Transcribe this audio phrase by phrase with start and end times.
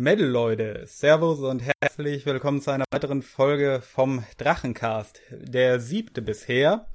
[0.00, 6.86] Metal Leute, Servus und herzlich willkommen zu einer weiteren Folge vom Drachencast, der siebte bisher.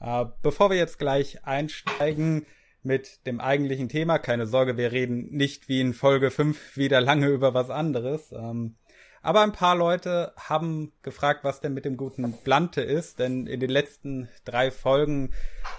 [0.00, 2.44] Äh, bevor wir jetzt gleich einsteigen
[2.82, 7.28] mit dem eigentlichen Thema, keine Sorge, wir reden nicht wie in Folge 5 wieder lange
[7.28, 8.32] über was anderes.
[8.32, 8.74] Ähm,
[9.22, 13.60] aber ein paar Leute haben gefragt, was denn mit dem guten Blante ist, denn in
[13.60, 15.32] den letzten drei Folgen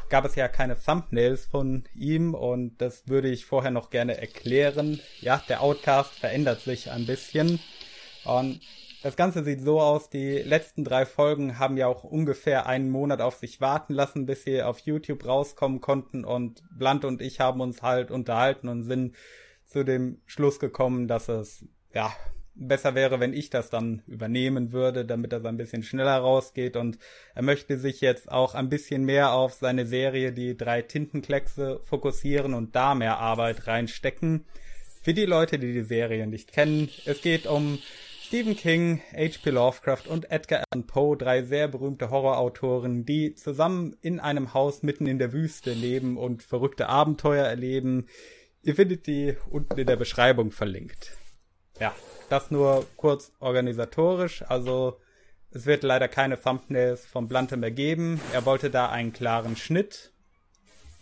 [0.10, 5.00] gab es ja keine Thumbnails von ihm und das würde ich vorher noch gerne erklären.
[5.21, 7.60] Ja, der Outcast verändert sich ein bisschen
[8.25, 8.62] und
[9.04, 13.20] das Ganze sieht so aus, die letzten drei Folgen haben ja auch ungefähr einen Monat
[13.20, 17.62] auf sich warten lassen, bis sie auf YouTube rauskommen konnten und Blunt und ich haben
[17.62, 19.15] uns halt unterhalten und sind
[19.65, 22.14] zu dem Schluss gekommen, dass es ja
[22.68, 26.75] besser wäre, wenn ich das dann übernehmen würde, damit das ein bisschen schneller rausgeht.
[26.75, 26.97] Und
[27.36, 32.53] er möchte sich jetzt auch ein bisschen mehr auf seine Serie Die drei Tintenkleckse fokussieren
[32.53, 34.45] und da mehr Arbeit reinstecken.
[35.02, 37.80] Für die Leute, die die Serie nicht kennen, es geht um
[38.31, 39.50] Stephen King, H.P.
[39.50, 45.06] Lovecraft und Edgar Allan Poe, drei sehr berühmte Horrorautoren, die zusammen in einem Haus mitten
[45.06, 48.08] in der Wüste leben und verrückte Abenteuer erleben.
[48.64, 51.17] Ihr findet die unten in der Beschreibung verlinkt.
[51.78, 51.94] Ja,
[52.32, 54.44] das nur kurz organisatorisch.
[54.48, 55.00] Also
[55.52, 58.22] es wird leider keine Thumbnails von Blante mehr geben.
[58.34, 60.14] Er wollte da einen klaren Schnitt.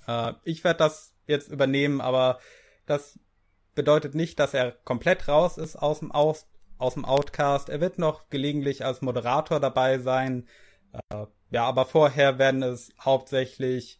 [0.08, 2.39] Äh, ich werde das jetzt übernehmen, aber
[2.86, 3.19] das
[3.75, 7.69] bedeutet nicht, dass er komplett raus ist aus dem, aus, aus dem Outcast.
[7.69, 10.47] Er wird noch gelegentlich als Moderator dabei sein.
[11.11, 13.99] Äh, ja, aber vorher werden es hauptsächlich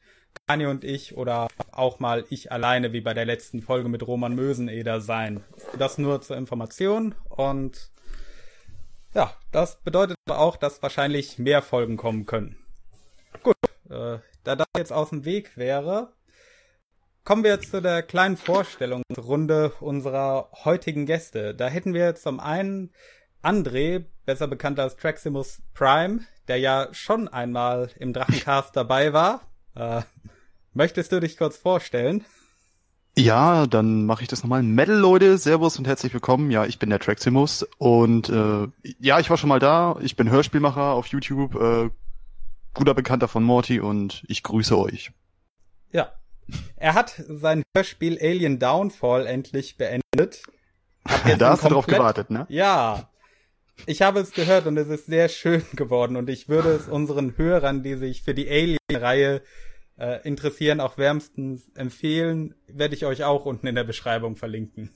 [0.50, 4.34] Kanye und ich oder auch mal ich alleine, wie bei der letzten Folge mit Roman
[4.34, 5.44] Möseneder sein.
[5.78, 7.92] Das nur zur Information und
[9.14, 12.58] ja, das bedeutet auch, dass wahrscheinlich mehr Folgen kommen können.
[13.44, 13.58] Gut,
[13.92, 16.14] äh, da das jetzt aus dem Weg wäre,
[17.26, 21.54] kommen wir jetzt zu der kleinen Vorstellungsrunde unserer heutigen Gäste.
[21.54, 22.92] Da hätten wir zum einen
[23.44, 29.42] André, besser bekannt als Traximus Prime, der ja schon einmal im Drachencast dabei war.
[29.76, 30.02] Äh,
[30.80, 32.24] Möchtest du dich kurz vorstellen?
[33.18, 34.64] Ja, dann mache ich das nochmal.
[34.64, 36.52] Metal Leute, Servus und herzlich willkommen.
[36.52, 38.66] Ja, ich bin der Traximus und äh,
[38.98, 39.98] ja, ich war schon mal da.
[40.00, 41.90] Ich bin Hörspielmacher auf YouTube, äh,
[42.74, 45.12] guter Bekannter von Morty und ich grüße euch.
[45.92, 46.14] Ja,
[46.78, 50.44] er hat sein Hörspiel Alien Downfall endlich beendet.
[51.38, 52.46] da hast du drauf gewartet, ne?
[52.48, 53.10] Ja.
[53.86, 57.38] Ich habe es gehört und es ist sehr schön geworden und ich würde es unseren
[57.38, 59.42] Hörern, die sich für die Alien-Reihe
[60.00, 64.92] äh, interessieren, auch wärmstens empfehlen, werde ich euch auch unten in der Beschreibung verlinken.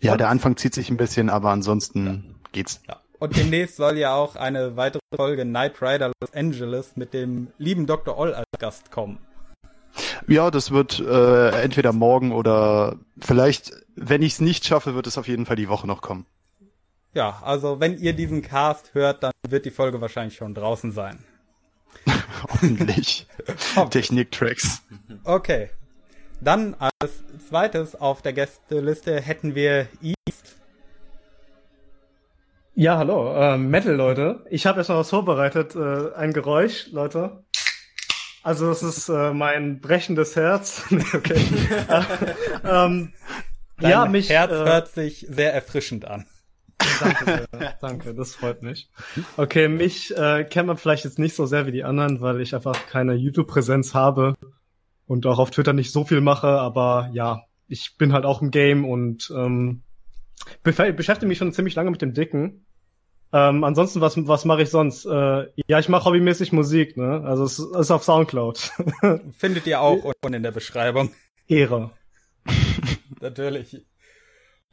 [0.00, 2.34] Ja, der Anfang zieht sich ein bisschen, aber ansonsten ja.
[2.52, 2.82] geht's.
[2.86, 3.00] Ja.
[3.18, 7.86] Und demnächst soll ja auch eine weitere Folge Knight Rider Los Angeles mit dem lieben
[7.86, 8.18] Dr.
[8.18, 9.18] Oll als Gast kommen.
[10.28, 15.16] Ja, das wird äh, entweder morgen oder vielleicht, wenn ich es nicht schaffe, wird es
[15.16, 16.26] auf jeden Fall die Woche noch kommen.
[17.14, 21.24] Ja, also wenn ihr diesen Cast hört, dann wird die Folge wahrscheinlich schon draußen sein.
[22.42, 23.26] Hoffentlich.
[23.90, 24.82] Technik-Tracks.
[25.24, 25.70] Okay.
[26.40, 30.56] Dann als zweites auf der Gästeliste hätten wir East.
[32.74, 34.44] Ja, hallo, äh, Metal-Leute.
[34.50, 37.42] Ich habe erstmal was vorbereitet, äh, ein Geräusch, Leute.
[38.42, 40.84] Also es ist äh, mein brechendes Herz.
[41.14, 41.40] okay.
[42.64, 43.12] ähm,
[43.78, 46.26] Dein ja, mich Herz äh, hört sich sehr erfrischend an.
[47.00, 47.46] Danke,
[47.80, 48.90] danke, das freut mich.
[49.36, 52.54] Okay, mich äh, kennt man vielleicht jetzt nicht so sehr wie die anderen, weil ich
[52.54, 54.34] einfach keine YouTube-Präsenz habe
[55.06, 58.50] und auch auf Twitter nicht so viel mache, aber ja, ich bin halt auch im
[58.50, 59.82] Game und ähm,
[60.62, 62.66] beschäftige mich schon ziemlich lange mit dem Dicken.
[63.32, 65.04] Ähm, ansonsten, was, was mache ich sonst?
[65.04, 67.22] Äh, ja, ich mache hobbymäßig Musik, ne?
[67.24, 68.72] Also es ist auf Soundcloud.
[69.36, 71.10] Findet ihr auch unten in der Beschreibung.
[71.48, 71.90] Ehre.
[73.20, 73.84] Natürlich.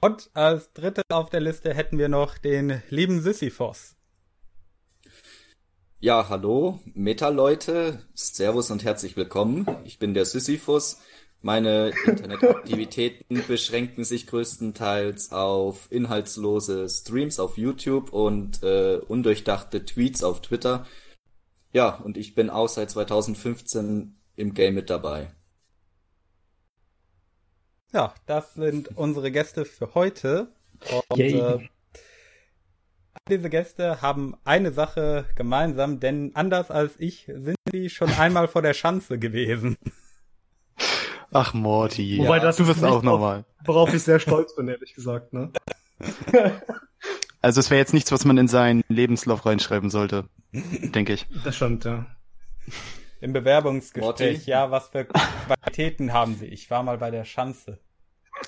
[0.03, 3.95] Und als dritte auf der Liste hätten wir noch den lieben Sisyphos.
[6.01, 9.65] Ja, hallo, Meta-Leute, Servus und herzlich willkommen.
[9.85, 10.99] Ich bin der Sisyphus.
[11.41, 20.41] Meine Internetaktivitäten beschränken sich größtenteils auf inhaltslose Streams auf YouTube und äh, undurchdachte Tweets auf
[20.41, 20.85] Twitter.
[21.71, 25.31] Ja, und ich bin auch seit 2015 im Game mit dabei.
[27.93, 30.47] Ja, das sind unsere Gäste für heute.
[31.09, 31.59] Und äh,
[33.29, 38.63] diese Gäste haben eine Sache gemeinsam, denn anders als ich sind sie schon einmal vor
[38.63, 39.77] der Schanze gewesen.
[41.31, 43.45] Ach Morty, Wobei ja, das du wirst auch nochmal.
[43.63, 45.33] Worauf ich sehr stolz bin, ehrlich gesagt.
[45.33, 45.51] Ne?
[47.41, 51.27] Also es wäre jetzt nichts, was man in seinen Lebenslauf reinschreiben sollte, denke ich.
[51.43, 52.05] Das stimmt, ja.
[53.23, 54.51] Im Bewerbungsgespräch, Morty?
[54.51, 56.45] ja, was für Qualitäten haben Sie?
[56.45, 57.79] Ich war mal bei der Schanze.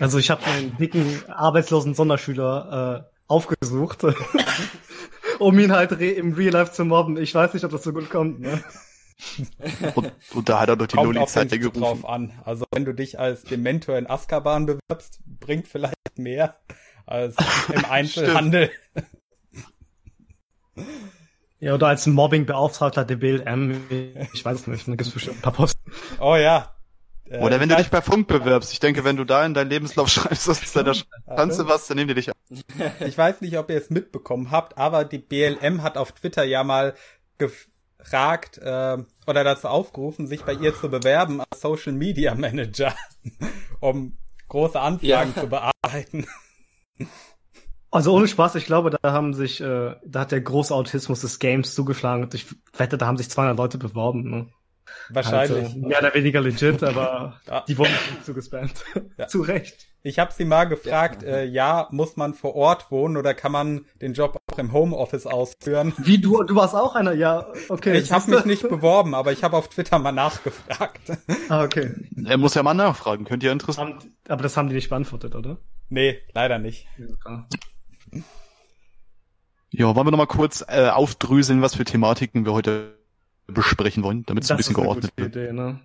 [0.02, 4.04] Also ich habe einen dicken arbeitslosen Sonderschüler äh, aufgesucht,
[5.40, 7.16] um ihn halt im Real Life zu mobben.
[7.16, 8.42] Ich weiß nicht, ob das so gut kommt.
[8.42, 8.62] Ne?
[9.96, 11.80] und, und, da hat er doch die Loli-Zeit gerufen.
[11.80, 12.34] drauf an.
[12.44, 16.60] Also wenn du dich als Dementor in Azkaban bewirbst, bringt vielleicht mehr
[17.06, 17.38] als
[17.74, 18.72] im Einzelhandel.
[21.60, 23.82] Ja, oder als Mobbing-Beauftragter der BLM.
[24.34, 25.92] Ich weiß es nicht, da gibt es bestimmt ein paar Posten.
[26.20, 26.76] Oh ja,
[27.30, 28.72] äh, Oder wenn du dich bei Funk bewirbst.
[28.72, 30.84] Ich denke, wenn du da in deinen Lebenslauf schreibst, dass da
[31.36, 32.36] kannst du was, dann nehmen die dich an.
[33.06, 36.64] Ich weiß nicht, ob ihr es mitbekommen habt, aber die BLM hat auf Twitter ja
[36.64, 36.94] mal
[37.38, 38.98] gefragt äh,
[39.28, 42.96] oder dazu aufgerufen, sich bei ihr zu bewerben als Social Media Manager,
[43.80, 44.18] um
[44.48, 45.42] große Anfragen ja.
[45.42, 46.28] zu bearbeiten.
[47.92, 51.40] Also ohne Spaß, ich glaube, da haben sich, äh, da hat der große Autismus des
[51.40, 52.48] Games zugeschlagen und ich
[52.78, 54.30] wette, da haben sich 200 Leute beworben.
[54.30, 54.48] Ne?
[55.10, 55.66] Wahrscheinlich.
[55.66, 57.64] Also, mehr oder weniger legit, aber ja.
[57.68, 58.74] die wurden nicht zugespammt.
[59.18, 59.28] Ja.
[59.28, 59.88] Zu Recht.
[60.04, 61.30] Ich habe sie mal gefragt, ja.
[61.30, 65.26] Äh, ja, muss man vor Ort wohnen oder kann man den Job auch im Homeoffice
[65.26, 65.94] ausführen?
[65.98, 67.98] Wie du, du warst auch einer, ja, okay.
[67.98, 71.02] Ich habe mich nicht beworben, aber ich habe auf Twitter mal nachgefragt.
[71.48, 71.92] Ah, okay.
[72.26, 74.08] Er muss ja mal nachfragen, könnte ja interessant.
[74.28, 75.58] Aber das haben die nicht beantwortet, oder?
[75.90, 76.88] Nee, leider nicht.
[76.98, 77.46] Ja,
[79.78, 82.96] wollen wir noch mal kurz äh, aufdröseln, was für Thematiken wir heute
[83.48, 85.36] besprechen wollen, damit es ein bisschen geordnet wird.
[85.36, 85.80] Idee, ne?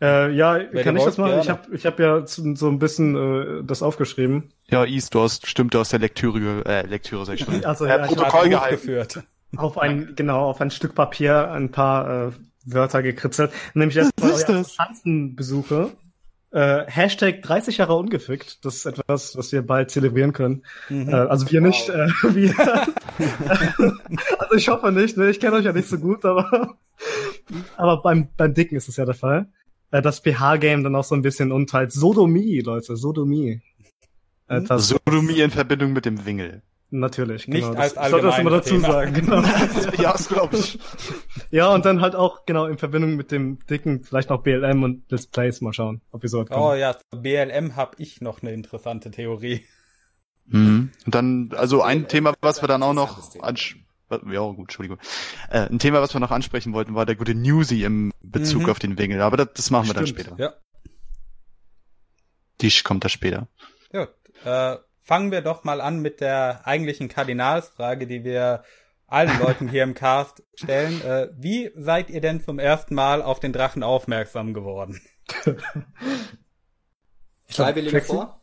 [0.00, 1.28] Äh, ja, Wenn kann ich das mal?
[1.28, 1.42] Gerne.
[1.42, 4.52] Ich habe ich hab ja so ein bisschen äh, das aufgeschrieben.
[4.68, 7.64] Ja, Is, du hast stimmt, du hast der Lektüre, äh, Lektüre sag ich schon.
[7.64, 9.22] Also, ja, äh, Protokoll geführt.
[9.56, 12.32] Auf ein, genau, auf ein Stück Papier ein paar äh,
[12.66, 13.52] Wörter gekritzelt.
[13.72, 15.92] Nämlich erstmal eure Tanzenbesuche.
[16.56, 18.64] Äh, Hashtag 30 Jahre ungefickt.
[18.64, 20.64] Das ist etwas, was wir bald zelebrieren können.
[20.88, 21.10] Mhm.
[21.10, 21.66] Äh, also wir wow.
[21.68, 21.90] nicht.
[21.90, 22.54] Äh, wir.
[24.38, 25.18] also ich hoffe nicht.
[25.18, 25.28] Ne?
[25.28, 26.78] Ich kenne euch ja nicht so gut, aber
[27.76, 29.50] aber beim beim Dicken ist es ja der Fall.
[29.90, 31.92] Äh, das PH-Game dann auch so ein bisschen unteilt.
[31.92, 33.60] Sodomie, Leute, Sodomie.
[34.48, 36.62] Äh, Sodomie in Verbindung mit dem Wingel.
[36.90, 37.70] Natürlich, genau.
[37.70, 38.92] Nicht als das, sollte das immer dazu Thema.
[38.92, 39.42] sagen, genau.
[39.98, 40.78] ja, das glaube ich.
[41.50, 45.10] Ja, und dann halt auch, genau, in Verbindung mit dem dicken, vielleicht noch BLM und
[45.10, 46.62] Let's Plays mal schauen, ob wir so kommen.
[46.62, 49.66] Oh ja, zu BLM habe ich noch eine interessante Theorie.
[50.46, 50.92] Mhm.
[51.04, 54.98] Und dann, also ein Thema, was wir dann auch noch ansprechen, ja, gut, Entschuldigung.
[55.50, 58.70] Äh, ein Thema, was wir noch ansprechen wollten, war der gute Newsy im Bezug mhm.
[58.70, 60.36] auf den Wingel, aber das, das machen wir Stimmt, dann später.
[60.38, 60.54] Ja.
[62.58, 63.48] Tisch kommt da später.
[63.92, 64.06] Ja,
[64.44, 68.64] äh, fangen wir doch mal an mit der eigentlichen Kardinalsfrage, die wir
[69.06, 71.00] allen Leuten hier im Cast stellen.
[71.02, 75.00] Äh, wie seid ihr denn zum ersten Mal auf den Drachen aufmerksam geworden?
[77.46, 78.42] Freiwillige vor?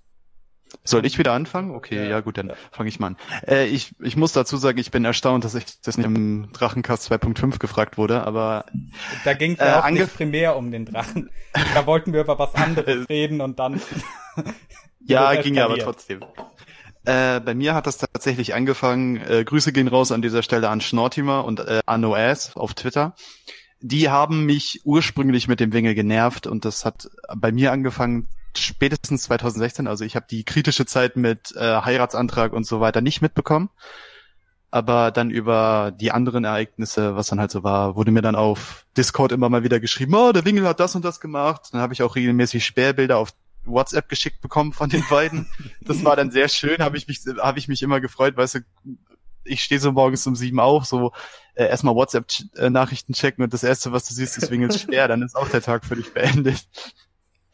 [0.86, 1.76] Soll ich wieder anfangen?
[1.76, 2.56] Okay, ja, ja gut, dann ja.
[2.72, 3.18] fange ich mal an.
[3.46, 7.12] Äh, ich, ich muss dazu sagen, ich bin erstaunt, dass ich das nicht im Drachencast
[7.12, 8.66] 2.5 gefragt wurde, aber
[9.24, 11.30] da ging es ja äh, auch nicht primär um den Drachen.
[11.76, 13.82] Da wollten wir über was anderes reden und dann
[15.06, 16.22] Ja, ging ja aber trotzdem.
[17.06, 19.18] Äh, bei mir hat das tatsächlich angefangen.
[19.18, 23.16] Äh, Grüße gehen raus an dieser Stelle an Schnortimer und äh, an OS auf Twitter.
[23.82, 29.24] Die haben mich ursprünglich mit dem Wingel genervt und das hat bei mir angefangen spätestens
[29.24, 29.88] 2016.
[29.88, 33.70] Also ich habe die kritische Zeit mit äh, Heiratsantrag und so weiter nicht mitbekommen.
[34.72, 38.88] Aber dann über die anderen Ereignisse, was dann halt so war, wurde mir dann auf
[38.98, 41.70] Discord immer mal wieder geschrieben, oh, der Wingel hat das und das gemacht.
[41.72, 43.34] Dann habe ich auch regelmäßig Sperrbilder auf
[43.66, 45.48] WhatsApp geschickt bekommen von den beiden.
[45.82, 48.60] Das war dann sehr schön, habe ich mich, habe ich mich immer gefreut, weißt du,
[49.46, 51.12] ich stehe so morgens um sieben auf, so
[51.56, 55.36] äh, erstmal WhatsApp-Nachrichten checken und das erste, was du siehst, ist Wingels schwer, dann ist
[55.36, 56.68] auch der Tag für dich beendet.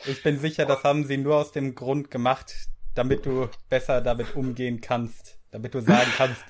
[0.05, 2.55] Ich bin sicher, das haben sie nur aus dem Grund gemacht,
[2.95, 6.43] damit du besser damit umgehen kannst, damit du sagen kannst,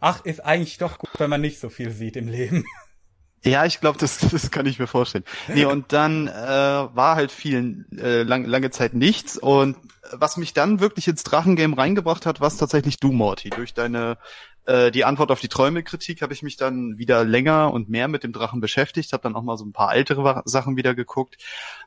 [0.00, 2.64] ach, ist eigentlich doch gut, wenn man nicht so viel sieht im Leben.
[3.44, 5.24] Ja, ich glaube, das, das kann ich mir vorstellen.
[5.48, 9.36] Nee, und dann äh, war halt viel äh, lang, lange Zeit nichts.
[9.36, 9.76] Und
[10.12, 13.50] was mich dann wirklich ins Drachengame reingebracht hat, war tatsächlich du, Morty.
[13.50, 14.18] Durch deine
[14.64, 18.22] äh, die Antwort auf die Träume-Kritik habe ich mich dann wieder länger und mehr mit
[18.22, 21.36] dem Drachen beschäftigt, habe dann auch mal so ein paar ältere Sachen wieder geguckt,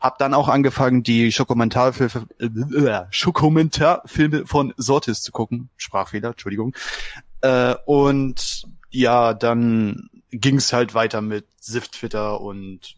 [0.01, 5.69] habe dann auch angefangen, die Schokomentarfilme äh, Schokomentarfilme von Sortis zu gucken.
[5.77, 6.75] Sprachfehler, Entschuldigung.
[7.41, 12.97] Äh, und ja, dann ging es halt weiter mit Sift Twitter und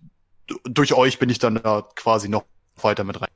[0.64, 2.46] durch euch bin ich dann da quasi noch
[2.82, 3.30] weiter mit rein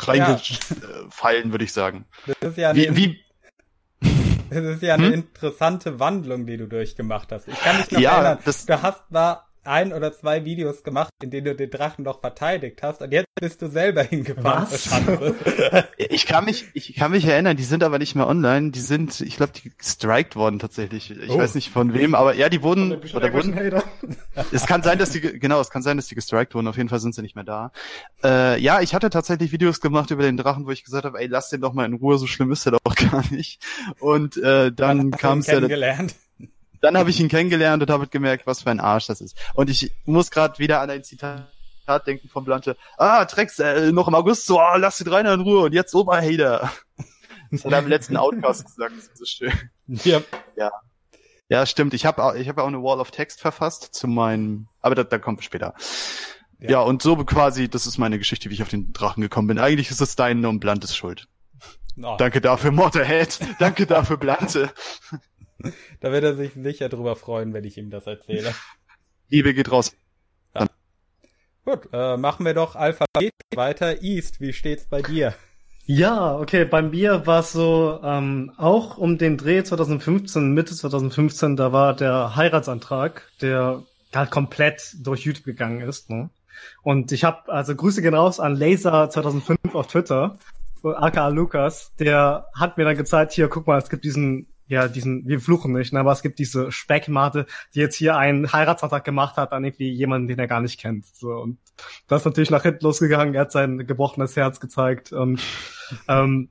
[0.00, 1.52] reingefallen, ja.
[1.52, 2.06] würde ich sagen.
[2.26, 3.20] Das ist ja wie, wie
[4.50, 5.12] das ist ja eine hm?
[5.14, 7.48] interessante Wandlung, die du durchgemacht hast.
[7.48, 11.30] Ich kann mich noch ja, erinnern, du hast war ein oder zwei Videos gemacht, in
[11.30, 14.66] denen du den Drachen noch verteidigt hast und jetzt bist du selber hingefahren.
[14.70, 15.84] Was?
[15.96, 18.70] ich kann mich, ich kann mich erinnern, die sind aber nicht mehr online.
[18.70, 21.10] Die sind, ich glaube, die gestrikt worden tatsächlich.
[21.10, 21.38] Ich oh.
[21.38, 23.54] weiß nicht von wem, aber ja, die wurden, oder wurden.
[24.52, 26.68] es kann sein, dass die, genau, es kann sein, dass die gestrikt wurden.
[26.68, 27.72] Auf jeden Fall sind sie nicht mehr da.
[28.22, 31.26] Äh, ja, ich hatte tatsächlich Videos gemacht über den Drachen, wo ich gesagt habe, ey,
[31.26, 33.62] lass den doch mal in Ruhe, so schlimm ist er doch gar nicht.
[33.98, 35.60] Und äh, dann kam es ja.
[36.80, 39.36] Dann habe ich ihn kennengelernt und habe gemerkt, was für ein Arsch das ist.
[39.54, 41.46] Und ich muss gerade wieder an ein Zitat
[42.06, 42.76] denken vom Blante.
[42.96, 45.94] Ah, Trex, äh, noch im August, so, oh, lass die Reiner in Ruhe und jetzt
[45.94, 46.70] Oberhater.
[47.50, 49.52] Das hat er im letzten Outcast gesagt, das ist so schön.
[49.88, 50.22] Ja.
[50.56, 50.70] Ja,
[51.48, 51.94] ja stimmt.
[51.94, 55.18] Ich habe ich hab auch eine Wall of Text verfasst zu meinem, aber da, da
[55.18, 55.74] kommt später.
[56.60, 56.70] Ja.
[56.70, 59.58] ja, und so quasi, das ist meine Geschichte, wie ich auf den Drachen gekommen bin.
[59.58, 61.26] Eigentlich ist es deine und Blantes Schuld.
[62.00, 62.16] Oh.
[62.18, 63.40] Danke dafür, Motorhead.
[63.58, 64.70] Danke dafür, Blante.
[66.00, 68.54] Da wird er sich sicher drüber freuen, wenn ich ihm das erzähle.
[69.28, 69.94] Liebe geht raus.
[70.54, 70.66] Ja.
[71.64, 74.02] Gut, äh, machen wir doch Alphabet weiter.
[74.02, 75.34] East, wie steht's bei dir?
[75.86, 81.56] Ja, okay, bei mir war es so, ähm, auch um den Dreh 2015, Mitte 2015,
[81.56, 83.82] da war der Heiratsantrag, der
[84.14, 86.08] halt komplett durch YouTube gegangen ist.
[86.08, 86.30] Ne?
[86.82, 90.38] Und ich habe, also Grüße gehen raus an Laser 2005 auf Twitter,
[90.84, 95.26] aka Lukas, der hat mir dann gezeigt, hier, guck mal, es gibt diesen ja, diesen,
[95.26, 99.36] wir fluchen nicht, ne, aber es gibt diese Speckmate, die jetzt hier einen Heiratsantrag gemacht
[99.36, 101.06] hat an irgendwie jemanden, den er gar nicht kennt.
[101.06, 101.58] So, und
[102.06, 105.40] das ist natürlich nach hinten losgegangen, er hat sein gebrochenes Herz gezeigt und
[106.08, 106.50] ähm,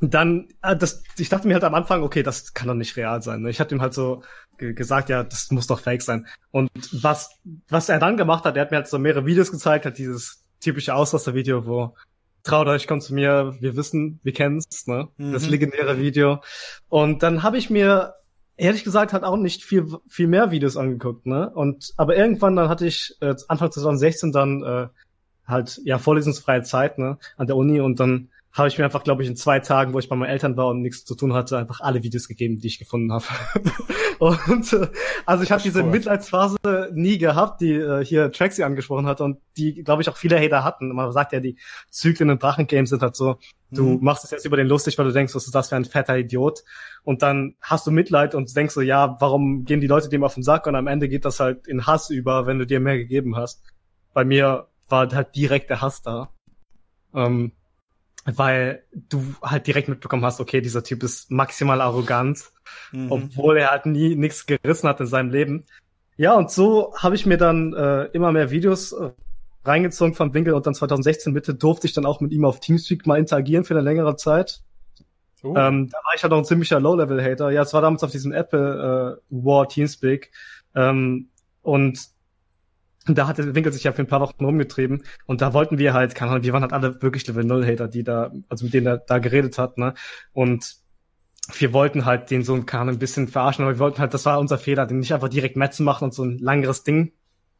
[0.00, 3.22] dann, äh, das, ich dachte mir halt am Anfang, okay, das kann doch nicht real
[3.22, 3.42] sein.
[3.42, 3.50] Ne?
[3.50, 4.24] Ich hatte ihm halt so
[4.58, 6.26] gesagt, ja, das muss doch fake sein.
[6.50, 9.86] Und was, was er dann gemacht hat, er hat mir halt so mehrere Videos gezeigt,
[9.86, 11.94] hat dieses typische Ausraster-Video, wo
[12.44, 15.08] traut euch, kommt zu mir, wir wissen, wir kennen's, ne?
[15.16, 15.32] Mhm.
[15.32, 16.40] Das legendäre Video.
[16.88, 18.14] Und dann habe ich mir
[18.56, 21.50] ehrlich gesagt halt auch nicht viel viel mehr Videos angeguckt, ne?
[21.50, 24.86] Und aber irgendwann dann hatte ich äh, Anfang 2016 dann äh,
[25.46, 29.22] halt ja vorlesungsfreie Zeit, ne, an der Uni und dann habe ich mir einfach, glaube
[29.22, 31.58] ich, in zwei Tagen, wo ich bei meinen Eltern war und nichts zu tun hatte,
[31.58, 33.24] einfach alle Videos gegeben, die ich gefunden habe.
[34.20, 34.86] und äh,
[35.26, 35.90] also ich habe diese cool.
[35.90, 36.56] Mitleidsphase
[36.92, 40.62] nie gehabt, die äh, hier Traxi angesprochen hat und die, glaube ich, auch viele Hater
[40.62, 40.94] hatten.
[40.94, 41.58] Man sagt ja, die
[41.90, 43.38] Zyklen in Drachengames sind halt so,
[43.72, 44.04] du mhm.
[44.04, 46.16] machst es jetzt über den lustig, weil du denkst, was ist das für ein fetter
[46.16, 46.62] Idiot?
[47.02, 50.34] Und dann hast du Mitleid und denkst so, ja, warum gehen die Leute dem auf
[50.34, 50.68] den Sack?
[50.68, 53.64] Und am Ende geht das halt in Hass über, wenn du dir mehr gegeben hast.
[54.12, 56.30] Bei mir war halt direkt der Hass da.
[57.12, 57.50] Ähm,
[58.24, 62.50] weil du halt direkt mitbekommen hast, okay, dieser Typ ist maximal arrogant,
[62.92, 63.12] mhm.
[63.12, 65.64] obwohl er halt nie nichts gerissen hat in seinem Leben.
[66.16, 69.10] Ja, und so habe ich mir dann äh, immer mehr Videos äh,
[69.64, 73.06] reingezogen vom Winkel und dann 2016 Mitte durfte ich dann auch mit ihm auf Teamspeak
[73.06, 74.62] mal interagieren für eine längere Zeit.
[75.42, 75.54] Uh.
[75.56, 77.50] Ähm, da war ich halt noch ein ziemlicher Low-Level-Hater.
[77.50, 80.30] Ja, es war damals auf diesem Apple äh, War Teamspeak.
[80.74, 81.28] Ähm,
[81.62, 81.98] und
[83.06, 85.92] da hat der Winkel sich ja für ein paar Wochen rumgetrieben und da wollten wir
[85.92, 88.74] halt, keine Ahnung, wir waren halt alle wirklich Level 0 Hater, die da, also mit
[88.74, 89.94] denen er da geredet hat, ne?
[90.32, 90.76] Und
[91.52, 94.56] wir wollten halt den so ein bisschen verarschen, aber wir wollten halt, das war unser
[94.56, 97.12] Fehler, den nicht einfach direkt Match zu machen und so ein langeres Ding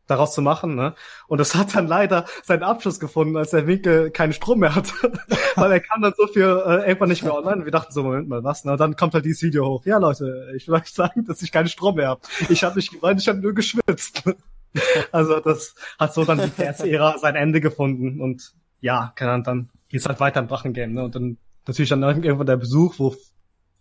[0.06, 0.94] daraus zu machen, ne?
[1.28, 4.92] Und das hat dann leider seinen Abschluss gefunden, als der Winkel keinen Strom mehr hatte.
[5.56, 7.64] Weil er kam dann so viel äh, irgendwann nicht mehr online.
[7.64, 8.64] Wir dachten so, Moment mal, was?
[8.64, 8.72] Ne?
[8.72, 9.86] Und dann kommt halt dieses Video hoch.
[9.86, 12.20] Ja, Leute, ich will euch sagen, dass ich keinen Strom mehr habe.
[12.50, 14.24] Ich habe nicht geweint, ich habe nur geschwitzt.
[15.12, 19.70] also das hat so dann die PS-Ära sein Ende gefunden und ja, keine Ahnung, dann
[19.88, 21.04] geht's halt weiter im Drachengame, ne?
[21.04, 23.14] Und dann natürlich dann irgendwann der Besuch, wo,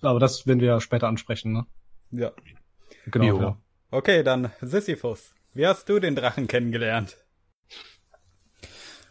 [0.02, 1.66] aber das werden wir ja später ansprechen, ne?
[2.12, 2.32] Ja.
[3.08, 3.42] Genau.
[3.42, 3.58] Ja.
[3.92, 5.34] Okay, dann Sisyphus.
[5.54, 7.18] Wie hast du den Drachen kennengelernt?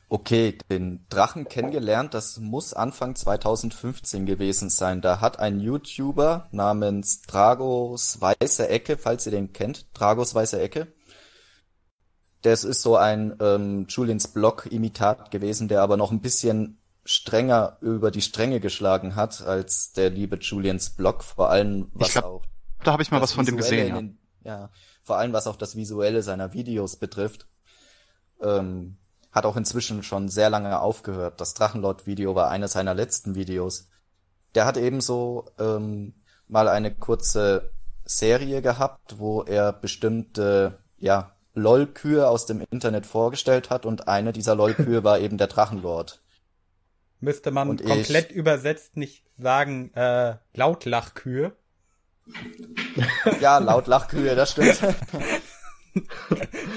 [0.09, 5.01] Okay, den Drachen kennengelernt, das muss Anfang 2015 gewesen sein.
[5.01, 10.89] Da hat ein YouTuber namens Dragos Weiße Ecke, falls ihr den kennt, Dragos Weiße Ecke,
[12.43, 18.11] das ist so ein ähm, Julians Block-Imitat gewesen, der aber noch ein bisschen strenger über
[18.11, 22.43] die Stränge geschlagen hat als der liebe Julians Block, vor allem was glaub, auch.
[22.85, 23.95] Da habe ich mal was von dem gesehen.
[23.95, 24.61] Den, ja.
[24.61, 24.71] ja,
[25.03, 27.47] vor allem was auch das Visuelle seiner Videos betrifft.
[28.41, 28.99] Ähm,
[29.31, 31.41] hat auch inzwischen schon sehr lange aufgehört.
[31.41, 33.89] Das Drachenlord-Video war eines seiner letzten Videos.
[34.55, 36.15] Der hat ebenso ähm,
[36.49, 37.73] mal eine kurze
[38.05, 44.55] Serie gehabt, wo er bestimmte ja LOL-Kühe aus dem Internet vorgestellt hat und eine dieser
[44.55, 46.23] LOL-Kühe war eben der Drachenlord.
[47.21, 48.37] Müsste man und komplett ich...
[48.37, 51.53] übersetzt nicht sagen, äh, Lautlachkühe?
[53.41, 54.81] ja, Lautlachkühe, das stimmt.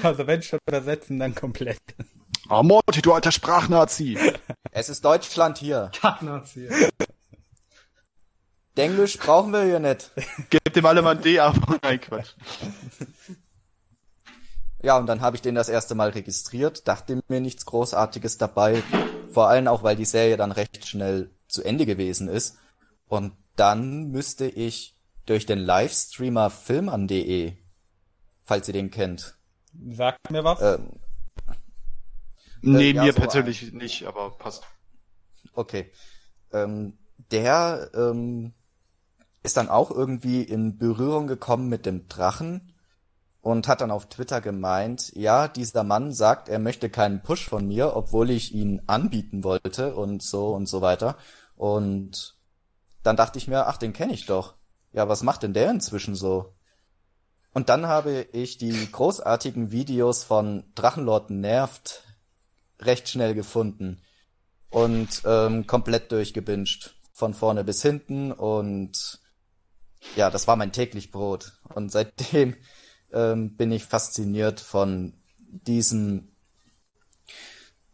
[0.02, 1.78] also wenn schon übersetzen, dann komplett.
[2.48, 4.18] Oh, Morty, du alter Sprachnazi.
[4.70, 5.90] Es ist Deutschland hier.
[6.00, 6.68] Kacknazi.
[8.76, 10.12] Englisch brauchen wir hier nicht.
[10.50, 11.56] Gebt dem alle mal ein D ab.
[11.82, 12.34] Nein, Quatsch.
[14.82, 18.82] Ja, und dann habe ich den das erste Mal registriert, dachte mir nichts Großartiges dabei,
[19.30, 22.58] vor allem auch, weil die Serie dann recht schnell zu Ende gewesen ist.
[23.08, 27.54] Und dann müsste ich durch den Livestreamer filman.de,
[28.44, 29.36] falls ihr den kennt.
[29.90, 30.60] Sagt mir was?
[30.62, 30.92] Ähm,
[32.62, 34.64] nee, ja, mir so persönlich nicht, aber passt.
[35.52, 35.90] Okay.
[36.52, 36.98] Ähm,
[37.30, 38.52] der ähm,
[39.42, 42.72] ist dann auch irgendwie in Berührung gekommen mit dem Drachen
[43.46, 47.68] und hat dann auf Twitter gemeint, ja, dieser Mann sagt, er möchte keinen Push von
[47.68, 51.16] mir, obwohl ich ihn anbieten wollte und so und so weiter.
[51.54, 52.36] Und
[53.04, 54.54] dann dachte ich mir, ach, den kenne ich doch.
[54.92, 56.56] Ja, was macht denn der inzwischen so?
[57.52, 62.02] Und dann habe ich die großartigen Videos von Drachenlord nervt
[62.80, 64.02] recht schnell gefunden
[64.70, 66.96] und ähm, komplett durchgebinged.
[67.12, 69.20] Von vorne bis hinten und
[70.16, 71.52] ja, das war mein täglich Brot.
[71.74, 72.56] Und seitdem
[73.12, 76.28] ähm, bin ich fasziniert von diesem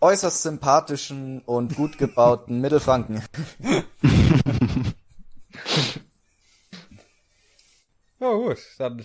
[0.00, 3.22] äußerst sympathischen und gut gebauten Mittelfranken.
[8.18, 9.04] Ja gut, dann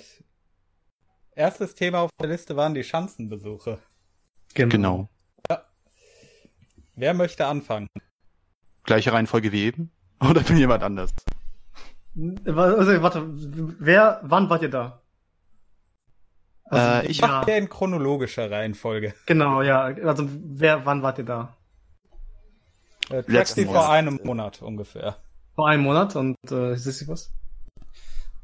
[1.35, 3.79] erstes Thema auf der Liste waren die Schanzenbesuche.
[4.53, 5.09] Genau.
[6.97, 7.87] Wer möchte anfangen?
[8.83, 9.91] Gleiche Reihenfolge wie eben?
[10.19, 11.11] Oder bin jemand anders?
[12.15, 13.23] Also, warte,
[13.79, 15.03] wer, wann wart ihr da?
[16.71, 19.13] Äh, ich ja, Der in chronologischer Reihenfolge.
[19.25, 19.83] genau, ja.
[19.83, 21.55] Also, wer, wann wart ihr da?
[23.09, 23.89] Äh, Letzten vor Monat.
[23.89, 25.17] einem Monat ungefähr.
[25.55, 27.31] Vor einem Monat und äh, ist sie was?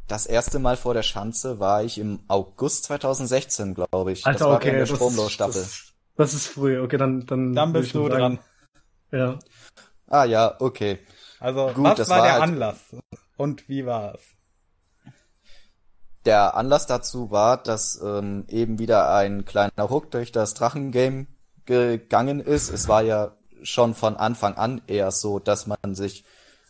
[0.08, 4.26] Das erste Mal vor der Schanze war ich im August 2016, glaube ich.
[4.26, 5.62] Alter, das war okay, während der das, Stromlos-Staffel.
[5.62, 6.80] das, das ist früh.
[6.82, 7.54] Okay, dann dann.
[7.54, 8.36] Dann bist du dran.
[8.36, 8.40] sagen,
[9.12, 9.40] Ja.
[10.08, 11.00] Ah ja, okay.
[11.40, 12.96] Also, Gut, was das war, war der halt- Anlass?
[13.38, 14.22] Und wie war es?
[16.26, 21.28] Der Anlass dazu war, dass ähm, eben wieder ein kleiner Hook durch das Drachengame
[21.66, 22.70] gegangen ist.
[22.70, 26.24] Es war ja schon von Anfang an eher so, dass man sich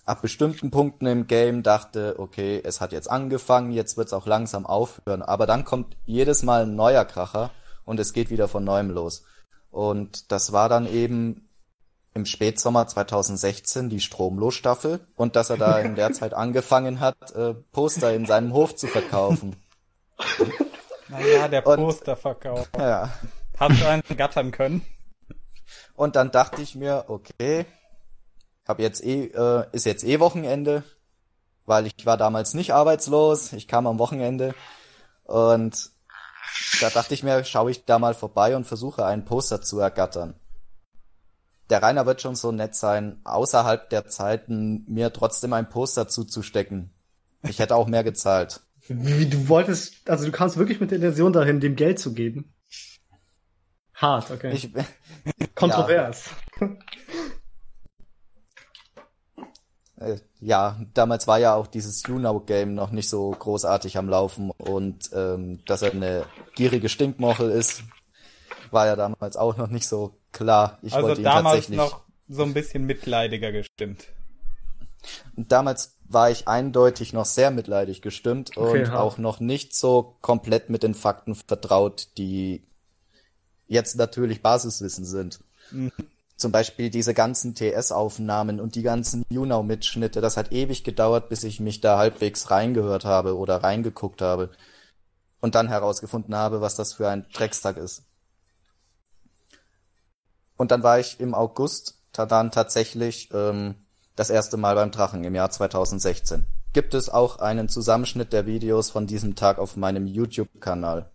[0.06, 4.66] ab bestimmten Punkten im Game dachte, okay, es hat jetzt angefangen, jetzt wird's auch langsam
[4.66, 5.22] aufhören.
[5.22, 7.52] Aber dann kommt jedes Mal ein neuer Kracher
[7.86, 9.24] und es geht wieder von neuem los.
[9.72, 11.50] Und das war dann eben
[12.14, 17.54] im Spätsommer 2016 die Stromlos-Staffel und dass er da in der Zeit angefangen hat, äh,
[17.72, 19.56] Poster in seinem Hof zu verkaufen.
[21.10, 22.70] Naja, der Und- Posterverkauf.
[22.78, 23.10] Ja.
[23.60, 24.82] Hast du einen gattern können?
[25.96, 27.66] Und dann dachte ich mir, okay,
[28.68, 30.84] hab jetzt eh, äh, ist jetzt eh Wochenende,
[31.66, 34.56] weil ich war damals nicht arbeitslos, ich kam am Wochenende
[35.24, 35.92] und
[36.82, 40.36] da dachte ich mir, schaue ich da mal vorbei und versuche ein Poster zu ergattern.
[41.70, 46.94] Der Rainer wird schon so nett sein, außerhalb der Zeiten mir trotzdem ein Poster zuzustecken.
[47.44, 48.62] Ich hätte auch mehr gezahlt.
[48.88, 52.54] Wie, du wolltest, also du kamst wirklich mit der Intention dahin, dem Geld zu geben.
[53.94, 54.52] Hart, okay.
[54.54, 54.72] Ich,
[55.56, 56.30] Kontrovers.
[56.60, 56.68] Äh,
[60.42, 65.64] Ja, damals war ja auch dieses YouNow-Game noch nicht so großartig am Laufen und ähm,
[65.66, 67.84] dass er eine gierige Stinkmochel ist,
[68.74, 70.80] war ja damals auch noch nicht so klar.
[70.82, 71.78] Ich also wollte ihn damals tatsächlich.
[71.78, 74.08] noch so ein bisschen mitleidiger gestimmt.
[75.36, 79.00] Und damals war ich eindeutig noch sehr mitleidig gestimmt Okay, und hart.
[79.00, 82.64] auch noch nicht so komplett mit den Fakten vertraut, die
[83.68, 85.40] jetzt natürlich Basiswissen sind.
[85.72, 85.92] Mhm.
[86.36, 91.60] Zum Beispiel diese ganzen TS-Aufnahmen und die ganzen YouNow-Mitschnitte, das hat ewig gedauert, bis ich
[91.60, 94.50] mich da halbwegs reingehört habe oder reingeguckt habe
[95.42, 98.04] und dann herausgefunden habe, was das für ein Dreckstag ist.
[100.58, 103.76] Und dann war ich im August dann tatsächlich ähm,
[104.16, 106.46] das erste Mal beim Drachen im Jahr 2016.
[106.74, 111.12] Gibt es auch einen Zusammenschnitt der Videos von diesem Tag auf meinem YouTube-Kanal.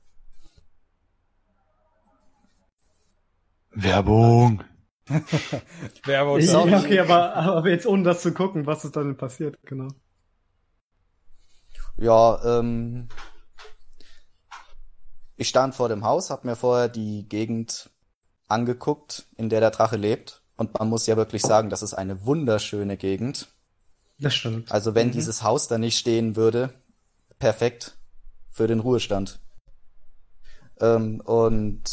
[3.71, 4.65] Werbung.
[6.05, 6.41] Werbung.
[6.41, 9.89] Ja, okay, aber, aber jetzt ohne das zu gucken, was ist dann passiert, genau.
[11.97, 13.09] Ja, ähm,
[15.37, 17.91] ich stand vor dem Haus, hab mir vorher die Gegend
[18.49, 20.43] angeguckt, in der der Drache lebt.
[20.57, 23.49] Und man muss ja wirklich sagen, das ist eine wunderschöne Gegend.
[24.19, 24.73] Das stimmt.
[24.73, 26.71] Also wenn dieses Haus da nicht stehen würde,
[27.39, 27.97] perfekt
[28.51, 29.39] für den Ruhestand.
[30.81, 31.85] Ähm, und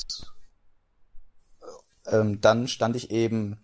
[2.08, 3.60] ähm, dann stand ich eben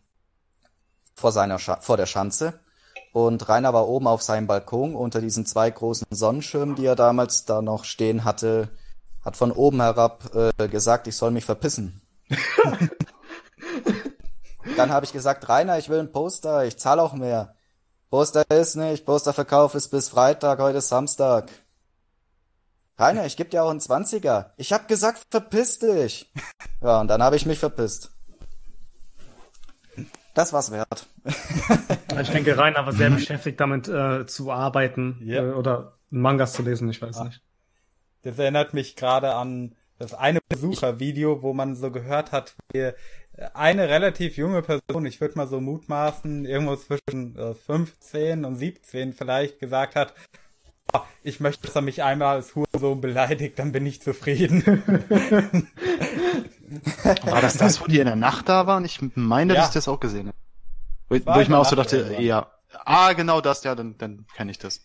[1.15, 2.59] vor seiner Scha vor der Schanze
[3.11, 7.45] und Rainer war oben auf seinem Balkon unter diesen zwei großen Sonnenschirmen, die er damals
[7.45, 8.69] da noch stehen hatte,
[9.23, 12.01] hat von oben herab äh, gesagt, ich soll mich verpissen.
[14.77, 17.55] Dann habe ich gesagt, Rainer, ich will ein Poster, ich zahle auch mehr.
[18.09, 21.49] Poster ist nicht, Posterverkauf ist bis Freitag, heute ist Samstag.
[22.97, 24.51] Rainer, ich geb dir auch einen 20er.
[24.57, 26.31] Ich hab gesagt, verpiss dich.
[26.81, 28.11] Ja, und dann habe ich mich verpisst.
[30.33, 31.07] Das war's wert.
[32.21, 35.43] Ich denke, Rainer war sehr beschäftigt damit äh, zu arbeiten Ja.
[35.43, 37.23] äh, oder Mangas zu lesen, ich weiß Ah.
[37.25, 37.41] nicht.
[38.23, 42.91] Das erinnert mich gerade an das eine Besuchervideo, wo man so gehört hat, wie
[43.53, 49.13] eine relativ junge Person, ich würde mal so mutmaßen, irgendwo zwischen äh, 15 und 17
[49.13, 50.13] vielleicht gesagt hat,
[50.93, 54.63] "Ah, ich möchte, dass er mich einmal als Hurensohn beleidigt, dann bin ich zufrieden.
[57.23, 58.85] War das das, wo die in der Nacht da waren?
[58.85, 59.59] Ich meine, Ja.
[59.61, 60.37] dass ich das auch gesehen habe.
[61.09, 62.23] Wo, wo ich mir auch so dachte, irgendwann.
[62.23, 62.51] ja.
[62.85, 64.81] Ah, genau das, ja, dann, dann kenne ich das.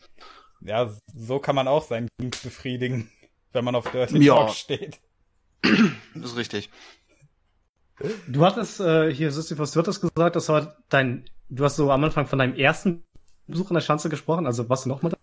[0.61, 3.11] ja, so kann man auch seinen Dienst befriedigen,
[3.52, 4.35] wenn man auf Dirty Ja.
[4.35, 4.98] Talk steht.
[6.14, 6.70] Das ist richtig.
[8.29, 12.05] Du hattest äh, hier, Sisyphus, du hattest gesagt, das war dein, du hast so am
[12.05, 13.05] Anfang von deinem ersten
[13.46, 15.16] Besuch an der Schanze gesprochen, also warst du noch mal da?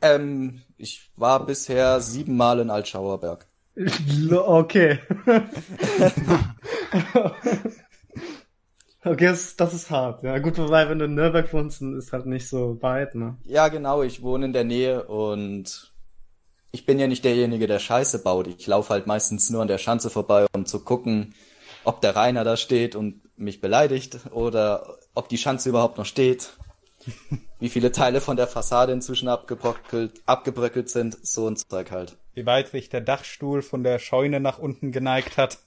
[0.00, 3.46] Ähm, ich war bisher siebenmal in Altschauerberg.
[4.30, 5.00] Okay.
[9.04, 10.22] okay, das, das ist hart.
[10.22, 13.36] Ja, gut, wobei, wenn du in Nürnberg wohnst, dann ist halt nicht so weit, ne?
[13.44, 15.93] Ja, genau, ich wohne in der Nähe und
[16.74, 18.48] ich bin ja nicht derjenige, der Scheiße baut.
[18.48, 21.32] Ich laufe halt meistens nur an der Schanze vorbei, um zu gucken,
[21.84, 26.50] ob der Rainer da steht und mich beleidigt oder ob die Schanze überhaupt noch steht.
[27.60, 32.16] Wie viele Teile von der Fassade inzwischen abgebröckelt, abgebröckelt sind, so ein Zeug halt.
[32.34, 35.58] Wie weit sich der Dachstuhl von der Scheune nach unten geneigt hat.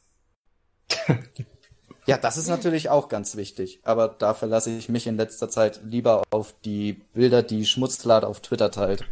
[2.05, 5.79] Ja, das ist natürlich auch ganz wichtig, aber da verlasse ich mich in letzter Zeit
[5.85, 9.05] lieber auf die Bilder, die Schmutzlad auf Twitter teilt.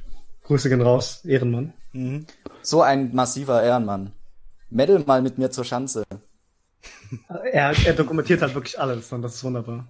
[0.46, 1.74] Grüße gehen raus, Ehrenmann.
[1.94, 2.26] Mhm.
[2.62, 4.12] So ein massiver Ehrenmann.
[4.70, 6.04] Meddel mal mit mir zur Schanze.
[7.52, 9.88] Er, er dokumentiert halt wirklich alles und das ist wunderbar.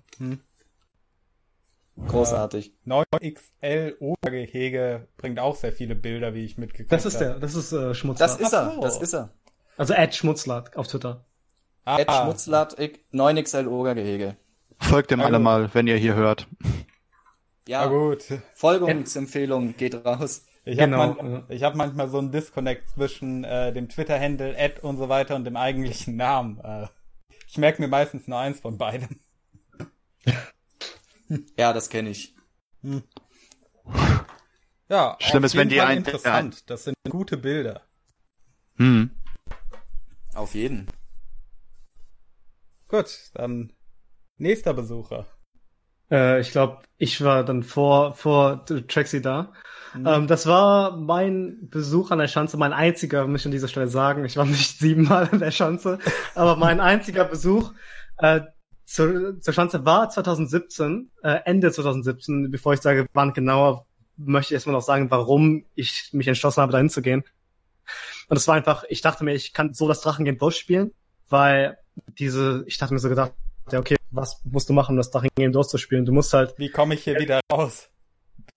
[2.08, 2.74] Großartig.
[2.86, 7.26] 9XL Obergehege bringt auch sehr viele Bilder, wie ich mitgekriegt Das ist habe.
[7.26, 8.30] der, das ist äh, Schmutzlad.
[8.30, 8.82] Das ist er, so.
[8.82, 9.30] das ist er.
[9.78, 11.26] Also Ed Schmutzlad auf Twitter.
[11.86, 12.78] Ah, Ed Schmutzlad,
[13.14, 14.36] 9XL Ogergehege.
[14.80, 16.48] Folgt dem Also- alle mal, wenn ihr hier hört.
[17.68, 17.90] Ja.
[18.54, 20.46] Folgungsempfehlung geht raus.
[20.66, 24.98] Ich Genau, habe man, hab manchmal so einen Disconnect zwischen äh, dem Twitter-Handle, Ad und
[24.98, 26.60] so weiter und dem eigentlichen Namen.
[26.60, 26.88] Äh,
[27.48, 29.20] ich merke mir meistens nur eins von beidem.
[31.58, 32.36] Ja, das kenne ich.
[34.90, 36.70] Ja, Schlimm auf ist, wenn die Fall ein- interessant.
[36.70, 37.82] Das sind gute Bilder.
[38.76, 39.10] Hm.
[40.36, 40.86] Auf jeden.
[42.88, 43.74] Gut, dann
[44.38, 45.26] nächster Besucher.
[46.12, 49.54] Äh, ich glaube, ich war dann vor, vor Traxi da.
[49.96, 53.88] Ähm, das war mein Besuch an der Schanze, mein einziger, muss ich an dieser Stelle
[53.88, 54.26] sagen.
[54.26, 56.00] Ich war nicht siebenmal an der Schanze,
[56.34, 57.72] aber mein einziger Besuch
[58.18, 58.42] äh,
[58.86, 62.52] zur, zur Schanze war 2017, äh, Ende 2017.
[62.52, 63.86] Bevor ich sage, wann genauer,
[64.18, 67.24] möchte ich erstmal noch sagen, warum ich mich entschlossen habe, dahin zu gehen.
[68.28, 70.94] Und es war einfach, ich dachte mir, ich kann so das Drachengame durchspielen,
[71.30, 71.78] weil
[72.20, 73.34] diese, ich dachte mir so gedacht,
[73.72, 76.06] ja, okay, was musst du machen, um das Drachengame durchzuspielen?
[76.06, 77.90] Du musst halt Wie komme ich hier wieder raus?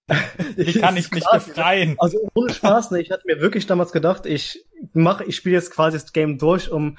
[0.56, 1.96] Wie kann ich mich befreien?
[1.98, 5.70] Also ohne Spaß, ne, ich hatte mir wirklich damals gedacht, ich mache, ich spiele jetzt
[5.70, 6.96] quasi das Game durch, um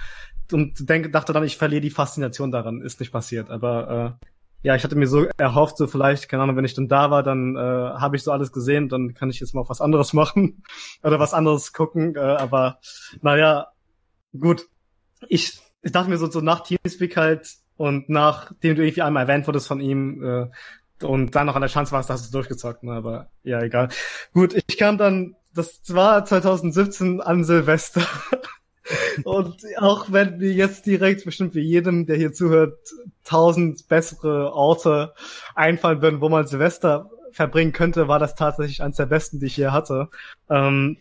[0.51, 2.81] und denke, dachte dann, ich verliere die Faszination daran.
[2.81, 3.49] Ist nicht passiert.
[3.49, 4.27] Aber äh,
[4.61, 7.23] ja, ich hatte mir so erhofft, so vielleicht, keine Ahnung, wenn ich dann da war,
[7.23, 10.13] dann äh, habe ich so alles gesehen, dann kann ich jetzt mal auf was anderes
[10.13, 10.63] machen
[11.03, 12.15] oder was anderes gucken.
[12.15, 12.79] Äh, aber
[13.21, 13.67] naja,
[14.37, 14.67] gut.
[15.27, 17.47] Ich, ich dachte mir so, so nach Teamspeak halt
[17.79, 20.47] und nachdem du irgendwie einmal erwähnt wurdest von ihm, äh,
[21.01, 22.91] und dann noch an der Chance warst, hast du es durchgezockt, ne?
[22.91, 23.87] aber ja, egal.
[24.33, 28.01] Gut, ich kam dann, das war 2017 an Silvester.
[29.23, 32.77] Und auch wenn mir jetzt direkt bestimmt wie jedem, der hier zuhört,
[33.23, 35.13] tausend bessere Orte
[35.55, 39.55] einfallen würden, wo man Silvester verbringen könnte, war das tatsächlich eines der besten, die ich
[39.55, 40.09] hier hatte.
[40.49, 40.97] Ähm,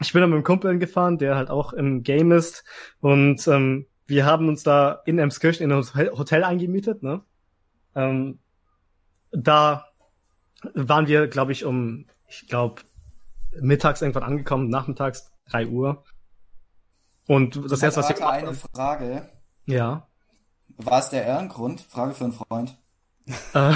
[0.00, 2.64] ich bin dann mit einem Kumpel gefahren, der halt auch im Game ist.
[3.00, 5.84] Und ähm, wir haben uns da in Emskirchen in ein
[6.16, 7.02] Hotel, eingemietet.
[7.02, 7.22] Ne?
[7.94, 8.38] Ähm,
[9.32, 9.86] da
[10.74, 12.82] waren wir, glaube ich, um, ich glaube,
[13.60, 16.04] mittags irgendwann angekommen, nachmittags drei Uhr.
[17.26, 19.28] Und das erste, was wir gemacht eine Frage.
[19.66, 20.06] ja.
[20.76, 21.82] War es der Ehrengrund?
[21.82, 22.76] Frage für einen Freund.
[23.54, 23.72] Äh,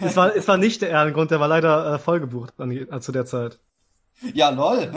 [0.00, 3.12] es, war, es war nicht der Ehrengrund, der war leider äh, vollgebucht an, äh, zu
[3.12, 3.60] der Zeit.
[4.34, 4.90] Ja, lol.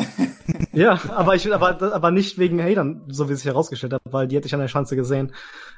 [0.73, 4.27] Ja, aber ich aber, aber nicht wegen Hatern, so wie es sich herausgestellt hat, weil
[4.27, 5.33] die hätte ich an der Schanze gesehen,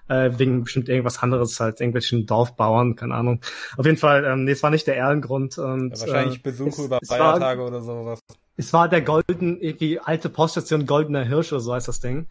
[0.07, 3.41] äh, wegen bestimmt irgendwas anderes, halt irgendwelchen Dorfbauern, keine Ahnung.
[3.77, 5.57] Auf jeden Fall, ähm, nee, es war nicht der Ehrengrund.
[5.57, 8.19] Und, Ja, wahrscheinlich äh, Besuche es, über Feiertage oder sowas.
[8.57, 12.27] es war der golden, irgendwie alte Poststation Goldener Hirsch oder so heißt das Ding.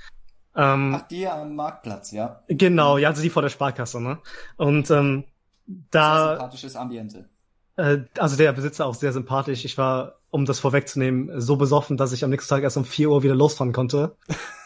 [0.55, 2.42] Ähm, Ach, die am Marktplatz, ja.
[2.48, 4.18] Genau, ja, also die vor der Sparkasse, ne?
[4.57, 5.24] Und ähm,
[5.66, 7.29] Sehr da, sympathisches Ambiente.
[7.76, 9.64] äh, also der Besitzer auch sehr sympathisch.
[9.64, 13.11] Ich war um das vorwegzunehmen, so besoffen, dass ich am nächsten Tag erst um 4
[13.11, 14.16] Uhr wieder losfahren konnte.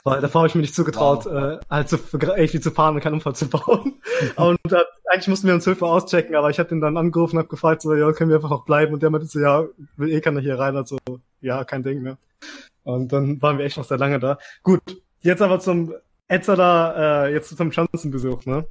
[0.05, 1.33] Weil davor habe ich mir nicht zugetraut, wow.
[1.33, 4.01] äh, halt zu, irgendwie zu fahren und keinen Unfall zu bauen.
[4.37, 7.37] und äh, eigentlich mussten wir uns 12 Uhr auschecken, aber ich habe ihn dann angerufen
[7.37, 8.93] und habe gefragt, so, ja, können wir einfach noch bleiben?
[8.93, 9.65] Und der meinte so, ja,
[9.97, 10.99] will eh keiner hier rein, also
[11.41, 12.19] ja, kein Ding, ne?
[12.83, 14.39] Und dann waren wir echt noch sehr lange da.
[14.63, 14.83] Gut,
[15.21, 15.95] jetzt aber zum
[16.29, 18.67] Etzeler, äh, jetzt zum Schanzenbesuch, ne?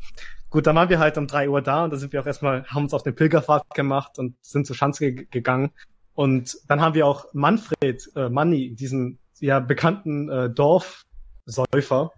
[0.51, 2.63] Gut, dann waren wir halt um drei Uhr da und da sind wir auch erstmal,
[2.65, 5.71] haben uns auf eine Pilgerfahrt gemacht und sind zur Schanze gegangen.
[6.13, 12.11] Und dann haben wir auch Manfred äh, Manni, diesen ja bekannten äh, Dorfsäufer.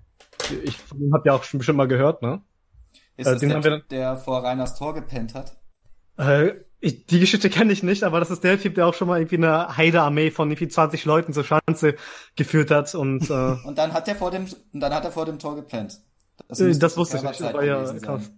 [0.63, 0.77] Ich
[1.13, 2.41] habe ja auch schon bestimmt mal gehört, ne?
[3.17, 5.57] Ist äh, das der, typ, der vor Reiners Tor gepennt hat?
[6.17, 9.07] Äh, ich, die Geschichte kenne ich nicht, aber das ist der Typ, der auch schon
[9.07, 11.95] mal irgendwie eine Heidearmee von irgendwie 20 Leuten zur Schanze
[12.35, 13.33] geführt hat und äh,
[13.65, 15.99] und dann hat er vor dem und dann hat er vor dem Tor gepennt.
[16.47, 17.39] Das, äh, das wusste ich nicht.
[17.39, 17.83] Das war ja,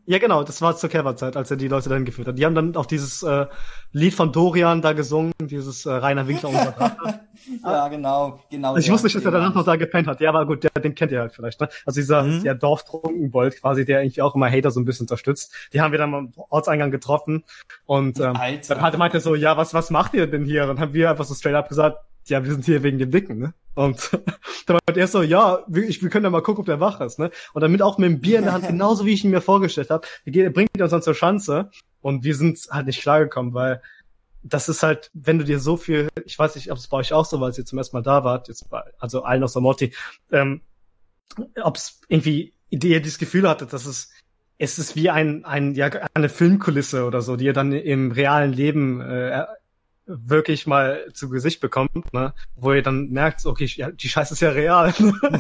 [0.05, 2.37] ja, genau, das war zur Kerberzeit, als er die Leute dahin geführt hat.
[2.37, 3.47] Die haben dann auch dieses äh,
[3.91, 7.19] Lied von Dorian da gesungen, dieses äh, Rainer Winkler Drache.
[7.63, 8.69] ja, genau, genau.
[8.69, 10.21] Also ich wusste nicht, dass er danach noch da gepennt hat.
[10.21, 11.59] Ja, aber gut, der, den kennt ihr halt vielleicht.
[11.59, 11.67] Ne?
[11.85, 12.43] Also dieser mhm.
[12.43, 15.53] der Dorftrunkenbold quasi, der irgendwie auch immer Hater so ein bisschen unterstützt.
[15.73, 17.43] Die haben wir dann am Ortseingang getroffen
[17.85, 18.33] und ähm,
[18.67, 20.65] dann hat er meinte so, ja, was was macht ihr denn hier?
[20.65, 21.97] Dann haben wir einfach so straight up gesagt,
[22.29, 23.53] ja, wir sind hier wegen dem Dicken, ne?
[23.75, 24.11] Und
[24.65, 26.99] dann meinte er so, ja, wir, ich, wir können ja mal gucken, ob der wach
[27.01, 27.31] ist, ne?
[27.53, 29.89] Und damit auch mit dem Bier in der Hand, genauso wie ich ihn mir vorgestellt
[29.89, 30.07] habe.
[30.25, 31.69] Er bringt uns dann zur Schanze
[32.01, 33.81] und wir sind halt nicht klargekommen, weil
[34.43, 37.13] das ist halt, wenn du dir so viel, ich weiß nicht, ob es bei euch
[37.13, 39.53] auch so war, als ihr zum ersten Mal da wart, jetzt bei, also allen aus
[39.53, 39.93] der Morty,
[40.31, 40.61] ähm,
[41.61, 44.11] ob es irgendwie ihr dieses Gefühl hattet, dass es
[44.59, 48.53] es ist wie ein, ein ja eine Filmkulisse oder so, die ihr dann im realen
[48.53, 49.45] Leben äh,
[50.07, 52.33] wirklich mal zu Gesicht bekommt, ne?
[52.55, 54.93] wo ihr dann merkt, okay, ja, die Scheiße ist ja real.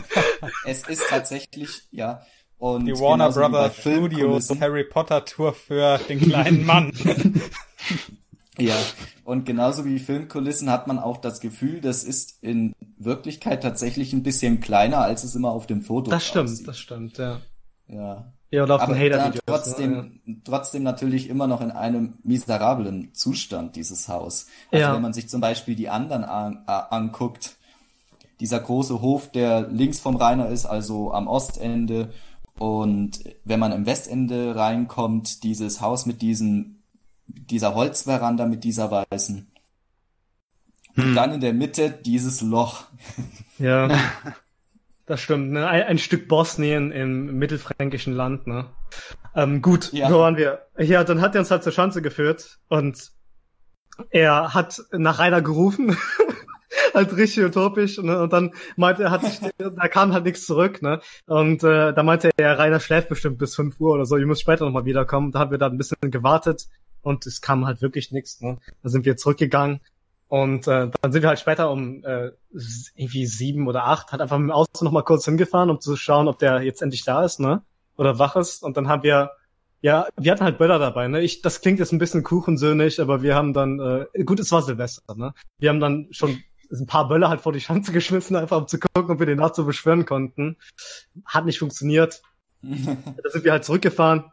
[0.65, 2.21] es ist tatsächlich, ja.
[2.57, 6.91] Und die Warner Brothers Studios Harry Potter Tour für den kleinen Mann.
[8.57, 8.75] ja,
[9.23, 14.23] und genauso wie Filmkulissen hat man auch das Gefühl, das ist in Wirklichkeit tatsächlich ein
[14.23, 16.67] bisschen kleiner, als es immer auf dem Foto Das stimmt, aussieht.
[16.67, 17.41] das stimmt, ja.
[17.87, 18.33] Ja.
[18.49, 20.41] Ja, oder auf Aber den Hater trotzdem, ne?
[20.45, 24.47] trotzdem natürlich immer noch in einem miserablen Zustand, dieses Haus.
[24.71, 24.95] Also ja.
[24.95, 27.55] wenn man sich zum Beispiel die anderen an, äh, anguckt,
[28.39, 32.13] dieser große Hof, der links vom Rainer ist, also am Ostende,
[32.57, 36.77] und wenn man im Westende reinkommt, dieses Haus mit diesem,
[37.27, 39.47] dieser Holzveranda mit dieser weißen.
[40.95, 41.03] Hm.
[41.03, 42.85] Und dann in der Mitte dieses Loch.
[43.59, 43.89] Ja.
[45.07, 45.65] Das stimmt, ne?
[45.65, 48.65] Ein, ein, Stück Bosnien im mittelfränkischen Land, ne?
[49.35, 50.09] Ähm, gut, ja.
[50.09, 50.67] so waren wir.
[50.77, 53.11] Ja, dann hat er uns halt zur Schanze geführt und
[54.09, 55.95] er hat nach Rainer gerufen.
[56.93, 58.21] halt richtig utopisch, ne?
[58.21, 60.99] Und dann meinte er, hat sich, da kam halt nichts zurück, ne?
[61.25, 64.41] Und äh, da meinte er, Rainer schläft bestimmt bis 5 Uhr oder so, ich muss
[64.41, 65.31] später nochmal wiederkommen.
[65.31, 66.67] Da haben wir da ein bisschen gewartet
[67.01, 68.57] und es kam halt wirklich nichts, ne?
[68.83, 69.79] Da sind wir zurückgegangen
[70.29, 72.31] und äh, dann sind wir halt später um äh,
[72.95, 75.95] irgendwie sieben oder acht, hat einfach mit dem Auto noch mal kurz hingefahren, um zu
[75.95, 77.63] schauen, ob der jetzt endlich da ist, ne?
[77.95, 78.61] Oder wach ist.
[78.61, 79.31] Und dann haben wir,
[79.81, 81.21] ja, wir hatten halt Böller dabei, ne?
[81.21, 84.61] Ich, das klingt jetzt ein bisschen kuchensöhnig, aber wir haben dann, äh, gut, es war
[84.61, 85.33] Silvester, ne?
[85.59, 88.79] Wir haben dann schon ein paar Böller halt vor die Schanze geschmissen, einfach um zu
[88.79, 90.57] gucken, ob wir den Nacht so beschwören konnten.
[91.25, 92.21] Hat nicht funktioniert.
[92.61, 94.25] da sind wir halt zurückgefahren,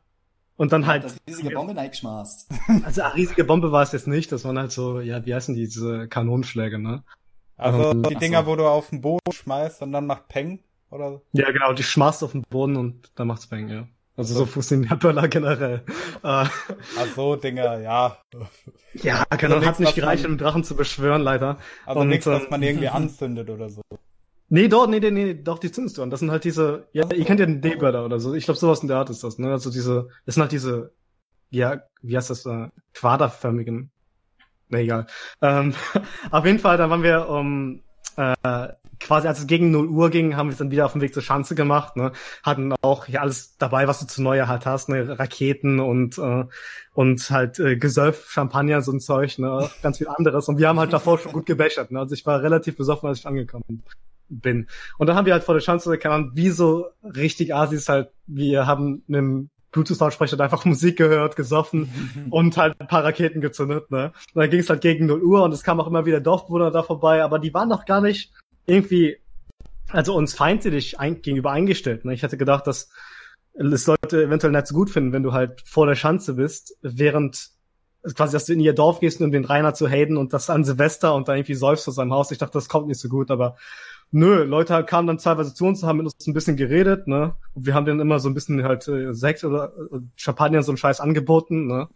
[0.57, 1.05] und dann halt.
[1.05, 2.51] Das riesige Bombe geschmaßt.
[2.85, 5.55] Also eine riesige Bombe war es jetzt nicht, das waren halt so, ja, wie heißen
[5.55, 7.05] die, diese Kanonenschläge, ne?
[7.57, 8.47] Also um, die Dinger, so.
[8.47, 11.21] wo du auf den Boden schmeißt und dann macht Peng, oder?
[11.33, 13.87] Ja, genau, die schmeißt auf den Boden und dann macht's Peng, ja.
[14.17, 15.83] Also so funktioniert Böller generell.
[16.23, 16.51] Ach
[17.17, 18.19] so, Dinger, ja.
[18.95, 21.59] Ja, genau, also hat nicht gereicht, um Drachen zu beschwören, leider.
[21.85, 23.83] Also und, nichts, was man irgendwie anzündet oder so.
[24.55, 26.11] Nee, doch, nee, nee, nee, doch, die an.
[26.11, 28.35] Das sind halt diese, ja, ihr kennt ja den D-Birder oder so.
[28.35, 29.51] Ich glaube, sowas in der Art ist das, ne?
[29.51, 30.93] Also diese, das sind halt diese,
[31.51, 33.91] ja, wie heißt das, äh, quaderförmigen,
[34.69, 35.07] na egal.
[35.43, 35.75] Ähm,
[36.31, 37.83] auf jeden Fall, da waren wir um,
[38.17, 38.69] äh,
[39.01, 41.15] quasi als es gegen 0 Uhr ging, haben wir es dann wieder auf dem Weg
[41.15, 42.13] zur Schanze gemacht, ne?
[42.45, 45.19] Hatten auch ja alles dabei, was du zu Neujahr halt hast, ne?
[45.19, 46.45] Raketen und äh,
[46.93, 49.69] und halt äh, Gesöff, Champagner, so ein Zeug, ne?
[49.83, 50.49] Ganz viel anderes.
[50.49, 51.99] Und wir haben halt davor schon gut gebechert, ne?
[51.99, 53.83] Also ich war relativ besoffen, als ich angekommen bin
[54.29, 54.69] bin.
[54.99, 58.67] Und dann haben wir halt vor der Chance, Ahnung, wie so richtig Asis halt, wir
[58.67, 64.13] haben einem Bluetooth-Lautsprecher einfach Musik gehört, gesoffen und halt ein paar Raketen gezündet, ne?
[64.33, 66.71] Und dann ging es halt gegen 0 Uhr und es kam auch immer wieder Dorfbewohner
[66.71, 68.33] da vorbei, aber die waren noch gar nicht
[68.67, 69.19] irgendwie,
[69.91, 72.15] also uns feindlich ein, gegenüber eingestellt, ne?
[72.15, 72.89] Ich hätte gedacht, dass
[73.53, 77.51] es Leute eventuell nicht so gut finden, wenn du halt vor der Schanze bist, während
[78.15, 80.65] quasi, dass du in ihr Dorf gehst, um den Rainer zu haten und das an
[80.65, 82.31] Silvester und da irgendwie säufst vor seinem Haus.
[82.31, 83.57] Ich dachte, das kommt nicht so gut, aber
[84.11, 87.35] Nö, Leute kamen dann teilweise zu uns, haben mit uns ein bisschen geredet, ne?
[87.55, 90.73] Und wir haben denen immer so ein bisschen halt äh, Sekt oder äh, Champagner so
[90.73, 91.89] einen Scheiß angeboten, ne?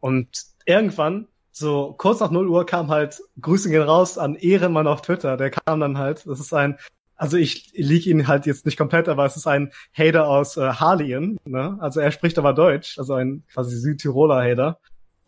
[0.00, 0.28] Und
[0.66, 5.36] irgendwann so kurz nach 0 Uhr kam halt Grüße gehen raus an Ehrenmann auf Twitter.
[5.36, 6.78] Der kam dann halt, das ist ein,
[7.16, 10.70] also ich liege ihn halt jetzt nicht komplett, aber es ist ein Hater aus äh,
[10.72, 11.76] Harlien, ne?
[11.80, 14.78] Also er spricht aber Deutsch, also ein quasi Südtiroler Hater.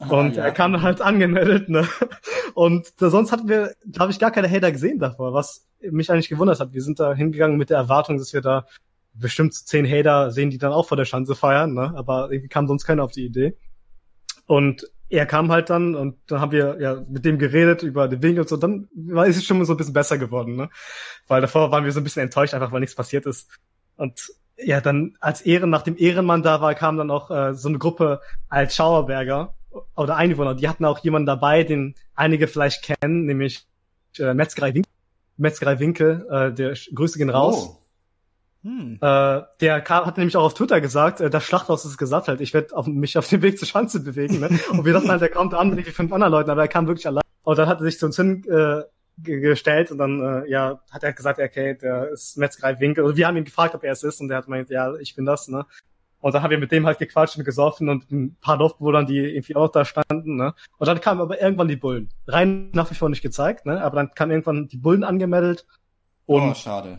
[0.00, 0.44] Ah, und ja.
[0.44, 1.86] er kam dann halt angemeldet, ne?
[2.54, 6.58] Und sonst hatten wir, glaube ich, gar keine Hater gesehen davor, was mich eigentlich gewundert
[6.58, 6.72] hat.
[6.72, 8.66] Wir sind da hingegangen mit der Erwartung, dass wir da
[9.12, 11.92] bestimmt zehn Hater sehen, die dann auch vor der Schanze feiern, ne?
[11.96, 13.56] Aber irgendwie kam sonst keiner auf die Idee.
[14.46, 18.22] Und er kam halt dann und dann haben wir ja mit dem geredet über den
[18.22, 20.70] Winkel und so, dann war es schon so ein bisschen besser geworden, ne?
[21.26, 23.50] Weil davor waren wir so ein bisschen enttäuscht, einfach weil nichts passiert ist.
[23.96, 27.68] Und ja, dann als Ehren, nach dem Ehrenmann da war, kam dann auch äh, so
[27.68, 29.54] eine Gruppe als Schauerberger
[29.96, 33.66] oder Einwohner, die hatten auch jemanden dabei, den einige vielleicht kennen, nämlich
[34.18, 34.92] äh, Metzgerei Winkel.
[35.37, 37.70] Metzgerei Winkel, äh, der Grüße gehen raus.
[37.70, 37.80] Oh.
[38.62, 38.98] Hm.
[39.00, 42.42] Äh, der kam, hat nämlich auch auf Twitter gesagt, äh, das Schlachthaus ist gesagt halt,
[42.42, 44.40] ich werde auf, mich auf dem Weg zur Schanze bewegen.
[44.40, 44.48] Ne?
[44.70, 46.87] Und wir dachten halt, der kommt an mit wie fünf anderen Leuten, aber er kam
[46.87, 47.22] wirklich allein.
[47.42, 48.90] Und dann hat er sich zu uns hingestellt äh,
[49.22, 53.04] gestellt und dann äh, ja hat er gesagt, okay, der ist Metzgerei Winkel.
[53.04, 55.14] Also wir haben ihn gefragt, ob er es ist und der hat gemeint, ja, ich
[55.14, 55.48] bin das.
[55.48, 55.64] Ne?
[56.20, 59.18] Und dann haben wir mit dem halt gequatscht und gesoffen und ein paar Dorfbewohnern, die
[59.18, 60.54] irgendwie auch da standen, ne?
[60.78, 62.11] Und dann kamen aber irgendwann die Bullen.
[62.26, 63.83] Rein nach wie vor nicht gezeigt, ne?
[63.83, 65.66] Aber dann kamen irgendwann die Bullen angemeldet.
[66.26, 66.98] Und oh, schade.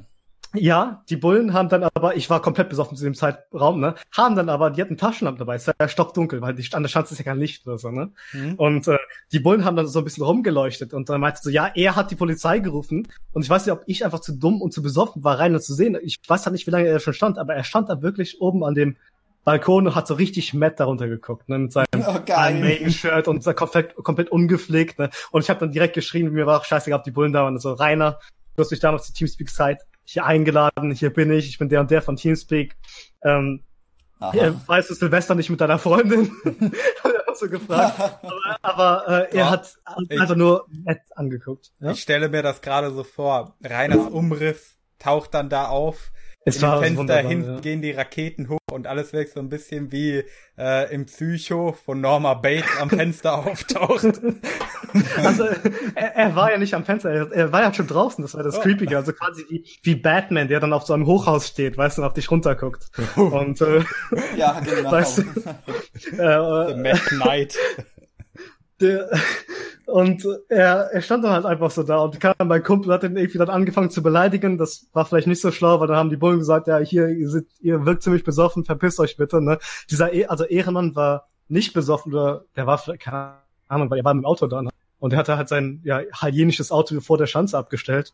[0.53, 3.95] Ja, die Bullen haben dann aber, ich war komplett besoffen zu dem Zeitraum, ne?
[4.11, 6.89] Haben dann aber, die hatten Taschenlampen dabei, es war ja stockdunkel, weil die, an der
[6.89, 8.11] Schanze ist ja kein Licht oder so, ne?
[8.33, 8.55] Mhm.
[8.55, 8.97] Und äh,
[9.31, 12.11] die Bullen haben dann so ein bisschen rumgeleuchtet und dann meinte so, ja, er hat
[12.11, 15.23] die Polizei gerufen und ich weiß nicht, ob ich einfach zu dumm und zu besoffen
[15.23, 15.97] war, rein und zu sehen.
[16.03, 18.65] Ich weiß halt nicht, wie lange er schon stand, aber er stand da wirklich oben
[18.65, 18.97] an dem
[19.43, 23.95] Balkon und hat so richtig Matt darunter geguckt, ne, mit seinem oh, Maiden-Shirt und komplett,
[23.95, 25.09] komplett ungepflegt, ne.
[25.31, 27.57] Und ich habe dann direkt geschrien, mir war auch scheißegal, ob die Bullen da waren.
[27.57, 28.19] So, Rainer,
[28.55, 31.91] du hast mich damals die Teamspeak-Zeit hier eingeladen, hier bin ich, ich bin der und
[31.91, 32.75] der von Teamspeak.
[33.23, 33.63] Ähm,
[34.19, 36.31] äh, weißt du Silvester nicht mit deiner Freundin?
[37.03, 37.99] hat er auch so gefragt.
[38.61, 41.71] aber, aber äh, er hat einfach nur nett angeguckt.
[41.79, 41.91] Ja?
[41.91, 43.55] Ich stelle mir das gerade so vor.
[43.63, 46.11] Reiners Umriss taucht dann da auf
[46.43, 47.59] es in war Fenster hinten ja.
[47.59, 50.23] gehen die Raketen hoch und alles weg so ein bisschen wie
[50.57, 54.21] äh, im Psycho von Norma Bates am Fenster auftaucht.
[55.23, 55.45] Also
[55.95, 58.43] er, er, war ja nicht am Fenster, er, er, war ja schon draußen, das war
[58.43, 58.59] das oh.
[58.59, 62.01] Creepige, also quasi wie, wie Batman, der dann auf so einem Hochhaus steht, weißt du,
[62.01, 62.87] und auf dich runterguckt.
[63.15, 63.85] Und äh,
[64.35, 64.91] ja, genau.
[64.91, 67.57] Weißt du, äh, The Mad Knight.
[68.81, 69.09] Der,
[69.85, 73.17] und er, er stand dann halt einfach so da und kam mein Kumpel hat ihn
[73.17, 74.57] irgendwie dann angefangen zu beleidigen.
[74.57, 77.29] Das war vielleicht nicht so schlau, weil dann haben die Bullen gesagt, ja, hier, ihr,
[77.29, 79.59] seid, ihr wirkt ziemlich besoffen, verpisst euch bitte, ne?
[79.89, 83.33] Dieser, e also Ehrenmann war nicht besoffen oder der war, keine
[83.67, 84.69] Ahnung, weil er war mit dem Auto da, ne?
[84.99, 88.13] Und er hatte halt sein, ja, hygienisches Auto vor der Schanze abgestellt.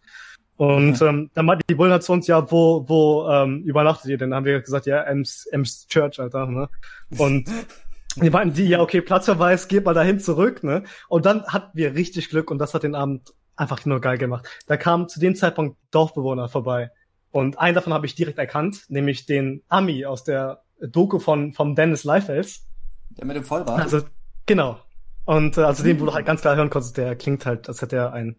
[0.56, 1.08] Und ja.
[1.08, 4.32] ähm, dann meinte die Bullen halt zu uns, ja, wo, wo ähm, übernachtet ihr denn?
[4.32, 6.70] Dann haben wir gesagt, ja, Ems, Ems Church, Alter, ne?
[7.18, 7.50] Und
[8.22, 10.84] wir meinten die, ja, okay, Platzverweis, geht mal dahin zurück, ne?
[11.08, 14.48] Und dann hatten wir richtig Glück und das hat den Abend einfach nur geil gemacht.
[14.68, 16.92] Da kamen zu dem Zeitpunkt Dorfbewohner vorbei.
[17.32, 21.76] Und einen davon habe ich direkt erkannt, nämlich den Ami aus der Doku von, vom
[21.76, 22.68] Dennis Leifels.
[23.10, 23.82] Der mit dem Vollbart?
[23.82, 24.02] Also,
[24.46, 24.80] genau.
[25.26, 27.82] Und äh, also den, wo du halt ganz klar hören konntest, der klingt halt, als
[27.82, 28.38] hätte er einen,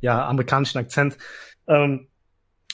[0.00, 1.16] ja, amerikanischen Akzent.
[1.68, 2.08] Ähm,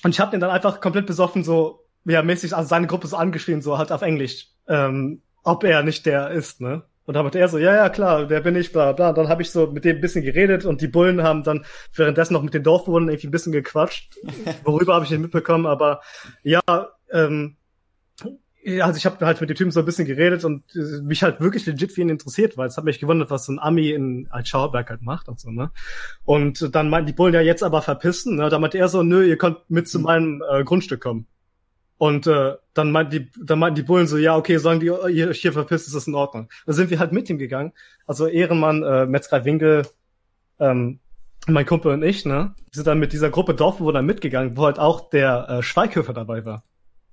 [0.03, 3.17] und ich habe den dann einfach komplett besoffen so, ja, mäßig, also seine Gruppe so
[3.17, 4.49] angeschrien, so halt auf Englisch.
[4.69, 6.83] Ähm, ob er nicht der ist, ne?
[7.05, 9.09] Und dann hat er so, ja, ja, klar, der bin ich, bla, bla.
[9.09, 11.65] Und dann habe ich so mit dem ein bisschen geredet und die Bullen haben dann
[11.95, 14.15] währenddessen noch mit den Dorfbewohnern irgendwie ein bisschen gequatscht.
[14.65, 16.01] Worüber habe ich nicht mitbekommen, aber
[16.45, 16.61] ja,
[17.11, 17.57] ähm,
[18.65, 20.63] ja, also ich habe halt mit dem Typen so ein bisschen geredet und
[21.03, 23.59] mich halt wirklich legit für ihn interessiert, weil es hat mich gewundert, was so ein
[23.59, 25.73] Ami in Altschauerberg halt macht und so, ne?
[26.25, 28.49] Und dann meinten die Bullen ja jetzt aber verpissen, ne?
[28.49, 31.27] Da meinte er so, nö, ihr könnt mit zu meinem äh, Grundstück kommen.
[32.03, 35.29] Und äh, dann meinten die, dann meinten die Bullen so, ja, okay, sagen die, ihr
[35.29, 36.49] euch hier verpisst, ist das in Ordnung.
[36.67, 37.75] Dann sind wir halt mit ihm gegangen.
[38.09, 39.87] Also Ehrenmann, äh, Metzger Winkel,
[40.59, 40.99] ähm,
[41.47, 45.11] mein Kumpel und ich, ne, sind dann mit dieser Gruppe Dorfbewohner mitgegangen, wo halt auch
[45.11, 46.65] der äh, Schweighöfer dabei war.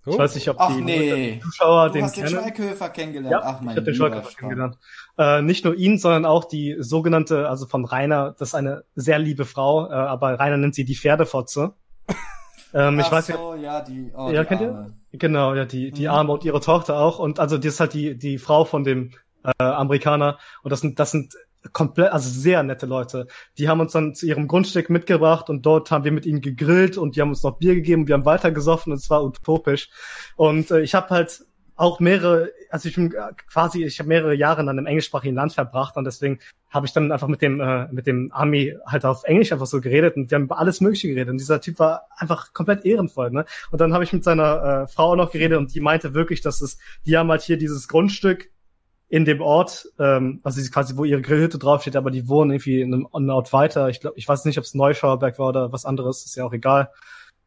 [0.08, 0.14] Oh.
[0.14, 1.40] Ich weiß nicht, ob Ach, die nee.
[1.44, 2.26] Zuschauer du den hast kennen.
[2.26, 3.32] den Schweighöfer kennengelernt.
[3.32, 4.80] Ja, Ach, mein ich habe den Schweighöfer kennengelernt.
[5.20, 9.20] Äh, nicht nur ihn, sondern auch die sogenannte, also von Rainer, das ist eine sehr
[9.20, 11.76] liebe Frau, äh, aber Rainer nennt sie die Pferdefotze.
[12.74, 14.96] Ähm, Ach ich weiß so, ja, die, oh, ja, die kennt Arme.
[15.12, 15.20] ihr?
[15.20, 16.10] Genau, ja, die, die mhm.
[16.10, 17.20] Arme und ihre Tochter auch.
[17.20, 19.12] Und also, die ist halt die, die Frau von dem
[19.44, 20.38] äh, Amerikaner.
[20.64, 21.34] Und das sind, das sind
[21.74, 23.28] komplett, also sehr nette Leute.
[23.58, 26.98] Die haben uns dann zu ihrem Grundstück mitgebracht und dort haben wir mit ihnen gegrillt
[26.98, 29.90] und die haben uns noch Bier gegeben, wir haben weiter gesoffen und es war utopisch.
[30.36, 31.42] Und äh, ich habe halt
[31.80, 33.14] auch mehrere, also ich bin
[33.48, 37.12] quasi, ich habe mehrere Jahre in einem englischsprachigen Land verbracht und deswegen habe ich dann
[37.12, 40.36] einfach mit dem äh, mit dem Army halt auf Englisch einfach so geredet und wir
[40.36, 43.46] haben über alles Mögliche geredet und dieser Typ war einfach komplett ehrenvoll, ne?
[43.72, 46.42] Und dann habe ich mit seiner äh, Frau auch noch geredet und die meinte wirklich,
[46.42, 48.50] dass es, die haben halt hier dieses Grundstück
[49.08, 52.94] in dem Ort, ähm, also quasi, wo ihre Grillhütte draufsteht, aber die wohnen irgendwie in
[52.94, 53.88] einem, einem Ort weiter.
[53.88, 56.54] Ich glaube, ich weiß nicht, ob es Neuschauerberg war oder was anderes, ist ja auch
[56.54, 56.92] egal.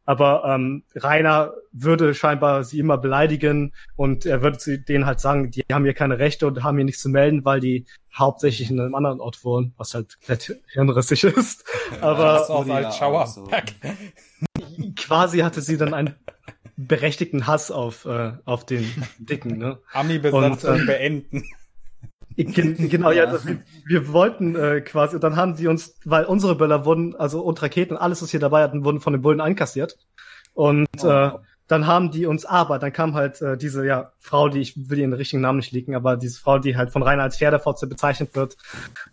[0.05, 5.49] Aber ähm, Rainer würde scheinbar sie immer beleidigen und er würde sie denen halt sagen,
[5.51, 8.79] die haben hier keine Rechte und haben hier nichts zu melden, weil die hauptsächlich in
[8.79, 11.63] einem anderen Ort wohnen, was halt komplett hirnrissig ist.
[12.01, 13.71] Aber das auch als Schauerberg.
[14.95, 16.15] quasi hatte sie dann einen
[16.75, 18.89] berechtigten Hass auf, äh, auf den
[19.19, 19.57] Dicken.
[19.57, 19.79] Ne?
[19.93, 21.43] Ami-Besatzung äh, beenden.
[22.89, 26.85] Genau, ja, das, wir, wollten äh, quasi, und dann haben die uns, weil unsere Böller
[26.85, 29.97] wurden, also und Raketen, alles, was wir dabei hatten, wurden von den Bullen einkassiert.
[30.53, 31.07] Und oh.
[31.07, 31.31] äh,
[31.67, 34.99] dann haben die uns, aber dann kam halt äh, diese ja Frau, die ich will
[34.99, 38.35] ihren richtigen Namen nicht liegen, aber diese Frau, die halt von Rainer als Pferdefotze bezeichnet
[38.35, 38.57] wird.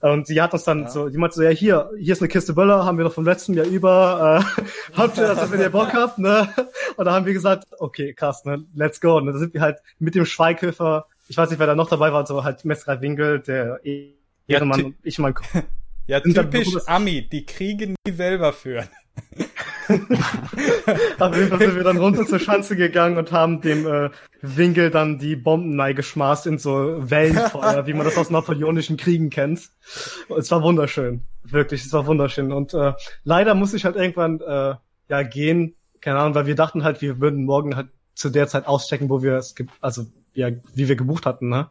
[0.01, 0.89] Und sie hat uns dann ja.
[0.89, 3.25] so, die meinte so, ja hier, hier ist eine Kiste Böller, haben wir noch vom
[3.25, 4.63] letzten Jahr über, äh,
[4.97, 6.53] habt ihr das, wenn ihr Bock habt, ne?
[6.97, 9.17] Und da haben wir gesagt, okay, krass, ne, let's go.
[9.17, 12.13] Und da sind wir halt mit dem Schweighöfer, ich weiß nicht, wer da noch dabei
[12.13, 13.81] war, so halt Messerei Winkel, der
[14.49, 15.35] Ehrenmann ja, und ich mein
[16.09, 18.89] Ja, typisch Ami, die Kriege nie selber führen.
[21.21, 24.11] Auf jeden Fall sind wir dann runter zur Schanze gegangen und haben dem äh,
[24.43, 29.71] Winkel dann die Bomben geschmaßt in so Wellenfeuer, wie man das aus napoleonischen Kriegen kennt.
[30.37, 31.23] Es war wunderschön.
[31.45, 32.51] Wirklich, es war wunderschön.
[32.51, 34.75] Und äh, leider muss ich halt irgendwann äh,
[35.09, 38.67] ja gehen, keine Ahnung, weil wir dachten halt, wir würden morgen halt zu der Zeit
[38.67, 41.69] auschecken, wo wir es, also ja, wie wir gebucht hatten, ne?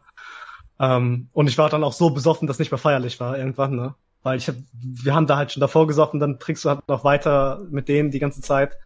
[0.78, 3.94] Ähm, und ich war dann auch so besoffen, dass nicht mehr feierlich war irgendwann, ne?
[4.22, 7.04] Weil ich hab, wir haben da halt schon davor gesoffen, dann trinkst du halt noch
[7.04, 8.76] weiter mit denen die ganze Zeit.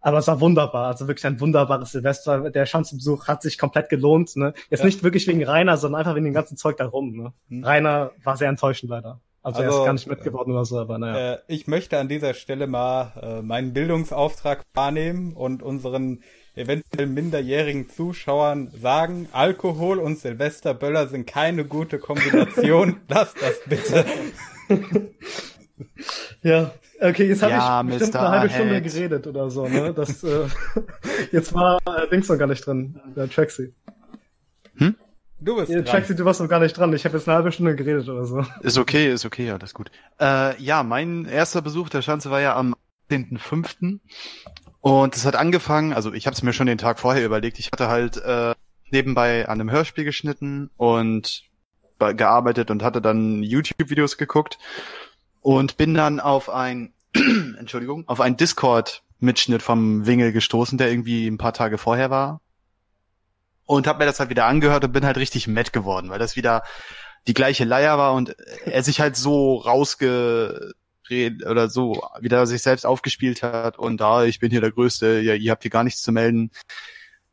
[0.00, 2.50] Aber es war wunderbar, also wirklich ein wunderbares Silvester.
[2.50, 4.36] Der Schanzenbesuch hat sich komplett gelohnt.
[4.36, 4.54] Ne?
[4.70, 4.86] Jetzt ja.
[4.86, 7.16] nicht wirklich wegen Rainer, sondern einfach wegen dem ganzen Zeug da rum.
[7.16, 7.32] Ne?
[7.48, 7.64] Hm.
[7.64, 9.20] Rainer war sehr enttäuschend leider.
[9.42, 11.34] Also, also er ist gar nicht mitgeworden oder so, aber naja.
[11.34, 16.22] Äh, ich möchte an dieser Stelle mal äh, meinen Bildungsauftrag wahrnehmen und unseren
[16.58, 22.96] eventuell minderjährigen Zuschauern sagen, Alkohol und Silvesterböller sind keine gute Kombination.
[23.08, 24.04] Lasst das bitte.
[26.42, 28.20] ja, okay, jetzt habe ja, ich bestimmt Mr.
[28.20, 29.94] eine halbe Stunde geredet oder so, ne?
[29.94, 30.46] Das, äh,
[31.32, 33.72] jetzt war äh, Dings noch gar nicht drin, der Traxi.
[34.76, 34.96] Hm?
[35.40, 36.92] Du bist ja, Traxi, du warst noch gar nicht dran.
[36.92, 38.44] Ich habe jetzt eine halbe Stunde geredet oder so.
[38.62, 39.90] Ist okay, ist okay, alles gut.
[40.20, 42.74] Äh, ja, mein erster Besuch der Schanze war ja am
[43.10, 44.00] 10.5.
[44.80, 47.70] Und es hat angefangen, also ich habe es mir schon den Tag vorher überlegt, ich
[47.72, 48.54] hatte halt äh,
[48.90, 51.44] nebenbei an einem Hörspiel geschnitten und
[51.98, 54.58] gearbeitet und hatte dann YouTube-Videos geguckt
[55.40, 56.92] und bin dann auf ein,
[57.58, 62.40] Entschuldigung, auf einen Discord-Mitschnitt vom Wingel gestoßen, der irgendwie ein paar Tage vorher war.
[63.66, 66.36] Und habe mir das halt wieder angehört und bin halt richtig matt geworden, weil das
[66.36, 66.62] wieder
[67.26, 70.72] die gleiche Leier war und er sich halt so rausge
[71.10, 75.20] oder so wieder sich selbst aufgespielt hat und da, ah, ich bin hier der Größte,
[75.20, 76.50] ja, ihr habt hier gar nichts zu melden.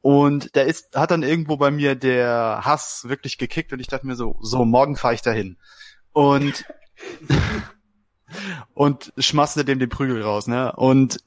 [0.02, 4.06] Und der ist, hat dann irgendwo bei mir der Hass wirklich gekickt und ich dachte
[4.06, 5.58] mir so, so, morgen fahre ich dahin.
[6.12, 6.66] Und,
[8.74, 10.74] und schmaste dem den Prügel raus, ne?
[10.76, 11.18] Und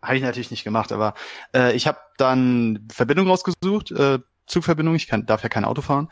[0.00, 1.14] habe ich natürlich nicht gemacht, aber
[1.54, 6.08] äh, ich habe dann Verbindung rausgesucht, äh, Zugverbindung, ich kann, darf ja kein Auto fahren.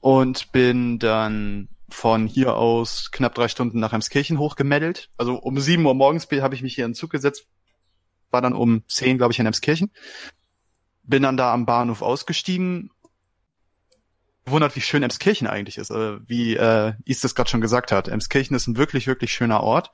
[0.00, 5.10] Und bin dann von hier aus knapp drei Stunden nach Emskirchen hochgemeldet.
[5.16, 7.46] Also um sieben Uhr morgens habe ich mich hier in den Zug gesetzt,
[8.30, 9.90] war dann um zehn, glaube ich, in Emskirchen.
[11.04, 12.90] Bin dann da am Bahnhof ausgestiegen.
[14.44, 15.90] Wundert, wie schön Emskirchen eigentlich ist.
[15.90, 18.08] Also wie äh, Is das gerade schon gesagt hat.
[18.08, 19.92] Emskirchen ist ein wirklich, wirklich schöner Ort.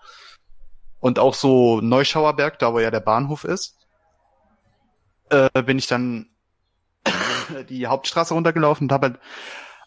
[1.01, 3.77] Und auch so Neuschauerberg, da wo ja der Bahnhof ist,
[5.31, 6.31] äh, bin ich dann
[7.69, 9.21] die Hauptstraße runtergelaufen und habe halt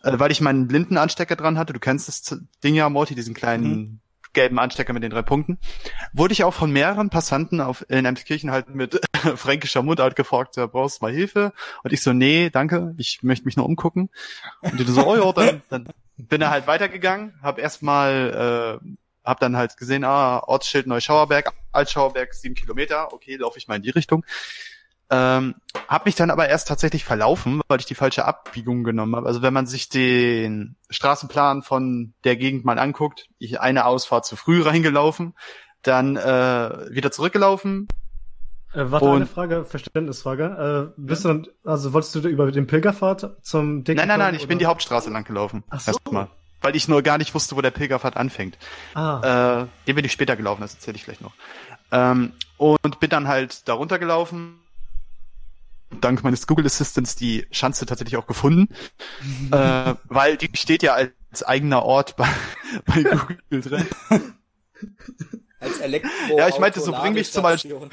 [0.06, 3.34] äh, weil ich meinen blinden Anstecker dran hatte, du kennst das Ding ja, Morty, diesen
[3.34, 4.00] kleinen mhm.
[4.34, 5.58] gelben Anstecker mit den drei Punkten,
[6.14, 9.00] wurde ich auch von mehreren Passanten auf, in Emskirchen halt mit
[9.36, 11.54] fränkischer Mundart gefragt, ja, brauchst du mal Hilfe?
[11.84, 14.10] Und ich so, nee, danke, ich möchte mich nur umgucken.
[14.62, 15.88] Und die so, oh ja, dann, dann
[16.18, 18.88] bin er halt weitergegangen, hab erstmal, äh,
[19.24, 23.82] hab dann halt gesehen, ah, Ortsschild Neuschauerberg, Altschauerberg, sieben Kilometer, okay, laufe ich mal in
[23.82, 24.24] die Richtung.
[25.10, 25.56] Ähm,
[25.88, 29.28] hab mich dann aber erst tatsächlich verlaufen, weil ich die falsche Abbiegung genommen habe.
[29.28, 34.36] Also wenn man sich den Straßenplan von der Gegend mal anguckt, ich eine Ausfahrt zu
[34.36, 35.36] früh reingelaufen,
[35.84, 37.88] dann äh, wieder zurückgelaufen.
[38.74, 40.94] Äh, warte, eine Frage, Verständnisfrage.
[40.98, 41.34] Äh, bist ja.
[41.34, 44.48] du dann, also wolltest du über den Pilgerpfad zum Dicken Nein, nein, nein, ich oder?
[44.48, 45.64] bin die Hauptstraße lang gelaufen.
[45.70, 45.92] Ach so.
[45.92, 46.30] Erstmal.
[46.62, 48.58] Weil ich nur gar nicht wusste, wo der Pilgerpfad anfängt.
[48.96, 49.62] Ah.
[49.62, 51.34] Äh, den bin ich später gelaufen, das erzähle ich gleich noch.
[51.92, 54.60] Ähm, und bin dann halt darunter gelaufen
[56.02, 58.74] dank meines Google Assistants die Schanze tatsächlich auch gefunden,
[59.52, 62.28] äh, weil die steht ja als eigener Ort bei,
[62.86, 63.86] bei Google drin.
[65.60, 66.38] Als Elektro.
[66.38, 67.76] Ja, ich meinte, so bring mich zum Beispiel.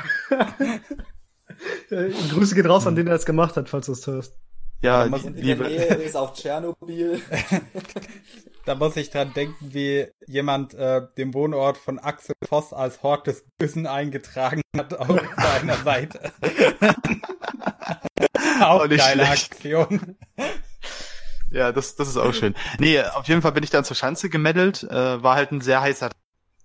[1.89, 4.35] Grüße geht raus an den, der das gemacht hat, falls du es hörst.
[4.83, 7.21] Ja, Und in der Nähe ist auch Tschernobyl.
[8.65, 13.27] da muss ich dran denken, wie jemand äh, den Wohnort von Axel Voss als Hort
[13.27, 16.33] des Bösen eingetragen hat auf seiner Seite.
[18.61, 19.53] auch nicht geile schlecht.
[19.53, 20.17] Aktion.
[21.51, 22.55] Ja, das, das ist auch schön.
[22.79, 24.85] Nee, auf jeden Fall bin ich dann zur Schanze gemeddelt.
[24.85, 26.11] Äh, war halt ein sehr heißer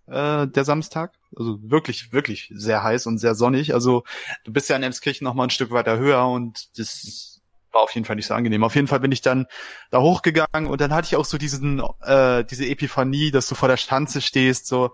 [0.07, 1.13] äh, der Samstag.
[1.35, 3.73] Also wirklich, wirklich sehr heiß und sehr sonnig.
[3.73, 4.03] Also
[4.45, 7.36] du bist ja in Emskirchen noch mal ein Stück weiter höher und das
[7.71, 8.63] war auf jeden Fall nicht so angenehm.
[8.63, 9.45] Auf jeden Fall bin ich dann
[9.91, 13.67] da hochgegangen und dann hatte ich auch so diesen, äh, diese Epiphanie, dass du vor
[13.69, 14.91] der Schanze stehst, so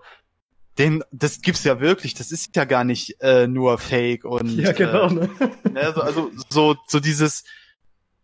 [0.78, 4.72] den, das gibt's ja wirklich, das ist ja gar nicht äh, nur Fake und Ja,
[4.72, 5.08] genau.
[5.08, 5.30] äh, Ne?
[5.72, 7.44] Ne, so, also so, so dieses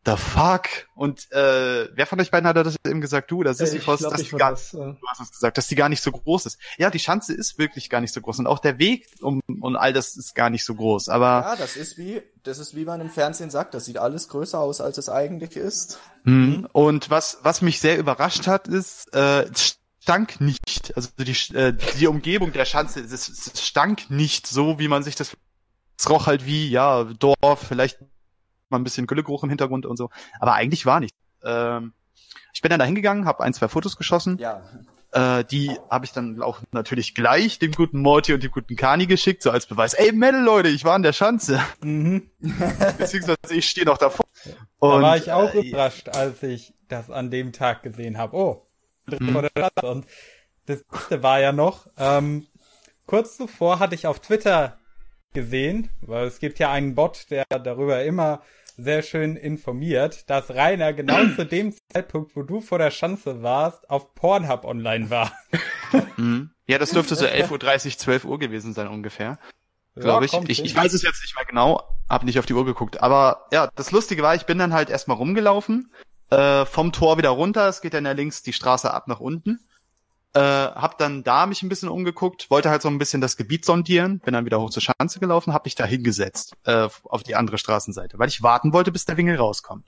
[0.07, 0.63] The fuck?
[0.95, 3.31] Und äh, wer von euch beiden hat das eben gesagt?
[3.31, 3.97] Du oder Äh, Sisyphos?
[3.97, 4.73] ich glaube, dass ich die war gar, das.
[4.73, 6.59] Äh, du hast es gesagt, dass die gar nicht so groß ist.
[6.79, 9.77] Ja, die Schanze ist wirklich gar nicht so groß und auch der Weg um und
[9.77, 11.11] all das ist gar nicht so groß.
[11.11, 14.29] Aber Ja, das ist wie, das ist wie man im Fernsehen sagt, das sieht alles
[14.29, 15.99] größer aus, als es eigentlich ist.
[16.25, 16.67] Mhm.
[16.73, 20.97] Und was, was mich sehr überrascht hat, ist, äh, es stank nicht.
[20.97, 25.15] Also die, äh, die Umgebung der Schanze, es, es stank nicht so, wie man sich
[25.15, 25.37] das.
[25.99, 27.99] Es roch halt wie, ja, Dorf, vielleicht
[28.71, 30.11] mal ein bisschen Güllegeruch im Hintergrund und so.
[30.39, 31.15] Aber eigentlich war nicht.
[31.45, 31.93] Ähm,
[32.53, 34.39] ich bin dann da hingegangen, habe ein, zwei Fotos geschossen.
[34.39, 34.63] Ja.
[35.13, 39.07] Äh, die habe ich dann auch natürlich gleich dem guten Morty und dem guten Kani
[39.07, 39.95] geschickt, so als Beweis.
[39.95, 41.61] Ey, Metal, Leute, ich war an der Schanze.
[41.83, 42.31] Mhm.
[42.99, 44.27] Beziehungsweise ich stehe noch davor.
[44.45, 48.37] Da Und, war ich auch äh, überrascht, als ich das an dem Tag gesehen habe.
[48.37, 48.67] Oh,
[49.19, 49.49] Mhm.
[49.83, 50.07] Und
[50.67, 52.47] das Beste war ja noch, ähm,
[53.07, 54.79] kurz zuvor hatte ich auf Twitter
[55.33, 58.43] gesehen, weil es gibt ja einen Bot, der darüber immer
[58.77, 63.89] sehr schön informiert, dass Rainer genau zu dem Zeitpunkt, wo du vor der Schanze warst,
[63.91, 65.33] auf Pornhub online war.
[66.17, 66.51] Mhm.
[66.67, 69.39] Ja, das dürfte so 11.30 Uhr, 12 Uhr gewesen sein ungefähr,
[69.97, 70.33] glaube ich.
[70.49, 73.03] Ich, ich weiß es jetzt nicht mehr genau, habe nicht auf die Uhr geguckt.
[73.03, 75.93] Aber ja, das Lustige war, ich bin dann halt erstmal rumgelaufen,
[76.31, 79.59] äh, vom Tor wieder runter, es geht dann ja links die Straße ab nach unten.
[80.33, 83.65] Äh, hab dann da mich ein bisschen umgeguckt, wollte halt so ein bisschen das Gebiet
[83.65, 87.35] sondieren, bin dann wieder hoch zur Schanze gelaufen, hab mich da hingesetzt, äh, auf die
[87.35, 89.87] andere Straßenseite, weil ich warten wollte, bis der Wingel rauskommt.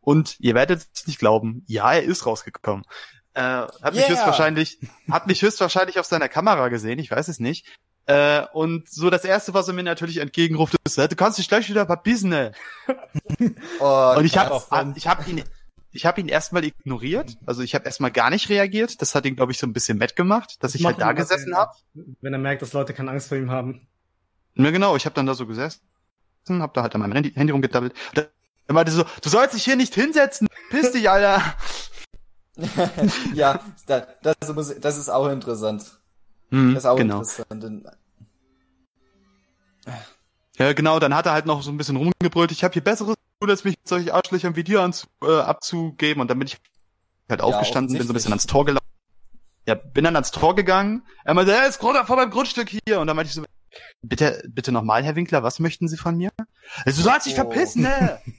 [0.00, 2.84] Und ihr werdet es nicht glauben, ja, er ist rausgekommen.
[3.32, 4.10] Äh, hat mich Yeah.
[4.10, 4.78] höchstwahrscheinlich,
[5.10, 7.66] hat mich höchstwahrscheinlich auf seiner Kamera gesehen, ich weiß es nicht.
[8.06, 11.48] Äh, und so das erste, was er mir natürlich entgegenruft, ist, "Äh, du kannst dich
[11.48, 12.50] gleich wieder verbissen, ey.
[13.80, 14.96] Und ich habe sonst.
[14.98, 15.42] ich hab ihn
[15.94, 19.00] ich habe ihn erstmal ignoriert, also ich habe erstmal gar nicht reagiert.
[19.00, 21.72] Das hat ihn glaube ich so ein bisschen mattgemacht, dass ich halt da gesessen habe.
[22.20, 23.86] Wenn er merkt, dass Leute keine Angst vor ihm haben.
[24.56, 25.80] Ja genau, ich habe dann da so gesessen,
[26.48, 27.94] habe da halt an meinem Handy, Handy rumgedabbelt.
[28.14, 31.42] Er meinte so, du sollst dich hier nicht hinsetzen, piss dich, Alter.
[33.34, 35.84] ja, da, das, muss, das ist auch interessant.
[36.50, 37.18] Hm, Das ist auch genau.
[37.18, 37.86] interessant.
[40.56, 43.16] Ja, genau, dann hat er halt noch so ein bisschen rumgebrüllt, ich habe hier besseres
[43.44, 46.20] tun, als mich mit solchen Arschlöchern wie dir anzu, äh, abzugeben.
[46.20, 46.58] Und dann bin ich
[47.28, 48.84] halt aufgestanden, bin so ein bisschen ans Tor gelaufen.
[49.66, 51.06] Ja, bin dann ans Tor gegangen.
[51.24, 53.00] Er meinte, er ist runter vor meinem Grundstück hier.
[53.00, 53.44] Und dann meinte ich so,
[54.02, 56.30] bitte, bitte nochmal, Herr Winkler, was möchten Sie von mir?
[56.84, 57.36] Also, du sollst dich Oh.
[57.36, 58.20] verpissen, ne?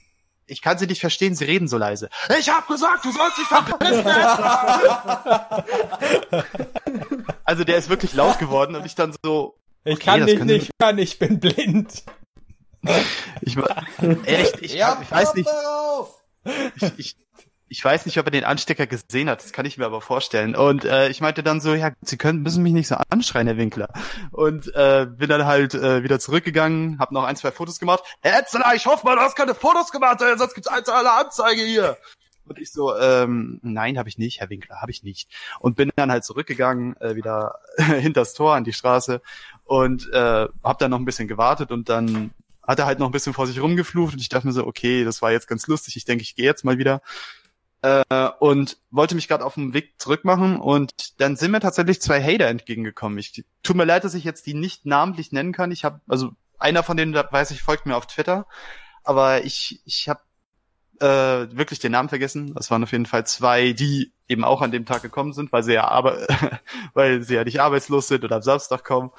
[0.48, 2.08] Ich kann Sie nicht verstehen, Sie reden so leise.
[2.38, 4.06] Ich hab gesagt, du sollst dich verpissen!
[7.44, 10.44] also der ist wirklich laut geworden und ich dann so, Ich Okay, kann das dich
[10.44, 12.04] nicht hören, ich bin blind.
[13.40, 13.56] Ich
[14.24, 15.48] echt, ich, Ja, ich weiß nicht,
[16.76, 17.16] ich, ich,
[17.68, 20.54] ich weiß nicht, ob er den Anstecker gesehen hat, das kann ich mir aber vorstellen.
[20.54, 23.56] Und äh, ich meinte dann so, ja, Sie können, müssen mich nicht so anschreien, Herr
[23.56, 23.88] Winkler.
[24.30, 28.04] Und äh, bin dann halt äh, wieder zurückgegangen, habe noch ein, zwei Fotos gemacht.
[28.20, 31.62] Herr Etzeler, ich hoffe mal, du hast keine Fotos gemacht, sonst gibt's eins eine Anzeige
[31.62, 31.96] hier.
[32.48, 35.28] Und ich so, ähm, nein, habe ich nicht, Herr Winkler, habe ich nicht.
[35.58, 39.20] Und bin dann halt zurückgegangen, äh, wieder hinters Tor an die Straße
[39.64, 42.30] und äh, habe dann noch ein bisschen gewartet und dann
[42.66, 45.04] hat er halt noch ein bisschen vor sich rumgeflucht und ich dachte mir so, okay,
[45.04, 47.02] das war jetzt ganz lustig, ich denke, ich gehe jetzt mal wieder.
[47.82, 52.00] Äh, und wollte mich gerade auf dem Weg zurück machen und dann sind mir tatsächlich
[52.00, 53.18] zwei Hater entgegengekommen.
[53.18, 55.70] Ich tut mir leid, dass ich jetzt die nicht namentlich nennen kann.
[55.70, 58.46] Ich habe also einer von denen, weiß ich, folgt mir auf Twitter,
[59.04, 60.20] aber ich ich habe
[61.00, 62.54] äh, wirklich den Namen vergessen.
[62.54, 65.62] Das waren auf jeden Fall zwei, die eben auch an dem Tag gekommen sind, weil
[65.62, 66.26] sie ja aber
[66.94, 69.10] weil sie ja nicht arbeitslos sind oder am Samstag kommen.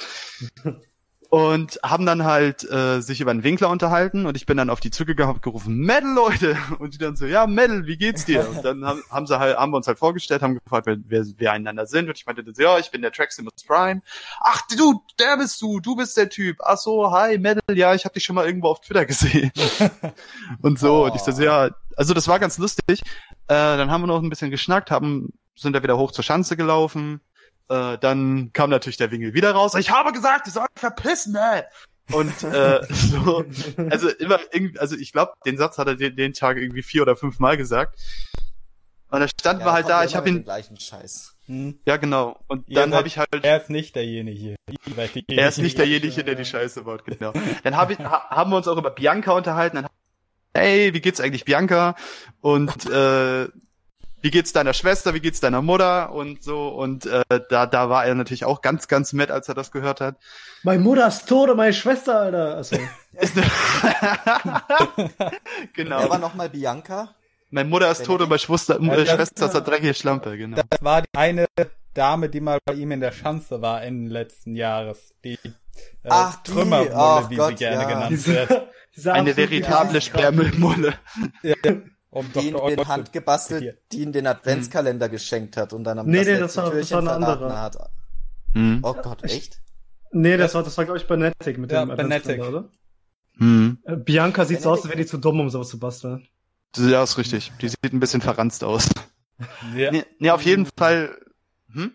[1.29, 4.79] Und haben dann halt äh, sich über einen Winkler unterhalten und ich bin dann auf
[4.79, 6.57] die zugegangen und gerufen, Metal Leute!
[6.79, 8.47] Und die dann so, ja, Metal, wie geht's dir?
[8.49, 11.25] Und dann haben, haben sie halt, haben wir uns halt vorgestellt, haben gefragt, wer, wer
[11.37, 12.07] wir einander sind.
[12.07, 14.01] Und ich meinte, dann so, ja, ich bin der Traximus Prime.
[14.39, 16.57] Ach du, der bist du, du bist der Typ.
[16.63, 19.51] Ach so, hi, Metal, ja, ich habe dich schon mal irgendwo auf Twitter gesehen.
[20.61, 21.05] und so.
[21.05, 23.01] Und ich so, ja, also das war ganz lustig.
[23.01, 23.03] Äh,
[23.47, 27.19] dann haben wir noch ein bisschen geschnackt, haben, sind da wieder hoch zur Schanze gelaufen.
[27.69, 29.75] Äh, dann kam natürlich der Wingel wieder raus.
[29.75, 31.63] Ich habe gesagt, ihr sollt euch verpissen, ey.
[32.11, 33.45] Und äh, so,
[33.89, 37.01] also immer irgendwie, also ich glaube, den Satz hat er den, den Tag irgendwie vier
[37.01, 37.99] oder fünf Mal gesagt.
[39.09, 41.35] Und da standen Ja, wir halt da, ich habe ihn, gleichen Scheiß.
[41.45, 41.79] Hm.
[41.85, 42.39] ja genau.
[42.47, 44.57] Und Ihr dann habe ich halt, Er ist nicht derjenige.
[45.27, 47.31] Er ist nicht derjenige, der die Scheiße baut, genau.
[47.63, 49.77] Dann hab ich, ha, haben wir uns auch über Bianca unterhalten.
[49.77, 49.87] Dann,
[50.53, 51.95] hey, wie geht's eigentlich Bianca?
[52.41, 53.47] Und äh,
[54.27, 55.13] wie geht's deiner Schwester?
[55.13, 56.11] Wie geht's deiner Mutter?
[56.11, 56.67] Und so.
[56.67, 60.01] Und äh, da, da war er natürlich auch ganz, ganz nett, als er das gehört
[60.01, 60.17] hat.
[60.63, 62.57] Meine Mutter ist tot und meine Schwester, Alter.
[62.57, 62.75] Also,
[63.13, 63.35] Ist
[65.73, 65.99] genau.
[66.01, 67.15] Wer war nochmal Bianca?
[67.51, 70.37] Meine Mutter ist tot und meine Schwester, Ja, äh, das- Schwester ist eine dreckige Schlampe,
[70.37, 70.57] genau.
[70.69, 71.45] Das war die eine
[71.93, 75.13] Dame, die mal bei ihm in der Schanze war Ende letzten Jahres.
[75.23, 76.43] Die äh, Ach.
[76.43, 77.87] Trümmermulle, wie Gott, sie gerne ja.
[77.87, 78.67] genannt wird.
[79.05, 80.95] Eine veritable Sperrmüllmulle.
[82.17, 82.69] Um Die in Dr.
[82.69, 86.27] den Otto- Hand gebastelt, die in den Adventskalender geschenkt hat und dann am Nee, das
[86.27, 87.61] nee, das war- das war eine andere.
[87.61, 87.77] hat.
[88.53, 88.79] Hm.
[88.83, 89.61] Oh Gott, echt?
[90.11, 92.39] Nee, das war, das war, glaube ich, Benetic mit Ja, dem Benetic.
[92.39, 92.71] Adventskalender, oder?
[93.37, 93.77] Hm.
[93.83, 96.27] Äh, Bianca sieht so aus, als wäre die zu dumm, um sowas zu basteln.
[96.75, 97.51] Ja, ist richtig.
[97.61, 98.89] Die sieht ein bisschen verranzt aus.
[99.75, 99.91] Ja.
[99.91, 101.15] Nee, nee auf jeden Fall.
[101.71, 101.91] Hm?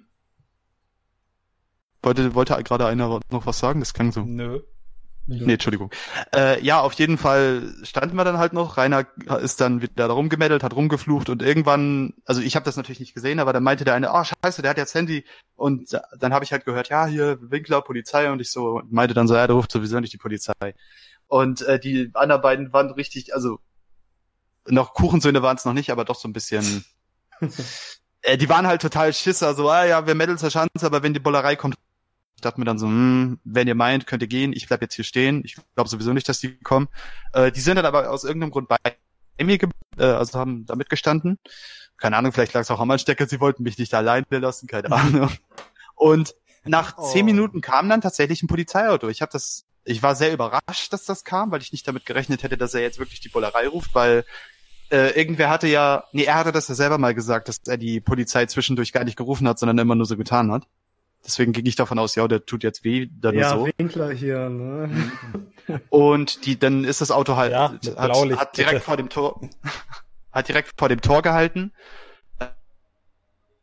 [2.03, 3.81] Wollte, wollte gerade einer noch was sagen?
[3.81, 4.23] Das klang so.
[4.23, 4.61] Nö.
[5.27, 5.91] Nee, Entschuldigung.
[6.35, 8.77] Äh, ja, auf jeden Fall standen wir dann halt noch.
[8.77, 9.07] Rainer
[9.41, 13.15] ist dann wieder da rumgemeddelt, hat rumgeflucht und irgendwann, also ich habe das natürlich nicht
[13.15, 15.25] gesehen, aber dann meinte der eine, ah scheiße, der hat jetzt Handy.
[15.55, 19.29] Und dann habe ich halt gehört, ja, hier Winkler, Polizei und ich so meinte dann
[19.29, 20.75] so, ja, der ruft sowieso nicht die Polizei.
[21.29, 23.61] Und äh, die anderen beiden waren richtig, also
[24.67, 26.85] noch Kuchensöhne waren es noch nicht, aber doch so ein bisschen.
[28.23, 31.15] äh, die waren halt total Schisser, so, ah ja, wir meddeln zur Chance, aber wenn
[31.15, 31.77] die Bollerei kommt,
[32.45, 35.05] dachte mir dann so, hm, wenn ihr meint, könnt ihr gehen, ich bleib jetzt hier
[35.05, 35.43] stehen.
[35.45, 36.89] Ich glaube sowieso nicht, dass die kommen.
[37.33, 38.77] Äh, die sind dann aber aus irgendeinem Grund bei
[39.43, 39.59] mir,
[39.99, 41.39] äh, also haben da mitgestanden.
[41.97, 44.91] Keine Ahnung, vielleicht lag es auch am Anstecker, sie wollten mich nicht alleine lassen, keine
[44.93, 45.31] Ahnung.
[45.95, 46.35] Und
[46.65, 47.11] nach Oh.
[47.11, 49.09] zehn Minuten kam dann tatsächlich ein Polizeiauto.
[49.09, 52.43] Ich habe das, ich war sehr überrascht, dass das kam, weil ich nicht damit gerechnet
[52.43, 54.25] hätte, dass er jetzt wirklich die Bullerei ruft, weil
[54.91, 58.01] äh, irgendwer hatte ja, nee, er hatte das ja selber mal gesagt, dass er die
[58.01, 60.67] Polizei zwischendurch gar nicht gerufen hat, sondern immer nur so getan hat.
[61.25, 63.69] Deswegen ging ich davon aus, ja, der tut jetzt weh, dann Ja, so.
[63.79, 65.13] Winkler hier, ne?
[65.89, 68.85] Und die, dann ist das Auto halt, Ja, hat, Blaulicht, hat direkt bitte.
[68.85, 69.41] vor dem Tor,
[70.33, 71.73] hat direkt vor dem Tor gehalten.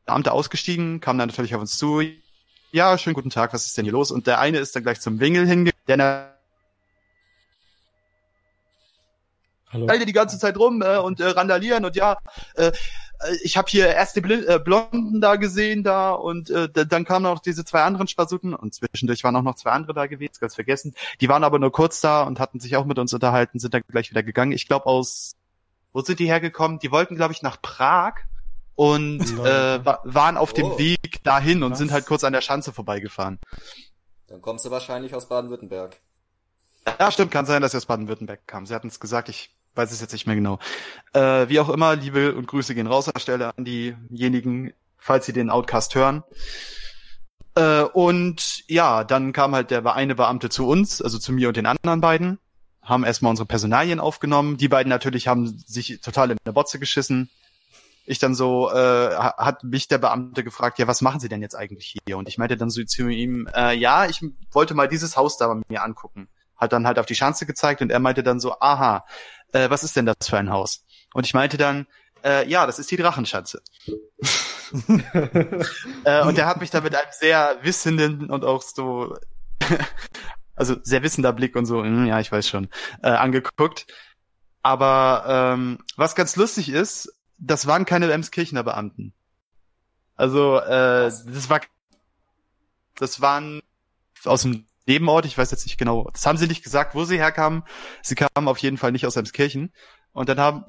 [0.05, 2.01] Beamte ausgestiegen, kam dann natürlich auf uns zu.
[2.71, 4.09] Ja, schönen guten Tag, was ist denn hier los?
[4.11, 6.39] Und der eine ist dann gleich zum Wingel hingegangen, der
[9.71, 10.05] Hallo.
[10.05, 12.17] die ganze Zeit rum äh, und äh, randalieren und ja,
[12.55, 12.71] äh,
[13.43, 17.23] ich habe hier erst die Bl äh, Blonden da gesehen da und äh, dann kamen
[17.23, 20.55] noch diese zwei anderen Spasuten und zwischendurch waren auch noch zwei andere da gewesen, ganz
[20.55, 20.93] vergessen.
[21.19, 23.83] Die waren aber nur kurz da und hatten sich auch mit uns unterhalten, sind dann
[23.89, 24.51] gleich wieder gegangen.
[24.53, 25.35] Ich glaube aus,
[25.91, 26.79] wo sind die hergekommen?
[26.79, 28.13] Die wollten glaube ich nach Prag
[28.75, 30.79] und äh, wa waren auf dem Oh.
[30.79, 31.77] Weg dahin und Was?
[31.77, 33.39] sind halt kurz an der Schanze vorbeigefahren.
[34.27, 35.97] Dann kommst du wahrscheinlich aus Baden-Württemberg.
[36.99, 38.65] Ja, stimmt, kann sein, dass sie aus Baden-Württemberg kam.
[38.65, 40.59] Sie hatten es gesagt, ich weiß es jetzt nicht mehr genau.
[41.13, 45.25] Äh, wie auch immer, Liebe und Grüße gehen raus an der Stelle an diejenigen, falls
[45.25, 46.23] sie den Outcast hören.
[47.55, 51.57] Äh, und ja, dann kam halt der eine Beamte zu uns, also zu mir und
[51.57, 52.39] den anderen beiden,
[52.83, 54.57] haben erstmal unsere Personalien aufgenommen.
[54.57, 57.29] Die beiden natürlich haben sich total in der Botze geschissen.
[58.05, 61.41] Ich dann so, äh, ha- hat mich der Beamte gefragt, ja, was machen Sie denn
[61.43, 62.17] jetzt eigentlich hier?
[62.17, 65.47] Und ich meinte dann so zu ihm, äh, ja, ich wollte mal dieses Haus da
[65.47, 66.27] bei mir angucken.
[66.57, 69.05] Hat dann halt auf die Schanze gezeigt und er meinte dann so, aha,
[69.53, 70.85] äh, was ist denn das für ein Haus?
[71.13, 71.87] Und ich meinte dann,
[72.23, 73.61] äh, ja, das ist die Drachenschanze.
[76.03, 79.17] äh, und er hat mich da mit einem sehr wissenden und auch so,
[80.55, 82.69] also sehr wissender Blick und so, hm, ja, ich weiß schon,
[83.01, 83.87] äh, angeguckt.
[84.61, 89.13] Aber ähm, was ganz lustig ist, das waren keine Emskirchener Beamten.
[90.15, 91.61] Also, äh, das war,
[92.95, 93.61] das waren
[94.25, 97.19] aus dem Nebenort, ich weiß jetzt nicht genau, das haben sie nicht gesagt, wo sie
[97.19, 97.63] herkamen.
[98.01, 99.71] Sie kamen auf jeden Fall nicht aus Emskirchen.
[100.13, 100.65] Und dann haben,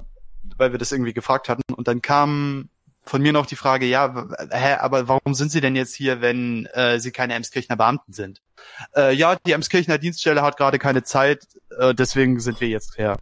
[0.58, 2.68] weil wir das irgendwie gefragt hatten, und dann kam
[3.02, 6.66] von mir noch die Frage, ja, hä, aber warum sind Sie denn jetzt hier, wenn
[6.66, 8.42] äh, Sie keine Emskirchener Beamten sind?
[8.94, 11.48] Äh, ja, die Emskirchener Dienststelle hat gerade keine Zeit,
[11.78, 13.16] äh, deswegen sind wir jetzt her.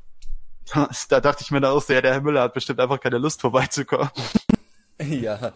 [1.09, 3.18] Da dachte ich mir dann auch so, ja, der Herr Müller hat bestimmt einfach keine
[3.18, 4.11] Lust vorbeizukommen.
[5.01, 5.53] ja.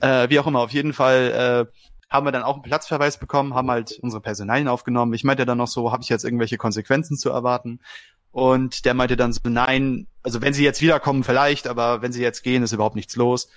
[0.00, 3.54] Äh, wie auch immer, auf jeden Fall äh, haben wir dann auch einen Platzverweis bekommen,
[3.54, 5.12] haben halt unsere Personalien aufgenommen.
[5.14, 7.80] Ich meinte dann noch so, habe ich jetzt irgendwelche Konsequenzen zu erwarten?
[8.30, 12.22] Und der meinte dann so, nein, also wenn sie jetzt wiederkommen, vielleicht, aber wenn sie
[12.22, 13.48] jetzt gehen, ist überhaupt nichts los.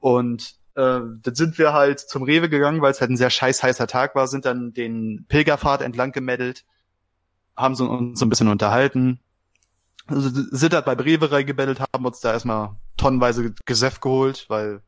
[0.00, 3.62] Und äh, dann sind wir halt zum Rewe gegangen, weil es halt ein sehr scheiß
[3.62, 6.64] heißer Tag war, sind dann den Pilgerpfad entlang gemeddelt,
[7.56, 9.20] haben so, uns so ein bisschen unterhalten,
[10.06, 14.82] also, sind halt bei Rewe reingebettelt, haben uns da erstmal tonnenweise Gesöff geholt, weil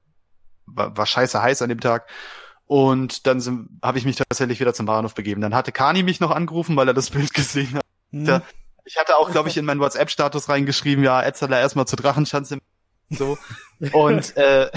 [0.67, 2.09] war, war scheiße heiß an dem Tag.
[2.67, 5.41] Und dann habe ich mich tatsächlich wieder zum Bahnhof begeben.
[5.41, 7.85] Dann hatte Kani mich noch angerufen, weil er das Bild gesehen hat.
[8.11, 8.43] Hm.
[8.85, 12.59] Ich hatte auch, glaube ich, in meinen WhatsApp-Status reingeschrieben, ja, Etzler erstmal zur Drachenschanze.
[13.11, 13.37] So.
[13.93, 14.71] Und äh,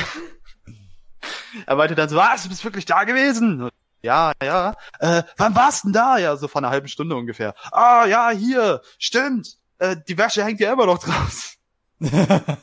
[1.66, 3.70] er meinte dann so, was, du bist wirklich da gewesen?
[4.02, 4.76] Ja, ja.
[5.00, 6.18] Äh, wann warst denn da?
[6.18, 7.56] Ja, so vor einer halben Stunde ungefähr.
[7.72, 9.58] Ah, ja, hier, stimmt.
[9.80, 11.56] Äh, die Wäsche hängt ja immer noch draus.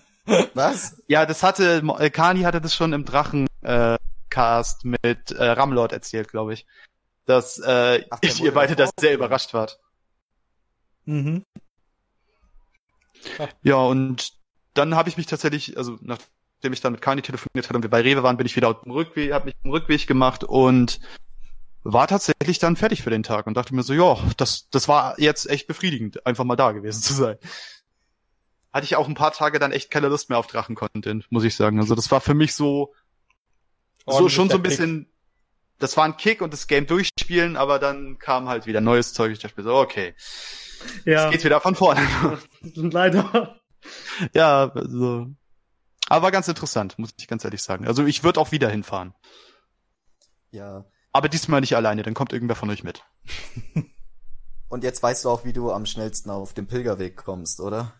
[0.55, 1.03] Was?
[1.07, 3.97] Ja, das hatte, äh, Kani hatte das schon im Drachencast äh,
[4.85, 6.67] mit äh, Ramlord erzählt, glaube ich.
[7.27, 9.79] Dass äh, Ach, ihr beide das sehr überrascht wart.
[11.07, 11.45] Mhm.
[13.63, 14.33] Ja, und
[14.75, 17.91] dann habe ich mich tatsächlich, also nachdem ich dann mit Kani telefoniert hatte und wir
[17.91, 20.45] bei Rewe waren, bin ich wieder auf dem Rückweg, habe mich auf dem Rückweg gemacht
[20.45, 21.01] und
[21.85, 25.21] war tatsächlich dann fertig für den Tag und dachte mir so, ja, das, das war
[25.21, 27.37] jetzt echt befriedigend, einfach mal da gewesen zu sein.
[28.73, 31.55] Hatte ich auch ein paar Tage dann echt keine Lust mehr auf Drachen-Content, muss ich
[31.55, 31.79] sagen.
[31.79, 32.95] Also das war für mich so,
[34.07, 35.13] so schon so ein bisschen,
[35.79, 39.33] das war ein Kick und das Game durchspielen, aber dann kam halt wieder neues Zeug.
[39.33, 40.15] Ich dachte mir so, okay,
[41.05, 41.23] ja.
[41.23, 42.07] jetzt geht's wieder von vorne.
[42.75, 43.61] Leider.
[44.33, 45.27] Ja, also,
[46.09, 47.87] aber war ganz interessant, muss ich ganz ehrlich sagen.
[47.87, 49.13] Also ich würde auch wieder hinfahren.
[50.53, 53.05] Ja, aber diesmal nicht alleine, dann kommt irgendwer von euch mit.
[54.69, 57.93] Und jetzt weißt du auch, wie du am schnellsten auf den Pilgerweg kommst, oder?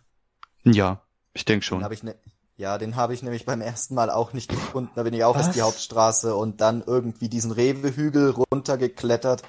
[0.63, 1.03] Ja,
[1.33, 1.79] ich denke schon.
[1.79, 2.15] Den hab ich ne
[2.57, 4.91] ja, den habe ich nämlich beim ersten Mal auch nicht gefunden.
[4.95, 9.43] Da bin ich auch erst die Hauptstraße und dann irgendwie diesen Rewe-Hügel runtergeklettert,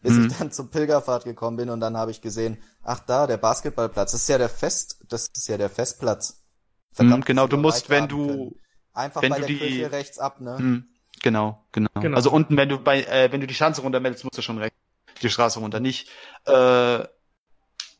[0.00, 0.26] bis mhm.
[0.26, 4.12] ich dann zum Pilgerpfad gekommen bin und dann habe ich gesehen, ach da, der Basketballplatz,
[4.12, 6.44] das ist ja der Fest, das ist ja der Festplatz.
[6.92, 8.60] Verdammt, mhm, genau, du musst, wenn du können.
[8.92, 10.56] einfach wenn bei du der die, Kirche rechts ab, ne?
[10.58, 10.84] Mhm.
[11.22, 12.16] Genau, genau, genau.
[12.16, 14.76] Also unten, wenn du bei, äh, wenn du die Schanze runtermeldest, musst du schon rechts
[15.22, 15.80] die Straße runter.
[15.80, 16.08] Nicht
[16.46, 17.04] äh,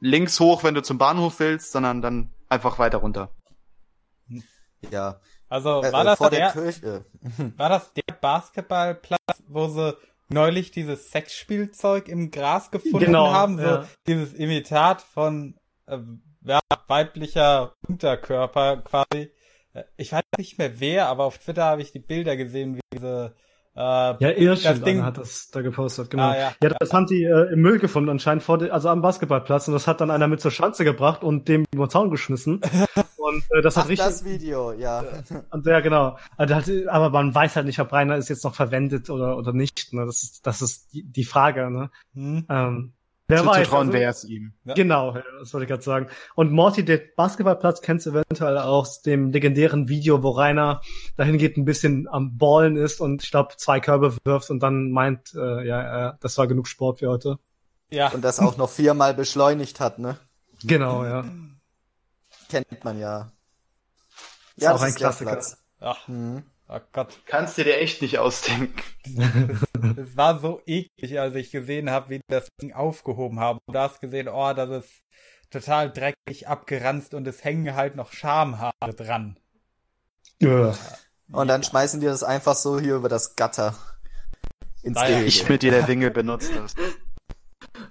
[0.01, 3.31] links hoch, wenn du zum Bahnhof willst, sondern dann einfach weiter runter.
[4.91, 5.21] Ja.
[5.49, 7.05] Also äh, war äh, das vor der, der Kirche.
[7.57, 9.97] War das der Basketballplatz, wo sie
[10.29, 13.59] neulich dieses Sexspielzeug im Gras gefunden genau, haben?
[13.59, 13.89] So ja.
[14.07, 15.57] dieses Imitat von
[15.87, 15.99] äh,
[16.89, 19.33] weiblicher Unterkörper quasi.
[19.73, 22.81] Äh, ich weiß nicht mehr wer, aber auf Twitter habe ich die Bilder gesehen, wie
[22.93, 23.35] diese
[23.77, 25.03] äh, ja, Irschen Ding...
[25.03, 26.25] hat das da gepostet, genau.
[26.25, 26.53] Ah, ja.
[26.63, 29.89] ja, das haben die äh, im Müll gefunden anscheinend vor also am Basketballplatz und das
[29.89, 32.61] hat dann einer mit zur Schanze gebracht und dem über den Zaun geschmissen.
[33.17, 34.07] und äh, das hat Ach, richtig.
[34.07, 35.03] Das Video, ja.
[35.51, 36.19] Und ja, genau.
[36.37, 39.93] Also, aber man weiß halt nicht, ob Rainer es jetzt noch verwendet oder oder nicht.
[39.93, 40.07] Ne?
[40.07, 41.71] Das ist das ist die, die Frage.
[41.71, 41.91] Ne?
[42.15, 42.47] Hm.
[42.49, 42.93] Ähm,
[43.27, 44.53] Wer Zu weiß, also, wäre es ihm.
[44.65, 44.75] Ja.
[44.75, 46.09] Genau, das wollte ich gerade sagen.
[46.35, 50.83] Und Morty, der Basketballplatz kennst du eventuell aus dem legendären Video, wo Rainer
[51.17, 54.91] dahin geht, ein bisschen am Ballen ist und ich glaube zwei Körbe wirft und dann
[54.91, 57.39] meint, äh, ja, äh, das war genug Sport für heute.
[57.91, 58.09] Ja.
[58.09, 60.19] Und das auch noch viermal beschleunigt hat, ne?
[60.63, 61.25] Genau, ja.
[62.51, 63.33] Kennt man ja.
[64.57, 65.41] Ist ja, auch ein Klassiker.
[65.81, 66.09] Ach.
[66.09, 66.43] Mhm.
[66.69, 67.21] Oh Gott.
[67.27, 68.75] Kannst du dir echt nicht ausdenken.
[69.99, 73.59] Es war so eklig, als ich gesehen habe, wie die das Ding aufgehoben haben.
[73.67, 75.03] Du hast gesehen, oh, das ist
[75.51, 79.39] total dreckig abgeranzt und es hängen halt noch Schamhaare dran.
[80.41, 80.75] Ja.
[81.31, 83.75] Und dann schmeißen die das einfach so hier über das Gatter
[84.83, 85.27] ins naja, Gehege.
[85.27, 86.77] Ich mit dir der Winkel benutzt hast.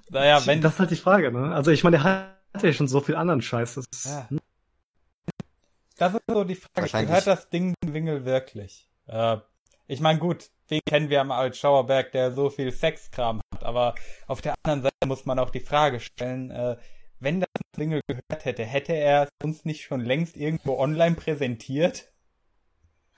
[0.09, 0.61] Naja, wenn...
[0.61, 1.53] Das ist halt die Frage, ne?
[1.53, 3.75] Also ich meine, der hat ja schon so viel anderen Scheiß.
[3.75, 4.27] Das ja.
[5.97, 7.05] Das ist so die Frage.
[7.05, 8.89] Gehört das Ding Wingel wirklich?
[9.07, 9.37] Äh,
[9.87, 13.95] ich meine, gut, den kennen wir am Alt Schauerberg, der so viel Sexkram hat, aber
[14.27, 16.77] auf der anderen Seite muss man auch die Frage stellen, äh,
[17.19, 22.12] wenn das Wingel gehört hätte, hätte er es uns nicht schon längst irgendwo online präsentiert?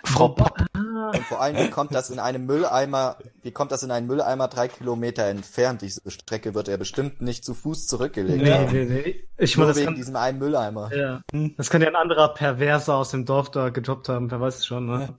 [0.05, 0.57] Frau Pop.
[0.73, 4.47] Und vor allem, wie kommt das in einem Mülleimer, wie kommt das in einen Mülleimer
[4.47, 5.81] drei Kilometer entfernt?
[5.81, 8.43] Diese Strecke wird er bestimmt nicht zu Fuß zurückgelegt.
[8.43, 8.71] Nee, haben.
[8.71, 9.23] nee, nee.
[9.37, 10.91] Ich meine, das wegen kann, diesem einen Mülleimer.
[10.95, 11.21] Ja.
[11.57, 14.65] Das kann ja ein anderer Perverser aus dem Dorf da gedroppt haben, wer weiß es
[14.65, 15.13] schon, ne?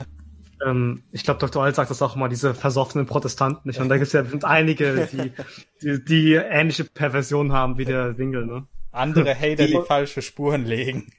[0.65, 1.63] ähm, ich glaube, Dr.
[1.63, 3.71] Alt sagt das auch immer, diese versoffenen Protestanten.
[3.71, 5.33] Ich meine, da gibt es ja einige, die,
[5.83, 8.67] die, die ähnliche Perversion haben wie der Winkel, ne?
[8.93, 11.13] Andere Hater, die, die falsche Spuren legen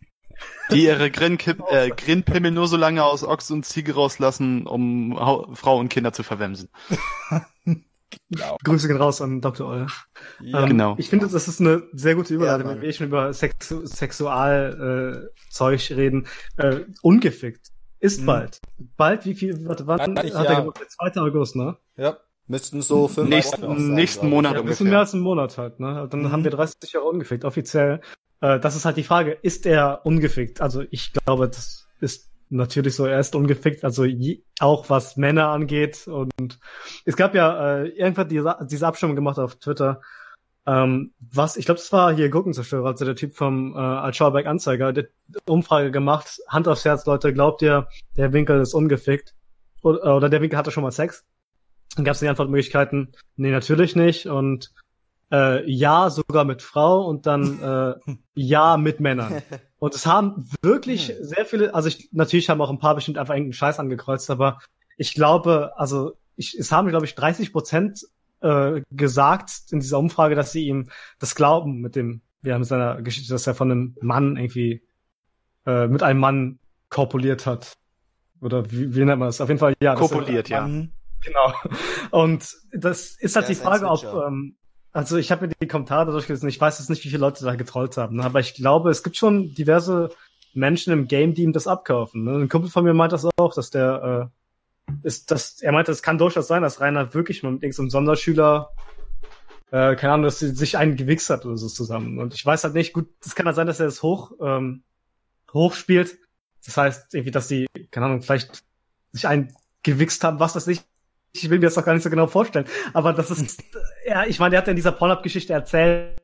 [0.72, 5.78] die ihre äh, Grinpimmel nur so lange aus Ochs und Ziege rauslassen, um ha Frau
[5.78, 6.70] und Kinder zu verwemsen.
[8.30, 8.58] Genau.
[8.64, 9.68] Grüße gehen raus an Dr.
[9.68, 9.88] Oll.
[10.42, 10.96] Ja, ähm, genau.
[10.98, 15.90] Ich finde, das ist eine sehr gute Überleitung, ja, wenn wir schon über Sexu Sexualzeug
[15.90, 16.28] äh, reden.
[16.58, 17.72] Äh, ungefickt.
[18.00, 18.26] Ist hm.
[18.26, 18.62] bald.
[18.96, 20.44] Bald, wie viel, warte, wann hat ja.
[20.44, 20.80] er gemacht?
[20.88, 21.22] 2.
[21.22, 21.78] August, ne?
[21.96, 22.18] Ja.
[22.48, 24.78] Müssten so fünf nächsten, Wochen nächsten Monat ja, ungefähr.
[24.78, 26.08] Bisschen mehr als einen Monat halt, ne?
[26.10, 26.32] Dann mhm.
[26.32, 28.00] haben wir 30 Jahre ungefickt, offiziell.
[28.42, 30.62] Äh, das ist halt die Frage, ist er ungefickt?
[30.62, 35.50] Also ich glaube, das ist natürlich so, er ist ungefickt, also je, auch was Männer
[35.50, 36.08] angeht.
[36.08, 36.60] Und
[37.06, 40.02] es gab ja äh, irgendwann diese, diese Abstimmung gemacht auf Twitter,
[40.68, 44.92] ähm, was, ich glaube, das war hier Gurkenzerstörer, also der Typ vom äh, Altschauerberg Anzeiger,
[44.92, 45.08] der
[45.46, 49.34] Umfrage gemacht, Hand aufs Herz, Leute, glaubt ihr, der Winkel ist ungefickt?
[49.82, 51.24] Oder, oder der Winkel hatte schon mal Sex?
[51.96, 54.74] Dann gab es die Antwortmöglichkeiten, nee, natürlich nicht und
[55.32, 57.62] äh, ja, sogar mit Frau und dann
[58.08, 59.42] äh, ja mit Männern.
[59.80, 63.36] Und es haben wirklich sehr viele, also ich, natürlich haben auch ein paar bestimmt einfach
[63.36, 64.58] irgendeinen Scheiß angekreuzt, aber
[64.98, 68.02] ich glaube, also ich, es haben, glaube ich, 30 Prozent
[68.42, 73.02] äh, gesagt in dieser Umfrage, dass sie ihm das glauben mit dem, wir haben seiner
[73.04, 74.84] Geschichte, dass er von einem Mann irgendwie
[75.68, 76.60] äh, mit einem Mann
[76.90, 77.74] korpuliert hat.
[78.42, 79.42] Oder wie, wie nennt man das?
[79.42, 79.96] Auf jeden Fall, ja.
[79.96, 80.66] Kopuliert, ja.
[80.66, 81.54] Genau.
[82.12, 84.56] Und das ist halt Der die Frage, ob, ähm,
[84.94, 87.56] also ich habe mir die Kommentare durchgelesen, ich weiß jetzt nicht, wie viele Leute da
[87.56, 88.24] getrollt haben, ne?
[88.24, 90.10] aber ich glaube, es gibt schon diverse
[90.54, 92.24] Menschen im Game, die ihm das abkaufen.
[92.24, 92.32] Ne?
[92.38, 96.02] Ein Kumpel von mir meint das auch, dass der äh, ist, dass er meinte, es
[96.02, 98.72] kann durchaus sein, dass Rainer wirklich mit irgendeinem Sonderschüler
[99.72, 102.20] äh, keine Ahnung, dass sie sich einen gewichst hat oder so zusammen.
[102.20, 104.84] Und ich weiß halt nicht, gut, es kann halt sein, dass er es hoch, ähm,
[105.54, 106.18] hochspielt.
[106.66, 108.64] Das heißt, irgendwie, dass sie, keine Ahnung, vielleicht
[109.12, 110.86] sich einen gewichst haben, was das nicht.
[111.34, 112.66] Ich will mir das doch gar nicht so genau vorstellen.
[112.94, 113.64] Aber das ist,
[114.08, 116.20] ja, ich meine, er hat ja in dieser Pornhub-Geschichte erzählt,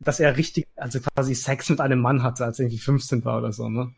[0.00, 3.38] dass er richtig, also quasi Sex mit einem Mann hatte, als er irgendwie 15 war
[3.38, 3.92] oder so, ne?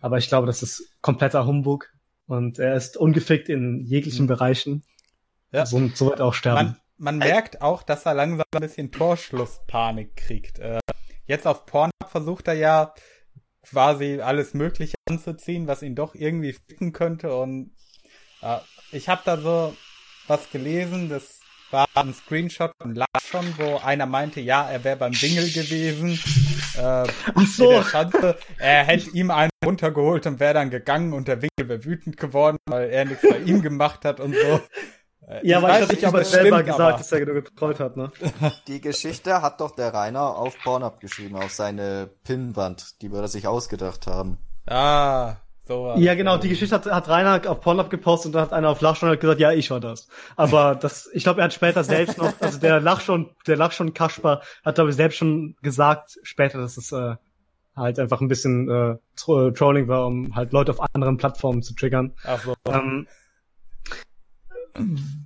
[0.00, 1.92] Aber ich glaube, das ist kompletter Humbug.
[2.26, 4.84] Und er ist ungefickt in jeglichen Bereichen.
[5.52, 5.66] Ja.
[5.66, 6.76] So, so wird auch sterben.
[6.96, 10.58] Man, man merkt auch, dass er langsam ein bisschen Torschlusspanik kriegt.
[10.60, 10.78] Äh,
[11.26, 12.94] jetzt auf Pornhub versucht er ja
[13.62, 17.34] quasi alles Mögliche anzuziehen, was ihn doch irgendwie ficken könnte.
[17.34, 17.72] Und
[18.42, 18.58] äh,
[18.92, 19.74] ich habe da so
[20.30, 21.40] was gelesen, das
[21.72, 26.18] war ein Screenshot von Larson, wo einer meinte, ja, er wäre beim Bingel gewesen.
[26.76, 26.80] Äh,
[27.34, 27.82] Ach so.
[27.82, 28.36] Schanze.
[28.58, 32.56] Er hätte ihm einen runtergeholt und wäre dann gegangen und der Winkel wäre wütend geworden,
[32.68, 34.60] weil er nichts bei ihm gemacht hat und so.
[35.28, 37.44] Äh, Ja, ich weiß habe nicht, ich es selber stimmt, gesagt, aber- dass er genug
[37.44, 38.10] getrollt hat, ne?
[38.66, 43.46] Die Geschichte hat doch der Rainer auf Pornhub geschrieben, auf seine Pinnwand, die wir sich
[43.46, 44.38] ausgedacht haben.
[44.66, 45.36] Ah,
[45.70, 48.68] so Ja, genau, die Geschichte hat, hat Rainer auf Pornhub gepostet und da hat einer
[48.68, 50.08] auf Lachschon gesagt, ja, ich war das.
[50.36, 54.42] Aber das, ich glaube, er hat später selbst noch, also der Lachschon, der Lachschon Kasper
[54.64, 57.14] hat, glaube ich, selbst schon gesagt später, dass es äh,
[57.76, 61.74] halt einfach ein bisschen äh, Tro Trolling war, um halt Leute auf anderen Plattformen zu
[61.74, 62.14] triggern.
[62.24, 62.54] Ach so.
[62.66, 63.06] Ähm,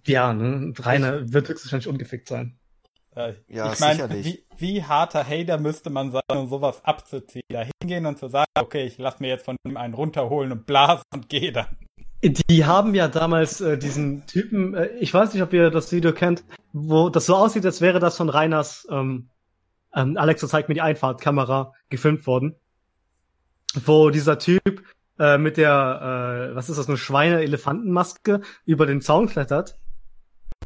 [0.07, 2.59] ja, ne, Rainer wird höchstwahrscheinlich ungefickt sein.
[3.14, 4.26] Äh, Ja, ich meine, sicherlich.
[4.26, 7.44] wie, wie harter Hater müsste man sein, um sowas abzuziehen?
[7.48, 10.66] Da hingehen und zu sagen, okay, ich lass mir jetzt von ihm einen runterholen und
[10.66, 11.66] blasen und gehe dann.
[12.22, 16.12] Die haben ja damals äh, diesen Typen, äh, ich weiß nicht, ob ihr das Video
[16.12, 16.42] kennt,
[16.72, 19.28] wo das so aussieht, als wäre das von Reiners ähm,
[19.94, 22.56] ähm, Alexa zeigt mir die Einfahrtkamera gefilmt worden,
[23.84, 24.82] wo dieser Typ
[25.18, 29.78] äh, mit der, äh, was ist das, eine Schweine-Elefantenmaske über den Zaun klettert.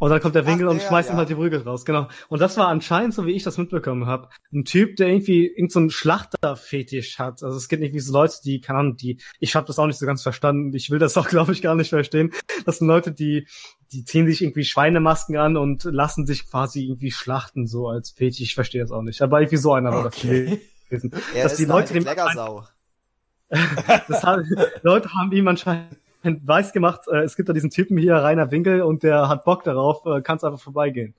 [0.00, 1.18] Und dann kommt der Ach, Winkel und der, schmeißt ihm ja.
[1.18, 2.08] halt die Prügel raus, genau.
[2.28, 5.70] Und das war anscheinend, so wie ich das mitbekommen habe, ein Typ, der irgendwie irgendeinen
[5.70, 7.42] so einen Schlachterfetisch hat.
[7.42, 9.98] Also es gibt irgendwie so Leute, die, keine Ahnung, die, ich habe das auch nicht
[9.98, 10.72] so ganz verstanden.
[10.74, 12.32] Ich will das auch, glaube ich, gar nicht verstehen.
[12.64, 13.46] Das sind Leute, die,
[13.92, 18.40] die ziehen sich irgendwie Schweinemasken an und lassen sich quasi irgendwie schlachten, so als Fetisch.
[18.40, 19.22] Ich verstehe das auch nicht.
[19.22, 20.60] Aber irgendwie so einer war das Okay.
[20.88, 20.90] gewesen.
[21.34, 22.04] Er Dass ist die Leute dem
[23.48, 24.44] das haben,
[24.82, 28.82] Leute haben ihm anscheinend weiß gemacht, äh, es gibt da diesen Typen hier, Rainer Winkel,
[28.82, 31.14] und der hat Bock darauf, äh, kannst einfach vorbeigehen.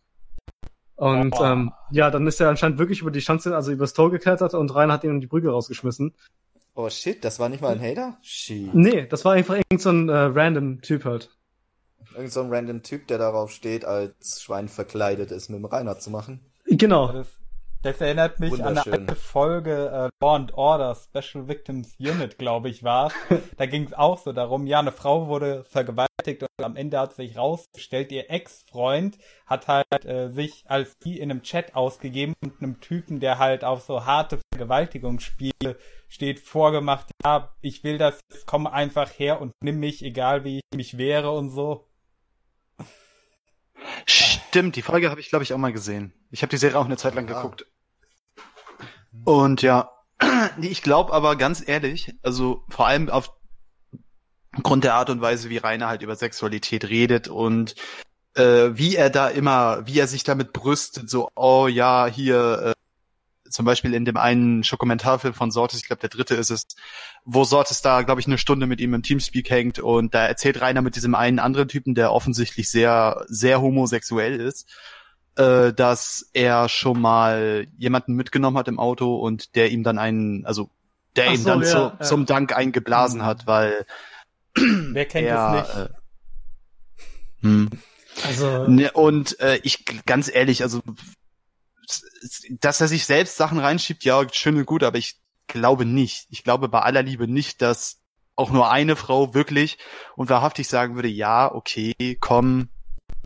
[0.95, 4.53] Und ähm, ja, dann ist er anscheinend wirklich über die Schanze, also übers Tor geklettert
[4.53, 6.13] und Rainer hat ihn in die Brügge rausgeschmissen.
[6.75, 8.17] Oh shit, das war nicht mal ein Hater?
[8.21, 8.73] Shit.
[8.73, 11.29] Nee, das war einfach irgend so ein äh, random Typ halt.
[12.15, 15.99] Irgend so ein random Typ, der darauf steht, als Schwein verkleidet ist, mit dem Rainer
[15.99, 16.41] zu machen.
[16.65, 17.11] Genau.
[17.13, 17.27] Das,
[17.81, 22.69] das erinnert mich an eine alte Folge äh, Law and Order Special Victims Unit, glaube
[22.69, 23.11] ich, war.
[23.57, 27.13] Da ging es auch so darum, ja, eine Frau wurde vergewaltigt und am Ende hat
[27.13, 32.61] sich rausgestellt, ihr Ex-Freund hat halt äh, sich als die in einem Chat ausgegeben und
[32.61, 35.77] einem Typen, der halt auf so harte Vergewaltigungsspiele
[36.07, 40.77] steht, vorgemacht, ja, ich will das, komm einfach her und nimm mich, egal wie ich
[40.77, 41.88] mich wehre und so.
[44.05, 46.13] Stimmt, die Folge habe ich, glaube ich, auch mal gesehen.
[46.31, 47.65] Ich habe die Serie auch eine Zeit lang geguckt.
[49.23, 49.91] Und ja,
[50.61, 55.87] ich glaube aber ganz ehrlich, also vor allem aufgrund der Art und Weise, wie Rainer
[55.87, 57.75] halt über Sexualität redet und
[58.35, 62.78] äh, wie er da immer, wie er sich damit brüstet, so, oh ja, hier, äh,
[63.49, 66.67] zum Beispiel in dem einen Schokumentarfilm von Sortes, ich glaube der dritte ist es,
[67.25, 70.61] wo Sortes da, glaube ich, eine Stunde mit ihm im Teamspeak hängt und da erzählt
[70.61, 74.69] Rainer mit diesem einen anderen Typen, der offensichtlich sehr, sehr homosexuell ist,
[75.35, 80.45] äh, dass er schon mal jemanden mitgenommen hat im Auto und der ihm dann einen,
[80.45, 80.69] also
[81.15, 81.99] der Ach ihm so, dann ja, zu, ja.
[81.99, 83.85] zum Dank einen geblasen hat, weil
[84.55, 85.85] Wer kennt er, es nicht?
[85.85, 85.89] Äh,
[87.41, 87.69] hm.
[88.27, 90.81] Also, Ne, und äh, ich ganz ehrlich, also
[92.61, 96.27] dass er sich selbst Sachen reinschiebt, ja, schön und gut, aber ich glaube nicht.
[96.29, 98.01] Ich glaube bei aller Liebe nicht, dass
[98.35, 99.77] auch nur eine Frau wirklich
[100.15, 102.69] und wahrhaftig sagen würde, ja, okay, komm,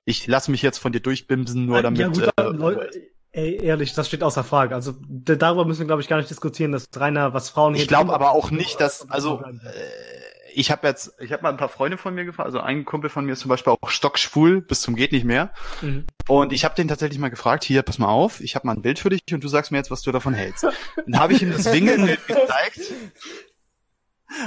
[0.06, 2.00] Ich lasse mich jetzt von dir durchbimsen, nur damit.
[2.00, 2.90] Ja, gut, äh, Leute,
[3.32, 4.76] ey, ehrlich, das steht außer Frage.
[4.76, 8.14] Also darüber müssen wir, glaube ich, gar nicht diskutieren, dass Rainer, was Frauen Ich glaube
[8.14, 11.98] aber auch nicht, dass, also äh, ich habe jetzt, ich habe mal ein paar Freunde
[11.98, 14.96] von mir gefragt, also ein Kumpel von mir ist zum Beispiel auch stockschwul bis zum
[14.96, 15.52] geht nicht mehr.
[15.82, 16.06] Mhm.
[16.28, 18.82] Und ich habe den tatsächlich mal gefragt, hier, pass mal auf, ich habe mal ein
[18.82, 20.66] Bild für dich und du sagst mir jetzt, was du davon hältst.
[21.06, 22.80] Dann habe ich ihm das Wingelbild gezeigt.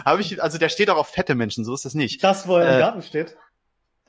[0.04, 2.22] Habe ich, also der steht auch auf fette Menschen, so ist das nicht.
[2.24, 3.36] Das, wo er äh, im Garten steht?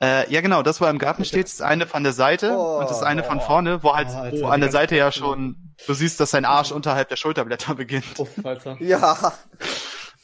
[0.00, 2.78] Äh, ja, genau, das, wo er im Garten steht, ist eine von der Seite oh,
[2.78, 5.74] und das eine von vorne, wo halt, oh, Alter, wo an der Seite ja schon,
[5.86, 8.18] du siehst, dass sein Arsch unterhalb der Schulterblätter beginnt.
[8.18, 8.76] Uff, Alter.
[8.80, 9.32] Ja.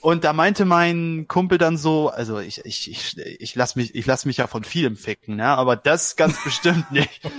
[0.05, 4.05] Und da meinte mein Kumpel dann so, also ich, ich, ich, ich lass mich, ich
[4.05, 5.46] lass mich ja von vielem ficken, ne?
[5.46, 7.22] Aber das ganz bestimmt nicht.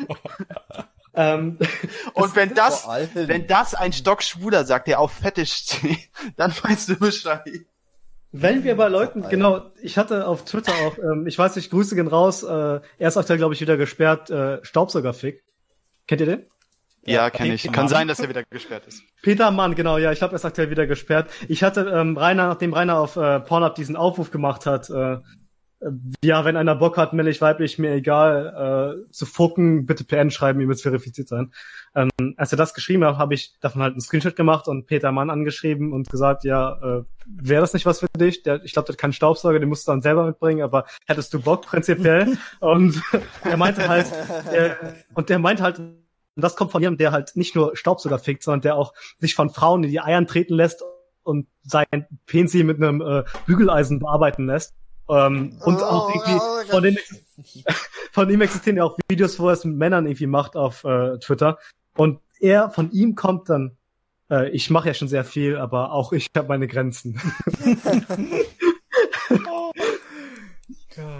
[1.17, 1.57] Ähm,
[2.13, 6.97] und wenn das, wenn das ein Stockschwuler sagt, der auf Fette steht, dann weißt du
[6.97, 7.61] Bescheid.
[8.33, 11.95] Wenn wir bei Leuten, genau, ich hatte auf Twitter auch, ähm, ich weiß nicht, Grüße
[11.95, 15.41] gehen raus, äh, er ist aktuell, glaube ich, wieder gesperrt, äh, Staubsaugerfick.
[16.05, 16.45] Kennt ihr den?
[17.05, 17.71] Ja, kenne ich.
[17.71, 19.03] Kann sein, dass er wieder gesperrt ist.
[19.21, 21.29] Peter Mann, genau, ja, ich glaube, er ist aktuell wieder gesperrt.
[21.47, 25.17] Ich hatte ähm, Rainer, nachdem Rainer auf äh, Pornhub diesen Aufruf gemacht hat, äh,
[26.23, 30.59] ja, wenn einer Bock hat, männlich, weiblich, mir egal, äh, zu fucken, bitte PN schreiben,
[30.59, 31.53] ihr müsst verifiziert sein.
[31.93, 35.11] Ähm, als er das geschrieben hat, habe ich davon halt einen Screenshot gemacht und Peter
[35.11, 38.41] Mann angeschrieben und gesagt, ja, äh, wäre das nicht was für dich?
[38.43, 41.33] Der, ich glaube, der hat keinen Staubsauger, den musst du dann selber mitbringen, aber hättest
[41.33, 42.37] du Bock prinzipiell?
[42.61, 43.01] und
[43.43, 44.07] er meinte halt,
[44.51, 45.81] er, und der meinte halt,
[46.35, 49.35] und das kommt von jemandem, der halt nicht nur Staubsauger fickt, sondern der auch sich
[49.35, 50.83] von Frauen in die Eiern treten lässt
[51.23, 51.85] und sein
[52.27, 54.73] Pensi mit einem äh, Bügeleisen bearbeiten lässt.
[55.09, 56.97] Ähm, und oh, auch irgendwie oh, von, den,
[58.11, 61.17] von ihm existieren ja auch Videos, wo er es mit Männern irgendwie macht auf äh,
[61.19, 61.57] Twitter.
[61.95, 63.77] Und er, von ihm kommt dann,
[64.29, 67.19] äh, ich mache ja schon sehr viel, aber auch ich habe meine Grenzen.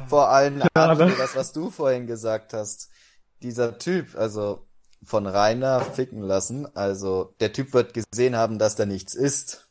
[0.08, 2.90] Vor allem ja, das, was du vorhin gesagt hast.
[3.42, 4.66] Dieser Typ, also
[5.06, 9.68] von Rainer ficken lassen, also der Typ wird gesehen haben, dass da nichts ist.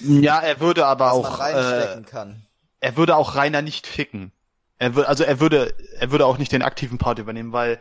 [0.00, 2.44] ja, er würde aber auch äh, kann
[2.84, 4.30] er würde auch Rainer nicht ficken.
[4.76, 7.78] Er würde, also er würde, er würde auch nicht den aktiven Part übernehmen, weil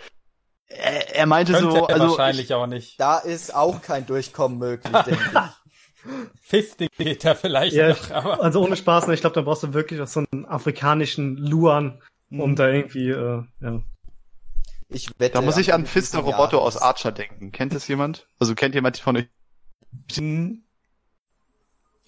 [0.68, 3.00] er, er meinte Könnte so, er also wahrscheinlich ich, auch nicht.
[3.02, 6.10] Da ist auch kein Durchkommen möglich, denke ich.
[6.42, 8.42] Fisting geht da vielleicht ja, noch, aber.
[8.42, 12.02] Also ohne Spaß, ne, ich glaube, da brauchst du wirklich auch so einen afrikanischen Luan,
[12.30, 12.56] um mhm.
[12.56, 13.82] da irgendwie, äh, ja.
[14.94, 17.52] Ich wette, da muss ich an Fister Roboto aus Archer denken.
[17.52, 18.28] Kennt das jemand?
[18.40, 19.28] Also kennt jemand von euch?
[20.14, 20.64] Hm.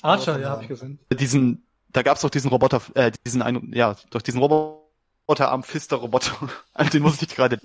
[0.02, 1.00] Archer, ja, hab ich gesehen.
[1.12, 5.64] Diesen, da gab es doch diesen Roboter, äh, diesen einen, ja, durch diesen Roboter am
[5.64, 6.50] Pfister-Roboter.
[6.74, 7.60] An den muss ich gerade.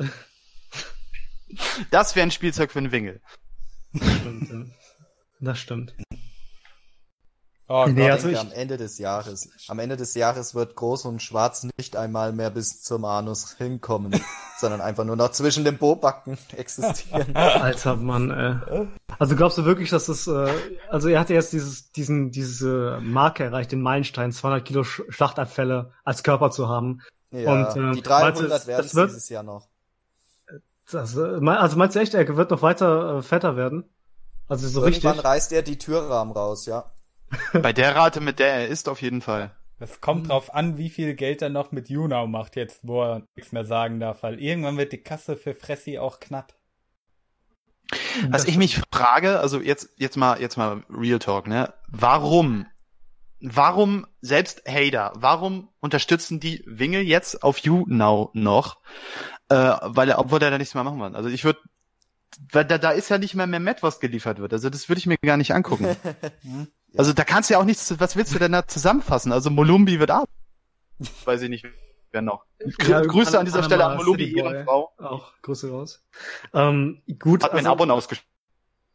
[1.91, 3.21] Das wäre ein Spielzeug für einen Wingel.
[3.93, 4.65] Das stimmt, ja.
[5.41, 5.95] Das stimmt.
[7.73, 8.37] Oh, nee, Gott, also ich...
[8.37, 9.49] am Ende des Jahres.
[9.69, 14.13] Am Ende des Jahres wird Groß und Schwarz nicht einmal mehr bis zum Anus hinkommen,
[14.59, 17.31] sondern einfach nur noch zwischen den Bobacken existieren.
[17.37, 18.89] Alter Mann, ey.
[19.21, 20.53] Also glaubst du wirklich, dass das, äh,
[20.89, 26.25] also er hatte jetzt dieses, diesen, diese Marke erreicht, den Meilenstein, 200 Kilo Schlachtabfälle als
[26.25, 27.03] Körper zu haben.
[27.31, 29.69] Ja, und, äh, die 300 werden es dieses Jahr noch.
[30.91, 33.85] Das, äh, also meinst du echt, er wird noch weiter äh, fetter werden?
[34.49, 35.25] Also so Irgendwann richtig?
[35.25, 36.91] reißt er die Türrahmen raus, ja.
[37.53, 39.55] Bei der Rate, mit der er ist, auf jeden Fall.
[39.79, 43.23] Es kommt drauf an, wie viel Geld er noch mit YouNow macht, jetzt wo er
[43.35, 46.55] nichts mehr sagen darf, weil irgendwann wird die Kasse für Fressi auch knapp.
[48.29, 51.73] Was ich mich frage, also jetzt, jetzt mal, jetzt mal Real Talk, ne?
[51.89, 52.67] Warum?
[53.41, 58.81] Warum selbst Hater, warum unterstützen die Winge jetzt auf YouNow noch?
[59.49, 61.17] Äh, weil er, obwohl er da nichts mehr machen will.
[61.17, 61.61] Also ich würde
[62.53, 64.53] weil da, da ist ja nicht mehr mehr Matt, was geliefert wird.
[64.53, 65.97] Also das würde ich mir gar nicht angucken.
[66.97, 69.33] Also da kannst du ja auch nichts, was willst du denn da zusammenfassen?
[69.33, 70.29] Also Molumbi wird ab.
[71.25, 71.67] Weiß ich nicht,
[72.11, 72.45] wer noch.
[72.87, 74.93] Ja, Grüße an, dieser Stelle an Molumbi, ihre Frau.
[74.99, 76.03] Auch Grüße raus.
[76.53, 77.45] Ähm, gut.
[77.45, 78.29] Hat also, ein Abo ausgeschrieben.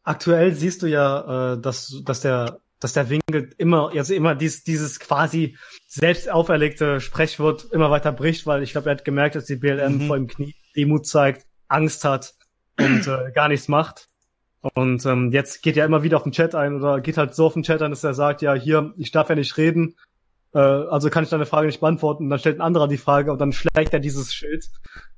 [0.02, 4.64] Aktuell siehst du ja, äh, dass, dass der dass der Winkel immer, also immer dies,
[4.64, 5.56] dieses quasi
[5.88, 9.98] selbst auferlegte Sprechwort immer weiter bricht, weil ich glaube, er hat gemerkt, dass die BLM
[9.98, 10.06] mhm.
[10.06, 12.34] vor dem Knie Demut zeigt, Angst hat
[12.78, 14.08] und äh, gar nichts macht.
[14.60, 17.46] Und ähm, jetzt geht er immer wieder auf den Chat ein oder geht halt so
[17.46, 19.96] auf den Chat ein, dass er sagt, ja, hier, ich darf ja nicht reden,
[20.54, 22.24] äh, also kann ich deine Frage nicht beantworten.
[22.24, 24.68] Und dann stellt ein anderer die Frage und dann schlägt er dieses Schild,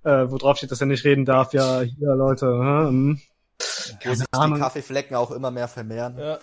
[0.04, 1.52] äh, wo drauf steht, dass er nicht reden darf.
[1.52, 2.46] Ja, hier, Leute.
[2.46, 3.20] Hm,
[4.04, 6.18] wo sich die Kaffeeflecken auch immer mehr vermehren.
[6.18, 6.38] Ja.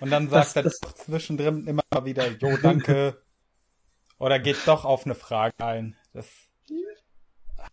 [0.00, 3.20] Und dann sagt das, er das, zwischendrin immer wieder, jo, danke.
[4.18, 5.96] Oder geht doch auf eine Frage ein.
[6.12, 6.26] Das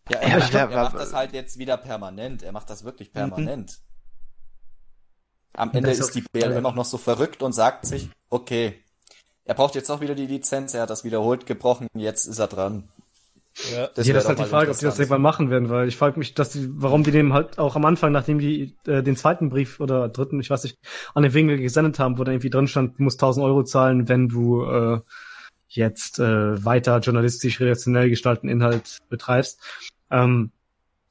[0.09, 2.43] ja, er, macht, er macht das halt jetzt wieder permanent.
[2.43, 3.71] Er macht das wirklich permanent.
[3.71, 3.86] Mhm.
[5.57, 8.75] Am Ende ist die BLM auch noch so verrückt und sagt sich, okay,
[9.43, 12.47] er braucht jetzt auch wieder die Lizenz, er hat das wiederholt gebrochen, jetzt ist er
[12.47, 12.83] dran.
[13.73, 15.87] Ja, das, ja, das ist halt die Frage, ob die das irgendwann machen werden, weil
[15.87, 19.01] ich frage mich, dass die, warum die dem halt auch am Anfang, nachdem die äh,
[19.01, 20.77] den zweiten Brief oder dritten, ich weiß nicht,
[21.15, 24.07] an den Winkel gesendet haben, wo da irgendwie drin stand, du musst 1000 Euro zahlen,
[24.07, 24.99] wenn du äh,
[25.69, 29.59] jetzt äh, weiter journalistisch redaktionell gestalten Inhalt betreibst.
[30.11, 30.51] Ähm,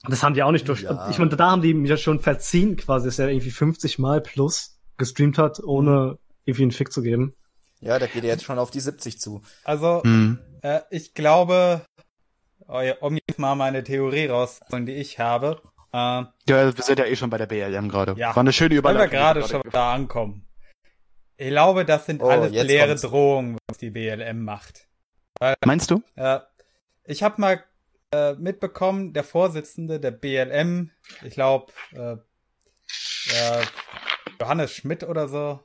[0.08, 0.82] das haben die auch nicht durch.
[0.82, 1.08] Ja.
[1.10, 4.20] Ich meine, da haben die mich ja schon verziehen, quasi, dass er irgendwie 50 Mal
[4.20, 7.34] plus gestreamt hat, ohne irgendwie einen Fick zu geben.
[7.80, 9.42] Ja, da geht er jetzt schon auf die 70 zu.
[9.64, 10.38] Also, mhm.
[10.62, 11.82] äh, ich glaube,
[12.66, 15.60] oh um jetzt mal meine Theorie rauszuholen, die ich habe.
[15.92, 18.14] Äh, ja, wir sind ja eh schon bei der BLM gerade.
[18.16, 19.04] Ja, War eine schöne Überleitung.
[19.04, 20.46] Wenn wir gerade schon da ankommen.
[21.36, 23.02] Ich glaube, das sind oh, alles leere kommt's.
[23.02, 24.88] Drohungen, was die BLM macht.
[25.38, 26.02] Weil, Meinst du?
[26.14, 26.40] Äh,
[27.04, 27.62] ich habe mal
[28.16, 30.90] äh, mitbekommen, der Vorsitzende der BLM,
[31.22, 33.64] ich glaube, äh, äh,
[34.40, 35.60] Johannes Schmidt oder so,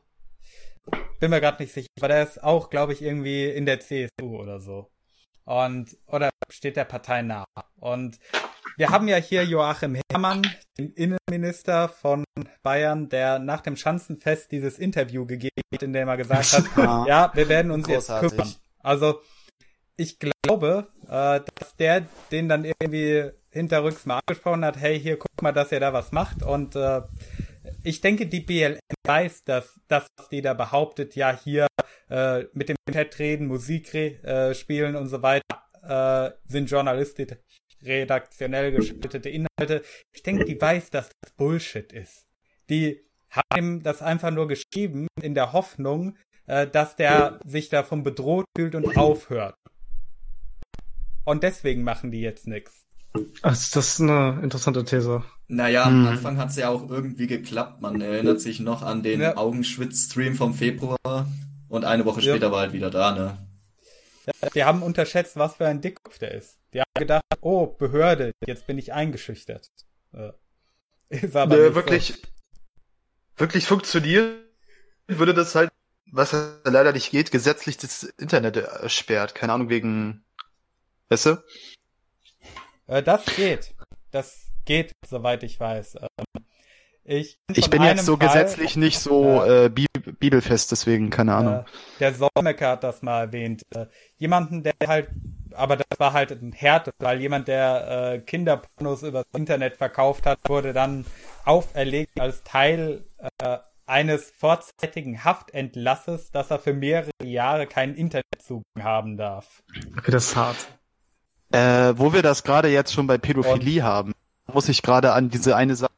[1.20, 4.38] bin mir gerade nicht sicher, aber der ist auch, glaube ich, irgendwie in der CSU
[4.38, 4.92] oder so.
[5.44, 7.46] Und, oder steht der Partei nah.
[7.78, 8.20] Und
[8.78, 10.42] wir haben ja hier Joachim Herrmann,
[10.78, 12.24] den Innenminister von
[12.64, 17.06] Bayern, der nach dem Schanzenfest dieses Interview gegeben hat, in dem er gesagt hat, ja,
[17.08, 18.32] ja wir werden uns Großartig.
[18.32, 18.56] jetzt kümmern.
[18.80, 19.22] Also,
[19.98, 25.42] ich glaube, äh, dass der den dann irgendwie hinterrücks mal angesprochen hat, hey, hier guck
[25.42, 26.42] mal, dass ihr da was macht.
[26.42, 27.02] Und äh,
[27.84, 31.68] ich denke, die BLM weiß, dass das, was die da behauptet, ja hier
[32.10, 35.44] äh, mit dem Chat reden, Musik äh, spielen und so weiter,
[35.84, 37.38] äh, sind journalistisch
[37.84, 39.84] redaktionell gestaltete Inhalte.
[40.14, 42.28] Ich denke, die weiß, dass das Bullshit ist.
[42.70, 48.46] Die haben das einfach nur geschrieben in der Hoffnung, äh, dass der sich davon bedroht
[48.56, 49.56] fühlt und aufhört.
[51.24, 52.86] Und deswegen machen die jetzt nichts.
[53.42, 55.24] Das ist eine interessante These.
[55.48, 56.08] Naja, am hm.
[56.08, 57.82] Anfang hat es ja auch irgendwie geklappt.
[57.82, 59.36] Man erinnert sich noch an den ja.
[59.36, 61.28] Augenschwitz-Stream vom Februar
[61.68, 62.52] und eine Woche später ja.
[62.52, 63.38] war halt wieder da, ne?
[64.26, 66.58] Ja, die haben unterschätzt, was für ein Dickkopf der ist.
[66.74, 69.70] Die haben gedacht, oh, Behörde, jetzt bin ich eingeschüchtert.
[71.10, 72.28] Ist aber nee, wirklich, so.
[73.38, 74.36] wirklich funktionieren
[75.20, 75.72] würde das halt,
[76.12, 79.36] was leider nicht geht, gesetzlich das Internet ersperrt.
[79.36, 80.24] Keine Ahnung, wegen
[81.12, 81.44] Weißt du?
[82.88, 83.76] Äh, das geht.
[84.12, 85.96] Das geht, soweit ich weiß.
[85.96, 86.46] Ähm,
[87.04, 91.54] ich, ich bin jetzt so Fall, gesetzlich nicht so äh, bibelfest, deswegen keine Ahnung.
[91.56, 91.64] Äh,
[92.00, 93.64] der Solmecke hat das mal erwähnt.
[93.76, 93.88] Äh,
[94.20, 95.10] jemanden, der halt,
[95.52, 100.40] aber das war halt ein Härte, weil jemand, der äh, Kinderpornos übers Internet verkauft hat,
[100.48, 101.06] wurde dann
[101.44, 103.04] auferlegt als Teil
[103.42, 109.62] äh, eines vorzeitigen Haftentlasses, dass er für mehrere Jahre keinen Internetzugang haben darf.
[109.98, 110.70] Okay, das ist hart.
[111.52, 113.88] Äh, wo wir das gerade jetzt schon bei Pädophilie Und?
[113.88, 114.14] haben,
[114.48, 115.92] muss ich gerade an diese eine Sache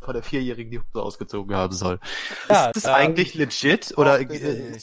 [0.00, 2.00] vor der Vierjährigen die Hose ausgezogen haben soll.
[2.48, 4.20] Ja, ist das ähm, eigentlich legit oder?
[4.20, 4.78] Äh,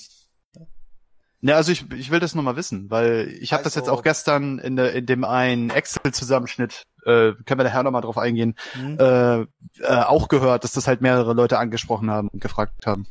[1.41, 3.99] ja, also ich, ich will das nochmal wissen, weil ich habe also, das jetzt also
[3.99, 8.55] auch gestern in, der, in dem einen Excel-Zusammenschnitt, äh, können wir nachher nochmal drauf eingehen,
[8.75, 8.97] mhm.
[8.99, 9.45] äh, äh,
[9.85, 13.07] auch gehört, dass das halt mehrere Leute angesprochen haben und gefragt haben.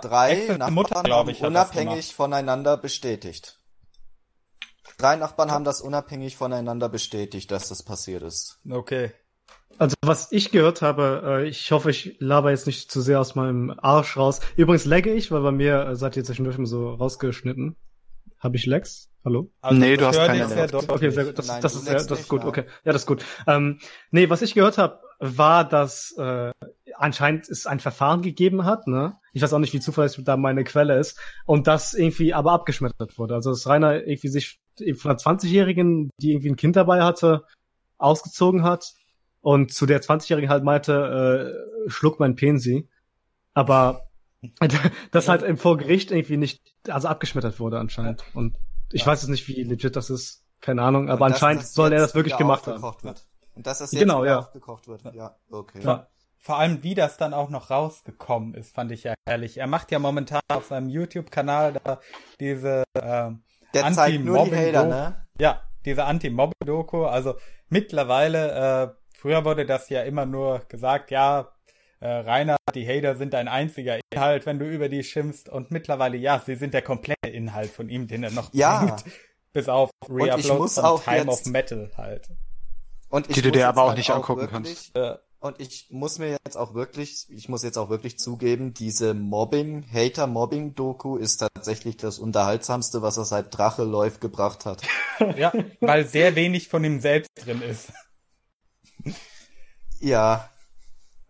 [0.00, 3.58] Drei Nachbarn Mutter, haben ich, unabhängig voneinander bestätigt.
[4.98, 8.58] Drei Nachbarn haben das unabhängig voneinander bestätigt, dass das passiert ist.
[8.68, 9.12] Okay.
[9.78, 13.36] Also was ich gehört habe, äh, ich hoffe, ich laber jetzt nicht zu sehr aus
[13.36, 14.40] meinem Arsch raus.
[14.56, 17.76] Übrigens lagge ich, weil bei mir äh, seid ihr zwischendurch immer so rausgeschnitten.
[18.40, 19.08] Habe ich Lags?
[19.24, 19.52] Hallo?
[19.60, 20.74] Also, nee, du hast keine Lags.
[20.74, 21.38] Okay, sehr gut.
[21.38, 22.44] Das, Nein, das ist, ja, das ist gut.
[22.44, 23.24] Okay, ja, das ist gut.
[23.46, 23.78] Ähm,
[24.10, 26.50] nee, was ich gehört habe, war, dass äh,
[26.98, 29.16] anscheinend es ein Verfahren gegeben hat, ne?
[29.32, 31.18] Ich weiß auch nicht, wie zuverlässig da meine Quelle ist.
[31.46, 33.34] Und das irgendwie aber abgeschmettert wurde.
[33.34, 34.60] Also dass Rainer irgendwie sich
[34.96, 37.44] von einer 20-Jährigen, die irgendwie ein Kind dabei hatte,
[37.98, 38.94] ausgezogen hat
[39.40, 41.54] und zu der 20-Jährigen halt meinte,
[41.86, 42.88] äh, schluck mein Pensi.
[43.54, 44.08] Aber
[45.10, 48.24] das halt im Vorgericht irgendwie nicht, also abgeschmettert wurde anscheinend.
[48.34, 48.56] Und
[48.92, 49.06] ich ja.
[49.08, 50.44] weiß jetzt nicht, wie legit das ist.
[50.60, 52.82] Keine Ahnung, aber anscheinend soll er das wirklich gemacht haben.
[52.82, 53.24] Wird.
[53.54, 54.40] Und dass das jetzt genau, ja.
[54.40, 55.02] aufgekocht wird.
[55.14, 55.80] Ja, okay.
[55.84, 56.08] Ja.
[56.40, 59.58] Vor allem, wie das dann auch noch rausgekommen ist, fand ich ja herrlich.
[59.58, 62.00] Er macht ja momentan auf seinem YouTube-Kanal da
[62.40, 63.30] diese äh,
[64.18, 65.26] nur die ne?
[65.38, 67.04] Ja, diese Anti-Mobbing-Doku.
[67.04, 67.34] Also
[67.68, 71.52] mittlerweile, äh, früher wurde das ja immer nur gesagt, ja,
[72.00, 75.48] äh, Rainer, die Hater sind ein einziger Inhalt, wenn du über die schimpfst.
[75.48, 78.84] Und mittlerweile, ja, sie sind der komplette Inhalt von ihm, den er noch ja.
[78.84, 79.04] bringt.
[79.52, 82.28] Bis auf Reupload von Time of Metal halt.
[83.08, 84.96] Und ich die du dir aber auch nicht angucken wirklich, kannst.
[84.96, 89.14] Äh, und ich muss mir jetzt auch wirklich, ich muss jetzt auch wirklich zugeben, diese
[89.14, 94.82] Mobbing, Hater-Mobbing-Doku ist tatsächlich das Unterhaltsamste, was er seit Drache läuft gebracht hat.
[95.36, 97.92] Ja, weil sehr wenig von ihm selbst drin ist.
[100.00, 100.48] Ja.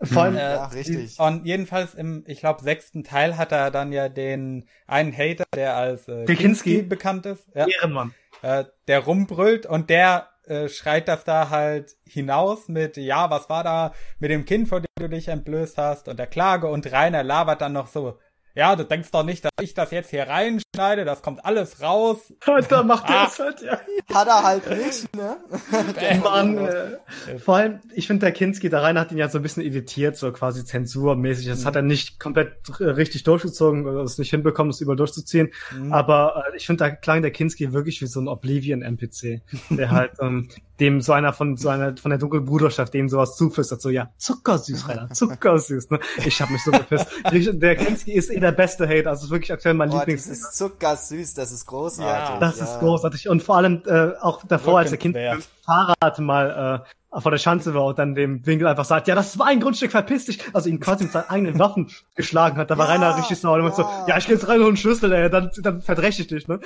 [0.03, 1.19] Vor allem, Äh, ja, richtig.
[1.19, 5.77] Und jedenfalls im, ich glaube, sechsten Teil hat er dann ja den einen Hater, der
[5.77, 6.83] als äh, Kinski.
[6.83, 8.15] bekannt ist, ja, Ehrenmann.
[8.43, 13.65] äh, der rumbrüllt und der äh, schreit das da halt hinaus mit, ja, was war
[13.65, 17.23] da mit dem Kind, vor dem du dich entblößt hast und der Klage und Rainer
[17.23, 18.19] labert dann noch so,
[18.55, 22.33] ja, du denkst doch nicht, dass ich das jetzt hier reinschneide, das kommt alles raus.
[22.69, 23.27] da macht er Ah.
[23.31, 23.81] es halt, ja.
[24.15, 25.37] Hat er halt nicht, ne?
[26.25, 29.43] Mann, äh, vor allem, ich finde, der Kinski, der Rainer hat ihn ja so ein
[29.43, 31.47] bisschen editiert, so quasi zensurmäßig.
[31.47, 35.51] Das hat er nicht komplett äh, richtig durchgezogen oder es nicht hinbekommen, es überall durchzuziehen.
[35.77, 35.93] Mhm.
[35.93, 40.13] Aber äh, ich finde, da klang der Kinski wirklich wie so ein Oblivion-NPC, der halt
[40.21, 40.49] ähm,
[40.81, 44.11] dem so einer von so einer von der dunklen Bruderschaft dem sowas zuflüstert, so ja,
[44.17, 45.91] zuckersüß, Rainer, zuckersüß.
[45.91, 46.01] Ne?
[46.25, 47.07] Ich habe mich so gepisst.
[47.33, 50.29] Der Kinski ist eh der beste Hate, also ist wirklich aktuell mein Lieblings.
[50.29, 52.35] das ist zuckersüß, das ist großartig.
[52.35, 52.39] Ja.
[52.39, 52.65] Das ja.
[52.65, 53.29] ist großartig.
[53.29, 55.59] Und vor allem äh, auch davor, als der Kind mit dem Rückenswert.
[55.65, 59.29] Fahrrad mal äh, vor der Schanze war und dann dem Winkel einfach sagt, ja, das
[59.29, 60.41] ist mein Grundstück, verpiss dich.
[60.53, 62.71] Also ihn quasi mit seinen eigenen Waffen geschlagen hat.
[62.71, 63.73] Da war Ja, Rainer richtig sauer und ja.
[63.73, 64.19] so, ja.
[64.19, 66.61] ich geh jetzt rein und einen Schlüssel, ey, dann, dann verdreche ich dich, ne?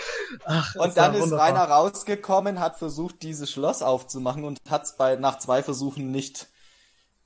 [0.45, 1.47] Ach, das Und dann war ist wunderbar.
[1.47, 6.49] Rainer rausgekommen, hat versucht, dieses Schloss aufzumachen und hat es bei nach zwei Versuchen nicht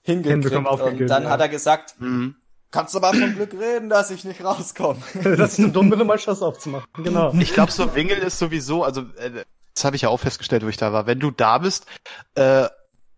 [0.02, 0.54] hingekriegt.
[0.54, 1.30] Und dann ja.
[1.30, 2.36] hat er gesagt, Mhm.
[2.70, 5.00] kannst du mal von Glück reden, dass ich nicht rauskomme.
[5.36, 6.86] dass ich zu dumm bin, um mein Schloss aufzumachen.
[7.02, 7.32] Genau.
[7.38, 9.44] Ich glaube, so Wingel ist sowieso, also äh,
[9.74, 11.06] das habe ich ja auch festgestellt, wo ich da war.
[11.06, 11.86] Wenn du da bist,
[12.34, 12.66] äh,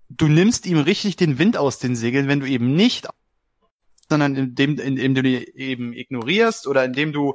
[0.08, 3.08] du nimmst ihm richtig den Wind aus den Segeln, wenn du eben nicht,
[4.08, 7.34] sondern indem, indem du die eben ignorierst oder indem du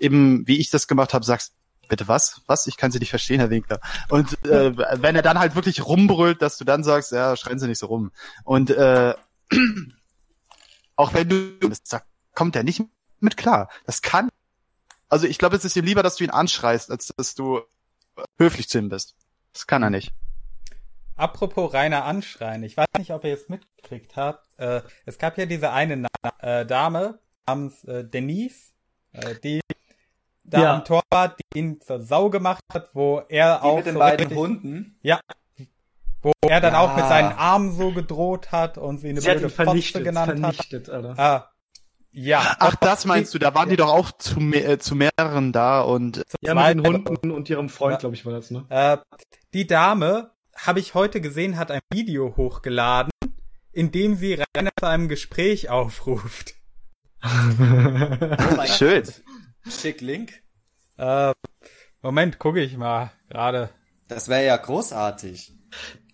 [0.00, 1.54] eben, wie ich das gemacht habe, sagst,
[1.88, 2.40] bitte was?
[2.46, 2.66] Was?
[2.66, 3.80] Ich kann sie nicht verstehen, Herr Winkler.
[4.08, 7.68] Und äh, wenn er dann halt wirklich rumbrüllt, dass du dann sagst, ja, schreien Sie
[7.68, 8.10] nicht so rum.
[8.44, 9.14] Und äh,
[10.96, 12.82] auch wenn du sagst, kommt er nicht
[13.20, 13.68] mit klar.
[13.84, 14.30] Das kann
[15.14, 17.60] also ich glaube, es ist ihm lieber, dass du ihn anschreist, als dass du
[18.36, 19.14] höflich zu ihm bist.
[19.52, 20.12] Das kann er nicht.
[21.16, 24.46] Apropos Rainer anschreien, ich weiß nicht, ob ihr es mitgekriegt habt.
[24.58, 26.08] Äh, es gab ja diese eine Na
[26.40, 28.72] äh, Dame namens äh, Denise,
[29.12, 29.60] äh, die
[30.42, 30.74] da Ja.
[30.74, 33.92] am Tor war, die ihn zur Sau gemacht hat, wo er Die auch mit den
[33.94, 34.98] so beiden richtig, Hunden.
[35.02, 35.20] ja,
[36.20, 36.80] wo er dann Ja.
[36.80, 39.64] auch mit seinen Armen so gedroht hat und sie eine Sie hat blöde ihn Fotze
[39.66, 41.10] vernichtet, genannt vernichtet, Alter.
[41.10, 41.18] hat.
[41.18, 41.50] Ah,
[42.10, 42.56] ja.
[42.58, 45.80] Ach, das meinst du, da waren die doch auch zu, mehr, äh, zu mehreren da
[45.80, 47.98] und Ja, mit den Zweite- Hunden und ihrem Freund, Ja.
[47.98, 48.64] glaube ich, war das, ne?
[48.68, 48.98] Äh,
[49.54, 53.10] die Dame, habe ich heute gesehen, hat ein Video hochgeladen,
[53.72, 56.54] in dem sie Rainer zu einem Gespräch aufruft.
[57.22, 57.28] Oh
[58.56, 59.04] mein schön.
[59.68, 60.42] Schick Link.
[60.98, 61.32] Äh,
[62.02, 63.70] Moment, gucke ich mal gerade.
[64.08, 65.52] Das wäre ja großartig.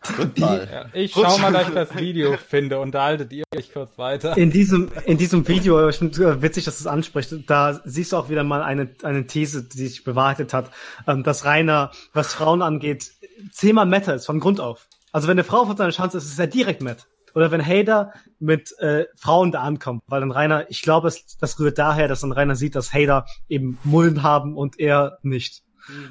[0.03, 0.69] Drück mal.
[0.71, 2.79] Ja, ich schau mal, dass ich das Video finde.
[2.79, 4.37] Unterhaltet ihr euch kurz weiter.
[4.37, 8.13] In diesem, in diesem Video, ich finde äh, witzig, dass du es ansprichst, da siehst
[8.13, 10.71] du auch wieder mal eine, eine These, die sich bewahrheitet hat,
[11.07, 13.13] ähm, dass Rainer, was Frauen angeht,
[13.53, 14.89] zehnmal Meta ist, von Grund auf.
[15.13, 17.07] Also wenn eine Frau von seiner Chance ist, ist er direkt Met.
[17.35, 21.59] Oder wenn Hader mit äh, Frauen da ankommt, weil dann Rainer, ich glaube, es, das
[21.61, 25.63] rührt daher, dass dann Rainer sieht, dass Hader eben Mullen haben und er nicht.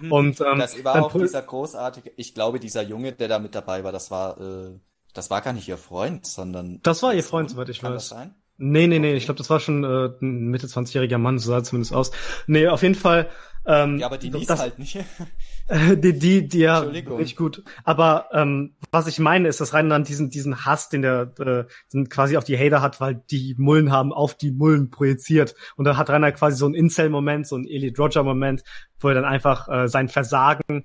[0.10, 3.84] Und ähm, Das war auch dieser großartige, ich glaube, dieser Junge, der da mit dabei
[3.84, 4.80] war, das war, äh,
[5.14, 6.80] das war gar nicht ihr Freund, sondern.
[6.84, 8.10] Das war ihr Freund, soweit ich Kann weiß.
[8.10, 8.35] das sein?
[8.61, 11.64] Nee, nee, nee, ich glaube, das war schon äh, ein Mitte 20-jähriger Mann, so sah
[11.64, 12.11] zumindest aus.
[12.45, 13.30] Nee, auf jeden Fall.
[13.65, 14.98] Ähm, Ja, aber die liest das, halt nicht.
[15.95, 17.64] die, die, die ja, nicht gut.
[17.86, 21.65] Aber ähm, was ich meine, ist, dass Rainer dann diesen, diesen Hass, den der äh,
[21.94, 25.56] den quasi auf die Hater hat, weil die Mullen haben, auf die Mullen projiziert.
[25.77, 28.64] Und da hat Rainer quasi so einen Incel-Moment, so einen Elite Roger-Moment,
[28.99, 30.84] wo er dann einfach äh, sein Versagen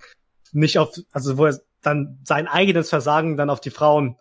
[0.53, 4.17] nicht auf, also wo er dann sein eigenes Versagen dann auf die Frauen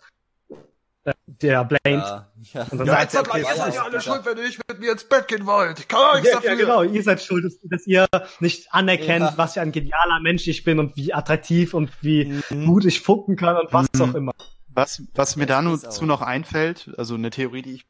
[1.26, 1.82] der blamed.
[1.86, 2.62] Ja, ja.
[2.72, 4.44] Und dann Ja, sagt jetzt er, seid okay, ihr seid ja, alle schuld, wenn ihr
[4.46, 5.80] nicht mit mir ins Bett gehen wollt.
[5.80, 6.50] Ich kann auch nichts Ja, dafür.
[6.52, 8.08] ja, genau, ihr seid schuld, dass- ihr
[8.40, 9.34] nicht anerkennt, Ja.
[9.38, 12.66] was für ein genialer Mensch ich bin und wie attraktiv und wie Mhm.
[12.68, 14.02] gut ich fucken kann und was Mhm.
[14.02, 14.32] auch immer.
[14.70, 17.86] Was, was mir da nur ist auch- zu noch einfällt, also eine Theorie, die ich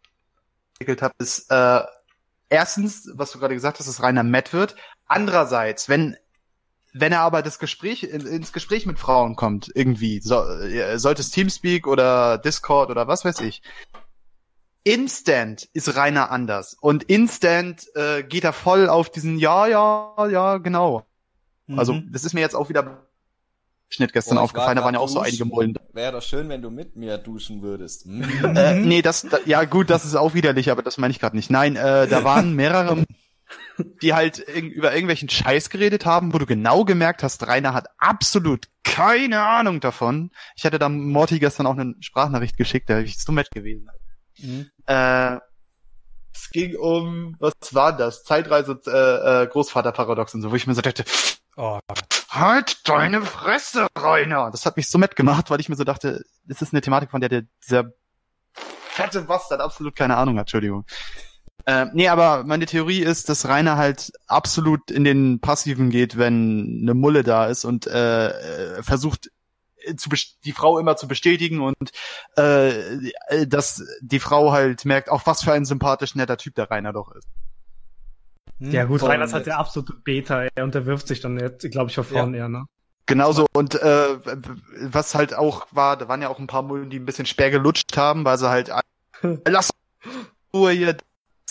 [0.74, 1.82] entwickelt habe, ist äh,
[2.50, 4.76] erstens, was du gerade gesagt hast, dass Rainer Matt wird.
[5.08, 6.18] Andererseits, wenn
[6.94, 11.22] wenn er aber das Gespräch in, ins Gespräch mit Frauen kommt, irgendwie, so, äh, sollte
[11.22, 13.62] es Teamspeak oder Discord oder was weiß ich.
[14.84, 20.58] Instant ist Rainer anders und instant äh, geht er voll auf diesen ja ja ja
[20.58, 21.06] genau.
[21.78, 22.12] Also Mhm.
[22.12, 23.08] das ist mir jetzt auch wieder
[23.94, 25.46] Schnitt gestern ich aufgefallen, da war waren ja auch so einige.
[25.46, 25.76] Mullen.
[25.94, 28.08] Wäre doch schön, wenn du mit mir duschen würdest.
[28.08, 31.36] Äh, nee, das, da, ja gut, das ist auch widerlich, aber das meine ich gerade
[31.36, 31.52] nicht.
[31.52, 33.04] Nein, äh, da waren mehrere,
[34.02, 38.68] die halt über irgendwelchen Scheiß geredet haben, wo du genau gemerkt hast, Rainer hat absolut
[38.84, 40.32] keine Ahnung davon.
[40.56, 43.90] Ich hatte da Morty gestern auch eine Sprachnachricht geschickt, da ist dumm gewesen.
[44.38, 44.70] Mhm.
[44.86, 45.38] Äh,
[46.34, 48.24] es ging um, was war das?
[48.24, 51.06] Zeitreise, äh, äh, Großvaterparadox und so, wo ich mir so dachte,
[51.56, 51.80] Oh,
[52.30, 54.50] Halt deine Fresse, Rainer!
[54.50, 57.12] Das hat mich so matt gemacht, weil ich mir so dachte, das ist eine Thematik,
[57.12, 57.92] von der der, dieser
[58.54, 60.86] fette Bastard absolut keine Ahnung hat, Entschuldigung.
[61.66, 66.80] Äh, nee, aber meine Theorie ist, dass Rainer halt absolut in den Passiven geht, wenn
[66.82, 69.30] eine Mulle da ist und äh, äh versucht
[69.98, 70.10] zu
[70.46, 71.92] die Frau immer zu bestätigen und
[72.36, 76.94] äh, dass die Frau halt merkt, auch was für ein sympathisch netter Typ der Rainer
[76.94, 77.28] doch ist.
[78.60, 82.06] Ja gut, Rainer ist halt der absolute Beta, er unterwirft sich dann, glaube ich, vor
[82.06, 82.42] Frauen ja.
[82.42, 82.66] eher, ne?
[83.06, 84.18] Genauso und äh,
[84.84, 87.52] was halt auch war, da waren ja auch ein paar Mullen, die ein bisschen sperr
[87.52, 88.72] gelutscht haben, weil sie halt
[89.48, 89.72] lass
[90.54, 90.96] Ruhe hier,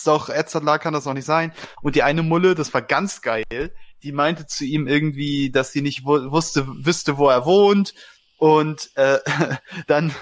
[0.03, 1.53] ist doch Edzardlar kann das doch nicht sein.
[1.81, 3.73] Und die eine Mulle, das war ganz geil,
[4.03, 7.93] die meinte zu ihm irgendwie, dass sie nicht wusste, wüsste, wo er wohnt
[8.37, 9.19] und äh,
[9.87, 10.13] dann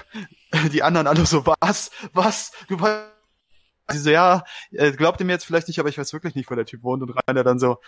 [0.72, 2.78] die anderen alle so, was, was, du
[3.88, 6.48] sie so, ja, äh, glaubt ihr mir jetzt vielleicht nicht, aber ich weiß wirklich nicht,
[6.48, 7.02] wo der Typ wohnt.
[7.02, 7.78] Und Rainer dann so,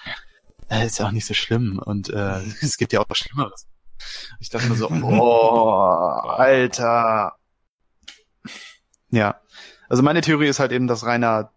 [0.68, 3.68] äh, ist ja auch nicht so schlimm und äh, es gibt ja auch was Schlimmeres.
[4.40, 7.36] Ich dachte mir so, oh, Alter.
[9.10, 9.40] Ja.
[9.88, 11.53] Also meine Theorie ist halt eben, dass Rainer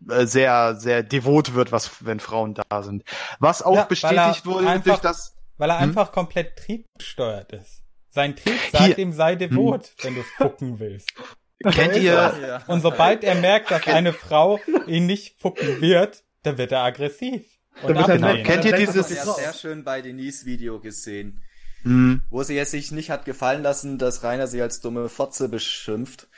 [0.00, 3.04] sehr, sehr devot wird, was, wenn Frauen da sind.
[3.38, 5.36] Was auch ja, bestätigt wurde einfach, durch das.
[5.56, 5.88] Weil er hm?
[5.88, 7.82] einfach komplett triebgesteuert ist.
[8.10, 8.98] Sein Trieb sagt Hier.
[8.98, 9.92] ihm, sei devot, hm.
[10.02, 11.12] wenn du fucken willst.
[11.64, 12.62] Kennt ihr?
[12.68, 17.44] Und sobald er merkt, dass eine Frau ihn nicht fucken wird, dann wird er aggressiv.
[17.82, 18.34] Und genau.
[18.42, 19.10] Kennt ihr dieses?
[19.10, 21.42] Ich sehr schön bei Denise Video gesehen,
[21.82, 22.22] hm.
[22.30, 26.28] wo sie es sich nicht hat gefallen lassen, dass Rainer sie als dumme Fotze beschimpft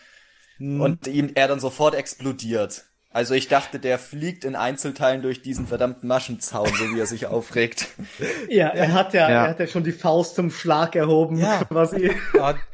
[0.57, 0.81] hm.
[0.81, 2.90] und ihm er dann sofort explodiert.
[3.13, 7.27] Also ich dachte, der fliegt in Einzelteilen durch diesen verdammten Maschenzaun, so wie er sich
[7.27, 7.89] aufregt.
[8.49, 9.45] Ja, er hat ja, ja.
[9.45, 11.65] er hat ja schon die Faust zum Schlag erhoben, ja.
[11.69, 12.13] quasi.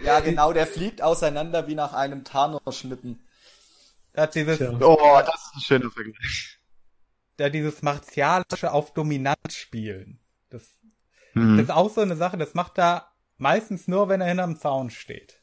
[0.04, 3.26] Ja, genau, der fliegt auseinander wie nach einem Thanos-Schnippen.
[4.12, 6.58] Er hat dieses, oh, das ist ein schöner Vergleich.
[7.38, 10.18] Der dieses martialische auf Dominanz spielen.
[10.48, 10.78] Das,
[11.34, 11.58] mhm.
[11.58, 14.90] das ist auch so eine Sache, das macht er meistens nur, wenn er hinterm Zaun
[14.90, 15.42] steht.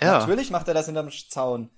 [0.00, 0.20] Ja.
[0.20, 1.70] Natürlich macht er das hinterm Zaun.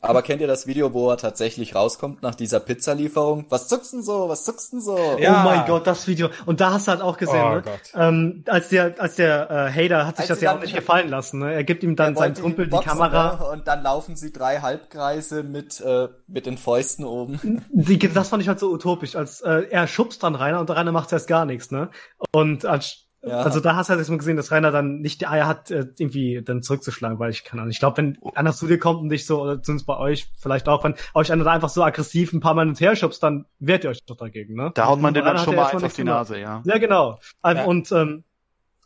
[0.00, 3.46] Aber kennt ihr das Video, wo er tatsächlich rauskommt nach dieser Pizzalieferung?
[3.48, 4.28] Was zuckst denn so?
[4.28, 4.96] Was zuckst denn so?
[5.18, 5.40] Ja.
[5.40, 6.28] Oh mein Gott, das Video.
[6.46, 7.62] Und da hast du halt auch gesehen, oh ne?
[7.94, 11.08] Ähm, als der, als der äh, Hater hat sich als das ja auch nicht gefallen
[11.08, 11.40] lassen.
[11.40, 11.52] Ne?
[11.52, 13.38] Er gibt ihm dann seinen Kumpel die Kamera.
[13.40, 13.46] Ne?
[13.50, 17.64] Und dann laufen sie drei Halbkreise mit, äh, mit den Fäusten oben.
[17.70, 19.16] Die, das fand ich halt so utopisch.
[19.16, 21.90] Als äh, er schubst dann Rainer und der Rainer macht erst gar nichts, ne?
[22.30, 23.40] Und als ja.
[23.40, 25.70] Also da hast du halt jetzt mal gesehen, dass Rainer dann nicht die Eier hat,
[25.70, 29.00] äh, irgendwie dann zurückzuschlagen, weil ich kann auch Ich glaube, wenn einer zu dir kommt
[29.00, 31.82] und dich so, oder zumindest bei euch vielleicht auch, wenn euch einer da einfach so
[31.82, 34.70] aggressiv ein paar Mal hin und her schubst, dann wehrt ihr euch doch dagegen, ne?
[34.74, 36.62] Da haut man den dann schon mal eins auf die Nase, ja.
[36.64, 37.18] Ja, genau.
[37.44, 37.64] Ja.
[37.64, 38.22] Und ähm,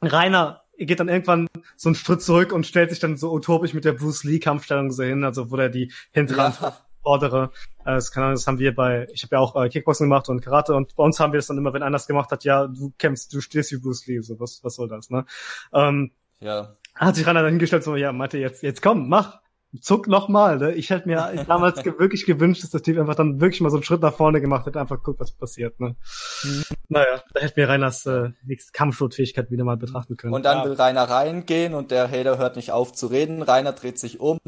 [0.01, 3.85] Rainer geht dann irgendwann so einen Schritt zurück und stellt sich dann so utopisch mit
[3.85, 7.51] der Bruce Lee Kampfstellung so hin, also wo der die Hinterhand ja fordere.
[7.85, 10.41] Äh, das, kann, das haben wir bei, ich habe ja auch äh, Kickboxen gemacht und
[10.41, 12.67] Karate und bei uns haben wir das dann immer, wenn einer das gemacht hat, ja,
[12.67, 15.25] du kämpfst, du stehst wie Bruce Lee, so was, was soll das, ne?
[15.73, 16.75] Ähm, ja.
[16.95, 19.41] Hat sich Rainer dann hingestellt, so, ja, meinte, jetzt, jetzt komm, mach,
[19.81, 20.73] zuck noch mal, ne?
[20.73, 23.85] Ich hätte mir damals wirklich gewünscht, dass der Typ einfach dann wirklich mal so einen
[23.85, 25.97] Schritt nach vorne gemacht hätte, einfach guckt, was passiert, ne?
[26.45, 26.65] Mhm.
[26.89, 28.31] Naja, da hätte mir Reiners äh,
[28.73, 30.35] Kampfschutfähigkeit wieder mal betrachten können.
[30.35, 30.65] Und dann ja.
[30.65, 33.43] will Rainer reingehen und der Hater hört nicht auf zu reden.
[33.43, 34.39] Rainer dreht sich um,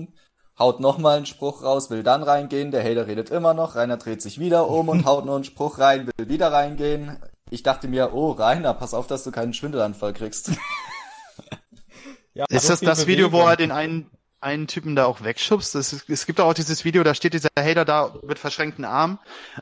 [0.58, 4.22] haut nochmal einen Spruch raus, will dann reingehen, der Hater redet immer noch, Rainer dreht
[4.22, 7.18] sich wieder um und haut noch einen Spruch rein, will wieder reingehen.
[7.50, 10.52] Ich dachte mir, oh Rainer, pass auf, dass du keinen Schwindelanfall kriegst.
[12.34, 14.10] ja, ist das das Video, wo er den einen,
[14.40, 15.74] einen Typen da auch wegschubst?
[15.74, 19.18] Es, es gibt auch dieses Video, da steht dieser Hater da mit verschränkten Armen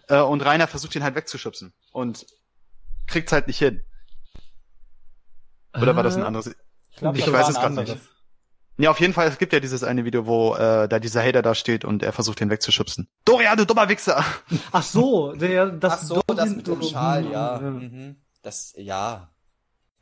[0.08, 2.26] äh, und Rainer versucht ihn halt wegzuschubsen und
[3.06, 3.82] kriegt's halt nicht hin.
[5.74, 6.48] Oder war das ein äh, anderes?
[6.48, 7.96] Ich, glaub, ich weiß es gerade nicht.
[8.78, 11.42] Ja, auf jeden Fall, es gibt ja dieses eine Video, wo äh, da dieser Hater
[11.42, 13.08] da steht und er versucht, ihn wegzuschubsen.
[13.24, 14.24] Dorian, du dummer Wichser!
[14.72, 17.58] Ach so, der, das, Ach so, das mit dem Schal, ja.
[17.58, 18.16] Mhm.
[18.42, 19.30] Das, ja.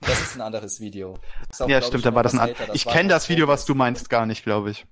[0.00, 1.18] Das ist ein anderes Video.
[1.58, 2.70] Auch, ja, stimmt, dann war das ein anderes.
[2.72, 4.86] Ich kenne das Video, was du meinst, gar nicht, glaube ich.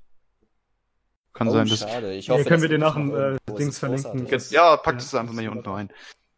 [1.33, 1.79] Kann oh, sein, dass...
[1.79, 2.15] schade.
[2.15, 4.27] Ich hoffe, ja, können wir dir nach dem äh, Dings verlinken.
[4.51, 5.89] Ja, pack das einfach mal hier unten rein.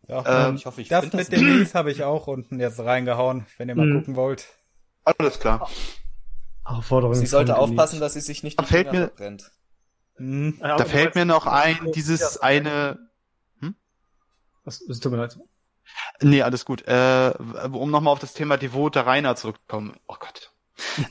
[0.06, 2.80] Ja, ähm, ich hoffe, ich das mit das dem Lies habe ich auch unten jetzt
[2.80, 4.00] reingehauen, wenn ihr mal mhm.
[4.00, 4.46] gucken wollt.
[5.04, 5.68] Alles klar.
[6.70, 7.14] Aufforderung.
[7.14, 9.50] Sie sollte aufpassen, dass sie sich nicht die fällt mir, verbrennt.
[10.16, 13.10] Hm, da fällt mir noch ein, dieses eine.
[13.60, 13.74] Hm?
[14.64, 15.38] Was, es tut mir leid.
[16.20, 16.86] Nee, alles gut.
[16.86, 17.32] Äh,
[17.72, 19.96] um nochmal auf das Thema devote Rainer zurückzukommen.
[20.06, 20.52] Oh Gott.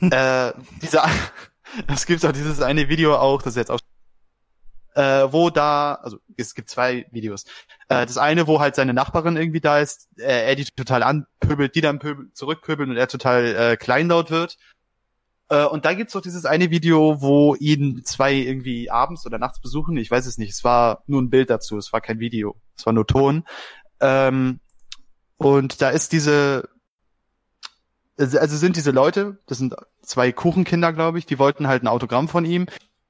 [0.00, 1.08] äh, dieser,
[1.86, 3.80] es gibt auch dieses eine Video auch, das ist jetzt auch
[4.94, 7.44] äh, wo da, also es gibt zwei Videos.
[7.88, 11.74] Äh, das eine, wo halt seine Nachbarin irgendwie da ist, äh, er die total anpöbelt,
[11.74, 14.58] die dann pöbel, zurückpöbeln und er total äh, kleinlaut wird.
[15.50, 19.60] Äh, und da gibt's doch dieses eine Video, wo ihn zwei irgendwie abends oder nachts
[19.60, 19.96] besuchen.
[19.98, 20.50] Ich weiß es nicht.
[20.50, 21.76] Es war nur ein Bild dazu.
[21.76, 22.56] Es war kein Video.
[22.76, 23.44] Es war nur Ton.
[24.00, 24.60] Ähm,
[25.36, 26.68] und da ist diese
[28.20, 32.28] also sind diese Leute, das sind zwei Kuchenkinder, glaube ich, die wollten halt ein Autogramm
[32.28, 32.66] von ihm.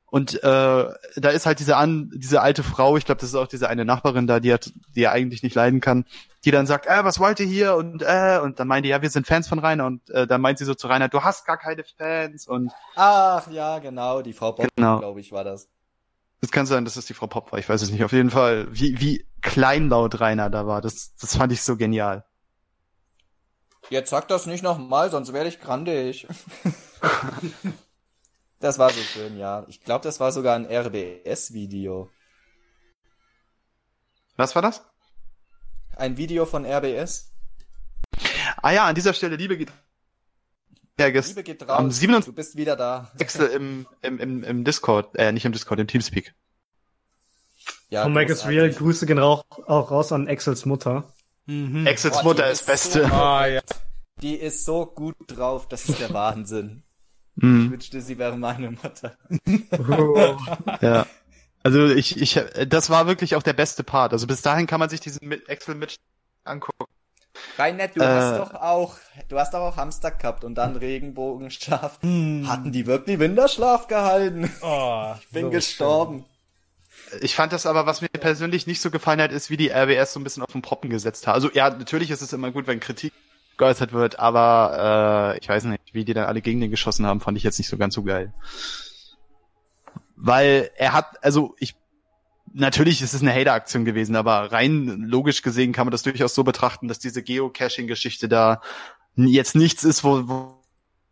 [0.06, 0.86] Und äh,
[1.16, 3.84] da ist halt diese an diese alte Frau, ich glaube, das ist auch diese eine
[3.84, 6.04] Nachbarin da, die hat, die er eigentlich nicht leiden kann,
[6.44, 7.74] die dann sagt, äh, was wollt ihr hier?
[7.74, 9.86] Und äh, und dann meint die, ja, wir sind Fans von Rainer.
[9.86, 12.46] Und äh, dann meint sie so zu Rainer, du hast gar keine Fans.
[12.46, 14.98] Und ach ja, genau, die Frau Pop, genau.
[14.98, 15.68] glaube ich, war das.
[16.40, 18.02] Das kann sein, dass es die Frau Pop war, ich weiß es nicht.
[18.02, 22.24] Auf jeden Fall, wie wie kleinlaut Rainer da war, das das fand ich so genial.
[23.90, 26.26] Jetzt sag das nicht nochmal, sonst werde ich grandig.
[28.60, 29.64] das war so schön, ja.
[29.68, 32.08] Ich glaube, das war sogar ein RBS-Video.
[34.36, 34.89] Was war das?
[36.00, 37.30] Ein Video von RBS.
[38.62, 39.70] Ah ja, an dieser Stelle, Liebe geht
[40.96, 41.78] Liebe geht raus.
[41.78, 42.26] Am 27.
[42.26, 43.10] Du bist wieder da.
[43.18, 46.34] Excel im, im, im, im Discord, äh, nicht im Discord, im Teamspeak.
[47.90, 51.12] Ja, Von Make Real, Grüße gehen auch, auch raus an Excels Mutter.
[51.44, 51.86] Mhm.
[51.86, 53.02] Exits oh, Mutter ist, ist Beste.
[53.02, 53.60] So, ah, ja.
[54.22, 56.82] Die ist so gut drauf, das ist der Wahnsinn.
[57.34, 57.64] Mhm.
[57.64, 59.16] Ich wünschte, sie wäre meine Mutter.
[59.78, 60.36] Oh.
[60.80, 61.06] ja.
[61.62, 64.12] Also ich, ich, das war wirklich auch der beste Part.
[64.12, 65.96] Also bis dahin kann man sich diesen Excel mit
[66.44, 66.86] angucken.
[67.58, 68.96] Reinett, du äh, hast doch auch,
[69.28, 72.00] du hast doch auch Hamster gehabt und dann Regenbogenschlaf.
[72.02, 72.46] Hm.
[72.48, 74.50] Hatten die wirklich Winterschlaf gehalten?
[74.62, 76.24] Oh, ich bin so gestorben.
[77.08, 77.20] Schön.
[77.22, 80.12] Ich fand das aber, was mir persönlich nicht so gefallen hat, ist, wie die RBS
[80.12, 81.34] so ein bisschen auf den Poppen gesetzt hat.
[81.34, 83.12] Also ja, natürlich ist es immer gut, wenn Kritik
[83.56, 87.20] geäußert wird, aber äh, ich weiß nicht, wie die dann alle gegen den geschossen haben,
[87.20, 88.32] fand ich jetzt nicht so ganz so geil.
[90.22, 91.74] Weil er hat, also ich
[92.52, 96.44] natürlich ist es eine Hater-Aktion gewesen, aber rein logisch gesehen kann man das durchaus so
[96.44, 98.60] betrachten, dass diese Geocaching-Geschichte da
[99.16, 100.60] jetzt nichts ist, wo, wo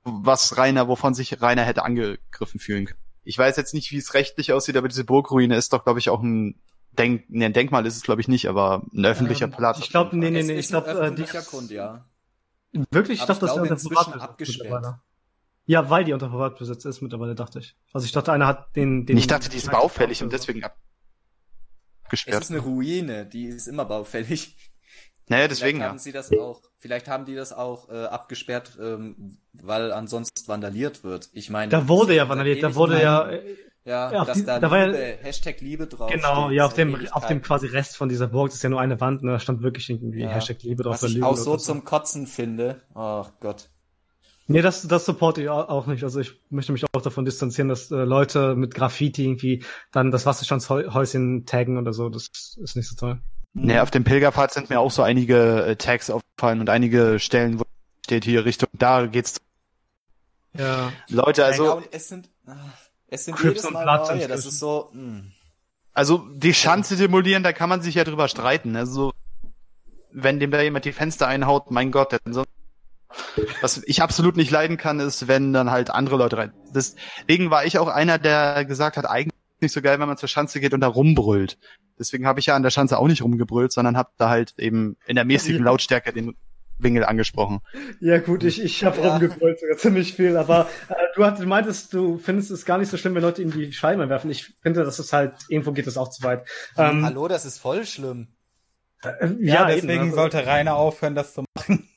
[0.05, 3.01] was Rainer, wovon sich Rainer hätte angegriffen fühlen können.
[3.25, 6.09] Ich weiß jetzt nicht, wie es rechtlich aussieht, aber diese Burgruine ist doch, glaube ich,
[6.09, 6.61] auch ein
[6.93, 9.79] Denk, nee, ein Denkmal ist es, glaube ich, nicht, aber ein öffentlicher ähm, Platz.
[9.79, 12.05] Ich glaube, nee, nee, nee, ich glaube, äh, die, Grund, ja.
[12.91, 13.21] Wirklich?
[13.21, 14.59] Ich dachte, das wäre unter Privatbesitz
[15.69, 17.77] Ja, weil die unter Privatbesitz ist mittlerweile, dachte ich.
[17.93, 22.43] Also ich dachte, einer hat den, den Ich dachte, die ist baufällig und deswegen abgesperrt.
[22.43, 24.57] Es ist eine Ruine, die ist immer baufällig.
[25.31, 26.03] Naja, deswegen Vielleicht haben ja.
[26.03, 26.63] sie das auch.
[26.79, 31.29] Vielleicht haben die das auch äh, abgesperrt, ähm, weil ansonsten vandaliert wird.
[31.35, 33.31] Ich meine, da wurde ja vandaliert, da wurde ja
[33.85, 36.11] ja, ja dass die, da, da war Liebe, ja, Hashtag Liebe drauf.
[36.11, 38.71] Genau, steht, ja, auf dem auf dem quasi Rest von dieser Burg, das ist ja
[38.71, 40.31] nur eine Wand, und ne, da stand wirklich irgendwie ja.
[40.31, 41.03] Hashtag Liebe drauf.
[41.03, 42.81] Was ich auch so zum Kotzen finde.
[42.95, 43.69] Oh Gott.
[44.51, 46.03] Nee, das, das supporte ich auch nicht.
[46.05, 49.63] Also ich möchte mich auch davon distanzieren, dass äh, Leute mit Graffiti irgendwie
[49.93, 52.09] dann das Wasserstandshäuschen taggen oder so.
[52.09, 53.21] Das ist nicht so toll.
[53.53, 57.61] Nee, auf dem Pilgerpfad sind mir auch so einige äh, Tags aufgefallen und einige Stellen,
[57.61, 57.65] wo
[58.05, 59.39] steht hier Richtung, da geht's.
[60.57, 60.93] Ja.
[61.09, 61.81] Leute, also.
[61.81, 62.55] Ja, es sind, ah,
[63.07, 65.01] es sind Crips jedes Mal neue, das ist so, mh.
[65.03, 65.33] Hm.
[65.93, 68.77] Also, die Schanze demolieren, da kann man sich ja drüber streiten.
[68.77, 69.13] Also,
[70.13, 72.45] wenn dem da jemand die Fenster einhaut, mein Gott, dann so.
[73.61, 76.53] Was ich absolut nicht leiden kann, ist, wenn dann halt andere Leute rein.
[76.75, 80.29] Deswegen war ich auch einer, der gesagt hat, eigentlich nicht so geil, wenn man zur
[80.29, 81.59] Schanze geht und da rumbrüllt.
[81.99, 84.97] Deswegen habe ich ja an der Schanze auch nicht rumgebrüllt, sondern habe da halt eben
[85.07, 86.37] in der mäßigen Lautstärke den
[86.79, 87.61] Wingel angesprochen.
[88.01, 89.11] Ja gut, ich, ich habe ja.
[89.11, 92.89] rumgebrüllt sogar ziemlich viel, aber äh, du, hat, du meintest, du findest es gar nicht
[92.89, 94.31] so schlimm, wenn Leute in die Scheibe werfen.
[94.31, 96.45] Ich finde, das ist halt, irgendwo geht das auch zu weit.
[96.77, 98.29] Ähm, Hallo, das ist voll schlimm.
[99.03, 101.89] Äh, ja, ja, deswegen eben, also, sollte Rainer aufhören, das zu machen.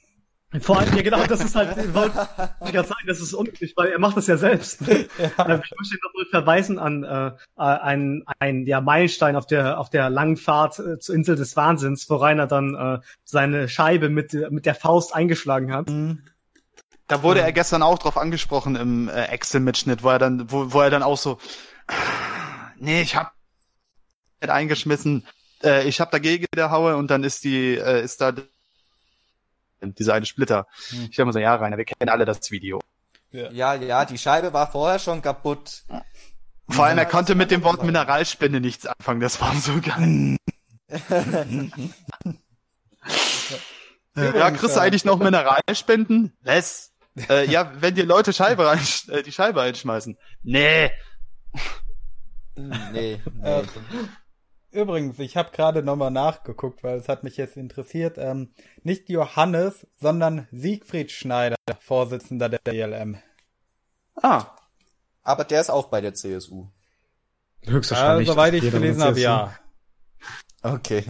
[0.60, 2.28] Vor allem, ja genau, das ist halt, wollte
[2.66, 4.82] ich gerade sagen, das ist unglücklich, weil er macht das ja selbst.
[5.18, 5.46] Ja.
[5.46, 9.90] Äh, ich möchte noch mal verweisen an äh, einen, einen ja, Meilenstein auf der, auf
[9.90, 14.34] der langen Fahrt äh, zur Insel des Wahnsinns, wo Rainer dann äh, seine Scheibe mit,
[14.50, 15.90] mit der Faust eingeschlagen hat.
[15.90, 16.24] Mhm.
[17.08, 20.82] Da wurde er gestern auch drauf angesprochen im äh, Excel-Mitschnitt, wo er dann, wo, wo
[20.82, 21.40] er dann auch so,
[22.78, 23.34] nee, ich hab
[24.42, 25.28] eingeschmissen,
[25.64, 28.34] äh, ich hab dagegen der Haue und dann ist die, äh, ist da
[29.82, 30.68] dieser eine Splitter.
[30.90, 31.08] Hm.
[31.10, 32.80] Ich dachte mal so, ja, Rainer, wir kennen alle das Video.
[33.32, 33.50] Ja.
[33.52, 35.84] ja, ja, die Scheibe war vorher schon kaputt.
[36.70, 40.38] Vor allem, er konnte mit dem Wort Mineralspende nichts anfangen, das war so geil.
[44.16, 46.38] ja, kriegst du eigentlich noch Mineralspenden?
[46.42, 46.92] Les.
[47.30, 48.80] Äh, ja, wenn dir Leute Scheibe rein,
[49.10, 50.18] äh, die Scheibe einschmeißen.
[50.44, 50.92] Nee.
[52.56, 53.64] Nee, nee.
[54.72, 58.18] Übrigens, ich habe gerade nochmal nachgeguckt, weil es hat mich jetzt interessiert.
[58.18, 58.54] Ähm,
[58.84, 63.18] nicht Johannes, sondern Siegfried Schneider, Vorsitzender der DLM.
[64.16, 64.46] Ah.
[65.24, 66.68] Aber der ist auch bei der CSU.
[67.66, 68.28] Höchstwahrscheinlich.
[68.28, 69.56] Ja, soweit ich gelesen habe, ja.
[70.64, 71.04] Okay.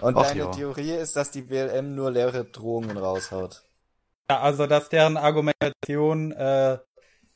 [0.00, 0.50] Und Och, deine ja.
[0.50, 3.62] Theorie ist, dass die BLM nur leere Drohungen raushaut.
[4.30, 6.78] Ja, also dass deren Argumentation äh,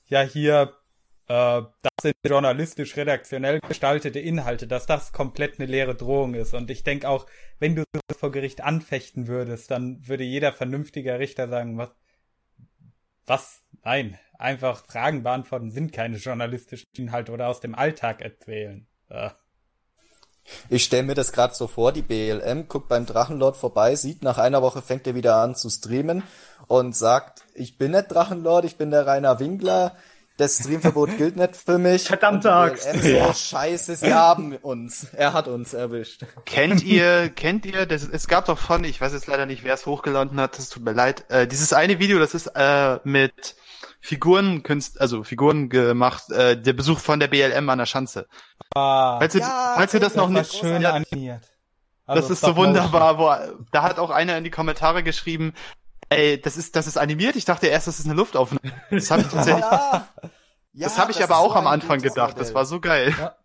[0.06, 0.74] ja hier
[1.28, 6.54] äh, das sind journalistisch redaktionell gestaltete Inhalte, dass das komplett eine leere Drohung ist.
[6.54, 7.26] Und ich denke auch,
[7.58, 11.90] wenn du das vor Gericht anfechten würdest, dann würde jeder vernünftige Richter sagen, was,
[13.26, 13.62] was?
[13.84, 18.86] Nein, einfach Fragen beantworten sind keine journalistischen Inhalte oder aus dem Alltag erzählen.
[19.10, 19.30] Äh.
[20.70, 24.38] Ich stelle mir das gerade so vor, die BLM guckt beim Drachenlord vorbei, sieht, nach
[24.38, 26.22] einer Woche fängt er wieder an zu streamen
[26.68, 29.94] und sagt, ich bin nicht Drachenlord, ich bin der Rainer Winkler,
[30.38, 32.04] das Streamverbot gilt nicht für mich.
[32.04, 32.88] Verdammte Axt.
[33.02, 33.34] So, ja.
[33.34, 35.08] Scheiße, sie haben uns.
[35.12, 36.24] Er hat uns erwischt.
[36.46, 39.74] Kennt ihr, kennt ihr, das, es gab doch von, ich weiß jetzt leider nicht, wer
[39.74, 43.56] es hochgeladen hat, das tut mir leid, äh, dieses eine Video, das ist äh, mit
[44.00, 44.62] Figuren,
[44.98, 48.28] also Figuren gemacht, äh, der Besuch von der BLM an der Schanze.
[48.74, 51.50] Ah, falls, ihr, ja, falls ihr das, das noch nicht schön ja, animiert.
[52.06, 53.34] Also das ist so wunderbar, wo,
[53.72, 55.52] da hat auch einer in die Kommentare geschrieben,
[56.10, 57.36] Ey, das ist, das ist animiert.
[57.36, 58.72] Ich dachte erst, das ist eine Luftaufnahme.
[58.90, 59.64] Das habe ich tatsächlich.
[59.64, 60.08] ja,
[60.72, 62.30] ja, das habe ich aber auch so am Anfang gedacht.
[62.30, 62.44] Modell.
[62.44, 63.14] Das war so geil.
[63.18, 63.36] Ja.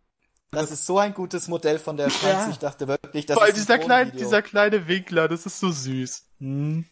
[0.51, 2.51] Das ist so ein gutes Modell von der Schanze.
[2.51, 6.27] Ich dachte wirklich, das Vor allem dieser kleine, dieser kleine Winkler, das ist so süß.
[6.39, 6.85] Hm.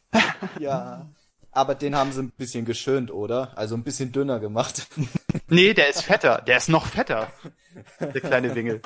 [0.60, 1.08] ja.
[1.52, 3.52] Aber den haben sie ein bisschen geschönt, oder?
[3.58, 4.88] Also ein bisschen dünner gemacht.
[5.48, 6.42] nee, der ist fetter.
[6.42, 7.28] Der ist noch fetter.
[8.00, 8.82] Der kleine Wingel.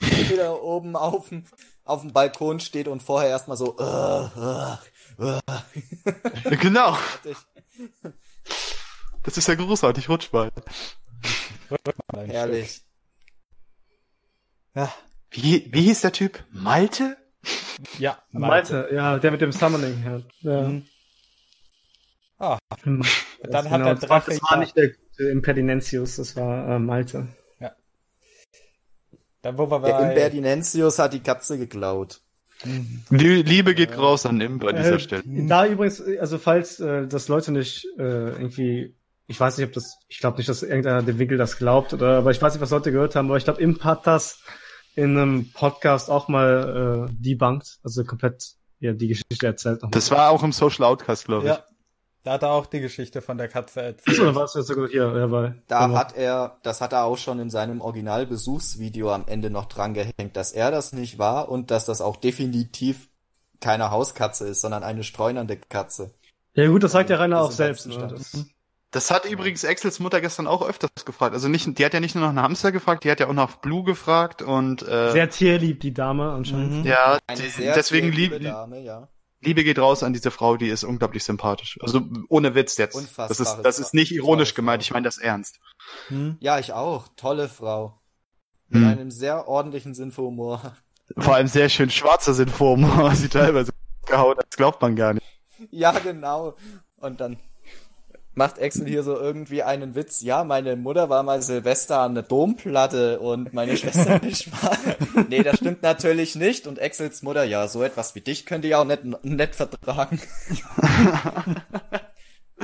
[0.00, 1.44] Wieder oben auf dem,
[1.84, 4.76] auf dem Balkon steht und vorher erstmal so, uh, uh,
[6.60, 6.96] genau.
[9.22, 10.50] Das ist ja großartig, Rutschball.
[12.12, 12.82] Herrlich.
[14.74, 14.92] Ja.
[15.30, 16.44] Wie, wie hieß der Typ?
[16.52, 17.16] Malte?
[17.98, 18.74] Ja, Malte.
[18.74, 20.24] Malte, ja, der mit dem Summoning hat.
[20.40, 20.62] Ja.
[20.62, 20.86] Mhm.
[22.38, 23.00] Ah, dann
[23.42, 24.30] das hat genau, der Drache.
[24.32, 27.28] Das war nicht der Imperdinentius, das war äh, Malte.
[27.60, 27.74] Ja.
[29.42, 32.20] Dann, wo wir der Imperdinentius hat die Katze geklaut.
[32.64, 35.22] Die Liebe geht raus an Imp an dieser äh, Stelle.
[35.26, 38.94] Da übrigens, also falls äh, das Leute nicht äh, irgendwie,
[39.26, 42.18] ich weiß nicht, ob das, ich glaube nicht, dass irgendeiner dem Winkel das glaubt, oder,
[42.18, 44.40] aber ich weiß nicht, was Leute gehört haben, aber ich glaube, Imp hat das
[44.94, 49.80] in einem Podcast auch mal äh, debunked, also komplett ja, die Geschichte erzählt.
[49.90, 51.48] Das war auch im Social Outcast, glaube ich.
[51.54, 51.64] Ja.
[52.24, 54.18] Da hat er auch die Geschichte von der Katze erzählt.
[54.18, 55.14] Oder war es jetzt sogar hier?
[55.14, 55.98] Ja, weil, da genau.
[55.98, 60.34] hat er, das hat er auch schon in seinem Originalbesuchsvideo am Ende noch dran gehängt,
[60.34, 63.10] dass er das nicht war und dass das auch definitiv
[63.60, 66.14] keine Hauskatze ist, sondern eine streunernde Katze.
[66.54, 67.86] Ja gut, das sagt der Rainer auch selbst.
[67.88, 68.08] Ne?
[68.08, 68.46] Das,
[68.90, 71.34] das hat übrigens Exels Mutter gestern auch öfters gefragt.
[71.34, 73.34] Also nicht, die hat ja nicht nur nach einem Hamster gefragt, die hat ja auch
[73.34, 76.84] nach Blue gefragt und äh, sehr tierlieb die Dame anscheinend.
[76.84, 76.86] Mhm.
[76.86, 79.08] Ja, die, deswegen lieb, Dame, ja.
[79.44, 81.78] Liebe geht raus an diese Frau, die ist unglaublich sympathisch.
[81.80, 82.94] Also ohne Witz jetzt.
[82.94, 83.28] Unfassbar.
[83.28, 85.60] Das ist, das ist nicht ironisch gemeint, ich meine das ernst.
[86.08, 86.36] Hm?
[86.40, 87.08] Ja, ich auch.
[87.16, 88.00] Tolle Frau.
[88.68, 88.88] Mit hm.
[88.88, 90.74] einem sehr ordentlichen Sinn für Humor.
[91.18, 93.10] Vor allem sehr schön schwarzer Sinn für Humor.
[93.14, 93.72] Sie teilweise
[94.06, 95.26] gehauen, das glaubt man gar nicht.
[95.70, 96.56] Ja, genau.
[96.96, 97.38] Und dann
[98.34, 100.20] macht Axel hier so irgendwie einen Witz.
[100.22, 104.78] Ja, meine Mutter war mal Silvester an der Domplatte und meine Schwester nicht mal.
[105.28, 106.66] nee, das stimmt natürlich nicht.
[106.66, 110.20] Und Axels Mutter, ja, so etwas wie dich könnte ich auch nicht, nicht vertragen.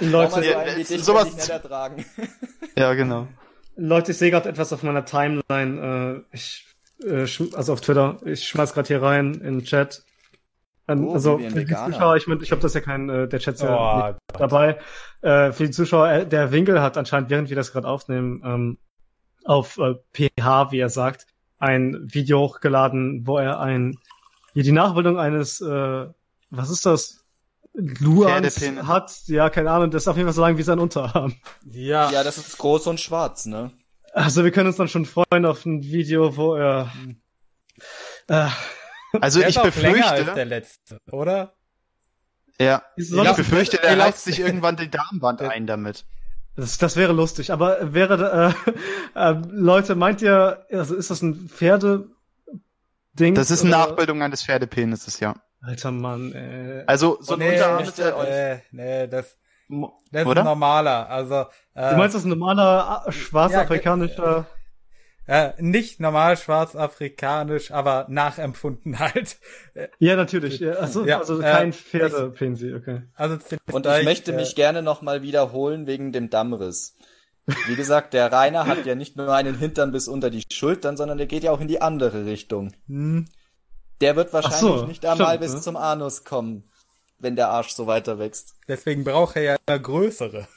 [0.01, 2.05] Leute, so einen, wie dich sowas ich nicht ertragen.
[2.77, 3.29] ja, genau.
[3.77, 6.25] Leute, ich sehe gerade etwas auf meiner Timeline.
[6.31, 6.67] Äh, ich,
[7.05, 8.19] äh, also auf Twitter.
[8.25, 10.03] Ich schmeiß gerade hier rein in den Chat.
[10.89, 13.55] Oh, also für die Zuschauer, ich meine, ich glaube, das ja kein, äh, der Chat
[13.55, 14.79] ist ja oh, dabei.
[15.23, 18.79] Äh, für die Zuschauer, äh, der Winkel hat anscheinend, während wir das gerade aufnehmen, ähm,
[19.45, 21.27] auf äh, PH, wie er sagt,
[21.59, 23.99] ein Video hochgeladen, wo er ein,
[24.53, 26.07] hier die Nachbildung eines, äh,
[26.51, 27.25] was ist das?
[27.73, 31.37] Luans hat, ja, keine Ahnung, das ist auf jeden Fall so lang wie sein Unterarm.
[31.71, 32.11] Ja.
[32.11, 33.71] Ja, das ist groß und schwarz, ne?
[34.13, 36.91] Also wir können uns dann schon freuen auf ein Video, wo er,
[38.27, 38.49] äh,
[39.21, 40.05] also der ich befürchte.
[40.05, 41.55] Als der letzte, oder?
[42.61, 42.83] Ja.
[42.97, 46.05] Ich befürchte, der reißt sich irgendwann die Darmwand ein damit.
[46.57, 47.53] Das, das wäre lustig.
[47.53, 48.55] Aber wäre,
[49.15, 52.09] äh, äh, Leute, meint ihr, also ist das ein Pferde?
[53.13, 53.35] Ding?
[53.35, 53.89] Das ist eine oder?
[53.89, 55.35] Nachbildung eines Pferdepenises, ja.
[55.63, 56.85] Alter Mann, äh.
[56.87, 59.37] Also, so ein nee, Unterarm ist der, äh, nee, das,
[60.11, 64.37] das ist ein normaler, also, äh, Du meinst, das ist ein normaler äh, schwarzafrikanischer?
[64.39, 64.47] Ja,
[65.27, 69.39] äh, nicht normal schwarzafrikanisch, aber nachempfunden halt.
[69.99, 70.59] Ja, natürlich.
[70.61, 73.03] Ja, also, ja, also kein äh, Pferdepensi, okay.
[73.15, 73.39] Also
[73.71, 76.97] Und ich möchte äh, mich gerne nochmal wiederholen wegen dem Dammriss.
[77.67, 81.19] Wie gesagt, der Rainer hat ja nicht nur einen Hintern bis unter die Schultern, sondern
[81.19, 82.73] der geht ja auch in die andere Richtung.
[82.87, 83.27] Hm.
[84.01, 85.61] Der wird wahrscheinlich so, nicht einmal bis ne?
[85.61, 86.65] zum Anus kommen,
[87.19, 88.55] wenn der Arsch so weiter wächst.
[88.69, 90.49] Deswegen braucht er ja eine größere.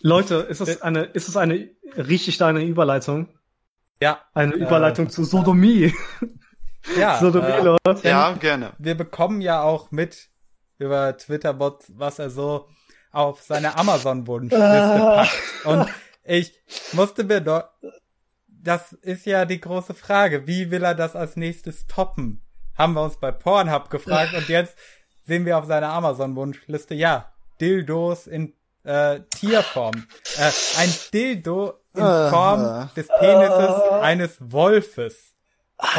[0.00, 3.28] Leute, ist das eine, ist das eine richtig deine Überleitung?
[4.00, 4.20] Ja.
[4.34, 5.94] Eine äh, Überleitung zu Sodomie.
[6.96, 7.18] Ja.
[7.20, 8.08] Sodomie, äh.
[8.08, 8.72] Ja, gerne.
[8.78, 10.28] Wir bekommen ja auch mit
[10.78, 12.68] über Twitter-Bots, was er so
[13.10, 15.24] auf seine Amazon-Wunschliste ah.
[15.24, 15.66] packt.
[15.66, 15.88] Und
[16.22, 16.52] ich
[16.92, 17.64] musste mir doch,
[18.46, 20.46] das ist ja die große Frage.
[20.46, 22.42] Wie will er das als nächstes toppen?
[22.76, 24.76] Haben wir uns bei Pornhub gefragt und jetzt
[25.24, 28.52] sehen wir auf seiner Amazon-Wunschliste, ja, Dildos in
[28.86, 30.06] äh, Tierform.
[30.38, 35.34] Äh, ein Dildo in Form des Penises eines Wolfes.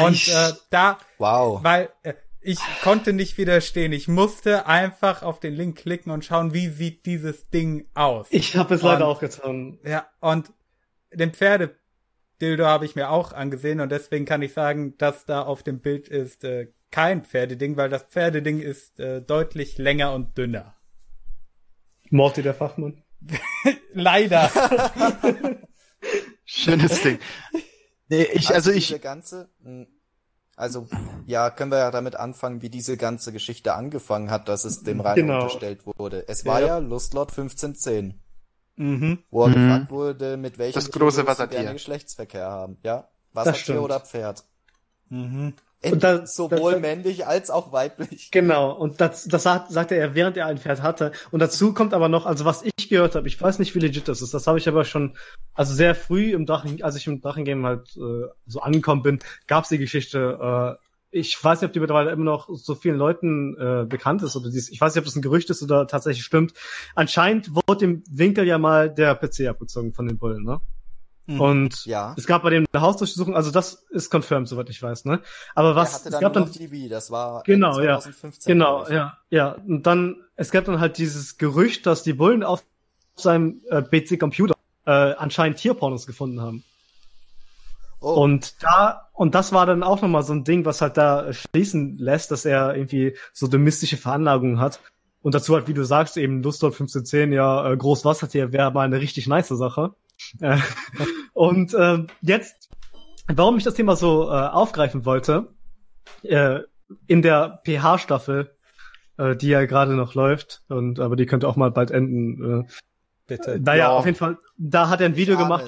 [0.00, 1.62] Und äh, da, wow.
[1.62, 3.92] weil äh, ich konnte nicht widerstehen.
[3.92, 8.26] Ich musste einfach auf den Link klicken und schauen, wie sieht dieses Ding aus.
[8.30, 9.78] Ich habe es leider auch getan.
[9.84, 10.52] Ja, und
[11.12, 15.62] den Pferdedildo habe ich mir auch angesehen und deswegen kann ich sagen, dass da auf
[15.62, 20.77] dem Bild ist äh, kein Pferdeding, weil das Pferdeding ist äh, deutlich länger und dünner.
[22.10, 23.02] Morty der Fachmann.
[23.92, 24.50] Leider.
[26.44, 27.18] Schönes Ding.
[28.08, 29.00] Nee, ich, also, also ich.
[29.00, 29.86] Ganze, hm,
[30.56, 30.88] also,
[31.26, 35.00] ja, können wir ja damit anfangen, wie diese ganze Geschichte angefangen hat, dass es dem
[35.00, 35.42] Rainer genau.
[35.42, 36.26] unterstellt wurde.
[36.26, 38.20] Es war ja, ja Lustlord 1510.
[38.74, 39.18] Mhm.
[39.30, 39.54] Wo er mhm.
[39.54, 41.72] gefragt wurde, mit welchem das große Wassertier.
[41.72, 42.78] Geschlechtsverkehr haben.
[42.82, 44.44] Ja, Wassertier oder Pferd.
[45.10, 45.54] Mhm.
[45.84, 48.30] Und das, sowohl das, männlich als auch weiblich.
[48.32, 51.12] Genau, und das, das sagt, sagte er, während er ein Pferd hatte.
[51.30, 54.08] Und dazu kommt aber noch, also was ich gehört habe, ich weiß nicht, wie legit
[54.08, 55.16] das ist, das habe ich aber schon,
[55.54, 59.64] also sehr früh im Drachen, als ich im Drachengame halt äh, so angekommen bin, gab
[59.64, 63.56] es die Geschichte, äh, ich weiß nicht, ob die mittlerweile immer noch so vielen Leuten
[63.58, 66.24] äh, bekannt ist oder dies, ich weiß nicht, ob das ein Gerücht ist oder tatsächlich
[66.24, 66.52] stimmt.
[66.94, 70.60] Anscheinend wurde im Winkel ja mal der PC abgezogen von den Bullen, ne?
[71.28, 71.40] Mhm.
[71.42, 72.14] Und ja.
[72.16, 75.20] es gab bei dem eine Hausdurchsuchung, also das ist confirmed, soweit ich weiß, ne?
[75.54, 79.18] Aber was hatte dann es gab dann TV, das war genau, 2015, ja, genau, ja,
[79.28, 79.52] ja.
[79.52, 82.64] Und dann es gab dann halt dieses Gerücht, dass die Bullen auf
[83.14, 84.54] seinem äh, PC-Computer
[84.86, 86.64] äh, anscheinend Tierpornos gefunden haben.
[88.00, 88.22] Oh.
[88.22, 91.98] Und da und das war dann auch nochmal so ein Ding, was halt da schließen
[91.98, 94.80] lässt, dass er irgendwie so domestische Veranlagungen hat.
[95.20, 99.00] Und dazu halt, wie du sagst, eben Lustdorf 1510, ja, äh, Großwassertier wäre mal eine
[99.00, 99.94] richtig nice Sache.
[100.40, 100.58] Äh,
[101.32, 102.70] und äh, jetzt,
[103.26, 105.54] warum ich das Thema so äh, aufgreifen wollte,
[106.22, 106.60] äh,
[107.06, 108.56] in der PH-Staffel,
[109.18, 112.62] äh, die ja gerade noch läuft, und aber die könnte auch mal bald enden.
[112.62, 112.68] Äh,
[113.26, 113.60] Bitte.
[113.60, 113.90] Naja, ja.
[113.90, 115.66] auf jeden Fall, da hat er ein Video gemacht,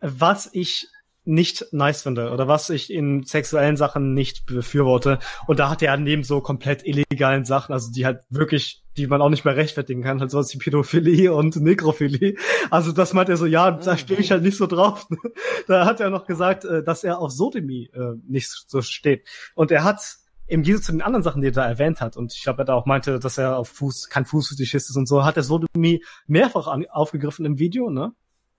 [0.00, 0.86] was ich
[1.30, 5.20] nicht nice finde oder was ich in sexuellen Sachen nicht befürworte.
[5.46, 9.22] Und da hat er neben so komplett illegalen Sachen, also die halt wirklich, die man
[9.22, 12.34] auch nicht mehr rechtfertigen kann, halt sowas wie Pädophilie und Nekrophilie.
[12.70, 15.06] Also das meint er so, ja, da stehe ich halt nicht so drauf.
[15.68, 19.26] da hat er noch gesagt, äh, dass er auf Sodomie äh, nicht so steht.
[19.54, 20.00] Und er hat
[20.48, 22.64] im Gegensatz zu den anderen Sachen, die er da erwähnt hat, und ich glaube, er
[22.64, 26.04] da auch meinte, dass er auf Fuß, kein Fußfetischist ist und so, hat er Sodomie
[26.26, 28.12] mehrfach an, aufgegriffen im Video, ne?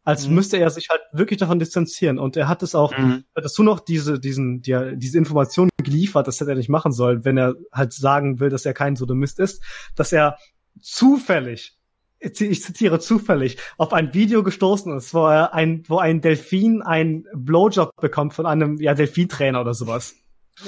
[0.03, 0.35] Als mhm.
[0.35, 2.19] müsste er sich halt wirklich davon distanzieren.
[2.19, 3.23] Und er hat es auch mhm.
[3.33, 7.37] dazu noch diese, diesen, die, diese Information geliefert, das hätte er nicht machen sollen, wenn
[7.37, 9.63] er halt sagen will, dass er kein Sodomist ist,
[9.95, 10.37] dass er
[10.79, 11.77] zufällig,
[12.19, 17.25] ich zitiere zufällig, auf ein Video gestoßen ist, wo er ein, wo ein Delfin einen
[17.33, 20.15] Blowjob bekommt von einem, ja, Delfintrainer oder sowas.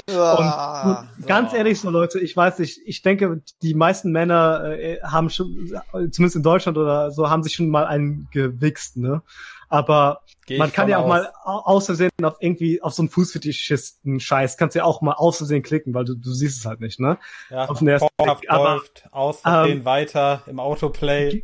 [0.07, 5.30] Und ganz ehrlich so Leute, ich weiß nicht, ich denke, die meisten Männer äh, haben
[5.30, 5.72] schon,
[6.11, 9.22] zumindest in Deutschland oder so, haben sich schon mal einen gewichst, ne?
[9.69, 11.10] Aber man kann ja auch aus.
[11.10, 15.38] mal aus Versehen auf irgendwie auf so einen Fußfetischisten Scheiß, kannst ja auch mal aus
[15.38, 17.18] Versehen klicken, weil du, du siehst es halt nicht, ne?
[17.49, 18.49] Ja, auf den ersten Blick.
[18.49, 21.43] Aber, läuft aus Versehen ähm, weiter im Autoplay.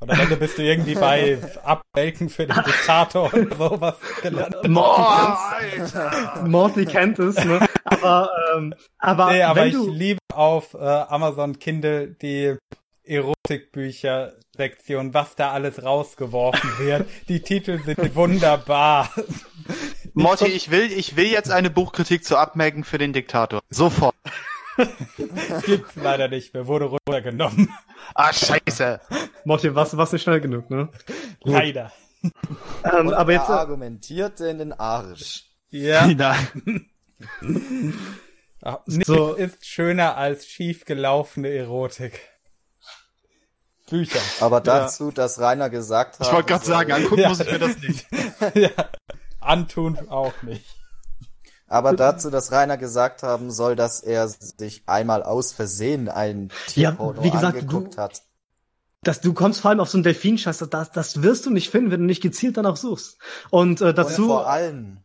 [0.00, 4.68] Und am Ende bist du irgendwie bei Abmelken für den Diktator oder sowas gelandet.
[6.46, 7.66] Morty kennt es, ne?
[7.84, 9.90] Aber, ähm, aber, nee, aber ich du...
[9.90, 12.54] liebe auf äh, Amazon Kindle die
[13.04, 17.08] Erotikbücher-Sektion, was da alles rausgeworfen wird.
[17.28, 19.10] Die Titel sind wunderbar.
[20.14, 23.62] Morty, ich will, ich will jetzt eine Buchkritik zu Abmelken für den Diktator.
[23.70, 24.14] Sofort.
[25.66, 27.72] Gibt's leider nicht mehr, wurde runtergenommen.
[28.14, 29.00] Ah, scheiße.
[29.44, 30.88] Morty, was, was nicht schnell genug, ne?
[31.42, 31.92] Leider.
[32.22, 33.48] Ähm, aber jetzt.
[33.48, 35.44] Er äh, argumentierte in den Arsch.
[35.70, 36.06] Ja.
[36.06, 36.90] Nein.
[38.62, 39.34] Ach, nichts so.
[39.34, 42.20] ist schöner als schiefgelaufene Erotik.
[43.88, 44.20] Bücher.
[44.40, 45.14] Aber dazu, ja.
[45.14, 46.26] dass Rainer gesagt hat.
[46.26, 47.28] Ich wollte gerade sagen, angucken ja.
[47.30, 48.06] muss ich mir das nicht.
[48.54, 48.70] ja.
[49.40, 50.66] Antun auch nicht.
[51.68, 57.20] Aber dazu, dass Rainer gesagt haben soll, dass er sich einmal aus Versehen ein Tierporno
[57.20, 58.22] ja, wie gesagt, angeguckt du, hat.
[59.02, 61.90] Dass du kommst vor allem auf so einen Delfinscheiß, das, das wirst du nicht finden,
[61.90, 63.18] wenn du nicht gezielt danach suchst.
[63.50, 64.22] Und äh, dazu.
[64.22, 64.98] Und vor allem.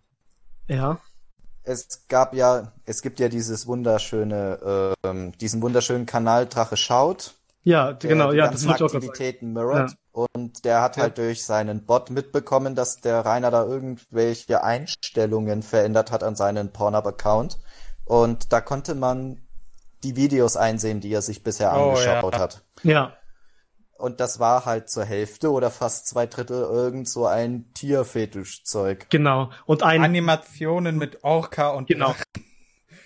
[0.68, 1.00] Ja.
[1.64, 7.36] Es gab ja, es gibt ja dieses wunderschöne, ähm, diesen wunderschönen Kanal Drache schaut.
[7.64, 9.92] Ja, genau, ja, das wird Aktivitäten mirrored.
[9.92, 9.98] Ja.
[10.14, 11.04] Und der hat ja.
[11.04, 16.72] halt durch seinen Bot mitbekommen, dass der Rainer da irgendwelche Einstellungen verändert hat an seinen
[16.72, 17.58] Pornhub-Account.
[18.06, 19.42] Und da konnte man
[20.04, 22.40] die Videos einsehen, die er sich bisher oh, angeschaut ja.
[22.40, 22.64] hat.
[22.84, 23.14] Ja.
[23.98, 29.10] und das war halt zur Hälfte oder fast zwei Drittel irgend so ein Tierfetischzeug.
[29.10, 29.50] Genau.
[29.66, 32.14] Und ein Animationen mit Orca und genau.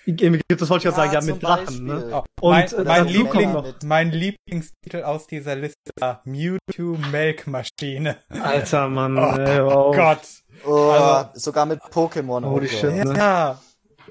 [0.08, 1.86] Das wollte ich ja sagen, ja, mit Drachen.
[1.86, 2.10] Ne?
[2.14, 8.18] Oh, und mein, äh, mein, Liebling, mein Lieblingstitel aus dieser Liste war Mewtwo Melkmaschine.
[8.30, 10.22] Alter Mann, oh, ey, oh Gott.
[10.66, 12.46] Oh, also, sogar mit Pokémon.
[12.46, 13.14] Holy shit, ne?
[13.18, 13.62] Ja.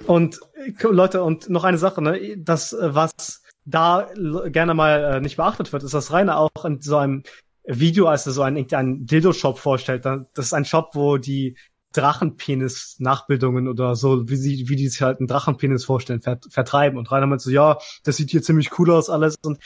[0.07, 0.41] Und
[0.83, 2.37] Leute, und noch eine Sache, ne?
[2.37, 4.09] Das, äh, was da
[4.49, 7.23] gerne mal äh, nicht beachtet wird, ist, dass Rainer auch in so einem
[7.65, 11.57] Video, als er so einen, einen Dildo-Shop vorstellt, das ist ein Shop, wo die
[11.97, 16.99] Drachenpenis-Nachbildungen oder so, wie sie, wie die sich halt einen Drachenpenis vorstellen, vert, vertreiben.
[16.99, 19.37] Und Rainer meint so, ja, das sieht hier ziemlich cool aus alles.
[19.43, 19.59] Und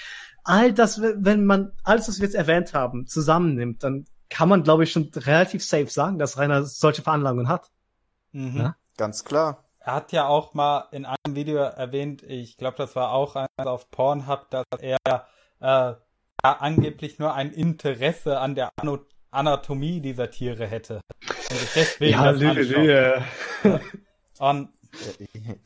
[0.45, 4.85] all das, wenn man alles, was wir jetzt erwähnt haben, zusammennimmt, dann kann man, glaube
[4.85, 7.71] ich, schon relativ safe sagen, dass Rainer solche Veranlagungen hat.
[8.33, 8.57] Mhm.
[8.57, 8.77] Ja?
[8.97, 9.65] Ganz klar.
[9.81, 13.49] Er hat ja auch mal in einem Video erwähnt, ich glaube, das war auch eins
[13.57, 15.27] auf Pornhub, dass er
[15.59, 15.95] äh,
[16.43, 18.71] angeblich nur ein Interesse an der
[19.31, 21.01] Anatomie dieser Tiere hätte.
[21.51, 23.25] Und deswegen ja, Lüge, Lüge.
[24.39, 24.71] Und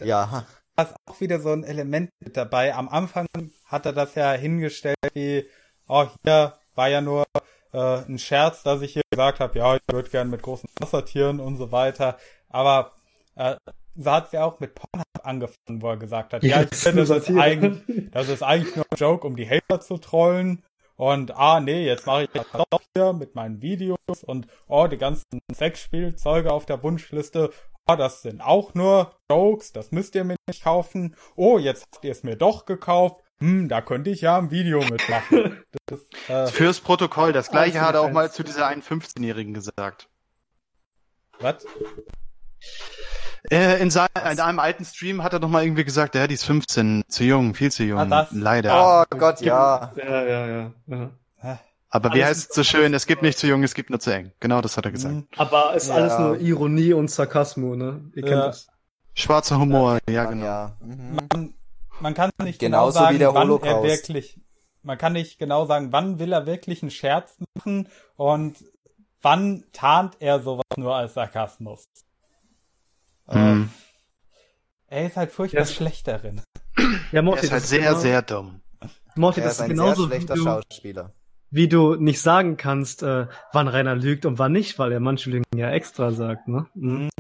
[0.03, 0.47] ja.
[0.77, 2.75] Da ist auch wieder so ein Element mit dabei.
[2.75, 3.27] Am Anfang
[3.67, 5.47] hat er das ja hingestellt wie,
[5.87, 7.25] oh, hier war ja nur
[7.73, 11.39] äh, ein Scherz, dass ich hier gesagt habe, ja, ich würde gern mit großen Wassertieren
[11.39, 12.19] und so weiter.
[12.49, 12.93] Aber
[13.37, 13.57] äh,
[13.95, 17.05] so hat es ja auch mit Pornhub angefangen, wo er gesagt hat, ja, ich finde,
[17.05, 20.65] das, ist eigentlich, das ist eigentlich nur ein Joke, um die Hater zu trollen.
[20.97, 24.99] Und ah, nee, jetzt mache ich das doch hier mit meinen Videos und oh, die
[24.99, 27.51] ganzen Sexspielzeuge auf der Wunschliste.
[27.87, 31.17] Oh, das sind auch nur Jokes, das müsst ihr mir nicht kaufen.
[31.37, 33.21] Oh, jetzt habt ihr es mir doch gekauft.
[33.41, 35.63] Hm, da könnte ich ja ein Video mitmachen.
[35.87, 40.09] Das, äh, Fürs Protokoll, das gleiche hat er auch mal zu dieser einen 15-Jährigen gesagt.
[41.41, 41.67] Was?
[43.51, 46.35] Äh, in, sein, in einem alten Stream hat er noch mal irgendwie gesagt, ja, die
[46.35, 47.99] ist 15, zu jung, viel zu jung.
[47.99, 48.29] Ah, das?
[48.33, 49.05] Leider.
[49.11, 49.93] Oh Gott, ja.
[49.97, 50.73] Ja, ja, ja.
[50.87, 51.11] ja.
[51.95, 54.01] Aber alles wie heißt es so schön, es gibt nicht zu jung, es gibt nur
[54.01, 54.33] zu eng.
[54.41, 55.15] Genau das hat er gesagt.
[55.15, 55.29] Mhm.
[55.37, 55.95] Aber es ist ja.
[55.95, 58.11] alles nur Ironie und Sarkasmus, ne?
[58.17, 58.47] Ihr kennt ja.
[58.47, 58.67] das.
[59.15, 60.45] Schwarzer Humor, ja, genau.
[60.45, 60.77] Ja.
[60.81, 61.15] Mhm.
[61.15, 61.55] Man,
[62.01, 63.75] man, kann nicht genau Genauso genau sagen, wann Holocaust.
[63.75, 64.41] er wirklich,
[64.83, 68.57] man kann nicht genau sagen, wann will er wirklich einen Scherz machen und
[69.23, 71.87] wann tarnt er sowas nur als Sarkasmus.
[73.31, 73.71] Mhm.
[74.89, 75.67] Er ist halt furchtbar ja.
[75.67, 76.41] schlecht darin.
[77.13, 78.61] Ja, Morty, er ist halt sehr, genau, sehr dumm.
[79.17, 81.13] Morty, er das ist, ein genauso sehr schlechter wie du, Schauspieler.
[81.51, 85.31] Wie du nicht sagen kannst, äh, wann Rainer lügt und wann nicht, weil er manche
[85.31, 86.67] Lügen ja extra sagt, ne?
[86.75, 87.11] Mhm.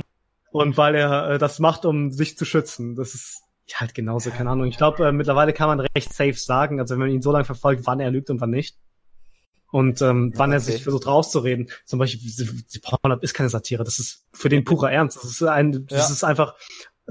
[0.50, 2.94] Und weil er äh, das macht, um sich zu schützen.
[2.94, 4.66] Das ist halt genauso, keine Ahnung.
[4.66, 7.44] Ich glaube, äh, mittlerweile kann man recht safe sagen, also wenn man ihn so lange
[7.44, 8.76] verfolgt, wann er lügt und wann nicht.
[9.74, 11.68] Und ähm, ja, wann er sich versucht rauszureden.
[11.84, 12.30] Zum Beispiel,
[12.72, 15.16] die Pornhub ist keine Satire, das ist für den purer Ernst.
[15.16, 16.14] Das ist ein, das ja.
[16.14, 16.54] ist einfach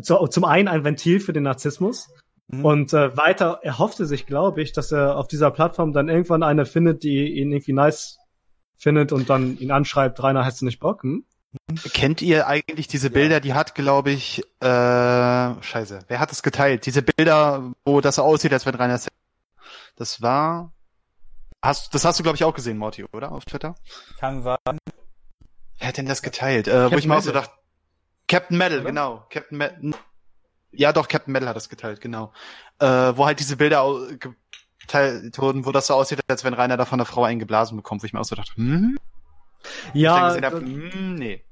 [0.01, 2.07] zu, zum einen ein Ventil für den Narzissmus.
[2.47, 2.63] Mhm.
[2.63, 6.65] Und äh, weiter erhoffte sich, glaube ich, dass er auf dieser Plattform dann irgendwann eine
[6.65, 8.17] findet, die ihn irgendwie nice
[8.77, 11.03] findet und dann ihn anschreibt, Rainer, hast du nicht Bock?
[11.03, 11.25] Hm?
[11.93, 16.85] Kennt ihr eigentlich diese Bilder, die hat, glaube ich, äh, scheiße, wer hat das geteilt?
[16.85, 19.01] Diese Bilder, wo das so aussieht, als wenn Rainer
[19.97, 20.71] das war
[21.63, 23.31] Hast, das hast du, glaube ich, auch gesehen, Morty, oder?
[23.31, 23.75] Auf Twitter?
[24.19, 24.57] Kann sein.
[25.79, 26.67] Wer hat denn das geteilt?
[26.67, 27.53] Äh, wo ich mal so dachte,
[28.27, 28.89] Captain Metal, oder?
[28.89, 29.25] genau.
[29.29, 29.93] Captain Metal.
[30.71, 32.33] Ja, doch, Captain Metal hat das geteilt, genau.
[32.79, 32.85] Äh,
[33.15, 33.89] wo halt diese Bilder
[34.79, 38.03] geteilt wurden, wo das so aussieht, als wenn Rainer da von der Frau eingeblasen bekommt,
[38.03, 38.99] wo ich mir auch so dachte, hm?
[39.93, 40.35] Ja.
[40.35, 41.45] Ich hab, hm, nee.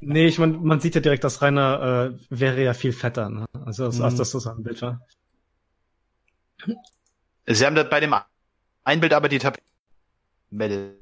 [0.00, 3.46] Nee, ich mein, man sieht ja direkt, dass Rainer äh, wäre ja viel fetter, ne?
[3.64, 4.04] Also als, mhm.
[4.04, 5.00] als das so sein Bild war.
[7.46, 8.14] Sie haben das bei dem
[8.84, 10.96] ein Bild aber die Tabelle.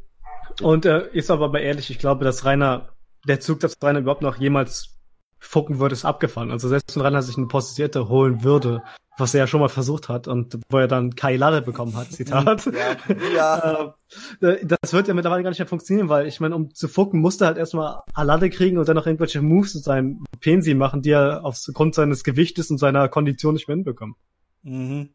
[0.61, 2.91] Und äh, ist aber mal ehrlich, ich glaube, dass Rainer,
[3.27, 4.99] der Zug, dass Rainer überhaupt noch jemals
[5.39, 6.51] fucken würde, ist abgefahren.
[6.51, 8.83] Also selbst wenn Rainer sich eine Prostituierte holen würde,
[9.21, 12.11] was er ja schon mal versucht hat und wo er dann Kai Lade bekommen hat,
[12.13, 12.67] Zitat.
[12.67, 12.97] Ja,
[13.35, 13.95] ja.
[14.41, 17.21] Äh, das wird ja mittlerweile gar nicht mehr funktionieren, weil ich meine, um zu fucken,
[17.21, 21.03] musste er halt erstmal Alade kriegen und dann noch irgendwelche Moves mit seinem Pensi machen,
[21.03, 24.17] die er aufgrund seines Gewichtes und seiner Kondition nicht mehr hinbekommt.
[24.63, 25.11] Mhm.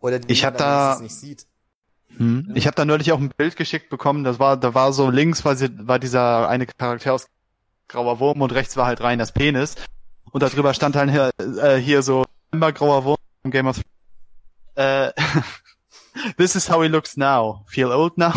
[0.00, 1.46] Oder die ich hab da, nicht sieht.
[2.16, 2.52] Hm.
[2.54, 5.44] Ich habe da neulich auch ein Bild geschickt bekommen, das war, da war so links
[5.44, 7.28] war, sie, war dieser eine Charakter aus
[7.88, 9.74] grauer Wurm und rechts war halt rein das Penis.
[10.30, 11.30] Und darüber stand halt hier,
[11.62, 13.80] äh, hier so immer grauer Wurm im Game of
[14.74, 15.12] äh,
[16.36, 17.64] This is how he looks now.
[17.66, 18.32] Feel old now?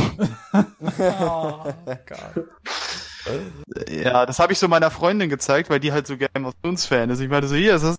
[0.54, 1.74] oh,
[3.90, 6.86] ja, das habe ich so meiner Freundin gezeigt, weil die halt so Game of Thrones
[6.86, 7.20] Fan ist.
[7.20, 7.98] Ich meinte so, hier, ist das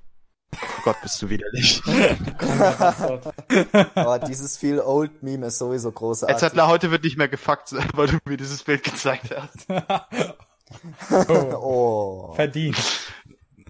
[0.52, 1.82] Oh Gott, bist du widerlich.
[3.94, 6.36] oh, dieses Feel Old Meme ist sowieso großartig.
[6.36, 9.66] Etzatler, heute wird nicht mehr gefuckt, weil du mir dieses Bild gezeigt hast.
[11.28, 12.31] oh.
[12.31, 12.32] oh.
[12.35, 12.77] Verdient.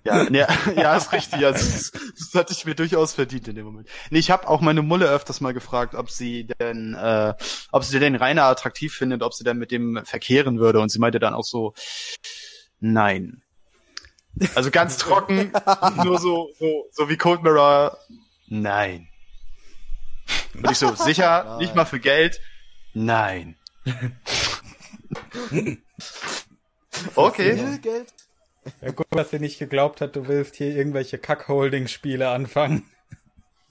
[0.05, 1.45] Ja, ja, ja, ist richtig.
[1.45, 3.89] Also, das, das hatte ich mir durchaus verdient in dem Moment.
[4.09, 7.35] Nee, ich habe auch meine Mulle öfters mal gefragt, ob sie denn, äh,
[7.71, 10.81] ob sie den Rainer attraktiv findet, ob sie dann mit dem verkehren würde.
[10.81, 11.75] Und sie meinte dann auch so,
[12.81, 13.43] nein.
[14.55, 15.53] Also ganz trocken,
[16.05, 17.99] nur so, so, so wie Cold Mirror,
[18.49, 19.09] nein.
[20.55, 21.59] Und ich so, sicher, nein.
[21.59, 22.41] nicht mal für Geld,
[22.95, 23.57] nein.
[27.15, 27.79] okay.
[27.83, 28.15] Geld?
[28.81, 32.89] Ja, gut, dass sie nicht geglaubt hat, du willst hier irgendwelche Kack-Holding-Spiele anfangen.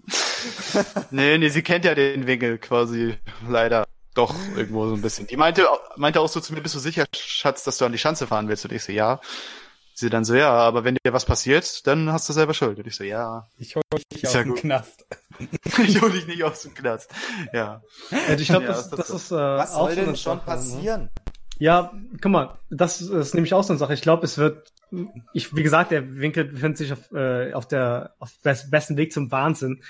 [1.12, 3.18] nee, nee, sie kennt ja den Winkel quasi
[3.48, 5.28] leider doch irgendwo so ein bisschen.
[5.28, 7.98] Die meinte, meinte auch so zu mir, bist du sicher, Schatz, dass du an die
[7.98, 8.66] Schanze fahren willst?
[8.66, 9.22] Und ich so, ja.
[10.00, 12.78] Sie dann so, ja, aber wenn dir was passiert, dann hast du selber Schuld.
[12.80, 13.48] Und ich so, ja.
[13.58, 14.56] Ich hol dich nicht aus ja dem.
[14.56, 15.06] Knast.
[15.86, 17.12] ich hol dich nicht aus dem Knast.
[17.54, 17.82] Ja.
[18.38, 20.44] ich glaube, ja, das, das, das, ist, äh, Was soll denn schon ne?
[20.46, 21.10] passieren?
[21.60, 23.94] Ja, guck mal, das ist nämlich auch so eine Sache.
[23.94, 24.72] Ich glaube, es wird,
[25.34, 29.12] ich, wie gesagt, der Winkel befindet sich auf, äh, auf der auf best, besten Weg
[29.12, 29.84] zum Wahnsinn.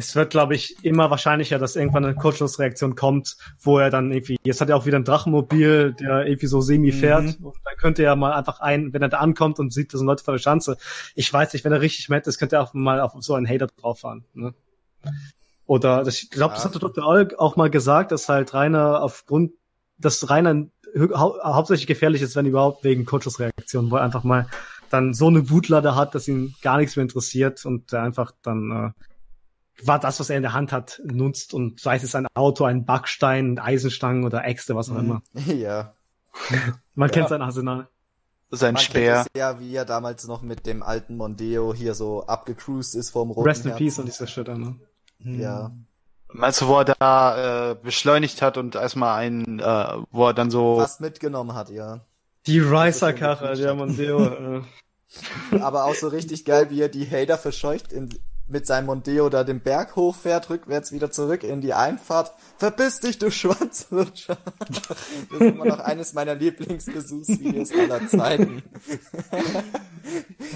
[0.00, 4.38] Es wird, glaube ich, immer wahrscheinlicher, dass irgendwann eine Kurzschlussreaktion kommt, wo er dann irgendwie,
[4.42, 7.38] jetzt hat er auch wieder ein Drachenmobil, der irgendwie so semi fährt.
[7.38, 7.46] Mhm.
[7.46, 10.06] Und dann könnte er mal einfach ein, wenn er da ankommt und sieht, das sind
[10.06, 10.78] Leute vor der Schanze.
[11.14, 13.46] Ich weiß nicht, wenn er richtig mad ist, könnte er auch mal auf so einen
[13.46, 14.24] Hater drauf fahren.
[14.32, 14.54] Ne?
[15.66, 16.56] Oder das, ich glaube, ja.
[16.56, 17.06] das hat der Dr.
[17.06, 19.52] Olk auch mal gesagt, dass halt Rainer aufgrund,
[19.98, 20.66] dass Rainer
[21.14, 24.46] hau hauptsächlich gefährlich ist, wenn überhaupt wegen Kurzschussreaktionen, wo er einfach mal
[24.88, 28.70] dann so eine Wutlade hat, dass ihn gar nichts mehr interessiert und er einfach dann
[28.70, 29.04] äh,
[29.86, 32.84] war das, was er in der Hand hat, nutzt und sei es ein Auto, ein
[32.84, 35.22] Backstein, Eisenstangen oder Äxte, was auch immer.
[35.46, 35.94] Ja.
[36.94, 37.12] Man ja.
[37.12, 37.88] kennt sein Arsenal.
[38.50, 39.26] Sein Man Speer.
[39.36, 43.48] Ja, wie er damals noch mit dem alten Mondeo hier so abgecruised ist vom roten
[43.48, 44.76] Rest in Peace und dieser Shit, ne?
[45.18, 45.70] Ja.
[46.32, 50.50] Meinst du, wo er da äh, beschleunigt hat und erstmal einen, äh, wo er dann
[50.50, 50.78] so.
[50.78, 52.00] Fast mitgenommen hat, ja.
[52.46, 54.24] Die Ricer-Karre, der Mondeo.
[54.24, 54.62] äh.
[55.60, 58.10] Aber auch so richtig geil, wie er die Hater verscheucht in,
[58.50, 62.32] mit seinem Mondeo da den Berg hochfährt, rückwärts wieder zurück in die Einfahrt.
[62.58, 64.38] Verpiss dich, du Schwanzlutscher.
[64.58, 64.98] Das
[65.30, 68.62] ist immer noch eines meiner Lieblingsbesuchsvideos aller Zeiten.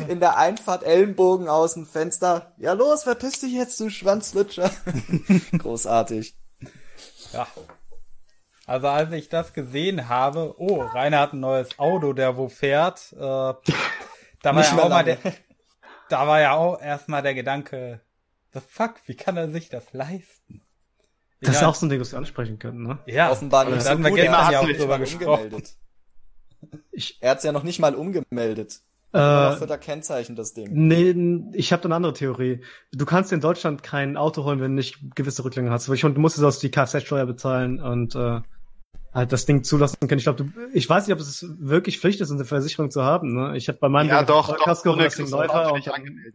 [0.08, 2.52] In der Einfahrt Ellenbogen aus dem Fenster.
[2.58, 4.70] Ja los, verpiss dich jetzt, du Schwanzlutscher.
[5.58, 6.34] Großartig.
[7.32, 7.46] Ja.
[8.66, 13.12] Also als ich das gesehen habe, oh, Rainer hat ein neues Auto, der wo fährt,
[13.12, 13.54] äh, da
[14.42, 15.18] war ja auch mal der,
[16.08, 18.00] da war ja auch erstmal der Gedanke,
[18.52, 20.62] the fuck, wie kann er sich das leisten?
[21.40, 22.98] Das ist auch so ein Ding, das wir ansprechen können, ne?
[23.06, 23.82] Ja, offenbar nicht.
[23.82, 25.62] So gut, er ja auch drüber gesprochen.
[26.90, 28.80] Ich, er hat's ja noch nicht mal umgemeldet.
[29.12, 30.70] Äh, für da Kennzeichen das Ding.
[30.72, 31.14] Nee,
[31.56, 32.62] ich habe eine andere Theorie.
[32.92, 35.88] Du kannst in Deutschland kein Auto holen, wenn du nicht gewisse Rücklänge hast.
[35.88, 38.40] Ich, du musst es aus die Kfz-Steuer bezahlen und äh,
[39.14, 40.18] halt das Ding zulassen können.
[40.18, 43.34] Ich glaube, ich weiß nicht, ob es wirklich Pflicht ist, eine Versicherung zu haben.
[43.34, 43.56] Ne?
[43.56, 46.34] Ich habe bei meinem ja, doch, Kasko doch, das Ding Läufer angemeldet.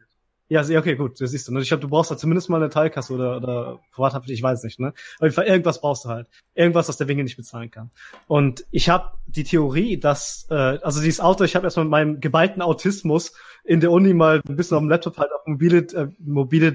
[0.51, 1.53] Ja, okay, gut, das siehst du.
[1.53, 1.61] Ne?
[1.61, 4.80] Ich glaube, du brauchst da zumindest mal eine Teilkasse oder, oder Privathaft, ich weiß nicht.
[4.80, 4.93] Ne?
[5.18, 6.27] Auf jeden Fall, irgendwas brauchst du halt.
[6.56, 7.91] Irgendwas, was der Winkel nicht bezahlen kann.
[8.26, 12.19] Und ich habe die Theorie, dass, äh, also dieses Auto, ich habe erstmal mit meinem
[12.19, 13.34] geballten Autismus
[13.64, 16.73] in der Uni mal ein bisschen auf dem Laptop halt auf mobile.de äh, mobile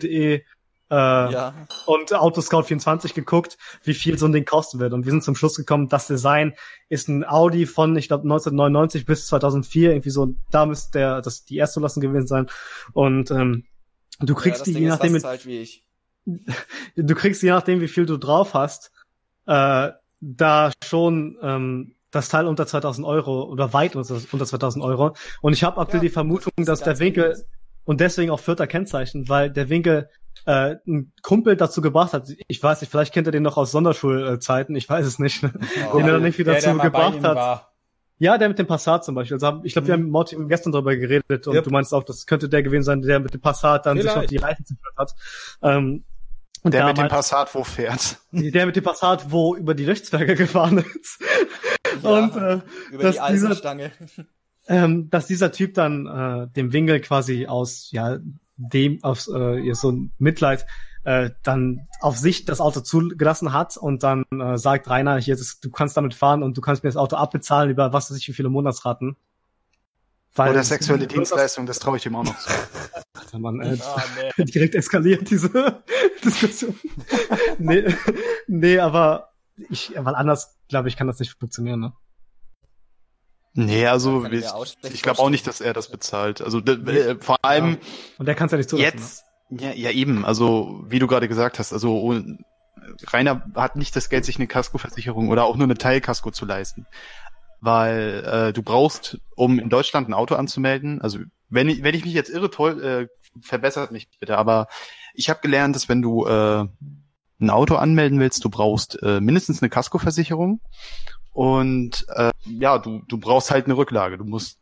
[0.90, 1.54] äh, ja.
[1.86, 4.92] und Autoscout 24 geguckt, wie viel so ein Ding kosten wird.
[4.92, 6.54] Und wir sind zum Schluss gekommen, das Design
[6.88, 11.44] ist ein Audi von, ich glaube, 1999 bis 2004, irgendwie so, da müsste der, das
[11.44, 12.46] die erste Lassen gewesen sein.
[12.92, 13.64] Und ähm,
[14.20, 15.24] du kriegst ja, die je nachdem, mit,
[16.96, 18.92] du kriegst je nachdem, wie viel du drauf hast,
[19.46, 19.90] äh,
[20.20, 25.16] da schon ähm, das Teil unter 2000 Euro oder weit unter, unter 2000 Euro.
[25.40, 27.44] Und ich habe aktuell ja, die Vermutung, das dass der Winkel
[27.84, 30.08] und deswegen auch vierter Kennzeichen, weil der Winkel
[30.46, 32.28] äh, ein Kumpel dazu gebracht hat.
[32.48, 35.52] Ich weiß nicht, vielleicht kennt er den noch aus Sonderschulzeiten, ich weiß es nicht, ne?
[35.92, 37.36] oh, den er dann irgendwie dazu gebracht hat.
[37.36, 37.74] War.
[38.18, 39.34] Ja, der mit dem Passat zum Beispiel.
[39.34, 41.64] Also ich glaube, wir haben Morty gestern darüber geredet und yep.
[41.64, 44.14] du meinst auch, das könnte der gewesen sein, der mit dem Passat dann Vielleicht.
[44.14, 45.14] sich auf die Reifen zerstört hat.
[45.62, 46.04] Ähm,
[46.62, 48.18] und der mit dem Passat wo fährt.
[48.30, 51.22] Der mit dem Passat wo über die Rechtswerke gefahren ist.
[52.02, 52.60] Ja, und äh,
[52.92, 53.92] über die Eisenstange.
[54.00, 54.26] Dieser,
[54.68, 58.18] ähm, dass dieser Typ dann äh, dem Winkel quasi aus ja
[58.56, 60.66] dem aus äh, so ein Mitleid
[61.04, 65.60] äh, dann auf sich das Auto zugelassen hat und dann äh, sagt Rainer, hier, das,
[65.60, 68.28] du kannst damit fahren und du kannst mir das Auto abbezahlen über was weiß ich
[68.28, 69.16] wie viele Monatsraten.
[70.34, 72.50] Weil Oder sexuelle Dienstleistung, das traue ich ihm auch noch zu.
[73.12, 74.00] Alter Mann, äh, oh,
[74.36, 74.44] nee.
[74.50, 75.50] direkt eskaliert diese
[76.24, 76.74] Diskussion.
[77.58, 77.84] nee,
[78.48, 79.30] nee, aber
[79.70, 81.92] ich, weil anders, glaube ich, kann das nicht funktionieren, ne?
[83.54, 84.44] Nee, also ich,
[84.82, 86.42] ich glaube auch nicht, dass er das bezahlt.
[86.42, 87.76] Also äh, vor allem ja.
[88.18, 88.98] und der kann es ja nicht zulassen.
[88.98, 89.62] Jetzt, ne?
[89.62, 90.24] ja, ja eben.
[90.24, 92.14] Also wie du gerade gesagt hast, also
[93.12, 96.86] Rainer hat nicht das Geld, sich eine Kaskoversicherung oder auch nur eine Teilkasko zu leisten,
[97.60, 102.04] weil äh, du brauchst, um in Deutschland ein Auto anzumelden, also wenn ich, wenn ich
[102.04, 103.06] mich jetzt irre, toll, äh,
[103.40, 104.66] verbessert mich bitte, aber
[105.14, 106.66] ich habe gelernt, dass wenn du äh,
[107.40, 110.60] ein Auto anmelden willst, du brauchst äh, mindestens eine Kaskoversicherung
[111.34, 114.16] und äh, ja, du, du brauchst halt eine Rücklage.
[114.16, 114.60] Du musst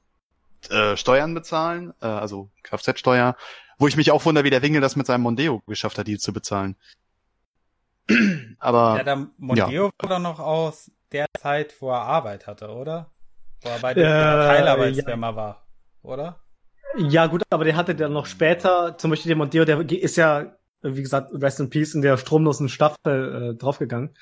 [0.71, 3.37] äh, Steuern bezahlen, äh, also Kfz-Steuer,
[3.79, 6.19] wo ich mich auch wundere, wie der Winkel das mit seinem Mondeo geschafft hat, die
[6.19, 6.77] zu bezahlen.
[8.59, 9.91] Aber ja, der Mondeo ja.
[9.99, 13.11] war doch noch aus der Zeit, wo er Arbeit hatte, oder?
[13.61, 15.37] Wo er bei der äh, Teilarbeitsfirma ja.
[15.37, 15.67] war,
[16.03, 16.41] oder?
[16.97, 20.57] Ja, gut, aber der hatte dann noch später, zum Beispiel der Mondeo, der ist ja,
[20.83, 24.17] wie gesagt, Rest in Peace in der stromlosen Staffel äh, draufgegangen.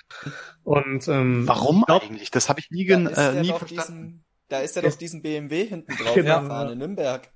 [0.63, 2.31] Und ähm, warum glaub, eigentlich?
[2.31, 3.69] Das habe ich nie, gen äh, nie verstanden.
[3.69, 7.31] Diesen, da ist er doch diesen BMW hinten drauf genau, gefahren in Nürnberg.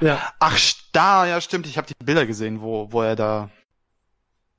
[0.00, 0.32] Ja.
[0.38, 0.58] Ach,
[0.92, 1.66] da, ja, stimmt.
[1.66, 3.50] Ich habe die Bilder gesehen, wo, wo er da,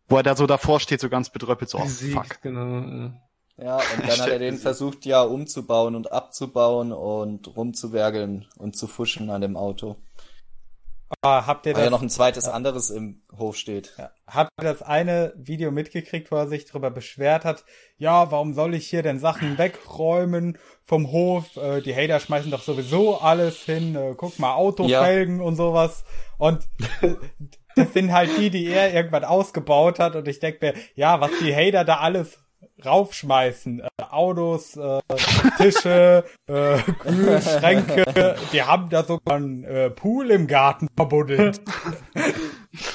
[0.07, 2.41] wo er da so davor steht, so ganz bedröppelt, so, oh, fuck.
[2.41, 3.11] Genau,
[3.57, 3.75] ja.
[3.75, 9.29] Und dann hat er den versucht ja umzubauen und abzubauen und rumzuwerkeln und zu fuschen
[9.29, 9.97] an dem Auto.
[11.21, 12.51] Ah, habt ihr Weil das, ja noch ein zweites ja.
[12.53, 13.93] anderes im Hof steht.
[13.97, 14.11] Ja.
[14.27, 17.63] Habt ihr das eine Video mitgekriegt, wo er sich darüber beschwert hat?
[17.97, 21.57] Ja, warum soll ich hier denn Sachen wegräumen vom Hof?
[21.57, 23.95] Äh, die Hater schmeißen doch sowieso alles hin.
[23.95, 25.43] Äh, guck mal, Autofelgen ja.
[25.43, 26.03] und sowas.
[26.37, 26.67] Und
[27.75, 30.15] das sind halt die, die er irgendwann ausgebaut hat.
[30.15, 32.40] Und ich denke mir, ja, was die Hater da alles
[32.85, 33.79] raufschmeißen.
[33.81, 34.99] Äh, Autos, äh,
[35.57, 38.35] Tische, äh, Kühlschränke.
[38.51, 41.61] Die haben da sogar einen äh, Pool im Garten verbuddelt.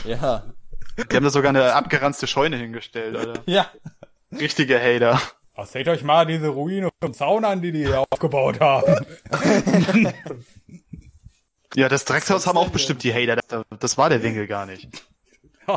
[0.05, 0.43] Ja.
[0.97, 3.35] Die haben da sogar eine abgeranzte Scheune hingestellt, oder?
[3.45, 3.71] Ja.
[4.33, 5.21] Richtige Hater.
[5.55, 9.07] Oh, seht euch mal diese Ruine vom Zaun an, die die hier aufgebaut haben.
[11.75, 13.65] ja, das Dreckshaus haben auch bestimmt die Hater.
[13.79, 14.89] Das war der Winkel gar nicht.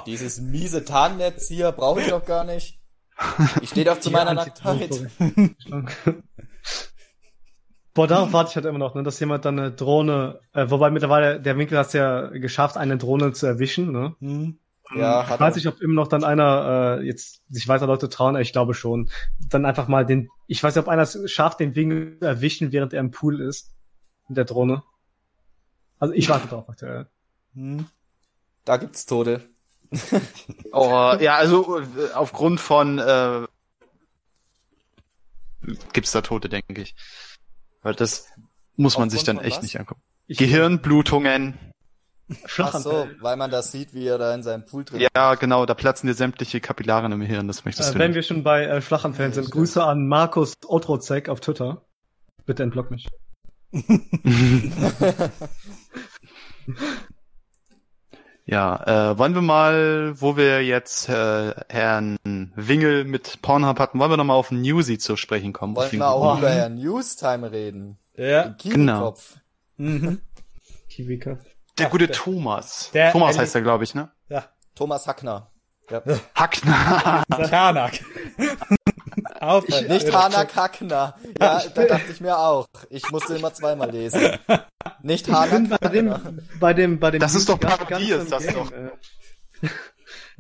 [0.06, 2.79] Dieses miese Tarnnetz hier brauche ich doch gar nicht.
[3.62, 4.90] Ich stehe doch zu meiner Nacktheit.
[7.94, 10.90] Boah, darauf warte ich halt immer noch, ne, dass jemand dann eine Drohne, äh, wobei
[10.90, 14.16] mittlerweile der Winkel hat ja geschafft, eine Drohne zu erwischen, ne?
[14.20, 14.60] Mhm.
[14.96, 18.36] Ja, ich weiß nicht, ob immer noch dann einer äh, jetzt sich weiter Leute trauen,
[18.38, 19.10] ich glaube schon.
[19.40, 22.72] Dann einfach mal den, ich weiß nicht, ob einer es schafft, den Winkel zu erwischen,
[22.72, 23.76] während er im Pool ist.
[24.28, 24.84] Mit der Drohne.
[26.00, 27.08] Also ich warte drauf aktuell.
[27.54, 27.86] Hm.
[28.66, 29.42] Da gibt's Tode
[30.72, 33.48] oh, ja, also äh, aufgrund von äh,
[35.94, 36.96] gibt's da Tote, denke ich.
[37.82, 38.28] Weil das
[38.76, 39.64] muss man sich dann echt was?
[39.64, 40.02] nicht angucken.
[40.28, 41.58] Ich Gehirnblutungen.
[42.60, 45.66] Ach so, weil man das sieht, wie er da in seinem Pool drin Ja, genau,
[45.66, 48.16] da platzen dir sämtliche Kapillaren im Hirn, das möchtest äh, du Wenn nicht.
[48.18, 51.82] wir schon bei äh, Schlaganfällen sind, Grüße an Markus Otrozek auf Twitter.
[52.46, 53.08] Bitte entblock mich.
[58.50, 62.18] Ja, äh, wollen wir mal, wo wir jetzt äh, Herrn
[62.56, 65.76] Wingel mit Pornhub hatten, wollen wir nochmal auf Newsy zu sprechen kommen?
[65.76, 68.00] Wollen wir auch über Herrn Newstime reden?
[68.16, 69.16] Ja, genau.
[69.78, 70.22] Mhm.
[70.90, 71.46] Kiwikopf.
[71.78, 72.90] Der Ach, gute der, Thomas.
[72.92, 74.10] Der Thomas heißt er, glaube ich, ne?
[74.30, 74.46] Ja.
[74.74, 75.48] Thomas Hackner.
[75.92, 76.02] Ja.
[76.34, 77.24] Hackner.
[77.50, 78.00] Tanak.
[79.68, 81.16] Ich, Nicht Hanak Hackner.
[81.40, 82.68] Ja, da dachte ich mir auch.
[82.90, 84.38] Ich musste immer zweimal lesen.
[85.02, 86.14] Nicht Hanak bei dem,
[86.60, 88.72] bei dem, bei dem Das ist doch Parodie, ist das Game, doch.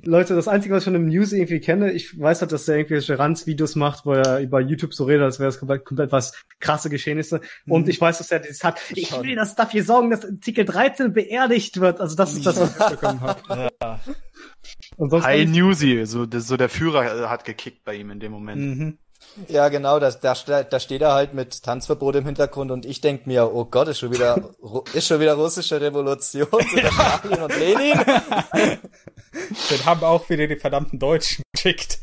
[0.03, 2.77] Leute, das Einzige, was ich von dem News irgendwie kenne, ich weiß halt, dass er
[2.77, 6.33] irgendwelche Ranz-Videos macht, wo er über YouTube so redet, als wäre es komplett, komplett was
[6.59, 7.41] krasse Geschehnisse.
[7.65, 7.73] Mhm.
[7.73, 11.13] Und ich weiß, dass er das hat, ich will, dass dafür sorgen, dass Artikel 13
[11.13, 11.99] beerdigt wird.
[11.99, 13.69] Also das ist das, was ich bekommen habe.
[13.81, 13.99] Ja.
[14.99, 18.61] Hi Newsy, so, so der Führer hat gekickt bei ihm in dem Moment.
[18.61, 18.97] Mhm.
[19.47, 23.27] Ja, genau, da, da, da steht er halt mit Tanzverbot im Hintergrund und ich denk
[23.27, 24.49] mir, oh Gott, ist schon wieder,
[24.93, 26.91] ist schon wieder russische Revolution ja.
[26.91, 27.99] Stalin und Lenin.
[29.69, 31.99] Den haben auch wieder die verdammten Deutschen geschickt.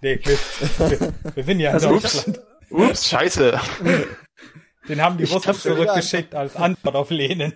[0.00, 0.38] Nee, wir,
[0.90, 2.40] wir, wir sind ja in also, Deutschland.
[2.70, 3.60] Ups, ups, scheiße.
[4.88, 7.52] Den haben die Russen zurückgeschickt als Antwort auf Lenin.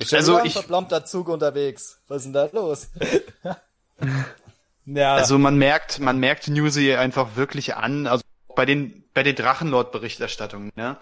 [0.00, 2.00] Ich also ein verplombter Zug unterwegs.
[2.08, 2.90] Was ist denn da los?
[4.86, 5.14] ja.
[5.14, 8.22] Also man merkt, man merkt Newsy einfach wirklich an, also
[8.54, 10.98] bei den, bei den Drachenlord-Berichterstattungen, ne?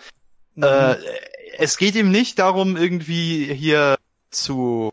[0.54, 0.64] Mhm.
[0.64, 0.96] Äh,
[1.58, 3.96] es geht ihm nicht darum, irgendwie hier
[4.30, 4.92] zu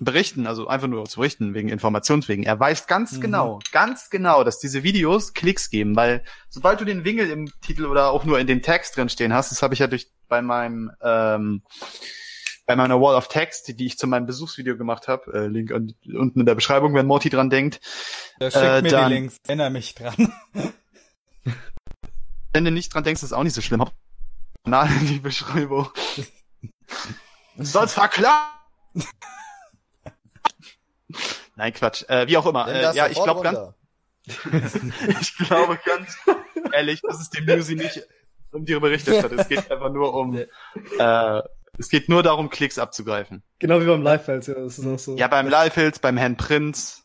[0.00, 2.44] berichten, also einfach nur zu berichten, wegen Informationswegen.
[2.44, 3.20] Er weiß ganz mhm.
[3.20, 7.86] genau, ganz genau, dass diese Videos Klicks geben, weil sobald du den Wingel im Titel
[7.86, 10.42] oder auch nur in dem Text drin stehen hast, das habe ich ja durch bei
[10.42, 11.62] meinem ähm,
[12.68, 15.94] bei meiner Wall of Text, die ich zu meinem Besuchsvideo gemacht habe, äh, Link an,
[16.04, 17.80] unten in der Beschreibung, wenn Morty dran denkt.
[18.40, 20.34] Ja, schick äh, mir dann, die Links, erinnere mich dran.
[22.52, 23.80] wenn du nicht dran denkst, ist auch nicht so schlimm.
[23.80, 23.94] Hab
[24.66, 25.88] na in die Beschreibung.
[27.56, 28.52] Sonst verklagt!
[31.56, 32.04] Nein, Quatsch.
[32.08, 32.68] Äh, wie auch immer.
[32.68, 33.58] Äh, ja, ich glaube ganz.
[35.22, 36.18] ich glaube ganz
[36.74, 38.06] ehrlich, dass es dem Musi nicht
[38.52, 39.38] um die Berichterstattung.
[39.38, 41.42] es geht einfach nur um, äh,
[41.78, 43.42] es geht nur darum, Klicks abzugreifen.
[43.58, 45.16] Genau wie beim Live-Fels, ja, das ist auch so.
[45.16, 47.04] Ja, beim Live-Fels, beim Herrn Prinz.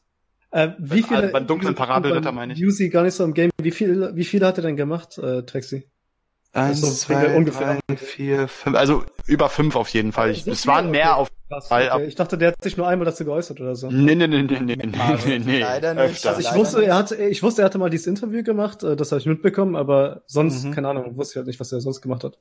[0.52, 2.60] Äh, wie viele, also beim dunklen Parabelritter meine ich.
[2.60, 3.50] Yusi gar nicht so im Game.
[3.60, 5.90] Wie viel, wie viele hat er denn gemacht, äh, Taxi?
[6.56, 7.80] Eins, so zwei, ungefähr.
[7.88, 10.30] drei, vier, fünf, also über fünf auf jeden Fall.
[10.30, 11.90] Ich, es waren mehr auf Krass, Fall.
[11.92, 12.06] Okay.
[12.06, 13.90] Ich dachte, der hat sich nur einmal dazu geäußert oder so.
[13.90, 15.60] Nee, nee, nee, nee, nee, nee, nee.
[15.60, 16.26] Leider nicht.
[16.28, 19.12] Also ich wusste, er hatte, ich wusste, er hatte mal dieses Interview gemacht, äh, das
[19.12, 20.72] habe ich mitbekommen, aber sonst, mhm.
[20.72, 22.38] keine Ahnung, wusste ich halt nicht, was er sonst gemacht hat.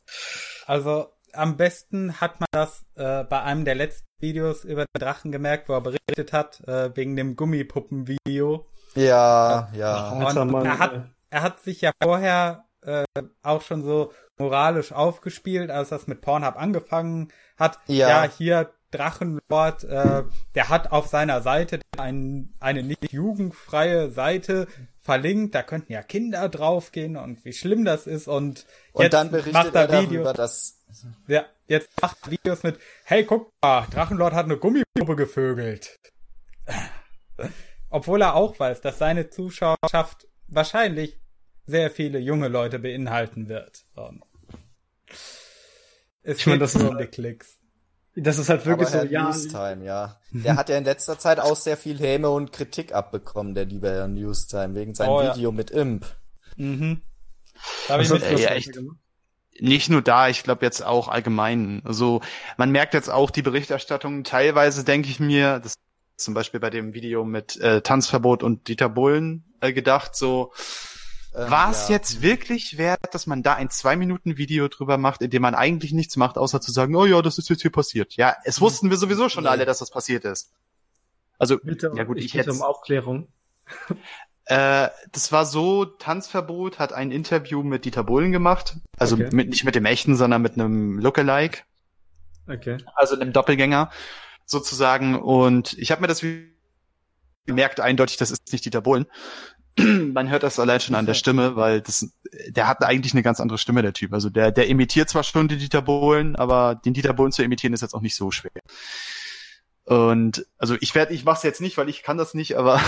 [0.67, 5.33] Also am besten hat man das äh, bei einem der letzten Videos über den Drachen
[5.33, 8.67] gemerkt, wo er berichtet hat, äh, wegen dem Gummipuppen-Video.
[8.95, 10.11] Ja, ja.
[10.11, 13.05] Und er, hat, er hat sich ja vorher äh,
[13.43, 17.79] auch schon so moralisch aufgespielt, als das mit Pornhub angefangen hat.
[17.87, 20.25] Ja, ja hier Drachenlord, äh,
[20.55, 24.69] der hat auf seiner Seite ein, eine nicht jugendfreie Seite
[25.01, 29.31] verlinkt, da könnten ja Kinder draufgehen und wie schlimm das ist und, und jetzt dann
[29.31, 30.79] berichtet macht er, er Videos, darüber, dass
[31.27, 35.99] ja, jetzt macht er Videos mit, hey, guck mal, Drachenlord hat eine Gummipuppe gevögelt.
[37.91, 41.21] Obwohl er auch weiß, dass seine Zuschauerschaft wahrscheinlich
[41.67, 43.85] sehr viele junge Leute beinhalten wird.
[43.95, 44.23] Und
[46.23, 47.59] es ich meine, das nur die Klicks.
[48.15, 49.25] Das ist halt wirklich Aber so, ja.
[49.25, 50.17] Newstime, ja.
[50.33, 53.91] Der hat ja in letzter Zeit auch sehr viel Häme und Kritik abbekommen, der liebe
[53.91, 55.57] Herr Newstime, wegen seinem oh, Video ja.
[55.57, 56.05] mit Imp.
[56.57, 57.01] Mhm.
[57.89, 58.79] Da habe ich also, äh, ja, echt.
[59.61, 61.83] Nicht nur da, ich glaube jetzt auch allgemein.
[61.85, 62.21] Also
[62.57, 64.25] man merkt jetzt auch die Berichterstattung.
[64.25, 65.79] Teilweise denke ich mir, das
[66.17, 70.53] zum Beispiel bei dem Video mit äh, Tanzverbot und Dieter Bullen äh, gedacht, so
[71.35, 71.97] ähm, War es ja.
[71.97, 75.55] jetzt wirklich wert, dass man da ein zwei Minuten Video drüber macht, in dem man
[75.55, 78.15] eigentlich nichts macht, außer zu sagen, oh ja, das ist jetzt hier passiert.
[78.17, 78.63] Ja, es hm.
[78.63, 80.53] wussten wir sowieso schon alle, dass das passiert ist.
[81.39, 83.29] Also, bitte, ja gut, ich, ich hätte um Aufklärung.
[84.47, 88.77] Äh, das war so, Tanzverbot hat ein Interview mit Dieter Bohlen gemacht.
[88.99, 89.29] Also okay.
[89.33, 91.63] mit, nicht mit dem echten, sondern mit einem Lookalike.
[92.49, 92.79] Okay.
[92.97, 93.91] Also einem Doppelgänger
[94.45, 95.15] sozusagen.
[95.15, 96.25] Und ich habe mir das
[97.47, 99.07] gemerkt eindeutig, das ist nicht Dieter Bohlen.
[100.13, 102.13] man hört das allein schon an der Stimme, weil das,
[102.49, 104.13] der hat eigentlich eine ganz andere Stimme, der Typ.
[104.13, 107.73] Also der, der imitiert zwar schon den Dieter Bohlen, aber den Dieter Bohlen zu imitieren
[107.73, 108.51] ist jetzt auch nicht so schwer.
[109.85, 112.81] Und also ich werde, ich mach's jetzt nicht, weil ich kann das nicht, aber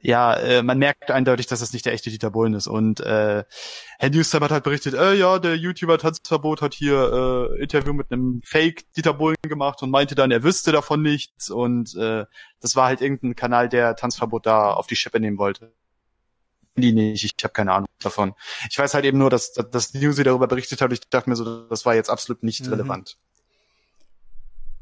[0.00, 2.66] ja, äh, man merkt eindeutig, dass das nicht der echte Dieter Bohlen ist.
[2.66, 3.44] Und äh,
[3.98, 8.10] Herr Newstime hat halt berichtet, äh, ja, der YouTuber Tanzverbot hat hier äh, Interview mit
[8.10, 11.50] einem Fake Dieter Bohlen gemacht und meinte dann, er wüsste davon nichts.
[11.50, 12.24] Und äh,
[12.60, 15.72] das war halt irgendein Kanal, der Tanzverbot da auf die Schippe nehmen wollte.
[16.76, 18.34] Die nicht, ich habe keine Ahnung davon.
[18.70, 20.92] Ich weiß halt eben nur, dass, dass Newsy darüber berichtet hat.
[20.92, 22.72] Ich dachte mir so, das war jetzt absolut nicht mhm.
[22.72, 23.16] relevant.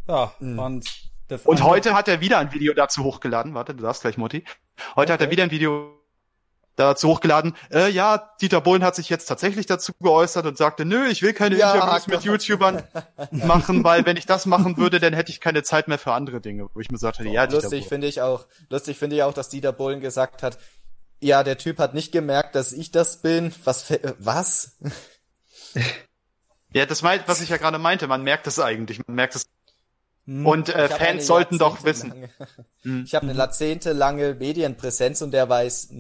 [0.09, 0.59] Ja, mhm.
[0.59, 3.55] und das und heute hat er wieder ein Video dazu hochgeladen.
[3.55, 4.45] Warte, du darfst gleich, Motti.
[4.97, 5.13] Heute okay.
[5.13, 6.01] hat er wieder ein Video
[6.77, 7.55] dazu hochgeladen.
[7.73, 11.33] Äh, ja, Dieter Bohlen hat sich jetzt tatsächlich dazu geäußert und sagte, nö, ich will
[11.33, 12.83] keine ja, Interviews mit YouTubern
[13.31, 16.41] machen, weil wenn ich das machen würde, dann hätte ich keine Zeit mehr für andere
[16.41, 16.69] Dinge.
[16.75, 19.49] Wo ich mir sagte, ja, Dieter lustig finde ich auch, lustig finde ich auch, dass
[19.49, 20.59] Dieter Bohlen gesagt hat,
[21.21, 23.55] ja, der Typ hat nicht gemerkt, dass ich das bin.
[23.65, 23.91] Was?
[24.19, 24.77] Was?
[26.75, 28.09] Ja, das meint, was ich ja gerade meinte.
[28.09, 29.07] Man merkt es eigentlich.
[29.07, 29.47] Man merkt es
[30.27, 30.47] hm.
[30.47, 32.29] Und äh, Fans sollten doch wissen.
[32.83, 33.05] Hm.
[33.05, 35.91] ich habe eine jahrzehntelange Medienpräsenz und der weiß,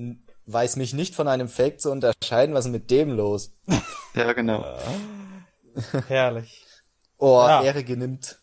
[0.47, 2.55] weiß mich nicht von einem Fake zu unterscheiden.
[2.55, 3.53] Was ist mit dem los?
[4.15, 4.65] ja, genau.
[6.09, 6.65] Herrlich.
[7.19, 7.63] Oh, ja.
[7.63, 8.39] Ehre genimmt.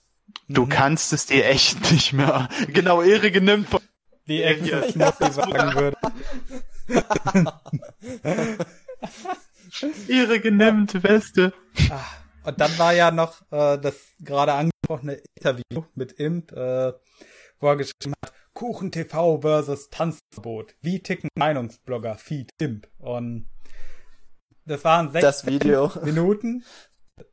[0.48, 0.70] Du mhm.
[0.70, 2.50] kannst es dir echt nicht mehr.
[2.68, 3.68] Genau, Ehre genimmt.
[4.26, 5.32] Wie Agnes ja.
[5.32, 5.98] sagen würde.
[10.08, 11.54] Ehre genimmt, Weste.
[11.90, 12.04] Ah,
[12.44, 16.94] und dann war ja noch äh, das gerade angesprochene Interview mit Imp, äh,
[17.60, 20.76] wo er geschrieben hat, Kuchen TV versus Tanzverbot.
[20.82, 22.16] Wie ticken Meinungsblogger?
[22.16, 22.88] Feed Imp.
[23.00, 23.48] Und
[24.66, 25.60] das waren 16
[26.04, 26.64] Minuten.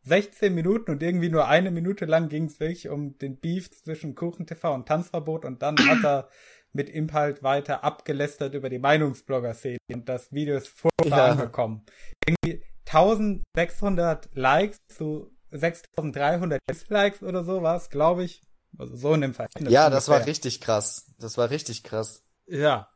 [0.02, 4.14] 16 Minuten und irgendwie nur eine Minute lang ging es wirklich um den Beef zwischen
[4.14, 6.28] Kuchen TV und Tanzverbot und dann hat er
[6.72, 11.32] mit Imp halt weiter abgelästert über die Meinungsblogger-Szene und das Video ist furchtbar ja.
[11.32, 11.84] angekommen.
[12.26, 18.42] Irgendwie 1600 Likes zu 6300 Dislikes oder so war es, glaube ich.
[18.76, 19.48] Also so in dem Fall.
[19.60, 21.12] Ja, das war richtig krass.
[21.18, 22.24] Das war richtig krass.
[22.46, 22.88] Ja.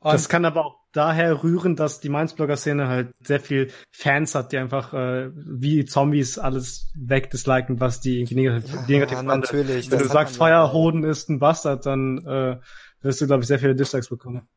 [0.00, 4.52] Und das kann aber auch daher rühren, dass die Mainz-Blogger-Szene halt sehr viel Fans hat,
[4.52, 9.90] die einfach äh, wie Zombies alles wegdisliken, was die irgendwie negativ, ja, negativ natürlich.
[9.90, 12.60] Wenn du sagst, Feierhoden ist ein Bastard, dann äh,
[13.02, 14.48] wirst du, glaube ich, sehr viele Dislikes bekommen.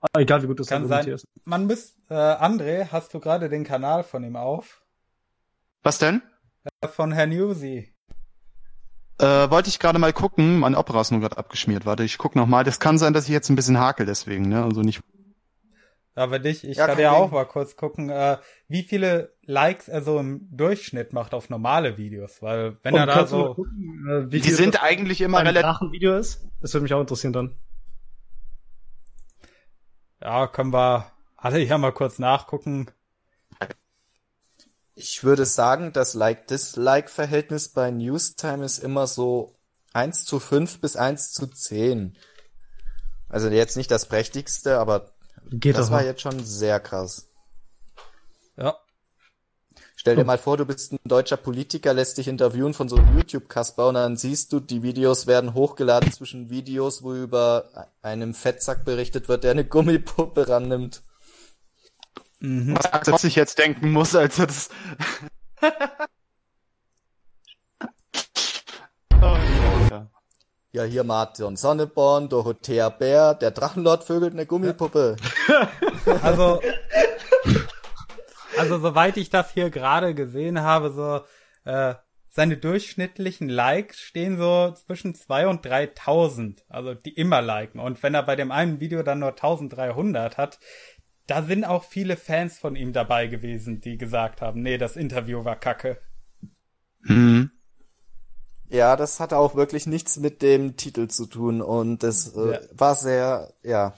[0.00, 1.16] Aber egal, wie gut das kann sein.
[1.44, 4.82] Man muss, äh, André, hast du gerade den Kanal von ihm auf?
[5.82, 6.22] Was denn?
[6.90, 7.92] von Herrn Newsy.
[9.18, 10.58] Äh, wollte ich gerade mal gucken.
[10.58, 11.86] Mein Opera ist nur gerade abgeschmiert.
[11.86, 12.64] Warte, ich guck noch mal.
[12.64, 14.62] Das kann sein, dass ich jetzt ein bisschen hakel deswegen, ne?
[14.62, 15.02] Also nicht.
[16.14, 20.02] Aber dich, ich ja, kann ja auch mal kurz gucken, äh, wie viele Likes er
[20.02, 24.32] so im Durchschnitt macht auf normale Videos, weil wenn Und er da so, gucken, äh,
[24.32, 27.54] wie die sind eigentlich immer relativ Video ist, das würde mich auch interessieren dann.
[30.26, 31.12] Ja, können wir,
[31.60, 32.90] ich ja mal kurz nachgucken.
[34.96, 39.54] Ich würde sagen, das Like-Dislike-Verhältnis bei Newstime ist immer so
[39.92, 42.18] 1 zu 5 bis 1 zu 10.
[43.28, 45.12] Also jetzt nicht das prächtigste, aber
[45.48, 47.28] Geht das war jetzt schon sehr krass.
[48.56, 48.76] Ja.
[50.06, 53.18] Stell dir mal vor, du bist ein deutscher Politiker, lässt dich interviewen von so einem
[53.18, 58.84] YouTube-Kasper und dann siehst du, die Videos werden hochgeladen zwischen Videos, wo über einem Fettsack
[58.84, 61.02] berichtet wird, der eine Gummipuppe rannimmt.
[62.38, 62.78] Mhm.
[63.06, 64.68] Was ich jetzt denken muss, als er das...
[69.20, 69.36] oh,
[69.90, 70.06] ja.
[70.70, 75.16] Ja, hier Martin Sonneborn, Dorothea Bär, der Drachenlord vögelt eine Gummipuppe.
[76.22, 76.60] also,
[78.58, 81.20] also soweit ich das hier gerade gesehen habe, so
[81.70, 81.94] äh,
[82.28, 87.80] seine durchschnittlichen Likes stehen so zwischen 2 und 3000, also die immer liken.
[87.80, 90.58] Und wenn er bei dem einen Video dann nur 1300 hat,
[91.26, 95.44] da sind auch viele Fans von ihm dabei gewesen, die gesagt haben, nee, das Interview
[95.44, 95.98] war kacke.
[97.00, 97.50] Mhm.
[98.68, 102.60] Ja, das hatte auch wirklich nichts mit dem Titel zu tun und das äh, ja.
[102.72, 103.94] war sehr, ja.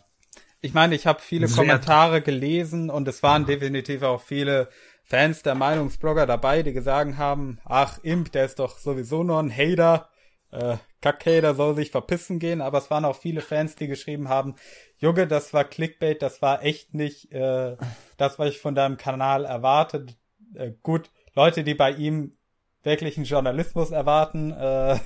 [0.60, 4.68] Ich meine, ich habe viele sehr Kommentare gelesen und es waren definitiv auch viele
[5.05, 9.51] Fans der Meinungsblogger dabei, die gesagt haben, ach, Imp, der ist doch sowieso nur ein
[9.51, 10.09] Hater,
[10.51, 14.56] äh, Kackhater soll sich verpissen gehen, aber es waren auch viele Fans, die geschrieben haben,
[14.97, 17.76] Junge, das war Clickbait, das war echt nicht äh,
[18.16, 20.16] das, was ich von deinem Kanal erwartet.
[20.55, 22.36] Äh, gut, Leute, die bei ihm
[22.82, 24.51] wirklichen Journalismus erwarten.
[24.52, 24.98] Äh,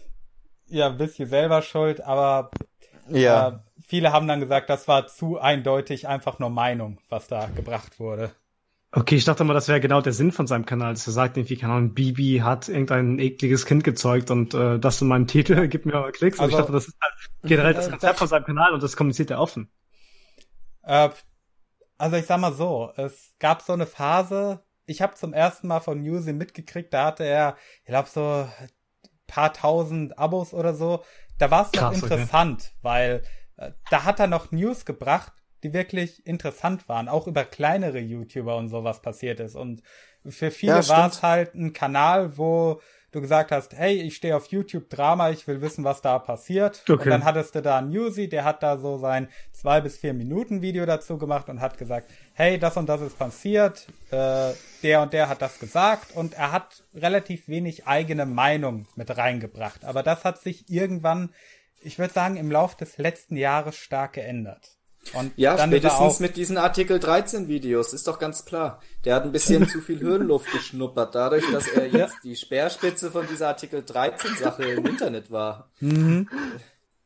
[0.66, 2.50] ja, wisst ihr selber schuld, aber
[3.08, 3.48] ja.
[3.48, 7.98] Äh, viele haben dann gesagt, das war zu eindeutig einfach nur Meinung, was da gebracht
[8.00, 8.32] wurde.
[8.96, 11.36] Okay, ich dachte mal, das wäre genau der Sinn von seinem Kanal, dass er sagt,
[11.36, 15.66] irgendwie, keine Ahnung, Bibi hat irgendein ekliges Kind gezeugt und äh, das in meinem Titel
[15.68, 16.38] gibt mir Klicks.
[16.38, 18.96] Also, ich dachte, das ist halt generell das äh, Konzept von seinem Kanal und das
[18.96, 19.68] kommuniziert er offen.
[20.84, 21.08] Äh,
[21.98, 25.80] also ich sag mal so, es gab so eine Phase, ich habe zum ersten Mal
[25.80, 28.46] von Newsy mitgekriegt, da hatte er, ich glaube, so
[29.26, 31.04] paar tausend Abos oder so.
[31.38, 32.78] Da war es noch interessant, okay.
[32.82, 33.22] weil
[33.90, 35.32] da hat er noch News gebracht,
[35.62, 39.56] die wirklich interessant waren, auch über kleinere YouTuber und sowas passiert ist.
[39.56, 39.82] Und
[40.26, 42.80] für viele ja, war es halt ein Kanal, wo
[43.14, 46.82] du gesagt hast, hey, ich stehe auf YouTube Drama, ich will wissen, was da passiert.
[46.82, 47.04] Okay.
[47.04, 50.14] Und dann hattest du da einen Newsy, der hat da so sein zwei bis vier
[50.14, 54.52] Minuten Video dazu gemacht und hat gesagt, hey, das und das ist passiert, äh,
[54.82, 59.84] der und der hat das gesagt und er hat relativ wenig eigene Meinung mit reingebracht.
[59.84, 61.30] Aber das hat sich irgendwann,
[61.84, 64.76] ich würde sagen, im Lauf des letzten Jahres stark geändert.
[65.12, 68.80] Und ja, spätestens mit diesen Artikel 13 Videos, ist doch ganz klar.
[69.04, 73.26] Der hat ein bisschen zu viel Höhenluft geschnuppert, dadurch, dass er jetzt die Speerspitze von
[73.26, 75.70] dieser Artikel 13 Sache im Internet war.
[75.80, 76.28] Mhm.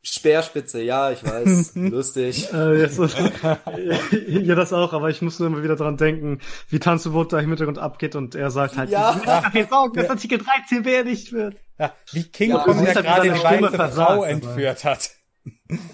[0.01, 2.51] Speerspitze, ja, ich weiß, lustig.
[2.53, 2.87] Äh,
[4.27, 6.39] ja, das auch, aber ich muss nur immer wieder dran denken,
[6.69, 9.19] wie Tanzverbot da im Hintergrund abgeht und er sagt halt, ja.
[9.25, 11.57] dafür sorgen, dass Artikel 13 beerdigt wird.
[11.77, 15.11] Ja, wie King ja, Kong ja gerade eine weiße Frau entführt hat.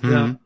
[0.03, 0.27] Ja.
[0.27, 0.39] Mhm.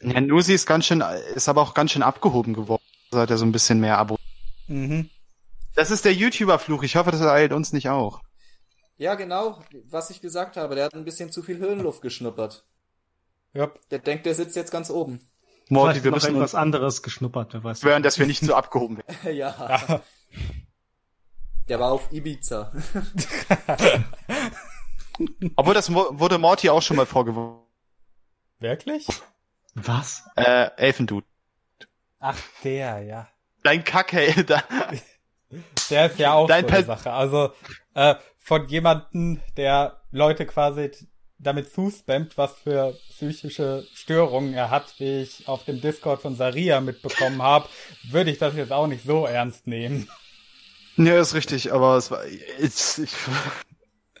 [0.00, 1.02] Ja, Nusi ist ganz schön,
[1.34, 2.82] ist aber auch ganz schön abgehoben geworden.
[3.10, 4.18] Da hat er so ein bisschen mehr Abo.
[4.68, 5.08] Mhm.
[5.74, 6.82] Das ist der YouTuber-Fluch.
[6.82, 8.20] Ich hoffe, das ereilt uns nicht auch.
[8.96, 10.74] Ja, genau, was ich gesagt habe.
[10.74, 12.64] Der hat ein bisschen zu viel Höhenluft geschnuppert.
[13.52, 13.70] Ja.
[13.90, 15.20] Der denkt, der sitzt jetzt ganz oben.
[15.68, 17.80] Morty, wir müssen irgendwas anderes geschnuppert, wer weiß.
[17.80, 19.16] Schwören, dass wir nicht so abgehoben werden.
[19.36, 20.02] ja.
[21.68, 22.70] Der war auf Ibiza.
[25.56, 27.62] Obwohl, das wurde Morty auch schon mal vorgeworfen.
[28.58, 29.06] Wirklich?
[29.74, 30.24] Was?
[30.36, 31.26] Äh, Elfendude.
[32.18, 33.28] Ach, der, ja.
[33.62, 34.62] Dein Kacke, da.
[35.90, 37.12] Der ist ja auch Dein so eine Sache.
[37.12, 37.52] Also,
[37.94, 38.14] äh,
[38.44, 40.90] von jemanden, der Leute quasi
[41.38, 46.80] damit zuspammt, was für psychische Störungen er hat, wie ich auf dem Discord von Saria
[46.80, 47.68] mitbekommen habe,
[48.10, 50.08] würde ich das jetzt auch nicht so ernst nehmen.
[50.96, 53.12] Ja, ist richtig, aber es war, ich, ich,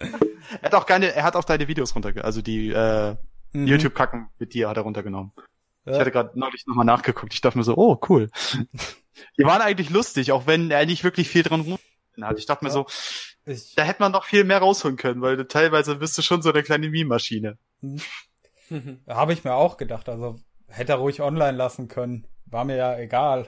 [0.00, 3.14] er hat auch keine, er hat auch deine Videos runterge, also die, äh,
[3.54, 3.68] Mhm.
[3.68, 5.32] YouTube-Kacken mit dir hat er runtergenommen.
[5.86, 5.92] Ja.
[5.92, 7.32] Ich hatte gerade neulich nochmal nachgeguckt.
[7.32, 8.30] Ich dachte mir so, oh, cool.
[9.38, 11.78] die waren eigentlich lustig, auch wenn er nicht wirklich viel dran rum
[12.20, 12.38] hat.
[12.38, 12.86] Ich dachte mir so,
[13.46, 16.42] ich, da hätte man noch viel mehr rausholen können, weil du, teilweise bist du schon
[16.42, 17.58] so eine kleine Meme-Maschine.
[18.70, 19.02] Mhm.
[19.06, 20.08] Habe ich mir auch gedacht.
[20.08, 20.36] Also
[20.68, 22.26] hätte er ruhig online lassen können.
[22.46, 23.46] War mir ja egal.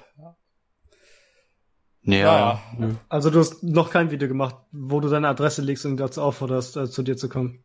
[2.02, 2.60] Ja.
[2.78, 2.90] ja.
[3.08, 6.76] Also du hast noch kein Video gemacht, wo du deine Adresse legst und dazu aufforderst,
[6.76, 7.64] äh, zu dir zu kommen.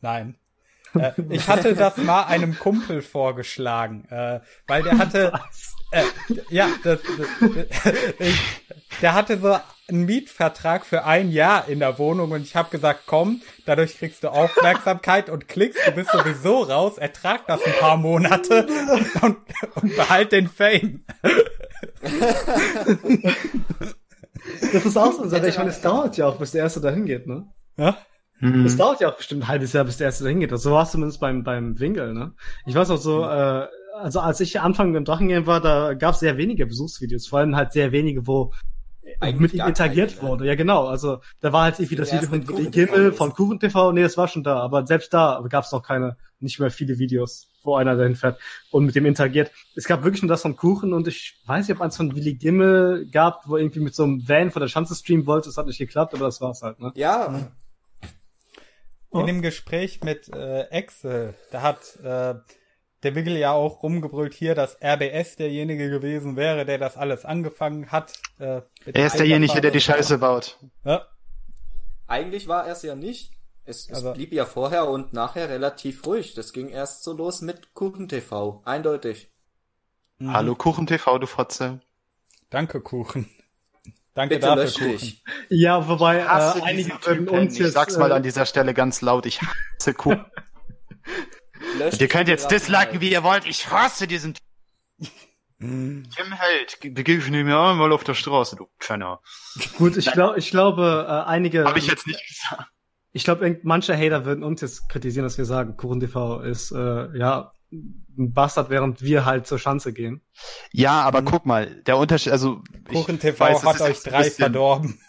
[0.00, 0.38] Nein.
[0.94, 4.38] Äh, ich hatte das mal einem Kumpel vorgeschlagen, äh,
[4.68, 5.32] weil der hatte,
[5.92, 6.04] Äh,
[6.48, 8.40] ja, das, das, ich,
[9.02, 9.58] der hatte so
[9.92, 14.24] einen Mietvertrag für ein Jahr in der Wohnung und ich habe gesagt, komm, dadurch kriegst
[14.24, 18.66] du Aufmerksamkeit und klickst, du bist sowieso raus, ertrag das ein paar Monate
[19.22, 19.36] und,
[19.74, 21.04] und behalt den Fame.
[24.72, 25.48] Das ist auch so eine Sache.
[25.48, 27.46] Ich meine, es dauert ja auch, bis der Erste dahin geht, ne?
[27.76, 27.96] Ja?
[28.40, 28.66] Mhm.
[28.66, 30.50] Es dauert ja auch bestimmt ein halbes Jahr, bis der Erste dahin geht.
[30.58, 32.32] So war es zumindest beim, beim Winkel, ne?
[32.66, 33.30] Ich weiß auch so, mhm.
[33.30, 37.40] äh, also als ich Anfang im Drachengame war, da gab es sehr wenige Besuchsvideos, vor
[37.40, 38.52] allem halt sehr wenige, wo
[39.20, 40.46] Eigentlich mit ihm interagiert keine, wurde.
[40.46, 40.86] Ja, genau.
[40.86, 43.92] Also da war halt irgendwie das Video von Willi Gimmel, von Kuchen TV.
[43.92, 44.60] Nee, das war schon da.
[44.60, 48.40] Aber selbst da gab es noch keine, nicht mehr viele Videos, wo einer dahin fährt
[48.70, 49.50] und mit dem interagiert.
[49.76, 52.34] Es gab wirklich nur das von Kuchen und ich weiß nicht, ob eins von Willi
[52.34, 55.48] Gimmel gab, wo irgendwie mit so einem Van von der Schanze streamen wollte.
[55.48, 56.92] Das hat nicht geklappt, aber das war's halt, ne?
[56.94, 57.50] Ja.
[59.12, 62.34] In dem Gespräch mit äh, Excel, da hat äh,
[63.02, 67.90] der Wiggle ja auch rumgebrüllt hier, dass RBS derjenige gewesen wäre, der das alles angefangen
[67.90, 68.12] hat.
[68.38, 70.58] Äh, er ist derjenige, der die Scheiße baut.
[70.84, 71.06] Ja.
[72.06, 73.32] Eigentlich war er es ja nicht.
[73.64, 76.34] Es, es also, blieb ja vorher und nachher relativ ruhig.
[76.34, 78.60] Das ging erst so los mit Kuchen TV.
[78.64, 79.30] Eindeutig.
[80.18, 80.32] Mhm.
[80.32, 81.80] Hallo Kuchen TV, du Fotze.
[82.50, 83.30] Danke, Kuchen.
[84.14, 84.98] Danke Bitte dafür, Kuchen.
[84.98, 85.24] Dich.
[85.48, 87.68] Ja, wobei äh, einige würden uns jetzt...
[87.68, 90.24] Ich sag's mal äh, an dieser Stelle ganz laut, ich hasse Kuchen.
[91.78, 93.46] Löscht ihr könnt jetzt disliken, wie ihr wollt.
[93.46, 94.34] Ich hasse diesen
[95.58, 99.20] Tim Held, begegne mir auch mal auf der Straße, du Pfenner.
[99.78, 101.64] Gut, ich glaube, ich glaube, äh, einige.
[101.64, 102.68] Habe ich jetzt nicht gesagt.
[103.12, 107.16] Ich glaube, manche Hater würden uns jetzt kritisieren, dass wir sagen, Kuchen TV ist äh,
[107.16, 110.22] ja ein Bastard, während wir halt zur Schanze gehen.
[110.72, 111.26] Ja, aber mhm.
[111.26, 115.00] guck mal, der Unterschied, also Kuchen TV weiß, hat euch drei verdorben.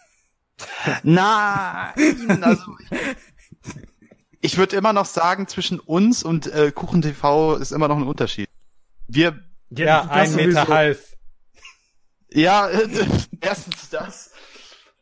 [1.04, 3.33] Nein, also ich
[4.58, 8.50] würde immer noch sagen, zwischen uns und äh, Kuchen TV ist immer noch ein Unterschied.
[9.08, 9.40] Wir
[9.70, 11.18] ja, ja ein Meter Hals.
[12.30, 12.88] Ja, äh,
[13.42, 14.32] erstens das.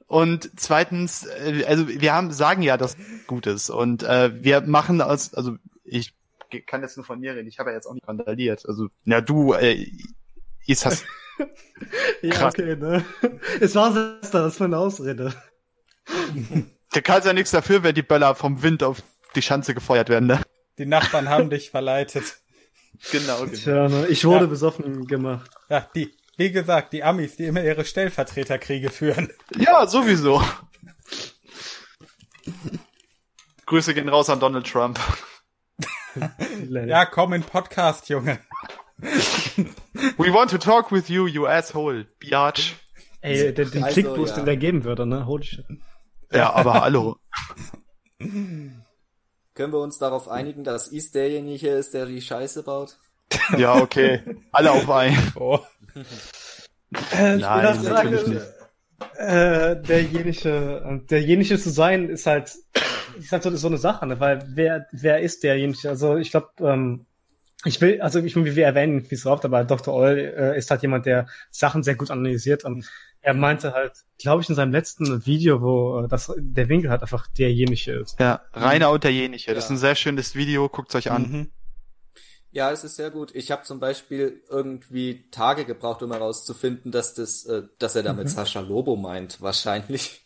[0.05, 2.97] Und zweitens, äh, also wir haben sagen ja, dass
[3.27, 3.69] gut ist.
[3.69, 6.13] Und äh, wir machen aus, also ich
[6.68, 8.65] kann jetzt nur von mir reden, ich habe ja jetzt auch nicht randaliert.
[8.68, 9.88] Also, na du, äh,
[10.68, 11.03] ist das.
[12.22, 13.03] ja, okay, ne?
[13.59, 15.34] Es war das, das war eine Ausrede.
[16.93, 19.01] Der kann ja nichts dafür, wenn die Böller vom Wind auf
[19.36, 20.41] die Schanze gefeuert werden, ne?
[20.78, 22.41] Die Nachbarn haben dich verleitet.
[23.12, 23.53] Genau, genau.
[23.53, 24.08] Tja, ne?
[24.08, 24.49] Ich wurde ja.
[24.49, 25.49] besoffen gemacht.
[25.70, 29.32] Ja, die, wie gesagt, die Amis, die immer ihre Stellvertreterkriege führen.
[29.56, 30.41] Ja, sowieso.
[33.66, 34.99] Grüße gehen raus an Donald Trump.
[36.70, 38.40] ja, komm in Podcast, Junge.
[38.98, 42.76] We want to talk with you, you asshole, biatch.
[43.22, 44.36] Ey, den, den also, Klickboost, ja.
[44.38, 45.26] den der geben würde, ne?
[45.26, 45.66] Holy shit.
[46.32, 47.18] Ja, aber hallo.
[49.53, 52.98] Können wir uns darauf einigen, dass Is derjenige ist, der die Scheiße baut?
[53.57, 54.22] Ja, okay.
[54.52, 55.18] Alle auf ein.
[55.36, 55.60] Oh.
[57.14, 58.41] Äh, Nein, natürlich nicht.
[59.18, 62.53] Äh, derjenige, derjenige zu sein, ist halt,
[63.18, 64.19] ist halt so, so eine Sache, ne?
[64.19, 65.90] weil wer, wer ist derjenige?
[65.90, 67.06] Also ich glaube, ähm,
[67.64, 69.94] ich will, also ich will, wir erwähnen, wie es oft, aber Dr.
[69.94, 72.90] Oil äh, ist halt jemand, der Sachen sehr gut analysiert und
[73.22, 77.02] er meinte halt, glaube ich, in seinem letzten Video, wo äh, das, der Winkel halt
[77.02, 78.19] einfach derjenige ist.
[78.19, 79.48] Ja, Rainer und derjenige.
[79.48, 79.53] Ja.
[79.53, 81.31] Das ist ein sehr schönes Video, guckt's euch an.
[81.31, 81.52] Mhm.
[82.53, 83.34] Ja, es ist sehr gut.
[83.34, 88.26] Ich habe zum Beispiel irgendwie Tage gebraucht, um herauszufinden, dass das, äh, dass er damit
[88.26, 88.30] mhm.
[88.30, 90.26] Sascha Lobo meint, wahrscheinlich.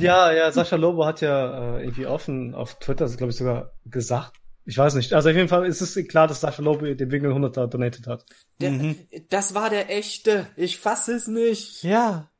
[0.00, 4.32] Ja, ja, Sascha Lobo hat ja äh, irgendwie offen auf Twitter, glaube ich, sogar gesagt,
[4.66, 5.12] ich weiß nicht.
[5.12, 8.26] Also auf jeden Fall ist es klar, dass Sascha Lobe den Winkel 100er donated hat.
[8.60, 8.98] Der, mhm.
[9.30, 10.46] Das war der echte.
[10.56, 11.82] Ich fasse es nicht.
[11.84, 12.30] Ja.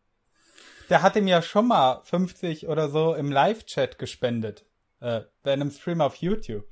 [0.90, 4.66] Der hat ihm ja schon mal 50 oder so im Live-Chat gespendet.
[5.00, 6.64] Äh, bei einem Stream auf YouTube.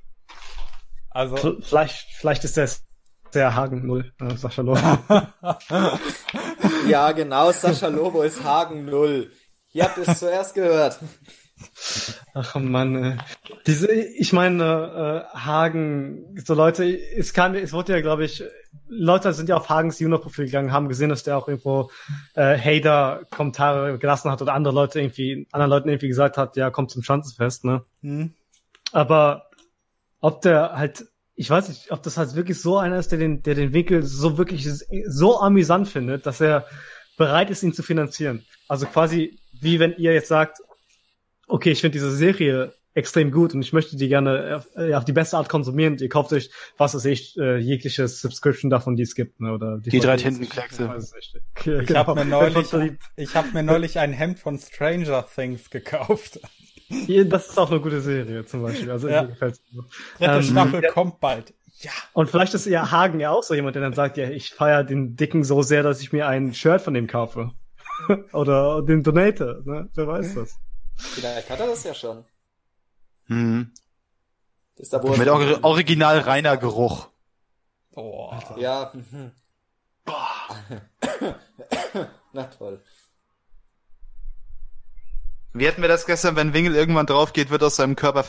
[1.09, 1.37] Also.
[1.61, 2.69] Vielleicht, vielleicht ist der
[3.33, 4.79] der Hagen Null, äh, Sascha Lobo.
[6.87, 9.31] ja, genau, Sascha Lobo ist Hagen Null.
[9.73, 10.99] Ihr habt es zuerst gehört.
[12.33, 13.17] Ach Mann, ey.
[13.65, 18.43] diese, ich meine, äh, Hagen, so Leute, es kam, es wurde ja, glaube ich,
[18.87, 21.89] Leute sind ja auf Hagens Juno-Profil gegangen, haben gesehen, dass der auch irgendwo
[22.33, 26.91] äh, Hater-Kommentare gelassen hat oder andere Leute irgendwie, anderen Leuten irgendwie gesagt hat, ja, kommt
[26.91, 27.85] zum Schanzenfest, ne?
[28.01, 28.33] Mhm.
[28.91, 29.49] Aber
[30.19, 31.05] ob der halt,
[31.35, 34.03] ich weiß nicht, ob das halt wirklich so einer ist, der den, der den Winkel
[34.03, 34.67] so wirklich
[35.07, 36.65] so amüsant findet, dass er
[37.17, 38.45] bereit ist, ihn zu finanzieren.
[38.67, 40.59] Also quasi, wie wenn ihr jetzt sagt,
[41.47, 45.03] okay, ich finde diese Serie extrem gut und ich möchte die gerne auf, äh, auf
[45.03, 45.97] die beste Art konsumieren.
[45.97, 49.51] Ihr kauft euch, was weiß ich, äh, jegliches Subscription davon, die es gibt, ne?
[49.51, 50.89] Oder die, die drei Tintenkleckse.
[51.19, 51.35] Ich,
[51.67, 51.99] ich genau.
[51.99, 52.67] habe mir neulich,
[53.17, 56.39] ich habe mir neulich ein Hemd von Stranger Things gekauft.
[57.27, 58.91] Das ist auch eine gute Serie zum Beispiel.
[58.91, 59.23] Also ja.
[59.23, 59.61] mir gefällt's.
[60.17, 60.91] Dritte ähm, Staffel ja.
[60.91, 61.53] kommt bald.
[61.79, 61.91] Ja.
[62.13, 64.83] Und vielleicht ist ja Hagen ja auch so jemand, der dann sagt, ja, ich feiere
[64.83, 67.51] den Dicken so sehr, dass ich mir ein Shirt von dem kaufe.
[68.33, 69.89] Oder den Donator, ne?
[69.95, 70.59] Wer weiß das.
[70.95, 72.25] Vielleicht hat er das ja schon.
[73.27, 73.73] Mhm.
[74.75, 77.09] Das ist da, Mit or original reiner Geruch.
[77.91, 78.33] Oh.
[78.57, 78.91] Ja.
[78.93, 79.31] Mhm.
[82.33, 82.81] Na toll.
[85.53, 88.25] Wie hätten wir das gestern, wenn Wingel irgendwann drauf geht, wird aus seinem Körper.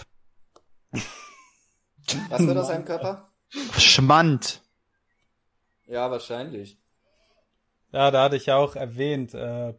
[2.29, 3.29] Was wird aus seinem Körper?
[3.77, 4.63] Schmand.
[5.87, 6.79] Ja, wahrscheinlich.
[7.93, 9.75] Ja, da hatte ich ja auch erwähnt, äh,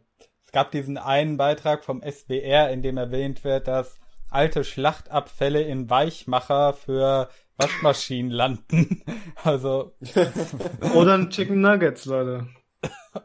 [0.48, 4.00] es gab diesen einen Beitrag vom SBR, in dem erwähnt wird, dass
[4.30, 9.02] alte Schlachtabfälle in Weichmacher für Waschmaschinen landen.
[9.44, 9.94] Also.
[10.94, 12.48] Oder ein Chicken Nuggets, Leute.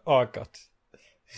[0.04, 0.50] Oh Gott.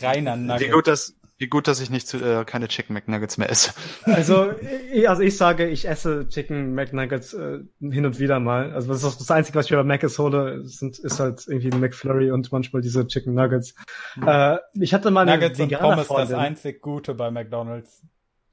[0.01, 0.65] Reiner Nuggets.
[0.65, 1.15] Wie gut, dass,
[1.49, 3.73] gut, dass ich nicht zu, äh, keine Chicken McNuggets mehr esse.
[4.05, 4.53] Also,
[4.93, 8.71] ich, also ich sage, ich esse Chicken McNuggets äh, hin und wieder mal.
[8.71, 11.79] Also das ist das Einzige, was ich bei Mc's hole, sind, ist halt irgendwie ein
[11.81, 13.75] McFlurry und manchmal diese Chicken Nuggets.
[14.13, 14.27] Hm.
[14.27, 18.01] Äh, ich hatte mal eine Nuggets und Pommes das einzig Gute bei McDonald's.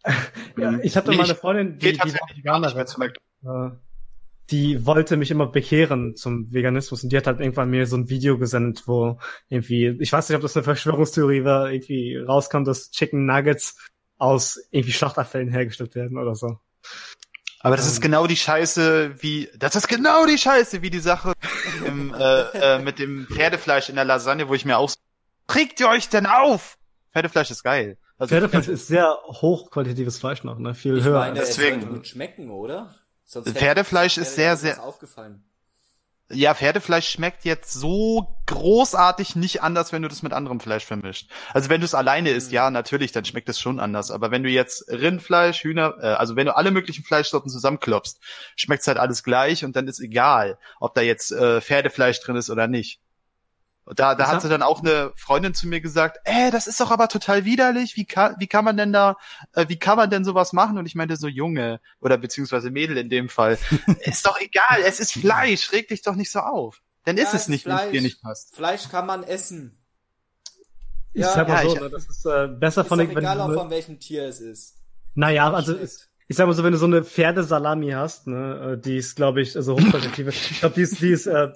[0.58, 2.86] ja, ich hatte mal eine Freundin, die, die, die Veganerin.
[3.44, 3.70] Äh,
[4.52, 8.10] die wollte mich immer bekehren zum Veganismus und die hat halt irgendwann mir so ein
[8.10, 9.18] Video gesendet, wo
[9.48, 13.78] irgendwie, ich weiß nicht, ob das eine Verschwörungstheorie war, irgendwie rauskam, dass Chicken Nuggets
[14.18, 16.58] aus irgendwie Schlachtabfällen hergestellt werden oder so.
[17.60, 18.02] Aber das ist ähm.
[18.02, 21.32] genau die Scheiße, wie das ist genau die Scheiße, wie die Sache
[21.86, 22.40] im, äh,
[22.76, 24.92] äh, mit dem Pferdefleisch in der Lasagne, wo ich mir auch
[25.46, 26.76] kriegt ihr euch denn auf?
[27.12, 27.96] Pferdefleisch ist geil.
[28.18, 30.74] Also Pferdefleisch ist sehr hochqualitatives Fleisch noch, ne?
[30.74, 31.18] Viel ich höher.
[31.18, 31.80] Meine, Deswegen.
[31.80, 32.94] Es gut schmecken, oder?
[33.32, 34.82] Sonst Pferdefleisch ist sehr, sehr.
[34.82, 35.42] Aufgefallen.
[36.30, 41.30] Ja, Pferdefleisch schmeckt jetzt so großartig nicht anders, wenn du das mit anderem Fleisch vermischt.
[41.54, 42.54] Also wenn du es alleine isst, mhm.
[42.54, 44.10] ja, natürlich, dann schmeckt es schon anders.
[44.10, 48.20] Aber wenn du jetzt Rindfleisch, Hühner, äh, also wenn du alle möglichen Fleischsorten zusammenklopfst,
[48.54, 52.50] schmeckt's halt alles gleich und dann ist egal, ob da jetzt äh, Pferdefleisch drin ist
[52.50, 53.00] oder nicht.
[53.84, 56.92] Da, da hat sie dann auch eine Freundin zu mir gesagt, äh, das ist doch
[56.92, 57.96] aber total widerlich.
[57.96, 59.16] Wie kann, wie kann man denn da,
[59.54, 60.78] äh, wie kann man denn sowas machen?
[60.78, 63.58] Und ich meinte so Junge oder beziehungsweise Mädel in dem Fall.
[64.00, 66.80] ist doch egal, es ist Fleisch, reg dich doch nicht so auf.
[67.04, 68.54] Dann ja, ist es nicht, wenn es dir nicht passt.
[68.54, 69.76] Fleisch kann man essen.
[71.12, 73.40] Ja, ich sag mal ja, so, ich, das ist äh, besser ist von den, egal
[73.40, 74.76] auch von welchem Tier es ist.
[75.14, 78.80] Naja, also ist, ich sag mal so, wenn du so eine Pferdesalami hast, ne, äh,
[78.80, 80.30] die ist, glaube ich, also hochqualitative.
[80.50, 81.52] ich glaube, die ist, die ist äh,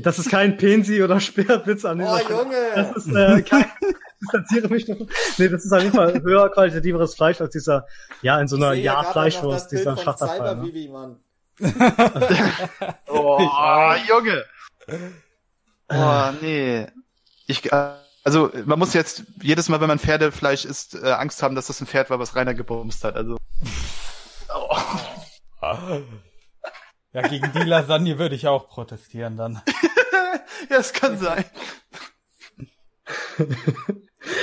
[0.00, 2.72] das ist kein Pensi oder Speerwitz an dieser Oh, Junge!
[2.74, 3.66] Das ist äh, kein,
[4.20, 5.08] distanziere mich davon.
[5.38, 7.86] Nee, das ist auf jeden Fall höher qualitativeres Fleisch als dieser,
[8.22, 10.56] ja, in so einer ja Fleischwurst, dieser Schlachterfall.
[10.56, 11.16] Ne?
[13.08, 14.44] oh, Junge!
[15.88, 16.86] Oh, nee.
[17.46, 17.92] Ich, äh,
[18.24, 21.80] also, man muss jetzt jedes Mal, wenn man Pferdefleisch isst, äh, Angst haben, dass das
[21.80, 23.14] ein Pferd war, was Rainer gebumst hat.
[23.14, 23.36] Also.
[24.52, 24.76] Oh.
[27.16, 29.62] Ja, gegen die Lasagne würde ich auch protestieren dann.
[30.70, 31.46] ja, es kann sein.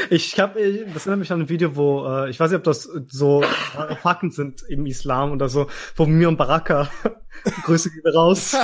[0.10, 0.60] Ich habe,
[0.92, 3.44] das erinnert mich an ein Video, wo äh, ich weiß nicht, ob das so
[4.02, 6.90] Fakten sind im Islam oder so, wo Mimon Baraka,
[7.64, 8.56] Grüße gehen raus,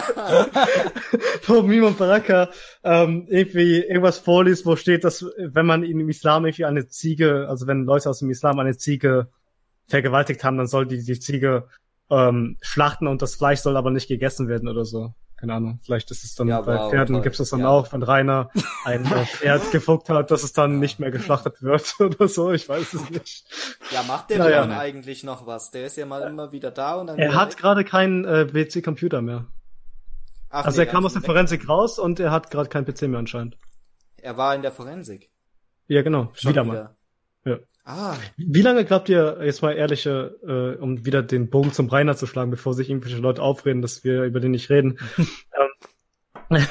[1.46, 2.50] wo Mimon Baraka
[2.84, 7.68] ähm, irgendwie irgendwas vorliest, wo steht, dass wenn man im Islam irgendwie eine Ziege, also
[7.68, 9.28] wenn Leute aus dem Islam eine Ziege
[9.86, 11.68] vergewaltigt haben, dann soll die die Ziege
[12.10, 15.14] ähm, schlachten und das Fleisch soll aber nicht gegessen werden oder so.
[15.40, 15.80] Keine Ahnung.
[15.82, 17.24] Vielleicht ist es dann ja, bei wow, Pferden toll.
[17.24, 17.70] gibt es dann ja.
[17.70, 18.50] auch, wenn Rainer
[18.84, 22.52] ein äh, Pferd gefuckt hat, dass es dann nicht mehr geschlachtet wird oder so.
[22.52, 23.46] Ich weiß es nicht.
[23.92, 24.78] Ja, macht der naja.
[24.78, 25.72] eigentlich noch was?
[25.72, 27.18] Der ist ja mal immer wieder da und dann.
[27.18, 29.48] Er hat gerade keinen äh, PC-Computer mehr.
[30.50, 33.04] Ach, also nee, er kam aus der Forensik raus und er hat gerade keinen PC
[33.04, 33.58] mehr anscheinend.
[34.18, 35.30] Er war in der Forensik.
[35.88, 36.32] Ja, genau.
[36.34, 36.96] Schon wieder, wieder mal.
[37.46, 37.60] Ja.
[37.84, 38.18] Ah.
[38.38, 42.28] Wie lange glaubt ihr, jetzt mal ehrliche, äh, um wieder den Bogen zum Rainer zu
[42.28, 45.00] schlagen, bevor sich irgendwelche Leute aufreden, dass wir über den nicht reden?
[46.50, 46.68] ähm,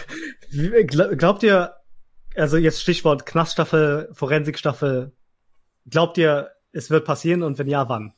[1.16, 1.74] glaubt ihr,
[2.36, 5.12] also jetzt Stichwort Knaststaffel, Forensikstaffel,
[5.90, 8.14] glaubt ihr, es wird passieren und wenn ja, wann?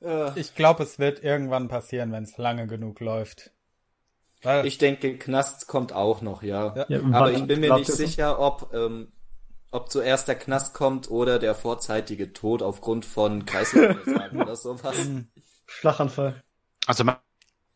[0.00, 0.38] Äh.
[0.38, 3.52] Ich glaube, es wird irgendwann passieren, wenn es lange genug läuft.
[4.42, 6.86] Weil ich denke, Knast kommt auch noch, ja.
[6.88, 7.00] ja.
[7.12, 9.12] Aber ich bin mir nicht sicher, ob ähm,
[9.72, 14.96] ob zuerst der Knast kommt oder der vorzeitige Tod aufgrund von Kreislaufversagen oder sowas.
[15.66, 16.42] Schlaganfall.
[16.86, 17.04] Also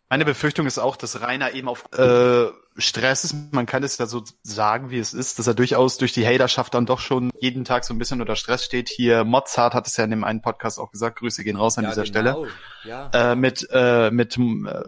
[0.09, 2.47] meine Befürchtung ist auch, dass Rainer eben auf äh,
[2.77, 3.35] Stress ist.
[3.53, 6.75] Man kann es ja so sagen, wie es ist, dass er durchaus durch die Haterschaft
[6.75, 8.89] dann doch schon jeden Tag so ein bisschen unter Stress steht.
[8.89, 11.19] Hier Mozart hat es ja in dem einen Podcast auch gesagt.
[11.19, 12.45] Grüße gehen raus an ja, dieser genau.
[12.45, 12.53] Stelle.
[12.85, 13.33] Ja.
[13.33, 14.83] Äh, mit äh, mit äh,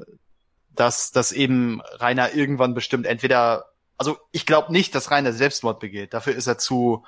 [0.75, 3.65] dass dass eben Rainer irgendwann bestimmt entweder
[3.99, 6.15] also ich glaube nicht, dass Rainer Selbstmord begeht.
[6.15, 7.05] Dafür ist er zu.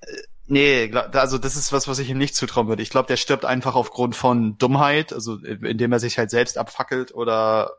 [0.00, 0.06] Äh,
[0.46, 2.82] nee, also das ist was, was ich ihm nicht zutrauen würde.
[2.82, 7.14] Ich glaube, der stirbt einfach aufgrund von Dummheit, also indem er sich halt selbst abfackelt
[7.14, 7.78] oder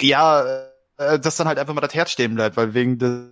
[0.00, 0.68] ja,
[0.98, 3.30] äh, dass dann halt einfach mal das Herz stehen bleibt, weil wegen der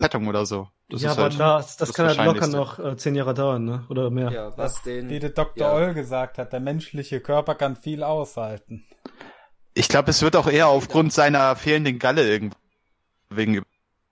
[0.00, 0.68] Rettung oder so.
[0.88, 3.64] Das ja, aber halt das, das, das kann halt locker noch äh, zehn Jahre dauern,
[3.64, 3.84] ne?
[3.90, 4.30] Oder mehr.
[4.30, 5.10] Ja, was den.
[5.10, 5.66] Wie der Dr.
[5.66, 5.74] Ja.
[5.74, 8.86] Oll gesagt hat, der menschliche Körper kann viel aushalten.
[9.78, 12.56] Ich glaube, es wird auch eher aufgrund seiner fehlenden Galle irgendwie
[13.30, 13.62] wegen,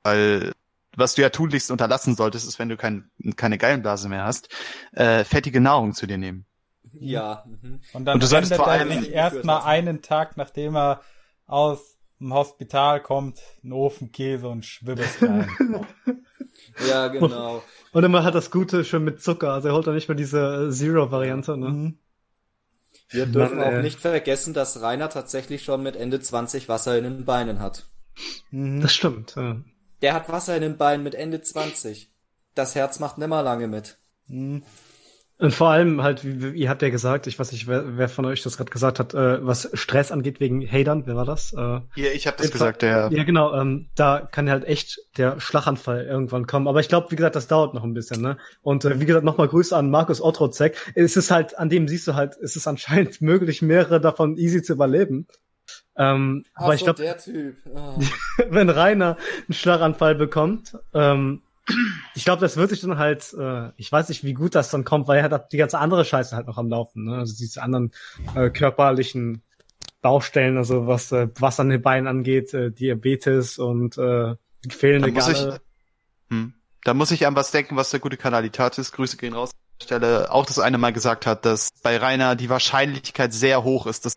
[0.04, 0.52] weil
[0.96, 4.48] was du ja tunlichst unterlassen solltest, ist, wenn du kein, keine Gallenblase mehr hast,
[4.92, 6.46] äh, fettige Nahrung zu dir nehmen.
[6.92, 7.44] Ja.
[7.46, 7.80] Mhm.
[7.92, 11.00] Und dann und du solltest vor allem erstmal einen Tag, nachdem er
[11.46, 15.48] aus dem Hospital kommt, einen Ofenkäse und Schwibbes rein.
[16.88, 17.62] ja, genau.
[17.92, 20.70] Und immer hat das Gute schon mit Zucker, also er holt dann nicht mehr diese
[20.70, 21.68] Zero-Variante, ne?
[21.68, 21.98] Mhm.
[23.08, 27.04] Wir dürfen Mann, auch nicht vergessen, dass Rainer tatsächlich schon mit Ende 20 Wasser in
[27.04, 27.86] den Beinen hat.
[28.50, 28.80] Mhm.
[28.80, 29.34] Das stimmt.
[29.36, 29.56] Ja.
[30.02, 32.10] Der hat Wasser in den Beinen mit Ende 20.
[32.54, 33.98] Das Herz macht nimmer lange mit.
[34.26, 34.62] Mhm.
[35.38, 38.24] Und vor allem halt, wie, ihr habt ja gesagt, ich weiß nicht, wer, wer von
[38.24, 41.52] euch das gerade gesagt hat, äh, was Stress angeht wegen Hatern, wer war das?
[41.52, 43.10] Äh, ja, ich habe das gesagt, der.
[43.12, 46.68] Ja, genau, ähm, da kann halt echt der Schlaganfall irgendwann kommen.
[46.68, 48.38] Aber ich glaube, wie gesagt, das dauert noch ein bisschen, ne?
[48.62, 50.92] Und äh, wie gesagt, nochmal Grüße an Markus Otrozek.
[50.94, 54.62] Es ist halt, an dem siehst du halt, es ist anscheinend möglich, mehrere davon easy
[54.62, 55.26] zu überleben.
[55.98, 57.16] Ähm, Ach aber ich glaube,
[57.74, 58.00] oh.
[58.48, 61.42] wenn Rainer einen Schlaganfall bekommt, ähm,
[62.14, 64.84] ich glaube, das wird sich dann halt, äh, ich weiß nicht, wie gut das dann
[64.84, 67.18] kommt, weil er hat die ganze andere Scheiße halt noch am Laufen, ne?
[67.18, 67.92] Also diese anderen
[68.34, 69.42] äh, körperlichen
[70.02, 74.34] Baustellen, also was äh, was an den Beinen angeht, äh, Diabetes und äh,
[74.64, 75.46] die fehlende da muss Ich,
[76.30, 79.50] hm, da muss ich an was denken, was der gute Kanalitatis, Grüße gehen raus,
[79.82, 84.06] Stelle auch das eine Mal gesagt hat, dass bei Rainer die Wahrscheinlichkeit sehr hoch ist,
[84.06, 84.16] dass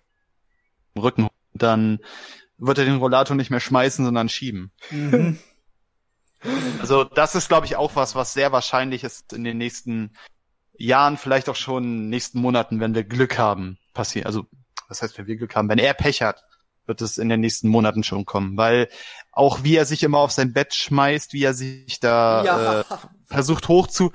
[0.97, 1.99] Rücken dann
[2.57, 4.71] wird er den Rollator nicht mehr schmeißen, sondern schieben.
[4.91, 5.39] Mhm.
[6.79, 10.13] Also das ist, glaube ich, auch was, was sehr wahrscheinlich ist in den nächsten
[10.77, 14.25] Jahren, vielleicht auch schon nächsten Monaten, wenn wir Glück haben, passieren.
[14.25, 14.45] Also
[14.87, 15.69] was heißt, wenn wir Glück haben?
[15.69, 16.43] Wenn er Pech hat,
[16.85, 18.89] wird es in den nächsten Monaten schon kommen, weil
[19.31, 22.79] auch wie er sich immer auf sein Bett schmeißt, wie er sich da ja.
[22.81, 22.83] äh,
[23.25, 24.11] versucht hoch zu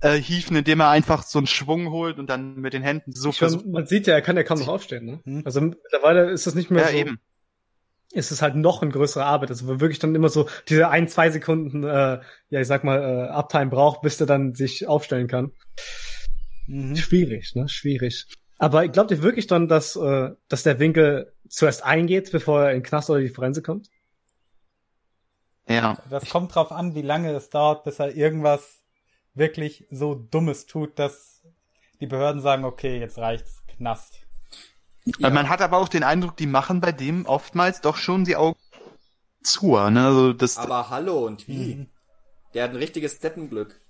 [0.00, 3.32] äh, hieven, indem er einfach so einen Schwung holt und dann mit den Händen so
[3.32, 3.66] versucht.
[3.66, 5.04] Man sieht ja, er kann ja kaum noch aufstehen.
[5.04, 5.20] Ne?
[5.24, 5.42] Hm?
[5.44, 6.96] Also mittlerweile ist das nicht mehr ja, so.
[6.96, 7.20] Eben
[8.12, 9.50] ist es halt noch eine größere Arbeit.
[9.50, 12.20] Also wirklich dann immer so diese ein, zwei Sekunden, äh,
[12.50, 15.52] ja, ich sag mal, äh, Uptime braucht, bis der dann sich aufstellen kann.
[16.66, 16.96] Mhm.
[16.96, 17.68] Schwierig, ne?
[17.68, 18.26] Schwierig.
[18.58, 22.78] Aber glaubt ihr wirklich dann, dass, äh, dass der Winkel zuerst eingeht, bevor er in
[22.78, 23.88] den Knast oder die Forense kommt?
[25.68, 25.96] Ja.
[26.10, 28.82] Das kommt drauf an, wie lange es dauert, bis er irgendwas
[29.34, 31.42] wirklich so Dummes tut, dass
[32.00, 34.21] die Behörden sagen, okay, jetzt reicht's, Knast.
[35.04, 35.30] Ja.
[35.30, 38.58] Man hat aber auch den Eindruck, die machen bei dem oftmals doch schon die Augen
[39.42, 39.76] zu.
[39.90, 40.04] Ne?
[40.04, 41.74] Also das aber hallo und wie?
[41.74, 41.86] Mhm.
[42.54, 43.80] Der hat ein richtiges Steppenglück.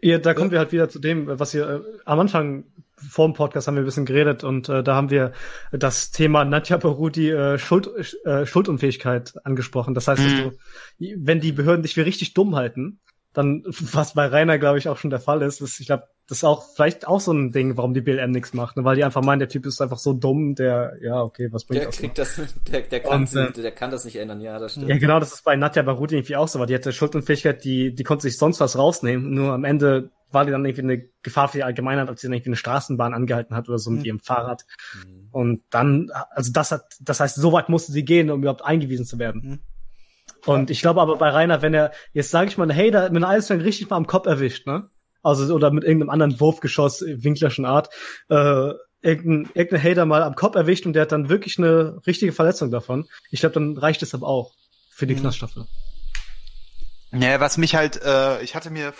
[0.00, 2.64] Ja, da kommen wir halt wieder zu dem, was wir äh, am Anfang
[2.96, 5.32] vor dem Podcast haben wir ein bisschen geredet und äh, da haben wir
[5.72, 7.90] das Thema Nadja Barudi äh, Schuld,
[8.24, 9.94] äh, Schuldunfähigkeit angesprochen.
[9.94, 10.26] Das heißt, mhm.
[10.26, 13.00] dass du, wenn die Behörden dich für richtig dumm halten,
[13.32, 16.38] dann, was bei Rainer, glaube ich, auch schon der Fall ist, ist, ich glaube, das
[16.38, 18.84] ist auch vielleicht auch so ein Ding, warum die BLM nichts macht, ne?
[18.84, 21.80] weil die einfach meinen, der Typ ist einfach so dumm, der, ja, okay, was bringt
[21.80, 21.98] der das?
[21.98, 22.40] Kriegt das
[22.70, 24.88] der, der, kann, und, äh, der kann das nicht ändern, ja, das stimmt.
[24.88, 27.94] Ja, genau, das ist bei Nadja Barudi irgendwie auch so, weil die hatte Schuldenfähigkeit, die,
[27.94, 31.48] die konnte sich sonst was rausnehmen, nur am Ende war die dann irgendwie eine Gefahr
[31.48, 34.06] für die Allgemeinheit, als sie dann irgendwie eine Straßenbahn angehalten hat oder so mit mhm.
[34.06, 34.64] ihrem Fahrrad.
[34.94, 35.28] Mhm.
[35.30, 39.04] Und dann, also das hat, das heißt, so weit musste sie gehen, um überhaupt eingewiesen
[39.04, 39.42] zu werden.
[39.42, 39.58] Mhm.
[40.44, 43.22] Und ich glaube aber bei Rainer, wenn er, jetzt sage ich mal, hey, da mit
[43.22, 44.90] einem Eisstein richtig mal am Kopf erwischt, ne?
[45.22, 47.90] Also, oder mit irgendeinem anderen Wurfgeschoss winklerschen Art,
[48.28, 52.32] äh, irgendein, irgendein Hater mal am Kopf erwischt und der hat dann wirklich eine richtige
[52.32, 53.08] Verletzung davon.
[53.30, 54.52] Ich glaube, dann reicht es aber auch
[54.90, 55.20] für die mhm.
[55.20, 55.66] Knaststaffel.
[57.12, 58.94] Ja, was mich halt, äh, ich hatte mir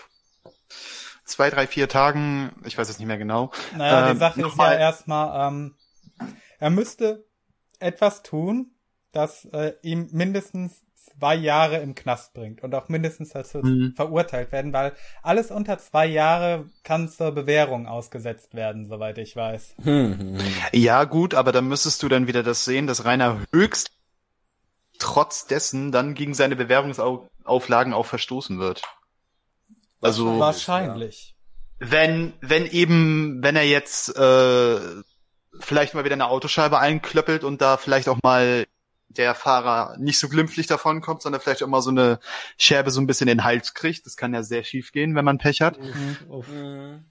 [1.24, 3.52] zwei, drei, vier Tagen, ich weiß es nicht mehr genau.
[3.76, 5.74] Naja, ähm, die Sache ist ja erstmal, ähm,
[6.58, 7.24] er müsste
[7.78, 8.72] etwas tun,
[9.12, 10.81] das äh, ihm mindestens
[11.22, 13.92] zwei Jahre im Knast bringt und auch mindestens dazu mhm.
[13.94, 14.92] verurteilt werden, weil
[15.22, 19.76] alles unter zwei Jahre kann zur Bewährung ausgesetzt werden, soweit ich weiß.
[20.72, 23.92] Ja, gut, aber dann müsstest du dann wieder das sehen, dass Rainer höchst
[24.98, 28.82] trotz dessen dann gegen seine Bewährungsauflagen auch verstoßen wird.
[30.00, 31.36] Also wahrscheinlich.
[31.78, 34.80] Wenn wenn eben wenn er jetzt äh,
[35.60, 38.66] vielleicht mal wieder eine Autoscheibe einklöppelt und da vielleicht auch mal
[39.16, 42.18] der Fahrer nicht so glimpflich davon kommt, sondern vielleicht auch mal so eine
[42.58, 44.06] Scherbe so ein bisschen in den Hals kriegt.
[44.06, 45.78] Das kann ja sehr schief gehen, wenn man Pech hat.
[45.78, 46.16] Mhm.
[46.28, 47.04] Mhm.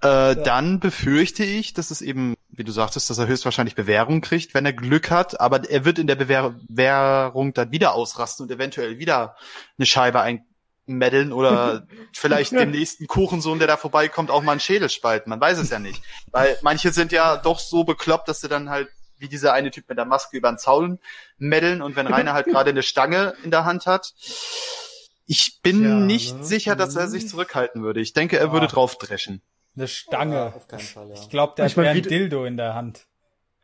[0.00, 4.54] Äh, dann befürchte ich, dass es eben, wie du sagtest, dass er höchstwahrscheinlich Bewährung kriegt,
[4.54, 9.00] wenn er Glück hat, aber er wird in der Bewährung dann wieder ausrasten und eventuell
[9.00, 9.34] wieder
[9.76, 14.88] eine Scheibe einmeddeln oder vielleicht dem nächsten Kuchensohn, der da vorbeikommt, auch mal einen Schädel
[14.88, 15.30] spalten.
[15.30, 16.00] Man weiß es ja nicht.
[16.30, 18.88] Weil manche sind ja doch so bekloppt, dass sie dann halt
[19.20, 20.98] wie dieser eine Typ mit der Maske über den Zaun
[21.38, 24.14] meddeln und wenn Rainer halt gerade eine Stange in der Hand hat.
[25.26, 26.44] Ich bin ja, nicht ne?
[26.44, 28.00] sicher, dass er sich zurückhalten würde.
[28.00, 29.42] Ich denke, er würde drauf dreschen.
[29.76, 30.54] Eine Stange.
[30.68, 31.14] Keinen Fall, ja.
[31.14, 33.06] Ich glaube, der ich hat ein Dildo in der Hand.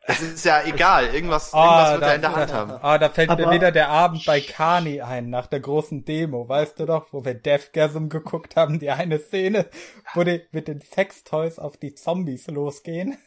[0.07, 2.71] Es ist ja egal, irgendwas, oh, irgendwas wird er in der Hand haben.
[2.83, 6.47] Ah, da fällt Aber mir wieder der Abend bei Kani ein, nach der großen Demo,
[6.47, 9.65] weißt du doch, wo wir Deathgasm geguckt haben, die eine Szene,
[10.13, 13.17] wo die mit den Sextoys auf die Zombies losgehen.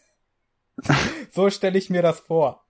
[1.32, 2.64] so stelle ich mir das vor.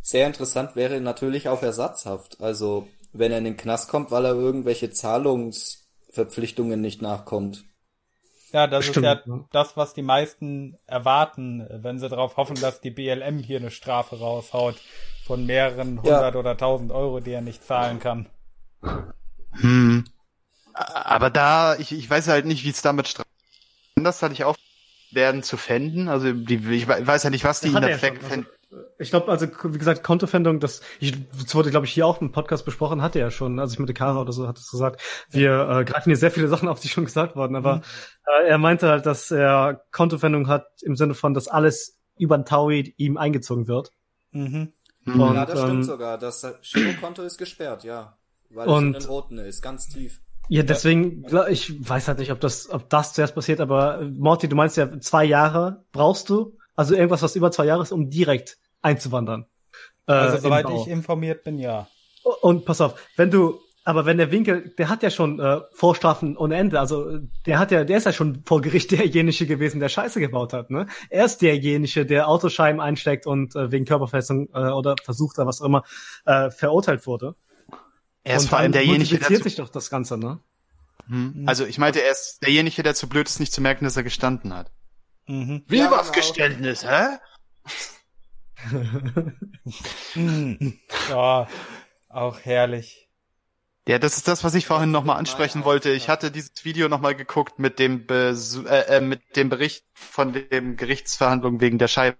[0.00, 2.40] Sehr interessant wäre natürlich auch Ersatzhaft.
[2.40, 7.64] Also, wenn er in den Knast kommt, weil er irgendwelche Zahlungsverpflichtungen nicht nachkommt.
[8.52, 12.80] Ja, das Stimmt, ist ja das, was die meisten erwarten, wenn sie darauf hoffen, dass
[12.80, 14.76] die BLM hier eine Strafe raushaut
[15.26, 16.40] von mehreren hundert ja.
[16.40, 18.30] oder tausend Euro, die er nicht zahlen kann.
[19.60, 20.04] Hm.
[20.72, 23.28] Aber da, ich, ich weiß halt nicht, wie es damit Strafen
[24.04, 24.56] das hatte ich auch
[25.12, 26.08] werden zu fänden.
[26.08, 28.44] Also die, ich weiß ja nicht, was die in der Fleck also,
[28.98, 32.32] Ich glaube, also wie gesagt, Kontofendung, das, ich, das wurde, glaube ich, hier auch im
[32.32, 34.70] Podcast besprochen, hatte er ja schon, als ich mit der Kara oder so hatte es
[34.70, 35.00] gesagt.
[35.30, 37.82] Wir äh, greifen hier sehr viele Sachen auf, die schon gesagt wurden, aber mhm.
[38.44, 42.44] äh, er meinte halt, dass er Kontofendung hat im Sinne von, dass alles über ein
[42.44, 43.92] Taui ihm eingezogen wird.
[44.32, 44.72] Mhm.
[45.06, 46.18] Und, ja, das stimmt ähm, sogar.
[46.18, 48.18] Das Girokonto ist gesperrt, ja.
[48.50, 50.20] Weil und, es in den Roten ist, ganz tief.
[50.48, 54.56] Ja, deswegen, ich weiß halt nicht, ob das, ob das zuerst passiert, aber Morty, du
[54.56, 58.58] meinst ja, zwei Jahre brauchst du, also irgendwas, was über zwei Jahre ist, um direkt
[58.80, 59.46] einzuwandern.
[60.06, 61.86] Äh, also soweit ich informiert bin, ja.
[62.40, 66.36] Und pass auf, wenn du, aber wenn der Winkel, der hat ja schon äh, Vorstrafen
[66.36, 69.88] ohne Ende, also der hat ja, der ist ja schon vor Gericht derjenige gewesen, der
[69.88, 70.86] Scheiße gebaut hat, ne?
[71.10, 75.60] Er ist derjenige, der Autoscheiben einsteckt und äh, wegen Körperverletzung äh, oder versucht oder was
[75.60, 75.84] auch immer
[76.24, 77.34] äh, verurteilt wurde.
[78.28, 80.40] Er ist und vor allem derjenige, der sich doch das Ganze, ne?
[81.06, 81.44] Hm.
[81.46, 84.02] Also ich meinte, er ist derjenige, der zu blöd ist, nicht zu merken, dass er
[84.02, 84.70] gestanden hat.
[85.26, 85.64] Mhm.
[85.66, 86.26] Wie ja, was genau.
[86.26, 87.18] Geständnis, hä?
[91.08, 91.48] ja,
[92.10, 93.08] auch herrlich.
[93.86, 95.88] Ja, das ist das, was ich vorhin nochmal ansprechen wollte.
[95.90, 98.36] Ich hatte dieses Video nochmal geguckt mit dem, Be
[98.68, 102.18] äh, äh, mit dem Bericht von dem Gerichtsverhandlung wegen der Scheibe,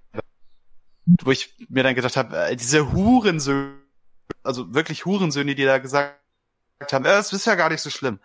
[1.23, 3.88] wo ich mir dann gedacht habe, äh, diese Hurensöhne
[4.43, 6.19] also wirklich Hurensöhne, die da gesagt
[6.93, 8.21] haben, äh, das ist ja gar nicht so schlimm.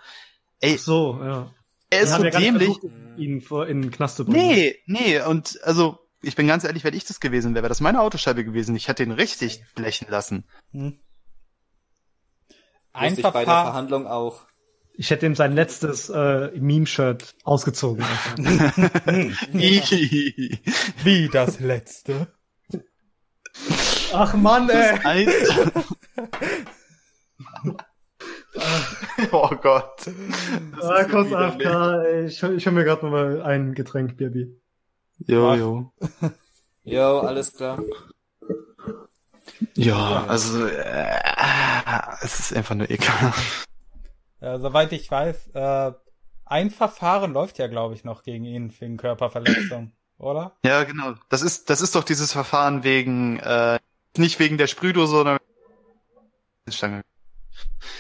[0.60, 1.54] Ey, Ach so, ja.
[1.90, 2.80] Er ist so ja dämlich.
[2.80, 4.48] Versucht, ihn vor, in den Knast zu bringen.
[4.48, 7.82] Nee, nee, und also, ich bin ganz ehrlich, wenn ich das gewesen wäre, wäre das
[7.82, 8.76] meine Autoscheibe gewesen.
[8.76, 10.46] Ich hätte ihn richtig blechen lassen.
[10.72, 11.00] Hm.
[12.94, 14.48] Einfach bei der Verhandlung auch.
[14.96, 18.06] Ich hätte ihm sein letztes äh, Meme-Shirt ausgezogen.
[21.04, 22.28] Wie das letzte?
[24.14, 25.28] Ach Mann, ey.
[29.32, 30.08] oh Gott.
[30.82, 34.56] Ah, kurz AFK, ich, ich hol mir gerade mal ein Getränk, Baby.
[35.26, 35.94] Jo, jo.
[36.84, 37.80] Jo, alles klar.
[39.76, 41.20] Ja, also äh,
[42.22, 43.68] es ist einfach nur ekelhaft.
[44.42, 45.94] Ja, soweit ich weiß, äh,
[46.46, 50.58] ein Verfahren läuft ja, glaube ich, noch gegen ihn wegen Körperverletzung, oder?
[50.66, 51.14] Ja, genau.
[51.30, 53.80] Das ist, das ist doch dieses Verfahren wegen äh,
[54.18, 55.40] nicht wegen der Sprühdose, sondern
[56.70, 57.04] Stange.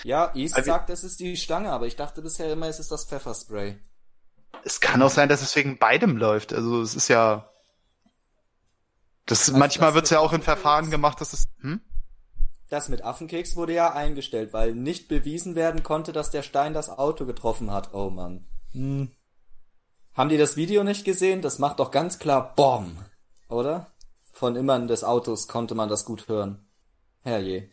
[0.03, 2.92] Ja, East also, sagt, es ist die Stange, aber ich dachte bisher immer, es ist
[2.92, 3.77] das Pfefferspray.
[4.64, 6.53] Es kann auch sein, dass es wegen beidem läuft.
[6.53, 7.50] Also es ist ja.
[9.25, 11.48] Das also manchmal wird es ja auch in Verfahren gemacht, dass es.
[11.59, 11.82] Hm?
[12.69, 16.90] Das mit Affenkeks wurde ja eingestellt, weil nicht bewiesen werden konnte, dass der Stein das
[16.90, 17.93] Auto getroffen hat.
[17.93, 18.48] Oh Mann.
[18.72, 19.11] Hm.
[20.14, 21.42] Haben die das Video nicht gesehen?
[21.42, 22.98] Das macht doch ganz klar BOM,
[23.50, 23.92] oder?
[24.34, 26.66] Von Immern des Autos konnte man das gut hören.
[27.22, 27.70] Herrje.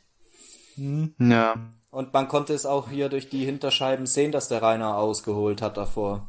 [0.77, 1.15] Hm.
[1.19, 1.57] Ja.
[1.91, 5.77] Und man konnte es auch hier durch die Hinterscheiben sehen, dass der Rainer ausgeholt hat
[5.77, 6.29] davor.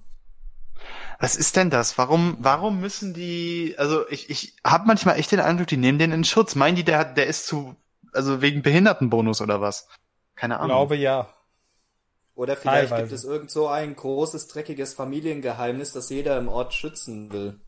[1.19, 1.99] Was ist denn das?
[1.99, 6.11] Warum, warum müssen die, also ich, ich habe manchmal echt den Eindruck, die nehmen den
[6.11, 6.55] in Schutz.
[6.55, 7.75] Meinen die, der hat, der ist zu,
[8.13, 9.87] also wegen Behindertenbonus oder was?
[10.35, 10.69] Keine Ahnung.
[10.69, 11.27] Ich glaube ja.
[12.33, 13.03] Oder vielleicht Teilweise.
[13.03, 17.59] gibt es irgend so ein großes, dreckiges Familiengeheimnis, das jeder im Ort schützen will.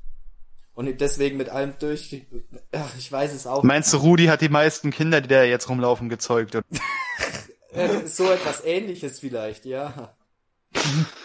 [0.75, 2.25] Und deswegen mit allem durch.
[2.71, 3.63] Ach, ich weiß es auch.
[3.63, 6.55] Meinst du, Rudi hat die meisten Kinder, die da jetzt rumlaufen, gezeugt?
[7.73, 10.15] äh, so etwas ähnliches vielleicht, ja.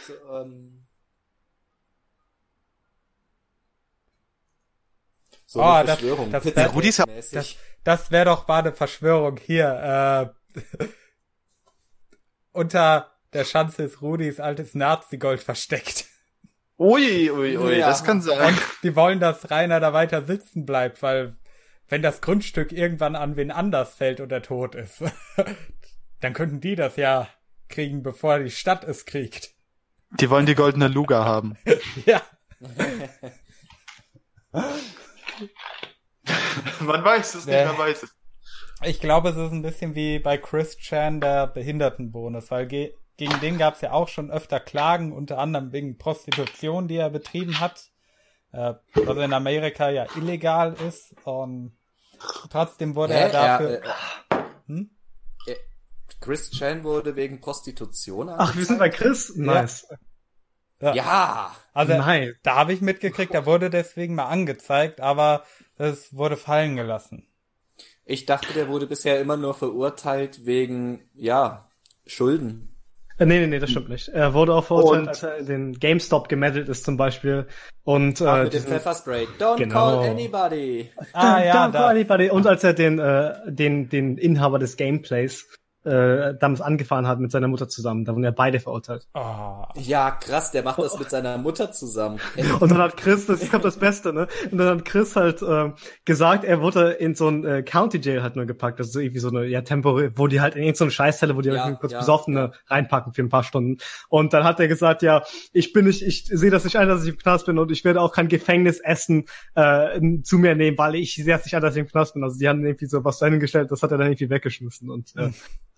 [0.07, 0.87] so, ähm,
[5.47, 10.35] so oh, das, das wäre das, das wär doch mal eine Verschwörung hier.
[10.55, 10.89] Äh,
[12.53, 16.05] unter der Schanze ist Rudis altes Nazi-Gold versteckt.
[16.79, 17.89] Ui, ui, ui, ja.
[17.89, 18.55] das kann sein.
[18.55, 21.37] Und die wollen, dass Rainer da weiter sitzen bleibt, weil
[21.89, 25.03] wenn das Grundstück irgendwann an wen anders fällt und er tot ist,
[26.21, 27.29] dann könnten die das ja
[27.69, 29.55] kriegen, bevor die Stadt es kriegt.
[30.21, 31.57] Die wollen die goldene Luga haben.
[32.07, 32.23] ja.
[36.81, 38.15] man weiß es nicht, man weiß es.
[38.83, 42.67] Ich glaube, es ist ein bisschen wie bei Chris Chan der Behindertenbonus, weil
[43.19, 47.11] gegen den gab es ja auch schon öfter Klagen, unter anderem wegen Prostitution, die er
[47.11, 47.91] betrieben hat,
[48.53, 51.15] äh, was in Amerika ja illegal ist.
[51.25, 51.77] Und
[52.51, 53.21] trotzdem wurde Hä?
[53.21, 53.71] er dafür.
[53.85, 54.91] Ja, äh, hm?
[56.21, 59.37] Chris Chan wurde wegen Prostitution Ach, wir sind bei Chris?
[59.37, 59.87] Nice.
[60.81, 60.95] Ja.
[60.95, 61.57] ja.
[61.73, 62.35] Also Nein.
[62.43, 65.45] da habe ich mitgekriegt, er wurde deswegen mal angezeigt, aber
[65.77, 67.27] es wurde fallen gelassen.
[68.05, 71.69] Ich dachte, der wurde bisher immer nur verurteilt wegen, ja,
[72.07, 72.78] Schulden.
[73.19, 74.09] Äh, nee, nee, nee, das stimmt nicht.
[74.09, 77.47] Er wurde auch verurteilt, und, als er in den GameStop gemeldet ist zum Beispiel.
[77.85, 79.27] Und, äh, mit dem Pfefferspray.
[79.39, 79.75] Don't genau.
[79.75, 80.91] call anybody.
[81.13, 81.79] Ah, ja, Don't da.
[81.81, 82.31] call anybody.
[82.31, 85.49] Und als er den, äh, den, den Inhaber des Gameplays
[85.89, 88.05] äh, damals angefahren hat mit seiner Mutter zusammen.
[88.05, 89.09] Da wurden ja beide verurteilt.
[89.15, 89.65] Oh.
[89.77, 92.21] Ja, krass, der macht das mit seiner Mutter zusammen.
[92.61, 94.29] und dann hat Chris, das kommt das Beste, ne?
[94.51, 95.73] Und dann hat Chris halt äh,
[96.05, 98.79] gesagt, er wurde in so ein äh, County Jail halt nur gepackt.
[98.79, 101.41] Das ist so irgendwie so eine, ja, temporär, wo die halt in irgendeine Scheißzelle, wo
[101.41, 102.53] die ja, halt kurz ja, Besoffene ja.
[102.69, 103.79] reinpacken für ein paar Stunden.
[104.09, 107.05] Und dann hat er gesagt, ja, ich bin nicht, ich sehe das nicht ein, dass
[107.05, 110.95] ich im Knast bin und ich werde auch kein Gefängnisessen äh, zu mir nehmen, weil
[110.95, 112.25] ich sehe das nicht an, dass ich im Knast bin.
[112.25, 115.31] Also die haben irgendwie so was dahingestellt, das hat er dann irgendwie weggeschmissen und äh,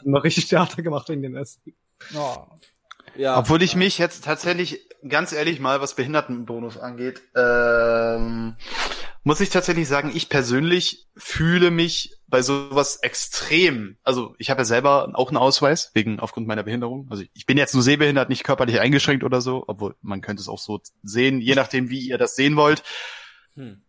[0.05, 1.75] noch richtig Theater gemacht wegen den Essen.
[2.15, 2.37] Oh.
[3.17, 3.39] Ja.
[3.39, 8.57] Obwohl ich mich jetzt tatsächlich, ganz ehrlich mal, was Behindertenbonus angeht, ähm,
[9.23, 13.99] muss ich tatsächlich sagen, ich persönlich fühle mich bei sowas extrem.
[14.03, 17.09] Also ich habe ja selber auch einen Ausweis, wegen aufgrund meiner Behinderung.
[17.11, 20.49] Also ich bin jetzt nur sehbehindert, nicht körperlich eingeschränkt oder so, obwohl man könnte es
[20.49, 22.83] auch so sehen, je nachdem, wie ihr das sehen wollt.
[23.55, 23.83] Hm.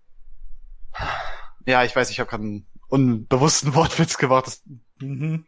[1.65, 4.47] Ja, ich weiß, ich habe gerade einen unbewussten Wortwitz gemacht.
[4.47, 4.63] Das,
[4.99, 5.45] mhm.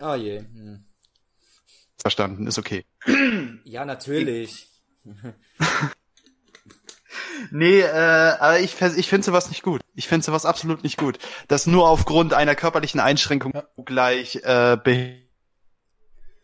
[0.00, 0.40] Oh je.
[0.40, 0.84] Hm.
[1.98, 2.84] Verstanden, ist okay.
[3.64, 4.66] Ja, natürlich.
[7.50, 9.82] nee, äh, aber ich, ich finde sowas nicht gut.
[9.94, 11.18] Ich finde sowas absolut nicht gut.
[11.48, 13.64] Dass nur aufgrund einer körperlichen Einschränkung ja.
[13.84, 14.78] gleich äh,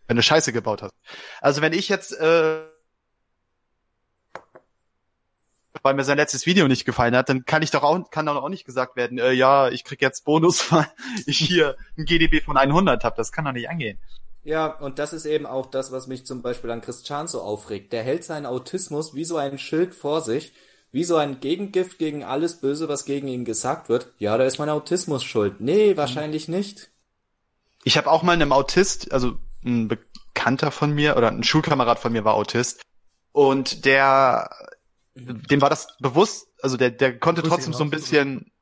[0.09, 0.95] wenn du Scheiße gebaut hast.
[1.41, 2.61] Also wenn ich jetzt äh,
[5.87, 8.35] weil mir sein letztes Video nicht gefallen hat, dann kann ich doch auch, kann doch
[8.37, 10.87] auch nicht gesagt werden, äh, ja, ich krieg jetzt Bonus, weil
[11.27, 13.17] ich hier ein GDB von 100 habe.
[13.17, 13.99] Das kann doch nicht angehen.
[14.43, 17.93] Ja, und das ist eben auch das, was mich zum Beispiel an Christian so aufregt.
[17.93, 20.53] Der hält seinen Autismus wie so ein Schild vor sich,
[20.91, 24.13] wie so ein Gegengift gegen alles Böse, was gegen ihn gesagt wird.
[24.19, 25.61] Ja, da ist mein Autismus schuld.
[25.61, 26.91] Nee, wahrscheinlich nicht.
[27.85, 32.13] Ich habe auch mal einem Autist, also ein Bekannter von mir oder ein Schulkamerad von
[32.13, 32.83] mir war Autist
[33.37, 34.49] und der
[35.17, 38.53] dem war das bewusst, also der, der konnte Grüß trotzdem so ein bisschen,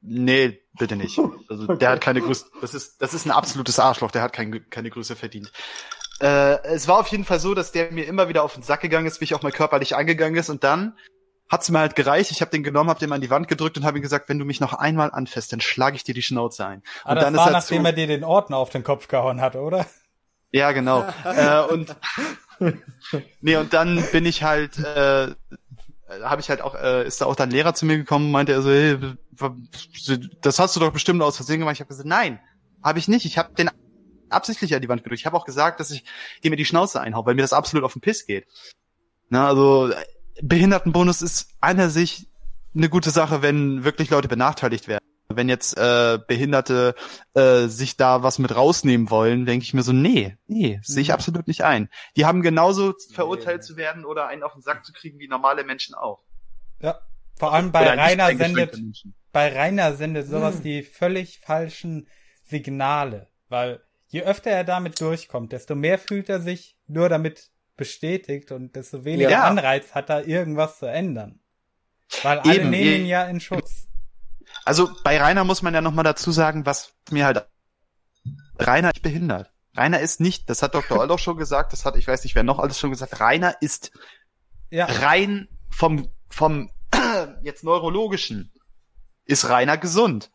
[0.00, 1.18] nee, bitte nicht.
[1.48, 1.78] Also okay.
[1.78, 4.90] der hat keine Größe, das ist, das ist ein absolutes Arschloch, der hat kein, keine
[4.90, 5.50] Größe verdient.
[6.20, 8.80] Äh, es war auf jeden Fall so, dass der mir immer wieder auf den Sack
[8.80, 10.94] gegangen ist, wie ich auch mal körperlich angegangen ist und dann
[11.48, 12.30] hat's mir halt gereicht.
[12.30, 14.38] Ich habe den genommen, habe den an die Wand gedrückt und habe ihm gesagt, wenn
[14.38, 16.82] du mich noch einmal anfasst, dann schlage ich dir die Schnauze ein.
[17.04, 18.84] Ah, und das dann war, ist halt nachdem so, er dir den Ordner auf den
[18.84, 19.86] Kopf gehauen hat, oder?
[20.50, 21.06] Ja, genau.
[21.24, 21.96] äh, und
[23.40, 25.34] nee, und dann bin ich halt äh,
[26.22, 28.62] habe ich halt auch, äh, ist da auch dann Lehrer zu mir gekommen, meinte er
[28.62, 28.98] so, hey,
[30.40, 31.74] das hast du doch bestimmt aus Versehen gemacht.
[31.74, 32.40] Ich habe gesagt, nein,
[32.82, 33.24] habe ich nicht.
[33.26, 33.70] Ich habe den
[34.30, 35.20] absichtlich an die Wand gedrückt.
[35.20, 36.04] Ich habe auch gesagt, dass ich
[36.44, 38.46] dem mir die Schnauze einhau, weil mir das absolut auf den Piss geht.
[39.28, 39.92] Na, also
[40.42, 42.28] Behindertenbonus ist einer sich
[42.74, 45.04] eine gute Sache, wenn wirklich Leute benachteiligt werden.
[45.30, 46.94] Wenn jetzt äh, Behinderte
[47.34, 51.08] äh, sich da was mit rausnehmen wollen, denke ich mir so, nee, nee, sehe ich
[51.08, 51.14] mhm.
[51.14, 51.90] absolut nicht ein.
[52.16, 53.66] Die haben genauso verurteilt nee.
[53.66, 56.22] zu werden oder einen auf den Sack zu kriegen wie normale Menschen auch.
[56.80, 57.00] Ja,
[57.36, 58.80] vor allem bei Rainer sendet,
[59.32, 60.62] bei Rainer sendet sowas hm.
[60.62, 62.08] die völlig falschen
[62.46, 68.50] Signale, weil je öfter er damit durchkommt, desto mehr fühlt er sich nur damit bestätigt
[68.50, 69.44] und desto weniger ja.
[69.44, 71.40] Anreiz hat er, irgendwas zu ändern.
[72.22, 73.87] Weil alle Eben, nehmen ihn ja in Schutz.
[74.64, 77.46] Also bei Rainer muss man ja nochmal dazu sagen, was mir halt
[78.58, 79.50] Rainer ist behindert.
[79.76, 80.98] Rainer ist nicht, das hat Dr.
[80.98, 83.56] Oll auch schon gesagt, das hat, ich weiß nicht, wer noch alles schon gesagt, Rainer
[83.60, 83.92] ist
[84.70, 84.86] ja.
[84.86, 86.70] rein vom, vom
[87.42, 88.52] jetzt neurologischen,
[89.24, 90.30] ist Rainer gesund.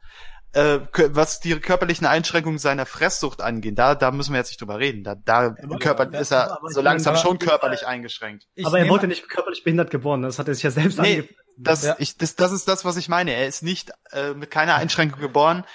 [0.53, 4.77] Äh, was die körperlichen Einschränkungen seiner Fresssucht angehen, da, da müssen wir jetzt nicht drüber
[4.77, 5.03] reden.
[5.03, 8.45] Da, da ja, Körper, ist er so langsam schon körperlich eingeschränkt.
[8.63, 11.83] Aber er wurde nicht körperlich behindert geboren, das hat er sich ja selbst nee, das,
[11.83, 11.95] ja.
[11.99, 13.33] ich, das, das ist das, was ich meine.
[13.33, 15.65] Er ist nicht äh, mit keiner Einschränkung geboren.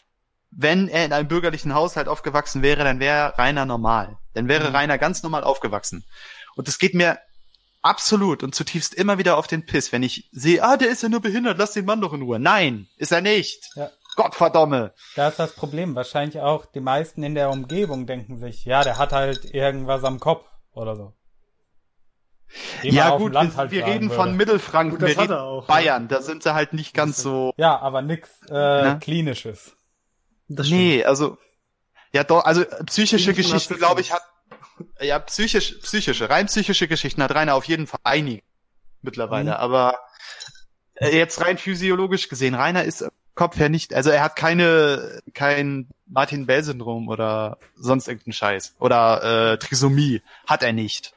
[0.51, 4.17] Wenn er in einem bürgerlichen Haushalt aufgewachsen wäre, dann wäre Rainer normal.
[4.35, 4.77] Dann wäre mhm.
[4.77, 6.05] Rainer ganz normal aufgewachsen.
[6.57, 7.19] Und es geht mir
[7.83, 11.09] absolut und zutiefst immer wieder auf den Piss, wenn ich sehe, ah, der ist ja
[11.09, 12.39] nur behindert, lass den Mann doch in Ruhe.
[12.39, 13.71] Nein, ist er nicht.
[13.77, 13.91] Ja.
[14.19, 14.93] Gottverdomme.
[15.15, 15.95] Da ist das Problem.
[15.95, 20.19] Wahrscheinlich auch die meisten in der Umgebung denken sich, ja, der hat halt irgendwas am
[20.19, 21.15] Kopf oder so.
[22.83, 24.15] ja gut, wir, halt wir reden würde.
[24.17, 26.09] von Mittelfranken, gut, wir reden auch, Bayern, ja.
[26.09, 27.53] da sind sie halt nicht ganz so...
[27.57, 28.99] Ja, aber nix äh, ne?
[29.01, 29.77] Klinisches.
[30.49, 31.39] nee, also...
[32.13, 34.23] Ja, doch, also psychische Geschichten, glaube ich, hat...
[35.01, 38.43] Ja, psychisch, psychische, rein psychische Geschichten hat Rainer auf jeden Fall einige
[39.01, 39.57] mittlerweile, mhm.
[39.57, 39.97] aber
[40.95, 43.09] äh, jetzt rein physiologisch gesehen, Rainer ist
[43.39, 48.75] Kopf her nicht, also er hat keine, kein Martin Bell Syndrom oder sonst irgendeinen Scheiß
[48.81, 51.15] oder äh, Trisomie, hat er nicht.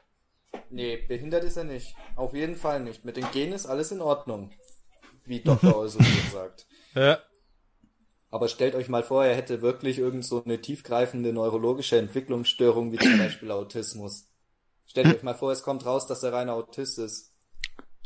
[0.70, 1.96] Nee, behindert ist er nicht.
[2.14, 3.04] Auf jeden Fall nicht.
[3.04, 4.52] Mit den Genen ist alles in Ordnung.
[5.24, 5.76] Wie Dr.
[5.76, 6.64] Olson sagt.
[6.94, 7.18] Ja.
[8.30, 12.98] Aber stellt euch mal vor, er hätte wirklich irgend so eine tiefgreifende neurologische Entwicklungsstörung wie
[12.98, 14.28] zum Beispiel Autismus.
[14.86, 15.14] Stellt hm?
[15.16, 17.32] euch mal vor, es kommt raus, dass er reiner Autist ist.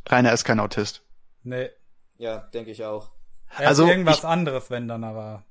[0.07, 1.03] Rainer ist kein Autist.
[1.43, 1.69] Nee.
[2.17, 3.16] Ja, denke ich auch.
[3.59, 5.45] Er also irgendwas ich, anderes, wenn dann aber.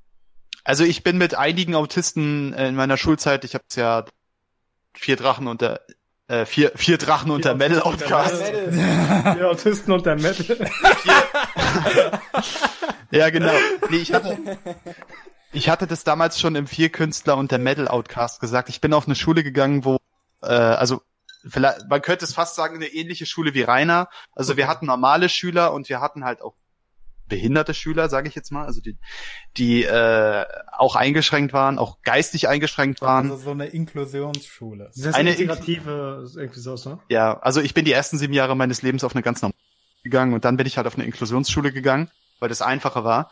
[0.64, 4.06] Also ich bin mit einigen Autisten äh, in meiner Schulzeit, ich habe ja
[4.93, 5.82] vier Drachen und der
[6.27, 8.43] äh, vier, vier Drachen und der Metal Outcast.
[8.43, 10.57] Vier Autisten und der Metal.
[13.11, 13.53] ja, genau.
[13.91, 14.57] Nee, ich hatte,
[15.51, 18.69] ich hatte das damals schon im Vierkünstler und der Metal Outcast gesagt.
[18.69, 19.99] Ich bin auf eine Schule gegangen, wo,
[20.41, 21.03] äh, also
[21.48, 24.09] vielleicht, man könnte es fast sagen, eine ähnliche Schule wie Rainer.
[24.33, 26.56] Also wir hatten normale Schüler und wir hatten halt auch
[27.28, 28.98] behinderte Schüler, sage ich jetzt mal, also die,
[29.58, 33.32] die äh, auch eingeschränkt waren, auch geistig eingeschränkt waren.
[33.32, 34.86] Also so eine Inklusionsschule.
[34.86, 37.00] Das ist eine integrative irgendwie so, ne?
[37.10, 39.56] Ja, also ich bin die ersten sieben Jahre meines Lebens auf eine ganz normale
[40.04, 43.32] gegangen und dann bin ich halt auf eine Inklusionsschule gegangen, weil das einfacher war,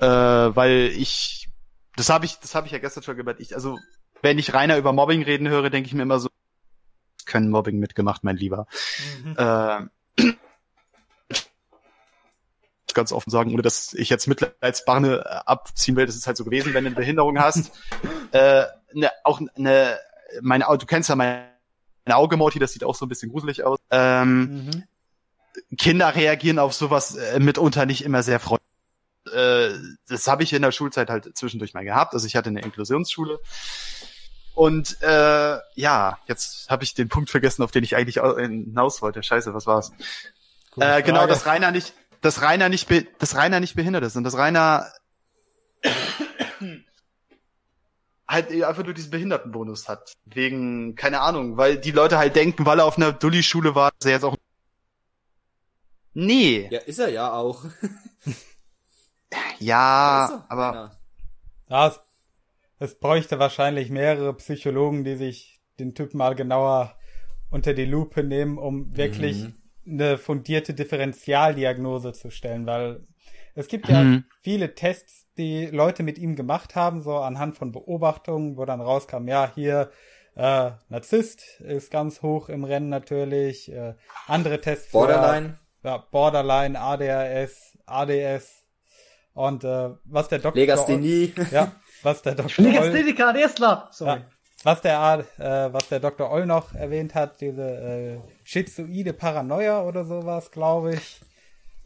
[0.00, 1.48] äh, weil ich,
[1.96, 3.40] das habe ich, das habe ich ja gestern schon gemerkt.
[3.40, 3.78] Ich, also
[4.22, 6.28] wenn ich reiner über Mobbing reden höre, denke ich mir immer so,
[7.26, 8.66] können Mobbing mitgemacht, mein Lieber.
[9.24, 9.36] Mhm.
[9.36, 10.34] Äh,
[12.94, 16.44] ganz offen sagen, ohne dass ich jetzt Mitleidsbarne äh, abziehen will, das ist halt so
[16.44, 17.72] gewesen, wenn du eine Behinderung hast.
[18.32, 19.98] äh, ne, auch eine,
[20.40, 21.48] meine, du kennst ja meine,
[22.04, 23.78] meine Augemoti, das sieht auch so ein bisschen gruselig aus.
[23.90, 24.84] Ähm, mhm.
[25.76, 28.64] Kinder reagieren auf sowas äh, mitunter nicht immer sehr freundlich.
[29.32, 29.70] Äh,
[30.08, 32.14] das habe ich in der Schulzeit halt zwischendurch mal gehabt.
[32.14, 33.38] Also ich hatte eine Inklusionsschule.
[34.54, 39.22] Und äh, ja, jetzt habe ich den Punkt vergessen, auf den ich eigentlich hinaus wollte.
[39.22, 39.92] Scheiße, was war's?
[40.76, 41.94] Äh, genau, dass Rainer nicht,
[42.24, 44.90] dass Rainer nicht, be dass Rainer nicht behindert ist und dass Rainer
[48.26, 50.14] halt einfach nur diesen Behindertenbonus hat.
[50.24, 54.06] Wegen, keine Ahnung, weil die Leute halt denken, weil er auf einer Dulli-Schule war, dass
[54.06, 54.36] er jetzt auch.
[56.14, 56.66] Nee.
[56.70, 57.66] Ja, ist er ja auch.
[59.58, 60.96] ja, aber.
[61.68, 62.00] Ja, es,
[62.78, 66.96] es bräuchte wahrscheinlich mehrere Psychologen, die sich den Typ mal genauer
[67.50, 73.00] unter die Lupe nehmen, um wirklich mhm eine fundierte Differentialdiagnose zu stellen, weil
[73.54, 74.24] es gibt ja mhm.
[74.40, 79.28] viele Tests, die Leute mit ihm gemacht haben, so anhand von Beobachtungen, wo dann rauskam,
[79.28, 79.90] ja, hier
[80.36, 83.94] äh, Narzisst ist ganz hoch im Rennen natürlich, äh,
[84.26, 85.58] andere Tests Borderline.
[85.80, 88.64] Für, ja, Borderline, ADHS, ADS
[89.34, 91.32] und äh, was der Doktor Legasthenie.
[91.52, 91.72] Ja,
[92.02, 93.88] was der Doktor Legastheniker, ADSler.
[93.92, 94.20] Sorry.
[94.20, 94.26] Ja,
[94.64, 96.30] was der, äh, was der Dr.
[96.30, 101.20] Oll noch erwähnt hat, diese äh, schizoide Paranoia oder sowas, glaube ich.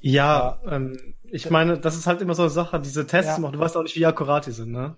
[0.01, 0.73] Ja, ja.
[0.73, 3.51] Ähm, ich meine, das ist halt immer so eine Sache, diese Tests, ja.
[3.51, 4.97] du weißt auch nicht, wie akkurat die sind, ne?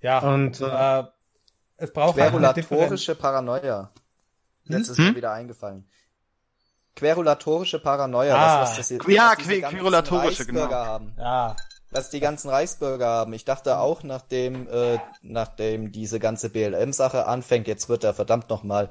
[0.00, 1.04] Ja, und äh,
[1.78, 3.90] es braucht halt Querulatorische Paranoia.
[4.64, 4.92] Jetzt hm?
[4.92, 5.16] ist mir hm?
[5.16, 5.88] wieder eingefallen.
[6.94, 8.60] Querulatorische Paranoia, ah.
[8.60, 10.70] das, was das, ja, querulatorische, genau.
[10.70, 11.14] haben.
[11.18, 11.56] Ja,
[11.96, 13.32] dass die ganzen Reichsbürger haben.
[13.32, 18.90] Ich dachte auch, nachdem, äh, nachdem diese ganze BLM-Sache anfängt, jetzt wird er verdammt nochmal,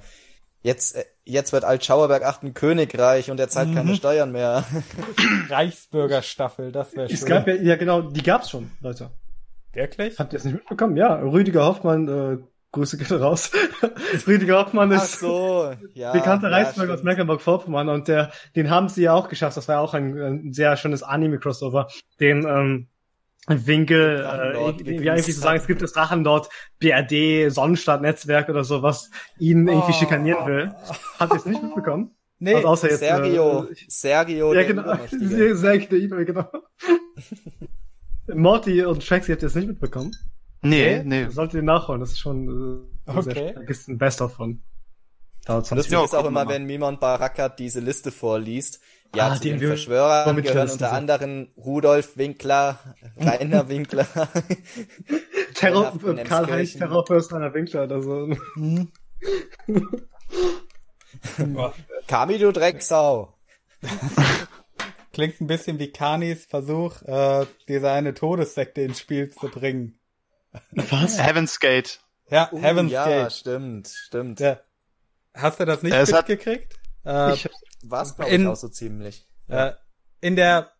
[0.64, 3.75] jetzt, äh, jetzt wird Altschauerberg 8 ein Königreich und er zahlt mhm.
[3.75, 4.66] keine Steuern mehr.
[5.50, 7.16] Reichsbürgerstaffel, das wäre schön.
[7.16, 9.11] Es gab ja, ja genau, die gab's schon, Leute.
[9.74, 10.17] Wirklich?
[10.17, 10.98] Habt ihr es nicht mitbekommen?
[10.98, 12.38] Ja, Rüdiger Hoffmann, äh,
[12.72, 13.51] Grüße geht raus.
[14.27, 19.03] Rüdiger Hoffmann ist so, ja, bekannter ja, Reichsbürger aus Mecklenburg-Vorpommern und der, den haben sie
[19.03, 19.58] ja auch geschafft.
[19.58, 21.88] Das war ja auch ein, ein sehr schönes Anime-Crossover.
[22.19, 22.88] Den ähm,
[23.48, 26.49] Winkel, äh, wie eigentlich zu sagen, es gibt das Drachen dort,
[26.80, 29.99] BRD, Sonnenstadt-Netzwerk oder so, was ihn irgendwie oh.
[29.99, 30.75] schikanieren will.
[31.19, 32.11] Habt ihr es nicht mitbekommen?
[32.38, 36.45] Nee, also außer jetzt, Sergio, äh, Sergio, ja, genau, Sergio, der Ibe, genau.
[38.33, 40.11] Morty und Traxi habt ihr es nicht mitbekommen?
[40.61, 41.30] Nee, nee.
[41.30, 43.22] Solltet ihr nachholen, das ist schon äh, okay.
[43.22, 44.61] sehr, ist ein Best-of von.
[45.45, 48.80] Das ist auch immer, wenn Mimon Barakat diese Liste vorliest,
[49.15, 52.80] ja, ah, zu den Verschwörern gehören unter anderem Rudolf Winkler,
[53.17, 54.07] Rainer Winkler.
[55.53, 55.93] Terror,
[56.25, 58.30] Karl-Heinz Terrorfürst Rainer Winkler oder so.
[58.56, 58.91] Hm.
[62.07, 63.33] Kami, du Drecksau.
[65.14, 69.98] Klingt ein bisschen wie Kanis Versuch, äh, diese eine Todessekte ins Spiel zu bringen.
[70.72, 71.22] Was?
[71.22, 72.01] Heaven's Gate.
[72.30, 73.24] Ja, uh, Heaven's ja, Gate.
[73.24, 74.40] Ja, stimmt, stimmt.
[74.41, 74.59] Ja.
[75.35, 76.73] Hast du das nicht es mitgekriegt?
[77.03, 77.35] Äh,
[77.83, 79.27] war es, glaube ich, auch so ziemlich.
[79.47, 79.73] Äh,
[80.22, 80.72] in der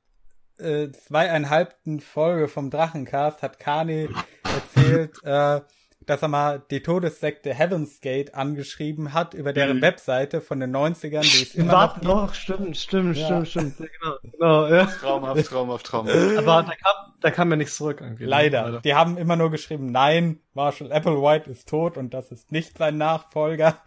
[0.58, 4.10] äh, zweieinhalbten Folge vom Drachencast hat Kani
[4.44, 5.62] erzählt, äh,
[6.06, 9.82] dass er mal die Todessekte Heaven's Gate angeschrieben hat über deren mhm.
[9.82, 13.46] Webseite von den 90ern, die ist immer Warte noch, noch stimmt, stimmt, ja.
[13.46, 14.86] stimmt, stimmt, genau, genau, ja.
[15.02, 16.38] Traumhaft, traumhaft, traumhaft.
[16.38, 18.02] Aber da kam, da kam ja nichts zurück.
[18.02, 18.26] Irgendwie.
[18.26, 18.64] Leider.
[18.64, 18.82] Leider.
[18.82, 22.98] Die haben immer nur geschrieben, nein, Marshall Applewhite ist tot und das ist nicht sein
[22.98, 23.78] Nachfolger.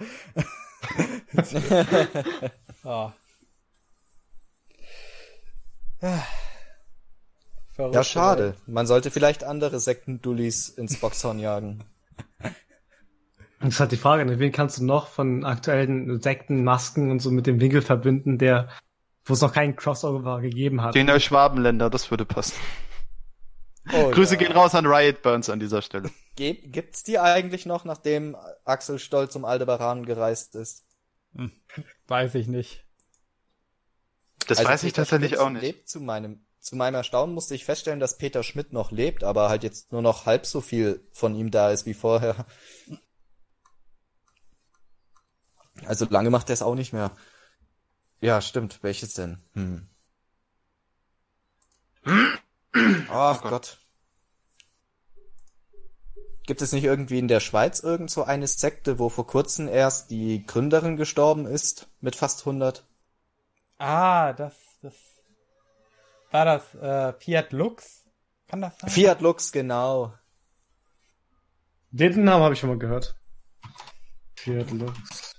[2.84, 3.10] oh.
[7.78, 8.54] ja, schade.
[8.66, 11.84] Man sollte vielleicht andere Sektendullis ins Boxhorn jagen.
[13.60, 14.38] Das ist halt die Frage, ne?
[14.38, 18.68] wen kannst du noch von aktuellen Sekten, Masken und so mit dem Winkel verbinden, der,
[19.24, 20.94] wo es noch keinen Crossover gegeben hat?
[20.94, 22.54] Den Schwabenländer, das würde passen.
[23.90, 24.40] Oh, Grüße ja.
[24.40, 26.10] gehen raus an Riot Burns an dieser Stelle.
[26.36, 30.84] Gibt's die eigentlich noch, nachdem Axel Stolz um Aldebaran gereist ist?
[31.34, 31.52] Hm,
[32.06, 32.84] weiß ich nicht.
[34.46, 35.62] Das also weiß ich tatsächlich auch nicht.
[35.62, 39.48] Lebt zu meinem zu meinem Erstaunen musste ich feststellen, dass Peter Schmidt noch lebt, aber
[39.48, 42.46] halt jetzt nur noch halb so viel von ihm da ist wie vorher.
[45.86, 47.12] Also lange macht er es auch nicht mehr.
[48.20, 48.82] Ja, stimmt.
[48.82, 49.38] Welches denn?
[49.54, 49.88] Hm.
[53.08, 53.78] Ach oh Gott.
[56.46, 60.10] Gibt es nicht irgendwie in der Schweiz irgend so eine Sekte, wo vor kurzem erst
[60.10, 62.84] die Gründerin gestorben ist mit fast 100?
[63.78, 64.67] Ah, das, das
[66.30, 68.04] war das äh, Fiat Lux?
[68.46, 68.90] Kann das sein?
[68.90, 70.12] Fiat Lux, genau.
[71.90, 73.16] Den Namen habe ich schon mal gehört.
[74.36, 75.36] Fiat Lux.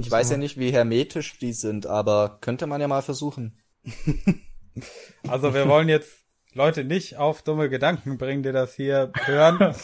[0.00, 3.58] Ich weiß ja nicht, wie hermetisch die sind, aber könnte man ja mal versuchen.
[5.28, 6.10] also wir wollen jetzt
[6.52, 9.74] Leute nicht auf dumme Gedanken bringen, die das hier hören.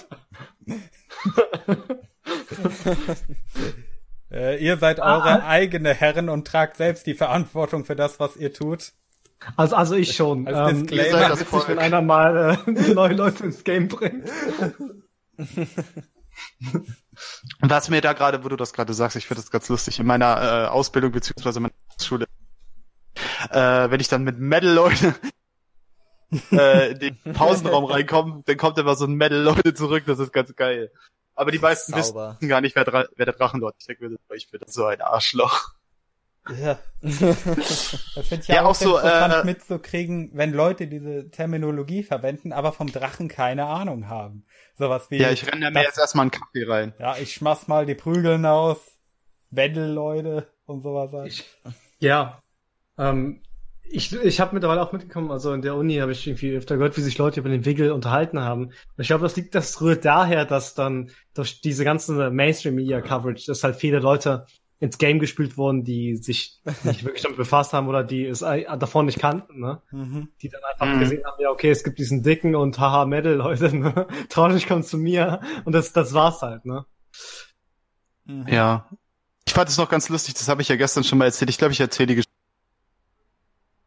[4.30, 5.48] äh, ihr seid eure ah.
[5.48, 8.92] eigene Herren und tragt selbst die Verantwortung für das, was ihr tut.
[9.56, 10.46] Also, also ich schon.
[10.48, 14.28] Als ähm, ihr seid das witzig, wenn einer mal äh, neue Leute ins Game bringt.
[17.60, 20.06] Was mir da gerade, wo du das gerade sagst, ich finde das ganz lustig, in
[20.06, 22.26] meiner äh, Ausbildung beziehungsweise meiner Schule,
[23.50, 25.14] äh, wenn ich dann mit Metal-Leute
[26.52, 30.54] äh, in den Pausenraum reinkomme, dann kommt immer so ein Metal-Leute zurück, das ist ganz
[30.56, 30.92] geil.
[31.34, 32.36] Aber die meisten Sauber.
[32.36, 33.88] wissen gar nicht, wer, wer der Drachenlord ist.
[33.90, 33.98] Ich
[34.50, 35.75] bin so ein Arschloch.
[36.60, 36.78] Ja.
[37.02, 42.02] das finde ich ja, ja auch, auch so, interessant äh, mitzukriegen, wenn Leute diese Terminologie
[42.02, 44.44] verwenden, aber vom Drachen keine Ahnung haben.
[44.78, 45.18] Sowas wie.
[45.18, 46.94] Ja, ich renne mir jetzt erstmal einen Kaffee rein.
[46.98, 48.78] Ja, ich schmass mal die Prügeln aus.
[49.50, 51.12] Wendel-Leute und sowas.
[51.12, 51.28] Halt.
[51.28, 51.44] Ich,
[52.00, 52.38] ja.
[52.98, 53.42] Ähm,
[53.88, 56.96] ich, ich habe mittlerweile auch mitgekommen, also in der Uni habe ich irgendwie öfter gehört,
[56.96, 58.66] wie sich Leute über den Wiggle unterhalten haben.
[58.66, 63.62] Und ich glaube, das liegt, das rührt daher, dass dann durch diese ganze Mainstream-Media-Coverage, dass
[63.62, 64.46] halt viele Leute
[64.78, 69.06] ins Game gespielt wurden, die sich nicht wirklich damit befasst haben oder die es davon
[69.06, 69.80] nicht kannten, ne?
[69.90, 70.28] Mhm.
[70.42, 71.00] Die dann einfach mhm.
[71.00, 74.06] gesehen haben, ja, okay, es gibt diesen dicken und haha Metal, Leute, ne?
[74.28, 76.84] Traurig kommt zu mir und das, das war's halt, ne?
[78.24, 78.46] Mhm.
[78.48, 78.88] Ja.
[79.46, 81.50] Ich fand es noch ganz lustig, das habe ich ja gestern schon mal erzählt.
[81.50, 82.32] Ich glaube, ich erzähle die Geschichte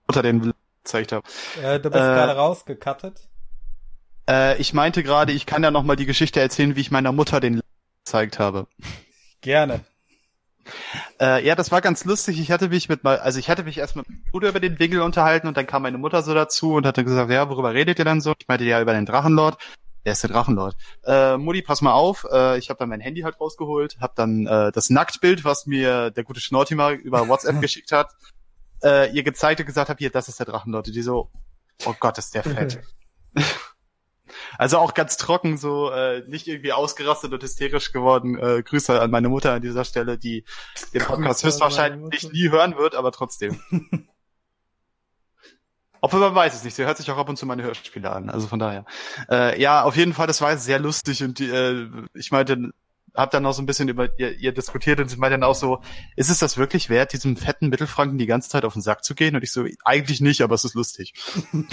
[0.07, 0.53] unter den
[0.83, 1.27] gezeigt habe.
[1.61, 3.27] Äh, du bist äh, gerade rausgekattet.
[4.27, 7.11] Äh, ich meinte gerade, ich kann ja noch mal die Geschichte erzählen, wie ich meiner
[7.11, 7.61] Mutter den
[8.03, 8.67] gezeigt habe.
[9.41, 9.81] Gerne.
[11.19, 12.39] Äh, ja, das war ganz lustig.
[12.39, 14.79] Ich hatte mich mit mal, also ich hatte mich erst mit meinem Bruder über den
[14.79, 17.99] Wiggle unterhalten und dann kam meine Mutter so dazu und hatte gesagt, ja, worüber redet
[17.99, 18.33] ihr denn so?
[18.37, 19.57] Ich meinte ja über den Drachenlord.
[20.05, 20.75] Der ist der Drachenlord.
[21.03, 22.25] Äh, Mutti, pass mal auf.
[22.31, 26.09] Äh, ich habe dann mein Handy halt rausgeholt, habe dann äh, das Nacktbild, was mir
[26.11, 28.09] der gute Schnorti mal über WhatsApp geschickt hat,
[28.81, 30.87] äh, ihr gezeigt und gesagt habe, hier, das ist der Drachenlord.
[30.87, 31.29] Und die so,
[31.85, 32.79] oh Gott, ist der fett.
[34.57, 38.37] Also auch ganz trocken, so äh, nicht irgendwie ausgerastet und hysterisch geworden.
[38.37, 40.45] Äh, Grüße an meine Mutter an dieser Stelle, die
[40.93, 43.59] den Podcast höchstwahrscheinlich nie hören wird, aber trotzdem.
[46.01, 48.29] Obwohl man weiß es nicht, sie hört sich auch ab und zu meine Hörspiele an,
[48.29, 48.85] also von daher.
[49.29, 52.71] Äh, ja, auf jeden Fall, das war sehr lustig und die, äh, ich meinte,
[53.15, 55.55] hab dann auch so ein bisschen über ihr, ihr diskutiert und sie meinte dann auch
[55.55, 55.81] so,
[56.15, 59.15] ist es das wirklich wert, diesem fetten Mittelfranken die ganze Zeit auf den Sack zu
[59.15, 59.35] gehen?
[59.35, 61.13] Und ich so, eigentlich nicht, aber es ist lustig.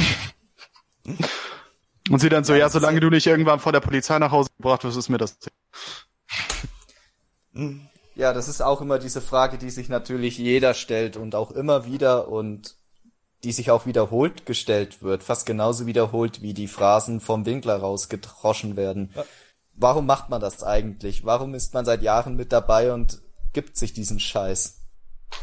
[2.10, 4.50] Und sie dann so, ja, ja solange du nicht irgendwann vor der Polizei nach Hause
[4.56, 5.38] gebracht wirst, ist mir das.
[8.14, 11.86] Ja, das ist auch immer diese Frage, die sich natürlich jeder stellt und auch immer
[11.86, 12.76] wieder und
[13.44, 18.76] die sich auch wiederholt gestellt wird, fast genauso wiederholt wie die Phrasen vom Winkler rausgedroschen
[18.76, 19.12] werden.
[19.14, 19.24] Ja.
[19.74, 21.24] Warum macht man das eigentlich?
[21.24, 23.20] Warum ist man seit Jahren mit dabei und
[23.52, 24.80] gibt sich diesen Scheiß?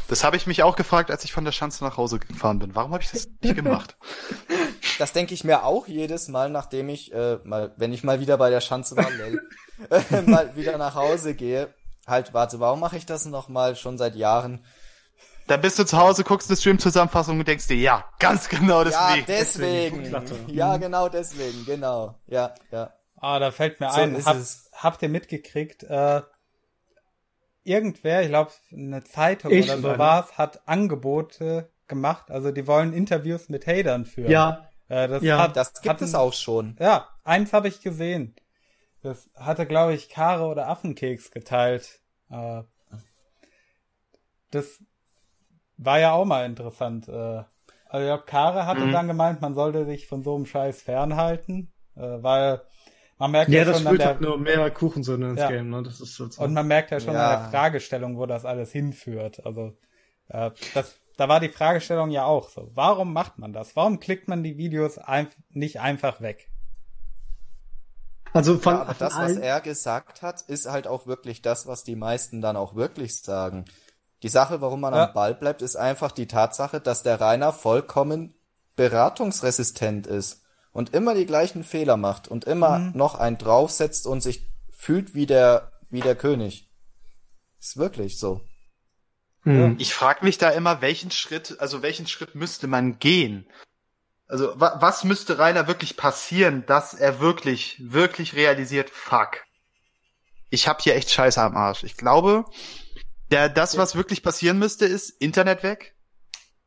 [0.08, 2.74] Das habe ich mich auch gefragt, als ich von der Schanze nach Hause gefahren bin.
[2.74, 3.96] Warum habe ich das nicht gemacht?
[4.98, 8.36] das denke ich mir auch jedes Mal, nachdem ich, äh, mal, wenn ich mal wieder
[8.36, 9.06] bei der Schanze war,
[9.90, 11.72] äh, mal wieder nach Hause gehe.
[12.06, 14.64] Halt, warte, warum mache ich das noch mal schon seit Jahren?
[15.46, 19.18] Dann bist du zu Hause, guckst eine Stream-Zusammenfassung und denkst dir, ja, ganz genau deswegen.
[19.18, 20.02] Ja, deswegen.
[20.02, 20.48] deswegen.
[20.54, 22.18] Ja, genau deswegen, genau.
[22.26, 22.92] Ja, ja.
[23.16, 24.36] Ah, da fällt mir so ein, hab,
[24.74, 26.22] habt ihr mitgekriegt, äh,
[27.62, 32.30] irgendwer, ich glaube, eine Zeitung ich oder so war hat Angebote gemacht.
[32.30, 34.30] Also die wollen Interviews mit Hatern führen.
[34.30, 34.68] Ja.
[34.94, 36.76] Äh, das ja, hat, das gibt hatten, es auch schon.
[36.78, 38.36] Ja, eins habe ich gesehen.
[39.02, 42.00] Das hatte, glaube ich, Kare oder Affenkeks geteilt.
[42.30, 42.62] Äh,
[44.50, 44.80] das
[45.76, 47.08] war ja auch mal interessant.
[47.08, 47.42] Äh,
[47.88, 48.92] also ja, Kare hatte mhm.
[48.92, 52.62] dann gemeint, man sollte sich von so einem Scheiß fernhalten, äh, weil
[53.18, 55.48] man merkt ja, ja das schon an der, halt nur mehr Kuchensöhne ins ja.
[55.48, 55.82] Game, ne?
[55.82, 57.34] Das ist so Und man merkt ja schon ja.
[57.34, 59.44] an der Fragestellung, wo das alles hinführt.
[59.44, 59.76] Also
[60.28, 62.70] äh, das, da war die Fragestellung ja auch so.
[62.74, 63.76] Warum macht man das?
[63.76, 66.50] Warum klickt man die Videos ein, nicht einfach weg?
[68.32, 71.84] Also von, ja, aber das, was er gesagt hat, ist halt auch wirklich das, was
[71.84, 73.64] die meisten dann auch wirklich sagen.
[74.24, 75.06] Die Sache, warum man ja.
[75.06, 78.34] am Ball bleibt, ist einfach die Tatsache, dass der Rainer vollkommen
[78.74, 82.92] beratungsresistent ist und immer die gleichen Fehler macht und immer mhm.
[82.96, 86.68] noch einen draufsetzt und sich fühlt wie der, wie der König.
[87.60, 88.40] Ist wirklich so.
[89.44, 89.76] Mhm.
[89.78, 93.46] Ich frage mich da immer, welchen Schritt, also welchen Schritt müsste man gehen?
[94.26, 99.44] Also wa was müsste Rainer wirklich passieren, dass er wirklich, wirklich realisiert, fuck.
[100.50, 101.84] Ich hab hier echt Scheiße am Arsch.
[101.84, 102.46] Ich glaube,
[103.30, 105.94] der, das, was wirklich passieren müsste, ist Internet weg,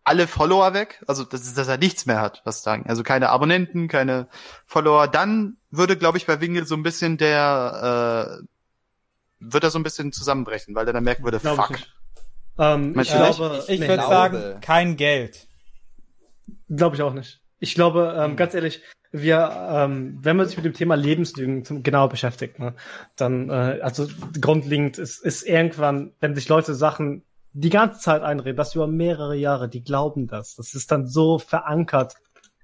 [0.03, 2.85] alle Follower weg, also dass, dass er nichts mehr hat, was sagen.
[2.87, 4.27] Also keine Abonnenten, keine
[4.65, 5.07] Follower.
[5.07, 8.45] Dann würde, glaube ich, bei Wingel so ein bisschen der, äh,
[9.39, 11.79] wird er so ein bisschen zusammenbrechen, weil er dann merken würde, fuck.
[12.57, 15.47] Ich, ähm, ich glaube, ich, ich würde sagen, kein Geld.
[16.69, 17.41] Glaube ich auch nicht.
[17.59, 18.35] Ich glaube, ähm, hm.
[18.35, 22.75] ganz ehrlich, wir, ähm, wenn man sich mit dem Thema Lebenslügen zum, genau beschäftigt, ne,
[23.15, 24.07] dann, äh, also
[24.39, 29.35] grundlegend ist, ist irgendwann, wenn sich Leute Sachen die ganze Zeit einreden, das über mehrere
[29.35, 30.55] Jahre, die glauben das.
[30.55, 32.15] Das ist dann so verankert,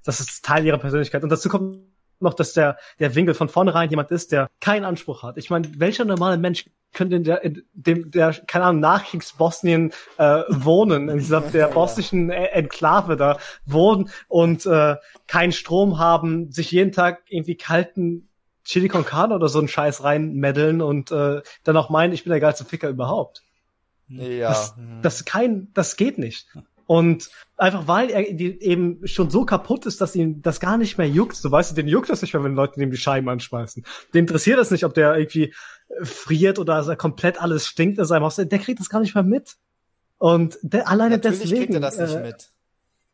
[0.04, 1.24] das ist Teil ihrer Persönlichkeit.
[1.24, 1.80] Und dazu kommt
[2.20, 5.38] noch, dass der, der Winkel von vornherein jemand ist, der keinen Anspruch hat.
[5.38, 10.44] Ich meine, welcher normale Mensch könnte in, der, in dem, der, keine Ahnung, Nachkriegs-Bosnien äh,
[10.50, 14.96] wohnen, in dieser der bosnischen Enklave da wohnen und äh,
[15.28, 18.30] keinen Strom haben, sich jeden Tag irgendwie kalten
[18.64, 22.32] Chili con Carne oder so einen Scheiß reinmeddeln und äh, dann auch meinen, ich bin
[22.32, 23.44] der geilste Ficker überhaupt.
[24.08, 24.50] Ja.
[24.50, 26.48] Das, das kein, das geht nicht.
[26.94, 31.10] Und einfach weil er eben schon so kaputt ist, dass ihm das gar nicht mehr
[31.10, 31.36] juckt.
[31.36, 33.84] So weißt du, den juckt das nicht mehr, wenn Leute ihm die Scheiben anschmeißen.
[34.14, 35.56] Den interessiert das nicht, ob der irgendwie
[36.04, 38.36] friert oder komplett alles stinkt in seinem Haus.
[38.36, 39.56] Der kriegt das gar nicht mehr mit.
[40.20, 41.62] Und der, alleine Natürlich deswegen.
[41.62, 42.52] Kriegt er das nicht äh, mit.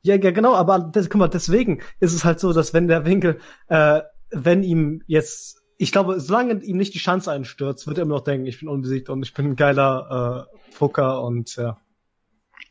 [0.01, 3.05] Ja, ja, genau, aber das, guck mal, deswegen ist es halt so, dass wenn der
[3.05, 8.01] Winkel, äh, wenn ihm jetzt ich glaube, solange ihm nicht die Chance einstürzt, wird er
[8.01, 11.77] immer noch denken, ich bin unbesiegt und ich bin ein geiler äh, Fucker und ja.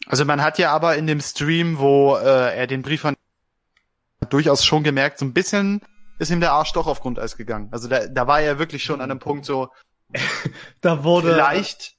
[0.07, 3.15] Also man hat ja aber in dem Stream, wo äh, er den Brief von
[4.31, 5.81] durchaus schon gemerkt, so ein bisschen
[6.19, 7.69] ist ihm der Arsch doch auf Grundeis gegangen.
[7.71, 9.69] Also da, da war er wirklich schon an einem Punkt so.
[10.81, 11.97] da wurde vielleicht.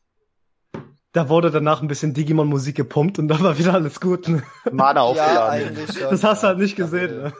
[1.12, 4.30] Da wurde danach ein bisschen Digimon-Musik gepumpt und dann war wieder alles gut.
[4.72, 5.76] Mana aufgeladen.
[6.00, 7.24] Ja, das hast du halt nicht gesehen.
[7.24, 7.34] Ne?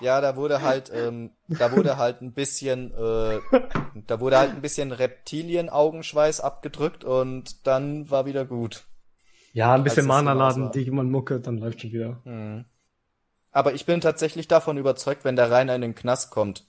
[0.00, 3.40] Ja, da wurde halt, ähm, da wurde halt ein bisschen, äh,
[4.06, 8.84] da wurde halt ein bisschen Reptilien-Augenschweiß abgedrückt und dann war wieder gut.
[9.54, 12.20] Ja, ein bisschen Mana-Laden, Digimon-Mucke, dann läuft schon wieder.
[12.24, 12.64] Mhm.
[13.52, 16.64] Aber ich bin tatsächlich davon überzeugt, wenn der Rainer in den Knast kommt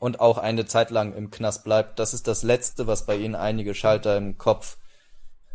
[0.00, 3.36] und auch eine Zeit lang im Knast bleibt, das ist das Letzte, was bei ihnen
[3.36, 4.76] einige Schalter im Kopf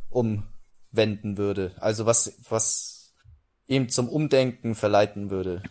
[0.10, 1.76] umwenden würde.
[1.82, 3.14] Also was, was
[3.68, 5.62] ihm zum Umdenken verleiten würde.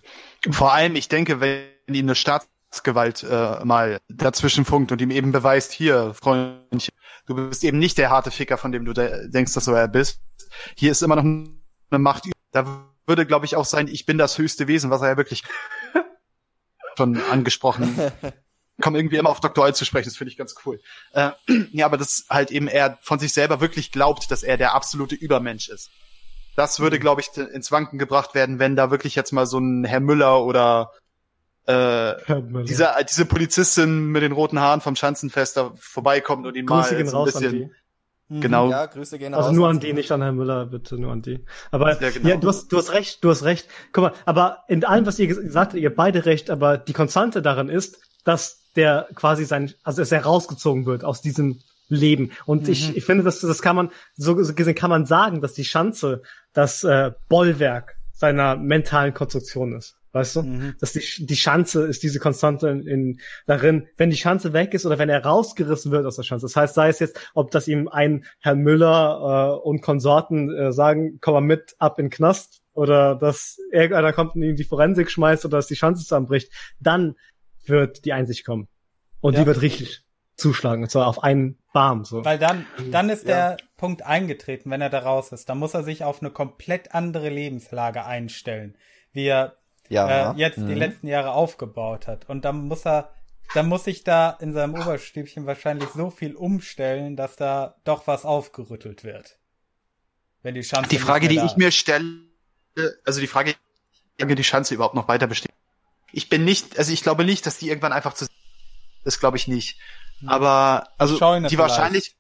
[0.51, 5.33] Vor allem, ich denke, wenn ihm eine Staatsgewalt äh, mal dazwischen funkt und ihm eben
[5.33, 9.55] beweist, hier, Freundchen, du bist eben nicht der harte Ficker, von dem du de denkst,
[9.55, 10.21] dass du er bist.
[10.77, 12.31] Hier ist immer noch eine Macht.
[12.53, 12.67] Da
[13.07, 15.45] würde, glaube ich, auch sein, ich bin das höchste Wesen, was er ja wirklich
[16.97, 18.13] schon angesprochen
[18.81, 19.65] komme irgendwie immer auf Dr.
[19.65, 20.81] Oil zu sprechen, das finde ich ganz cool.
[21.13, 21.31] Äh,
[21.73, 25.15] ja, aber das halt eben er von sich selber wirklich glaubt, dass er der absolute
[25.15, 25.91] Übermensch ist.
[26.57, 27.01] Das würde, mhm.
[27.01, 30.45] glaube ich, ins Wanken gebracht werden, wenn da wirklich jetzt mal so ein Herr Müller
[30.45, 30.93] oder
[31.67, 32.15] äh,
[32.65, 37.07] diese, diese Polizistin mit den roten Haaren vom Schanzenfest da vorbeikommt und ihn Grüße mal
[37.07, 37.75] so ein bisschen.
[38.35, 38.41] Mhm.
[38.41, 38.71] Genau.
[38.71, 39.49] Ja, Grüße gehen also.
[39.49, 41.45] Also nur an die, nicht an Herrn Müller, bitte, nur an die.
[41.71, 42.29] Aber ja, genau.
[42.29, 43.69] ja, du hast, du hast recht, du hast recht.
[43.93, 47.43] Guck mal, aber in allem, was ihr gesagt habt, ihr beide recht, aber die Konstante
[47.43, 52.33] darin ist, dass der quasi sein, also dass er rausgezogen wird aus diesem leben.
[52.45, 52.73] Und mhm.
[52.73, 56.23] ich, ich finde, dass das kann man, so gesehen kann man sagen, dass die Schanze
[56.53, 59.97] das äh, Bollwerk seiner mentalen Konstruktion ist.
[60.15, 60.43] Weißt du?
[60.43, 60.77] Mhm.
[60.79, 64.87] Dass die, die Schanze ist diese Konstante in, in darin, wenn die Schanze weg ist
[64.87, 66.47] oder wenn er rausgerissen wird aus der Schanze.
[66.47, 70.73] Das heißt, sei es jetzt, ob das ihm ein Herr Müller äh, und Konsorten äh,
[70.73, 74.63] sagen, komm mal mit ab in den Knast oder dass irgendeiner kommt und ihm die
[74.63, 77.17] Forensik schmeißt oder dass die Schanze zusammenbricht, dann
[77.65, 78.69] wird die Einsicht kommen.
[79.21, 79.41] Und ja.
[79.41, 80.05] die wird richtig
[80.37, 82.05] zuschlagen, und zwar auf einen Bam.
[82.05, 82.25] So.
[82.25, 83.57] Weil dann, dann ist ja.
[83.57, 85.49] der Punkt eingetreten, wenn er da raus ist.
[85.49, 88.77] Dann muss er sich auf eine komplett andere Lebenslage einstellen,
[89.13, 89.57] wie er
[89.89, 90.33] ja.
[90.33, 90.69] äh, jetzt mhm.
[90.69, 92.29] die letzten Jahre aufgebaut hat.
[92.29, 93.13] Und dann muss er,
[93.55, 98.25] dann muss sich da in seinem Oberstübchen wahrscheinlich so viel umstellen, dass da doch was
[98.25, 99.39] aufgerüttelt wird.
[100.43, 100.89] Wenn die Chance.
[100.89, 102.21] Die Frage, die ich mir stelle,
[103.05, 103.55] also die Frage,
[104.21, 105.53] die Chance überhaupt noch weiter besteht.
[106.13, 108.27] Ich bin nicht, also ich glaube nicht, dass die irgendwann einfach zu
[109.05, 109.79] das glaube ich nicht.
[110.21, 110.29] Hm.
[110.31, 111.71] Aber also Scheune die vielleicht.
[111.71, 112.17] wahrscheinlich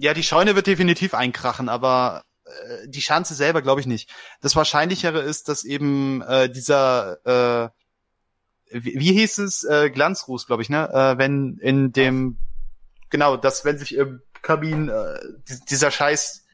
[0.00, 4.10] ja, die Scheune wird definitiv einkrachen, aber äh, die Schanze selber glaube ich nicht.
[4.40, 7.70] Das Wahrscheinlichere ist, dass eben äh, dieser äh,
[8.70, 10.88] wie, wie hieß es äh, Glanzruß, glaube ich, ne?
[10.92, 12.38] Äh, wenn in dem
[13.10, 15.18] genau, dass wenn sich im Kabin äh,
[15.68, 16.46] dieser Scheiß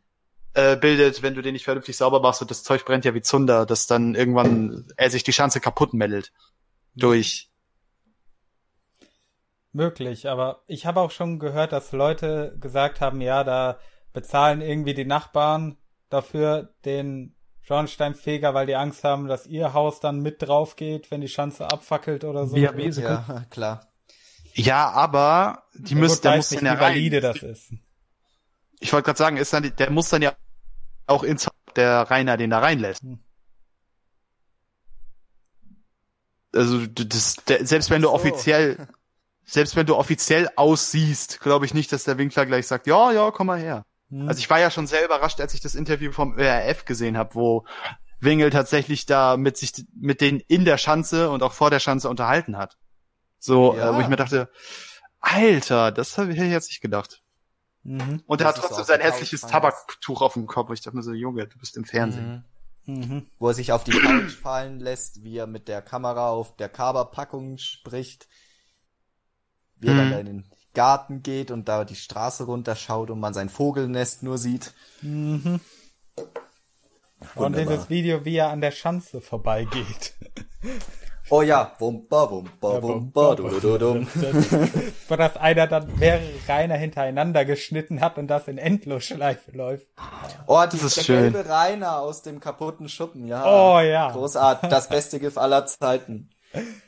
[0.55, 3.23] äh, bildet, wenn du den nicht vernünftig sauber machst und das Zeug brennt ja wie
[3.23, 6.33] Zunder, dass dann irgendwann er sich die Schanze kaputt meldet
[6.95, 7.51] durch
[9.73, 13.79] möglich, aber ich habe auch schon gehört, dass Leute gesagt haben, ja, da
[14.15, 15.77] bezahlen irgendwie die Nachbarn
[16.09, 21.21] dafür den Schornsteinfeger, weil die Angst haben, dass ihr Haus dann mit drauf geht, wenn
[21.21, 22.57] die Schanze abfackelt oder so.
[22.57, 23.93] Ja, ja klar.
[24.55, 27.73] Ja, aber die ja, müssen, der muss nicht, dann ja wie valide das ist.
[28.81, 30.35] Ich wollte gerade sagen, ist dann, der muss dann ja
[31.07, 33.03] auch ins der Rainer den da reinlässt.
[33.03, 33.19] Hm.
[36.55, 38.15] Also das, der, selbst wenn du so.
[38.15, 38.89] offiziell
[39.47, 43.31] selbst wenn du offiziell aussiehst, glaube ich nicht, dass der Winkler gleich sagt, ja, ja,
[43.31, 43.87] komm mal her.
[44.09, 44.29] Mhm.
[44.29, 47.35] Also ich war ja schon sehr überrascht, als ich das Interview vom ÖRF gesehen habe,
[47.35, 47.67] wo
[48.21, 52.09] Wingel tatsächlich da mit sich mit denen in der Schanze und auch vor der Schanze
[52.09, 52.77] unterhalten hat.
[53.39, 53.91] So, ja.
[53.91, 54.51] äh, wo ich mir dachte,
[55.21, 57.23] Alter, das habe ich jetzt nicht gedacht.
[57.83, 58.23] Mhm.
[58.27, 60.71] Und er hat trotzdem sein hässliches Tabaktuch auf dem Kopf.
[60.73, 62.45] Ich dachte mir so, Junge, du bist im Fernsehen.
[62.85, 62.95] Mhm.
[62.95, 63.27] Mhm.
[63.39, 66.69] Wo er sich auf die Couch fallen lässt, wie er mit der Kamera auf der
[66.69, 68.29] Kaberpackung spricht
[69.79, 70.13] wie er dann mhm.
[70.13, 70.45] da in den
[70.77, 74.75] Garten geht und da die Straße runterschaut und man sein Vogelnest nur sieht.
[75.01, 75.59] Mhm.
[77.35, 80.15] Und dieses Video, wie er an der Schanze vorbeigeht.
[81.29, 84.07] Oh ja, wumpa, wumpa, wumpa, du, du, du, dum.
[85.09, 89.87] Wo das einer dann mehrere Rainer hintereinander geschnitten hat und das in Endlosschleife läuft.
[90.47, 91.33] Oh, das ist der schön.
[91.33, 93.45] gelbe Rainer aus dem kaputten Schuppen, ja.
[93.45, 94.13] Oh ja.
[94.13, 96.31] Großartig, das beste GIF aller Zeiten.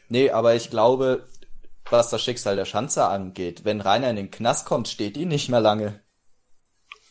[0.08, 1.26] Nee, aber ich glaube,
[1.90, 3.64] was das Schicksal der Schanze angeht.
[3.64, 6.00] Wenn Rainer in den Knast kommt, steht die nicht mehr lange.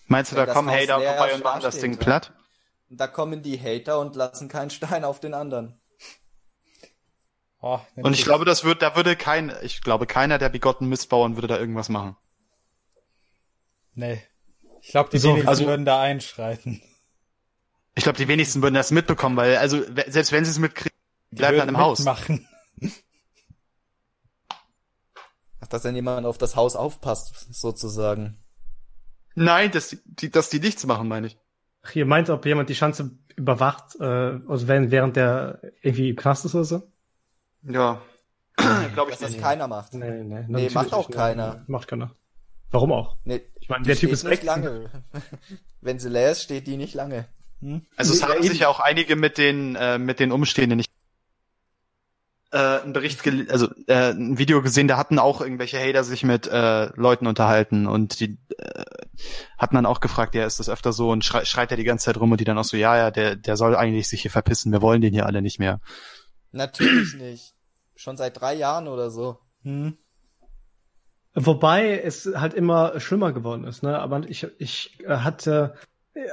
[0.08, 2.34] Meinst du, da kommen Hater vorbei und machen das Ding platt?
[2.90, 5.80] Da kommen die Hater und lassen keinen Stein auf den anderen.
[7.60, 11.36] Oh, und ich glaube, das wird, da würde kein, ich glaube, keiner der bigotten Mistbauern
[11.36, 12.16] würde da irgendwas machen.
[13.96, 14.22] Nee.
[14.82, 16.82] Ich glaube, die so, wenigsten also, würden da einschreiten.
[17.96, 20.96] Ich glaube, die wenigsten würden das mitbekommen, weil, also, selbst wenn sie es mitkriegen,
[21.32, 22.02] bleiben dann im Haus.
[22.02, 22.48] Machen.
[25.70, 28.38] Dass dann jemand auf das Haus aufpasst, sozusagen.
[29.36, 31.38] Nein, dass die, dass die nichts machen, meine ich.
[31.84, 36.16] Ach, ihr meint, ob jemand die Schanze überwacht, äh, also wenn, während der irgendwie im
[36.16, 36.84] Knast ist oder so?
[37.64, 38.02] Ja.
[38.94, 39.94] Glaube ich, dass das keiner macht.
[39.94, 41.64] Nee, nee, nee macht auch keiner.
[41.68, 42.16] Macht keiner.
[42.72, 43.18] Warum auch?
[43.24, 44.90] Nee, ich meine, der Typ ist nicht lange.
[45.82, 47.28] Wenn sie leer ist, steht die nicht lange.
[47.62, 47.86] Hm?
[47.96, 50.92] Also es haben sich ja auch einige mit den äh, mit den Umstehenden nicht
[52.58, 53.22] äh, einen Bericht,
[53.52, 57.86] also äh, ein Video gesehen, da hatten auch irgendwelche Hater sich mit äh, Leuten unterhalten
[57.86, 58.84] und die äh,
[59.58, 62.06] hatten dann auch gefragt, ja, ist das öfter so und schreit, schreit er die ganze
[62.06, 64.32] Zeit rum und die dann auch so, ja, ja, der, der soll eigentlich sich hier
[64.32, 65.80] verpissen, wir wollen den hier alle nicht mehr.
[66.52, 67.54] Natürlich nicht.
[67.96, 69.40] Schon seit drei Jahren oder so.
[69.62, 69.98] Hm.
[71.36, 74.00] Wobei es halt immer schlimmer geworden ist, ne?
[74.00, 75.76] Aber ich, ich hatte,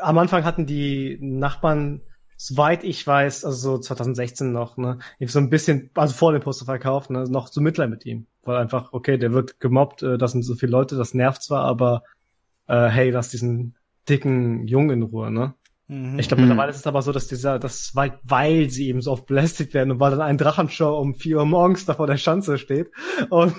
[0.00, 2.00] am Anfang hatten die Nachbarn
[2.36, 7.10] soweit ich weiß, also so 2016 noch, ne, so ein bisschen, also vor dem Posterverkauf,
[7.10, 8.26] ne, noch so Mitleid mit ihm.
[8.42, 11.64] Weil einfach, okay, der wird gemobbt, äh, das sind so viele Leute, das nervt zwar,
[11.64, 12.02] aber
[12.66, 13.76] äh, hey, lass diesen
[14.08, 15.54] dicken Jungen in Ruhe, ne?
[15.86, 16.18] Mhm.
[16.18, 16.48] Ich glaube, mhm.
[16.48, 19.74] mittlerweile ist es aber so, dass dieser, das weil, weil sie eben so oft belästigt
[19.74, 22.90] werden und weil dann ein Drachenshow um vier Uhr morgens da vor der Schanze steht
[23.28, 23.54] und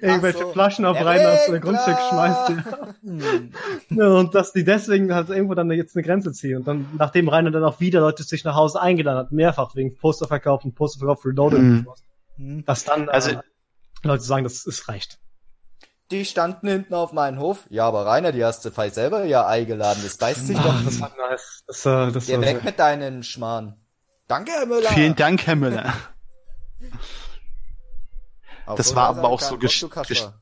[0.00, 0.52] irgendwelche so.
[0.52, 2.50] Flaschen auf Rainer aus dem Grundstück schmeißt.
[2.50, 2.94] Ja.
[3.02, 3.98] Mhm.
[3.98, 6.58] und dass die deswegen halt irgendwo dann jetzt eine Grenze ziehen.
[6.58, 9.96] Und dann, nachdem Rainer dann auch wieder Leute sich nach Hause eingeladen hat, mehrfach wegen
[9.96, 11.86] Posterverkauf und Posterverkauf Reloaded,
[12.36, 12.64] mhm.
[12.64, 13.38] dass dann also, äh,
[14.04, 15.18] Leute sagen, das ist reicht
[16.14, 17.64] die standen hinten auf meinem Hof.
[17.70, 20.00] Ja, aber Rainer, die hast du vielleicht selber ja eingeladen.
[20.02, 20.84] Das beißt sich doch.
[20.84, 21.64] Das war nice.
[21.66, 23.76] Das, äh, das Geh weg mit deinen Schmarrn.
[24.28, 24.90] Danke, Herr Müller.
[24.90, 25.92] Vielen Dank, Herr Müller.
[28.76, 30.32] das war aber auch so gestellt.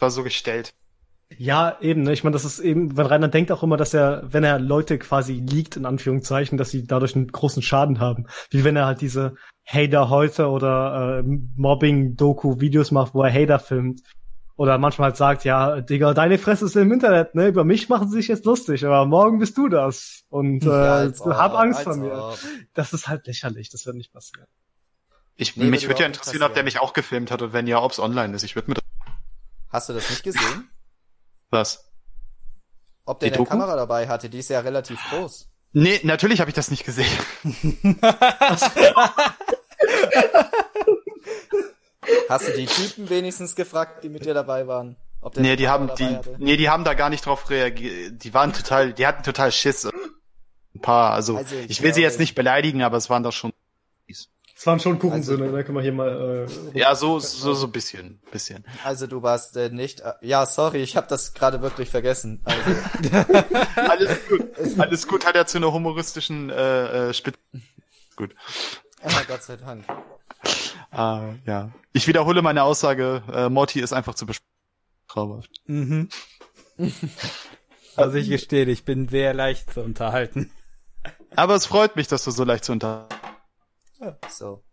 [0.00, 0.74] war so gestellt.
[1.36, 2.02] Ja, eben.
[2.02, 2.12] Ne?
[2.12, 4.98] Ich meine, das ist eben, weil Rainer denkt auch immer, dass er, wenn er Leute
[4.98, 8.26] quasi liegt, in Anführungszeichen, dass sie dadurch einen großen Schaden haben.
[8.50, 11.22] Wie wenn er halt diese Hater heute oder äh,
[11.56, 14.00] Mobbing-Doku-Videos macht, wo er Hater filmt.
[14.58, 17.46] Oder manchmal halt sagt, ja, Digga, deine Fresse ist im Internet, ne?
[17.46, 20.24] Über mich machen sie sich jetzt lustig, aber morgen bist du das.
[20.30, 22.12] Und äh, ja, hab Angst vor mir.
[22.12, 22.38] Ob.
[22.74, 24.48] Das ist halt lächerlich, das wird nicht passieren.
[25.36, 27.80] Ich, nee, mich würde ja interessieren, ob der mich auch gefilmt hat und wenn ja,
[27.80, 28.42] ob's online ist.
[28.42, 28.80] Ich würde mit.
[29.68, 30.68] Hast du das nicht gesehen?
[31.50, 31.88] Was?
[33.04, 35.52] Ob der eine Kamera dabei hatte, die ist ja relativ groß.
[35.72, 37.06] Nee, natürlich habe ich das nicht gesehen.
[42.28, 44.96] Hast du die Typen wenigstens gefragt, die mit dir dabei waren?
[45.20, 46.36] Ob nee, die haben die, hatte?
[46.38, 48.22] nee, die haben da gar nicht drauf reagiert.
[48.22, 49.88] Die waren total, die hatten total Schiss.
[50.74, 53.32] Ein paar, also, also ich, ich will sie jetzt nicht beleidigen, aber es waren doch
[53.32, 53.52] schon
[54.58, 56.48] es waren schon Kuchensöhne, also, da können wir hier mal.
[56.74, 58.64] Äh, ja, so so so bisschen, bisschen.
[58.82, 60.00] Also du warst äh, nicht.
[60.00, 62.42] Äh, ja, sorry, ich habe das gerade wirklich vergessen.
[62.42, 62.70] Also.
[63.76, 65.26] alles gut, alles gut.
[65.26, 67.38] Hat er zu einer humoristischen äh, äh, Spitze.
[68.16, 68.34] Gut.
[69.04, 69.84] Ja, Gott sei Dank.
[70.98, 71.70] Ah, ja.
[71.92, 73.22] Ich wiederhole meine Aussage.
[73.32, 74.26] Äh, Morty ist einfach zu
[75.06, 75.50] traumhaft.
[75.66, 76.08] Mhm.
[77.96, 80.52] Also ich gestehe, ich bin sehr leicht zu unterhalten.
[81.34, 83.18] Aber es freut mich, dass du so leicht zu unterhalten
[84.28, 84.64] so.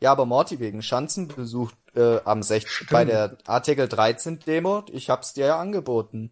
[0.00, 2.86] Ja, aber Morty wegen Schanzenbesuch äh, am 16.
[2.90, 6.30] bei der Artikel 13 Demo, ich hab's dir ja angeboten.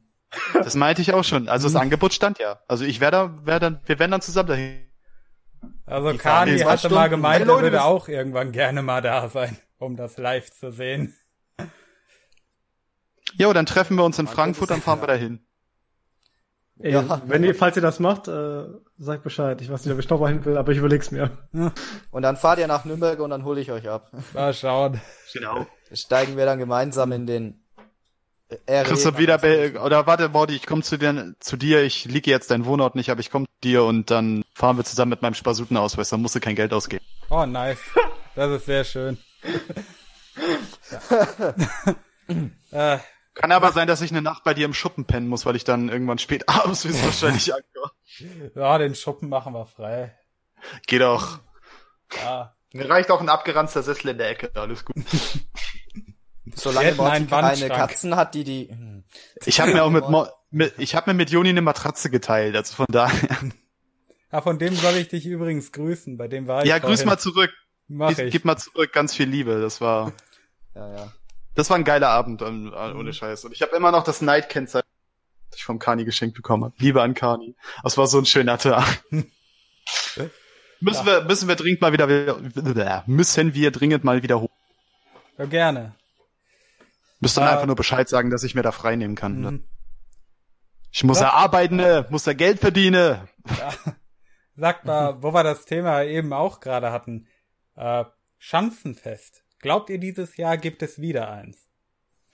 [0.54, 1.48] Das meinte ich auch schon.
[1.48, 1.82] Also das hm.
[1.82, 2.60] Angebot stand ja.
[2.68, 4.87] Also ich werde wär dann, wir werden dann zusammen dahin.
[5.86, 6.94] Also Die Kani hatte Stunden.
[6.96, 11.14] mal gemeint, er würde auch irgendwann gerne mal da sein, um das live zu sehen.
[13.34, 15.40] Jo, dann treffen wir uns in Frankfurt, dann fahren wir dahin.
[16.80, 18.64] Ey, ja, wenn ihr, falls ihr das macht, äh,
[18.98, 19.60] sagt Bescheid.
[19.60, 21.30] Ich weiß nicht, ob ich noch mal hin will, aber ich überleg's mir.
[22.10, 24.12] Und dann fahrt ihr nach Nürnberg und dann hole ich euch ab.
[24.32, 25.00] Mal schauen.
[25.32, 25.66] Genau.
[25.92, 27.64] Steigen wir dann gemeinsam in den
[28.66, 32.30] äh, Christoph wieder bei, oder warte, Mordi, ich komme zu dir, zu dir, ich liege
[32.30, 35.22] jetzt deinen Wohnort nicht, aber ich komme zu dir und dann fahren wir zusammen mit
[35.22, 37.04] meinem Spasutenausweis, dann musst du kein Geld ausgeben.
[37.30, 37.78] Oh, nice.
[38.34, 39.18] Das ist sehr schön.
[42.70, 42.98] äh,
[43.34, 45.64] kann aber sein, dass ich eine Nacht bei dir im Schuppen pennen muss, weil ich
[45.64, 47.92] dann irgendwann spät abends bis wahrscheinlich ankomme.
[48.54, 50.16] Ja, den Schuppen machen wir frei.
[50.86, 51.38] Geht auch.
[52.16, 52.54] Ja.
[52.72, 54.96] Mir reicht auch ein abgeranzter Sessel in der Ecke, alles gut.
[56.54, 58.70] Solange Morty keine Katzen hat, die die...
[59.44, 62.56] Ich habe mir auch mit, Mo mit ich habe mir mit Joni eine Matratze geteilt,
[62.56, 63.28] also von daher.
[64.32, 67.18] Ja, von dem soll ich dich übrigens grüßen, bei dem war ich Ja, grüß mal
[67.18, 67.50] zurück.
[67.88, 68.30] Mach ich.
[68.30, 70.12] Gib mal zurück, ganz viel Liebe, das war...
[70.74, 71.12] Ja, ja.
[71.58, 73.44] Das war ein geiler Abend, ähm, äh, ohne Scheiß.
[73.44, 74.86] Und ich habe immer noch das Night-Kennzeichen,
[75.50, 76.74] das ich vom Kani geschenkt bekommen habe.
[76.78, 77.56] Liebe an Kani.
[77.82, 78.86] Das war so ein schöner Tag.
[79.10, 79.32] müssen
[80.80, 81.06] ja.
[81.06, 82.06] wir, müssen wir dringend mal wieder,
[83.06, 84.52] müssen wir dringend mal wiederholen.
[85.36, 85.96] Ja, gerne.
[87.20, 89.40] Müsst dann äh, einfach nur Bescheid sagen, dass ich mir da frei nehmen kann.
[89.40, 89.50] Ne?
[89.52, 89.64] Mhm.
[90.90, 92.06] Ich muss ja arbeiten, ne?
[92.10, 93.28] muss ja Geld verdienen.
[93.58, 93.70] Ja.
[94.56, 97.26] Sag mal, wo wir das Thema eben auch gerade hatten.
[97.76, 98.04] Äh,
[98.38, 99.44] Schanzenfest.
[99.60, 101.68] Glaubt ihr, dieses Jahr gibt es wieder eins?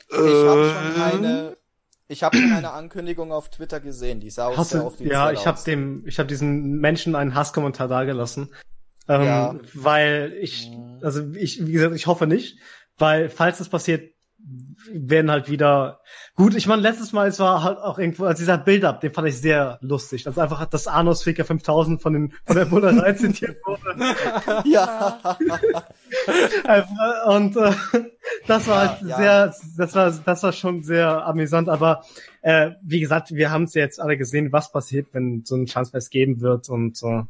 [0.09, 1.57] Ich habe schon eine,
[2.09, 5.47] ich habe schon eine Ankündigung auf Twitter gesehen, die sah auch sehr offiziell Ja, ich
[5.47, 8.55] habe dem, ich habe diesen Menschen einen Hasskommentar dagelassen,
[9.09, 9.55] ähm, ja.
[9.73, 10.99] weil ich, mhm.
[11.03, 12.59] also ich, wie gesagt, ich hoffe nicht,
[12.99, 14.14] weil falls das passiert,
[14.91, 16.01] werden halt wieder
[16.35, 16.55] gut.
[16.55, 19.39] Ich meine, letztes Mal es war halt auch irgendwo als dieser Build-up, den fand ich
[19.41, 20.27] sehr lustig.
[20.27, 24.15] Also einfach das Arnos Faker 5000 von den von der Bullerei zitiert wurde.
[24.69, 25.39] ja.
[27.27, 27.73] Und äh,
[28.47, 29.17] das war halt ja.
[29.17, 31.69] sehr, das war das war schon sehr amüsant.
[31.69, 32.05] Aber
[32.43, 36.11] äh, wie gesagt, wir haben es jetzt alle gesehen, was passiert, wenn so ein Chancefest
[36.11, 37.23] geben wird und äh,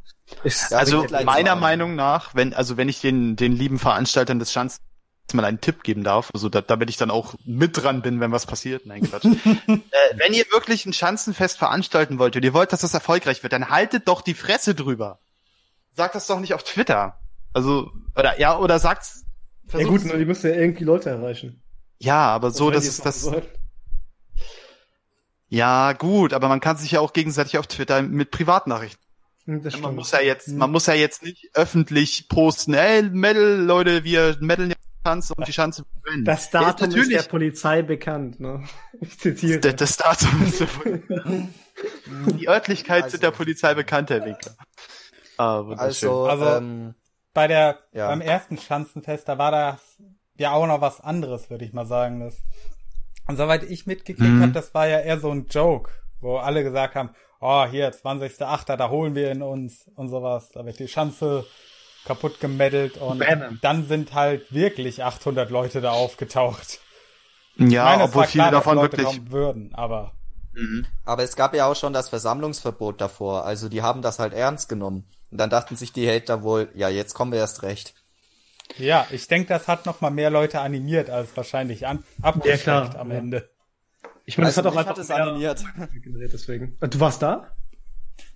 [0.71, 4.79] also meiner Meinung nach, wenn also wenn ich den den lieben Veranstaltern des Chance
[5.35, 8.33] mal einen Tipp geben darf, also da, damit ich dann auch mit dran bin, wenn
[8.33, 8.87] was passiert.
[8.87, 9.25] Nein, Quatsch.
[9.67, 9.79] äh,
[10.17, 13.69] wenn ihr wirklich ein Schanzenfest veranstalten wollt und ihr wollt, dass das erfolgreich wird, dann
[13.69, 15.19] haltet doch die Fresse drüber.
[15.93, 17.19] Sagt das doch nicht auf Twitter.
[17.53, 19.25] Also, oder ja, oder sagt's.
[19.73, 21.63] Ja gut, nur die müssen ja irgendwie Leute erreichen.
[21.99, 23.31] Ja, aber so, dass es das.
[25.49, 29.05] Ja, gut, aber man kann sich ja auch gegenseitig auf Twitter mit Privatnachrichten.
[29.47, 34.03] Hm, man muss ja jetzt, man muss ja jetzt nicht öffentlich posten, ey, Metal, Leute,
[34.03, 34.73] wir meddeln
[35.05, 36.25] Schanze und die Schanze brennen.
[36.25, 38.65] Das Datum ist, ist der Polizei bekannt, ne?
[39.01, 39.61] Ich zitiere.
[39.61, 41.49] Das, das Datum ist der Polizei.
[42.39, 43.15] Die Örtlichkeit also.
[43.15, 44.55] sind der Polizei bekannt, Herr Winkler.
[45.37, 46.95] Ah, also, also ähm,
[47.33, 48.09] bei der, ja.
[48.09, 49.81] beim ersten Schanzenfest, da war das
[50.37, 52.21] ja auch noch was anderes, würde ich mal sagen.
[52.21, 52.37] Das,
[53.27, 54.43] und soweit ich mitgekriegt mhm.
[54.43, 57.11] habe, das war ja eher so ein Joke, wo alle gesagt haben,
[57.41, 60.51] oh, hier, 20.8., da holen wir ihn uns und sowas.
[60.51, 61.45] Da wird die Schanze
[62.05, 63.59] kaputt gemeddelt und Bam.
[63.63, 66.81] dann sind halt wirklich 800 Leute da aufgetaucht.
[67.57, 70.13] Ja, meine, obwohl viele klar, davon wirklich würden, aber
[70.53, 70.87] mhm.
[71.05, 74.69] aber es gab ja auch schon das Versammlungsverbot davor, also die haben das halt ernst
[74.69, 77.95] genommen und dann dachten sich die Hater wohl, ja, jetzt kommen wir erst recht.
[78.77, 83.01] Ja, ich denke, das hat noch mal mehr Leute animiert als wahrscheinlich an abgeschreckt ja,
[83.01, 83.51] am Ende.
[84.25, 85.63] Ich meine, es hat auch einfach hat es animiert.
[86.33, 86.77] Deswegen.
[86.81, 87.55] Du warst da?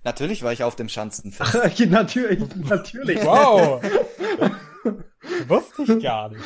[0.03, 1.79] Natürlich war ich auf dem Schanzenfest.
[1.89, 3.23] natürlich, natürlich.
[3.23, 3.81] Wow.
[5.47, 6.43] Wusste ich gar nicht.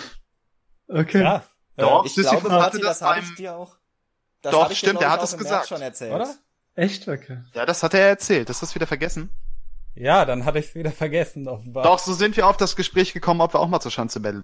[0.87, 1.21] Okay.
[1.21, 1.43] Krass.
[1.77, 3.77] Doch, ich glaube, Party, das, das habe ich dir auch.
[4.41, 5.67] Doch, stimmt, er hat es gesagt.
[5.67, 6.13] Schon erzählt.
[6.13, 6.35] Oder?
[6.75, 7.07] Echt?
[7.07, 7.39] Okay.
[7.53, 8.49] Ja, das hat er erzählt.
[8.49, 9.29] Das hast du wieder vergessen.
[9.95, 11.83] Ja, dann hatte ich es wieder vergessen, offenbar.
[11.83, 14.43] Doch, so sind wir auf das Gespräch gekommen, ob wir auch mal zur Schanze betteln.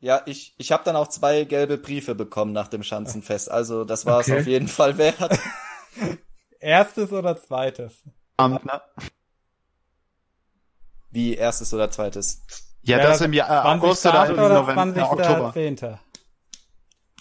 [0.00, 3.50] Ja, ich, ich habe dann auch zwei gelbe Briefe bekommen nach dem Schanzenfest.
[3.50, 4.40] Also das war es okay.
[4.40, 5.38] auf jeden Fall wert.
[6.60, 8.02] Erstes oder zweites?
[8.38, 8.58] Um,
[11.10, 12.42] Wie erstes oder zweites?
[12.82, 15.02] Ja, ja das im Jahr äh, August oder, oder November, 20.
[15.02, 15.52] Oktober.
[15.52, 15.98] 10.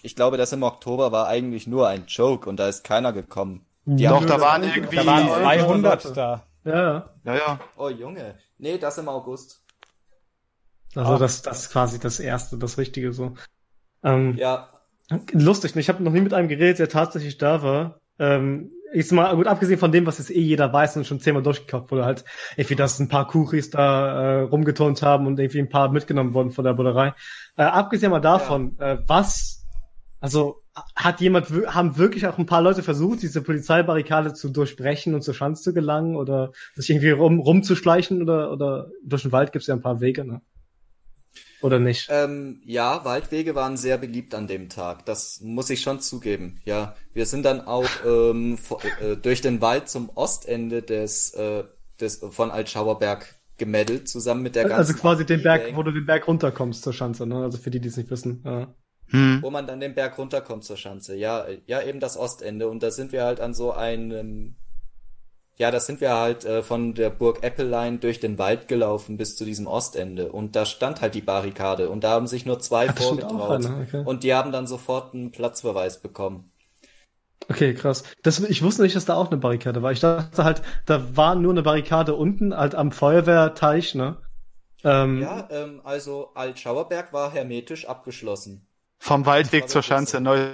[0.03, 3.65] Ich glaube, das im Oktober war eigentlich nur ein Joke und da ist keiner gekommen.
[3.85, 6.43] Die Doch, da waren irgendwie da waren 200 da.
[6.63, 7.09] Ja.
[7.23, 7.59] Ja, ja.
[7.77, 8.35] Oh Junge.
[8.57, 9.63] Nee, das im August.
[10.95, 13.35] Also das, das ist quasi das erste, das Richtige so.
[14.03, 14.69] Ähm, ja.
[15.31, 17.99] Lustig, ich habe noch nie mit einem geredet, der tatsächlich da war.
[18.17, 21.43] Ähm, ich mal gut abgesehen von dem, was jetzt eh jeder weiß und schon zehnmal
[21.43, 22.23] durchgekauft wurde, halt
[22.55, 26.51] irgendwie, dass ein paar Kuchis da äh, rumgeturnt haben und irgendwie ein paar mitgenommen wurden
[26.51, 27.13] von der Bullerei.
[27.57, 28.93] Äh, abgesehen mal davon, ja.
[28.93, 29.65] äh, was,
[30.19, 30.61] also
[30.95, 35.33] hat jemand, haben wirklich auch ein paar Leute versucht, diese Polizeibarrikade zu durchbrechen und zur
[35.33, 39.67] Schanze zu gelangen oder sich irgendwie rum, rumzuschleichen oder, oder durch den Wald gibt es
[39.67, 40.41] ja ein paar Wege, ne?
[41.65, 42.09] Oder nicht?
[42.11, 45.03] Ähm, ja, Waldwege waren sehr beliebt an dem Tag.
[45.07, 46.61] Das muss ich schon zugeben.
[46.63, 48.59] Ja, wir sind dann auch ähm,
[49.01, 51.63] äh, durch den Wald zum Ostende des, äh,
[51.99, 54.77] des von Altschauerberg gemeddelt, zusammen mit der ganzen.
[54.77, 57.41] Also quasi den Berg, wo du den Berg runterkommst zur Schanze, ne?
[57.41, 58.43] Also für die, die es nicht wissen.
[58.45, 58.67] Ja.
[59.07, 59.39] Hm.
[59.41, 61.15] Wo man dann den Berg runterkommt zur Schanze.
[61.15, 62.67] Ja, ja, eben das Ostende.
[62.67, 64.55] Und da sind wir halt an so einem
[65.57, 69.35] ja, da sind wir halt äh, von der Burg Appleline durch den Wald gelaufen bis
[69.37, 72.89] zu diesem Ostende und da stand halt die Barrikade und da haben sich nur zwei
[72.89, 74.03] Ach, vorgetraut okay.
[74.05, 76.51] und die haben dann sofort einen Platzverweis bekommen.
[77.47, 78.03] Okay, krass.
[78.23, 79.91] Das, ich wusste nicht, dass da auch eine Barrikade war.
[79.91, 84.17] Ich dachte halt, da war nur eine Barrikade unten, halt am Feuerwehrteich, ne?
[84.83, 88.67] Ähm, ja, ähm, also Altschauerberg war hermetisch abgeschlossen.
[88.97, 90.49] Vom Waldweg zur Schanze neu.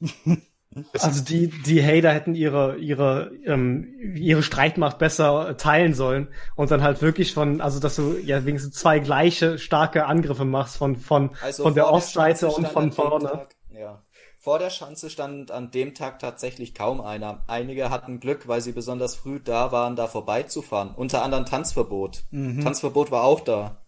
[1.00, 6.82] Also die, die Hater hätten ihre, ihre, ähm, ihre Streitmacht besser teilen sollen und dann
[6.82, 11.30] halt wirklich von, also dass du ja wenigstens zwei gleiche starke Angriffe machst von, von,
[11.42, 13.26] also von der Ostseite und von vorne.
[13.26, 14.02] Tag, ja.
[14.44, 17.44] Vor der Schanze stand an dem Tag tatsächlich kaum einer.
[17.46, 20.94] Einige hatten Glück, weil sie besonders früh da waren, da vorbeizufahren.
[20.94, 22.24] Unter anderem Tanzverbot.
[22.30, 22.60] Mhm.
[22.60, 23.82] Tanzverbot war auch da.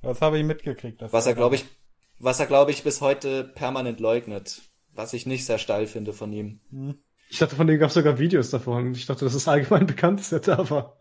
[0.00, 1.02] Das habe ich mitgekriegt.
[1.10, 1.66] was er, glaube ich,
[2.18, 4.62] was er, glaube ich, bis heute permanent leugnet.
[4.94, 6.60] Was ich nicht sehr steil finde von ihm.
[6.70, 6.94] Hm.
[7.30, 8.92] Ich dachte, von dem gab es sogar Videos davon.
[8.92, 10.96] Ich dachte, das ist allgemein bekannt, dass er da war.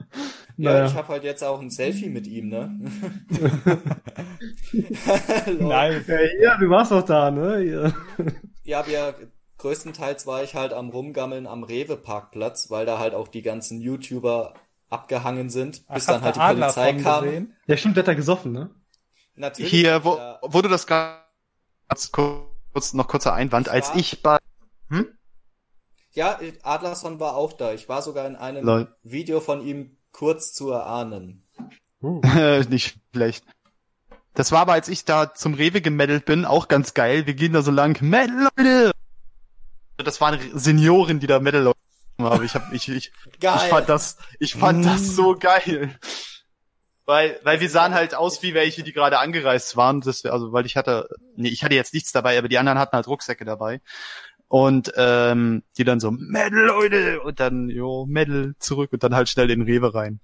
[0.57, 0.85] Ja, naja.
[0.85, 2.79] ich habe halt jetzt auch ein Selfie mit ihm, ne?
[5.59, 6.05] Nein.
[6.41, 7.63] Ja, du warst auch da, ne?
[7.63, 7.93] Ja,
[8.63, 9.15] ja wir,
[9.57, 14.53] größtenteils war ich halt am Rumgammeln am Rewe-Parkplatz, weil da halt auch die ganzen YouTuber
[14.89, 17.23] abgehangen sind, bis Ach, dann halt die Polizei kam.
[17.23, 17.55] Gesehen?
[17.65, 18.69] Ja, stimmt, der hat da gesoffen, ne?
[19.35, 19.71] Natürlich.
[19.71, 24.37] Hier, wo, wo du das ganz kurz kurz, noch kurzer Einwand, ich als ich bei,
[24.89, 25.07] hm?
[26.11, 27.73] Ja, Adlerson war auch da.
[27.73, 28.95] Ich war sogar in einem Lol.
[29.01, 31.43] Video von ihm kurz zu erahnen.
[32.01, 32.21] Uh.
[32.69, 33.43] Nicht schlecht.
[34.35, 37.25] Das war aber, als ich da zum Rewe gemeddelt bin, auch ganz geil.
[37.25, 38.91] Wir gehen da so lang, Metal, Leute!
[39.97, 41.73] Das waren Senioren, die da Metal haben.
[42.43, 43.57] Ich hab, ich, ich, geil.
[43.57, 45.97] ich fand das, ich fand das so geil.
[47.05, 50.01] Weil, weil wir sahen halt aus wie welche, die gerade angereist waren.
[50.01, 52.95] Das, also, weil ich hatte, nee, ich hatte jetzt nichts dabei, aber die anderen hatten
[52.95, 53.81] halt Rucksäcke dabei.
[54.47, 57.21] Und ähm, die dann so, Metal, Leute!
[57.21, 60.21] Und dann, jo, Metal zurück und dann halt schnell in Rewe rein.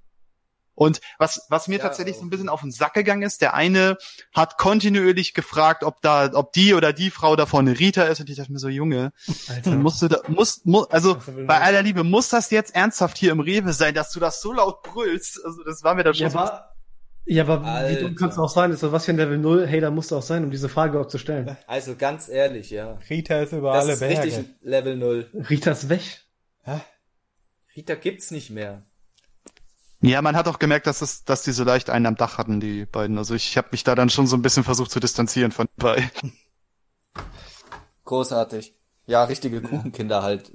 [0.79, 3.53] Und was, was mir ja, tatsächlich so ein bisschen auf den Sack gegangen ist, der
[3.53, 3.97] eine
[4.33, 8.21] hat kontinuierlich gefragt, ob da, ob die oder die Frau da vorne Rita ist.
[8.21, 9.11] Und ich dachte mir so, Junge,
[9.49, 9.71] Alter.
[9.71, 13.41] musst du da, musst, mu also bei aller Liebe, muss das jetzt ernsthaft hier im
[13.41, 15.43] Rewe sein, dass du das so laut brüllst?
[15.43, 16.29] Also das war mir da schon.
[16.29, 16.68] Ja, aber,
[17.29, 17.97] ja, aber Alter.
[17.97, 18.71] wie dumm kannst du auch sein?
[18.71, 21.07] Ist was für ein Level 0 Hater musst du auch sein, um diese Frage auch
[21.07, 21.57] zu stellen?
[21.67, 22.97] Also ganz ehrlich, ja.
[23.09, 24.23] Rita ist über das alle ist Berge.
[24.23, 25.29] richtig Level 0.
[25.49, 26.01] Rita ist weg.
[26.63, 26.79] Hä?
[27.75, 28.83] Rita gibt's nicht mehr.
[30.01, 32.59] Ja, man hat auch gemerkt, dass es, dass die so leicht einen am Dach hatten,
[32.59, 33.17] die beiden.
[33.17, 36.09] Also ich habe mich da dann schon so ein bisschen versucht zu distanzieren von bei.
[38.05, 38.73] Großartig.
[39.05, 40.51] Ja, richtige Kuchenkinder halt.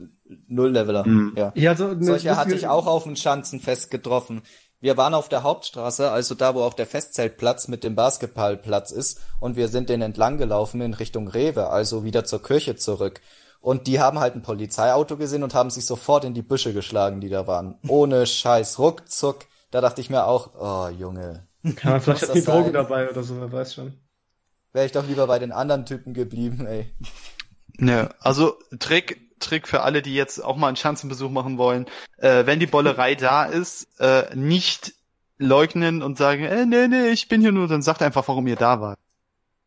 [0.47, 1.07] Null-Leveler.
[1.07, 1.33] Mhm.
[1.37, 1.53] Ja.
[1.55, 4.43] ja also, ne, Solche hatte ich auch auf dem Schanzenfest getroffen.
[4.85, 9.19] Wir waren auf der Hauptstraße, also da, wo auch der Festzeltplatz mit dem Basketballplatz ist,
[9.41, 13.23] und wir sind den entlang gelaufen in Richtung Rewe, also wieder zur Kirche zurück.
[13.63, 17.23] Und die haben halt ein Polizeiauto gesehen und haben sich sofort in die Büsche geschlagen,
[17.23, 17.79] die da waren.
[17.89, 19.47] Ohne Scheiß, ruckzuck.
[19.71, 21.47] Da dachte ich mir auch, oh Junge.
[21.63, 23.95] Ja, vielleicht hat die Drogen dabei oder so, wer weiß schon.
[24.75, 26.93] Wäre ich doch lieber bei den anderen Typen geblieben, ey.
[27.79, 31.87] Ja, also Trick, Trick für alle, die jetzt auch mal einen Schanzenbesuch machen wollen.
[32.19, 34.95] Äh, wenn die Bollerei da ist, äh, nicht
[35.39, 38.57] leugnen und sagen, äh, nee, nee, ich bin hier nur, dann sagt einfach, warum ihr
[38.57, 38.99] da wart.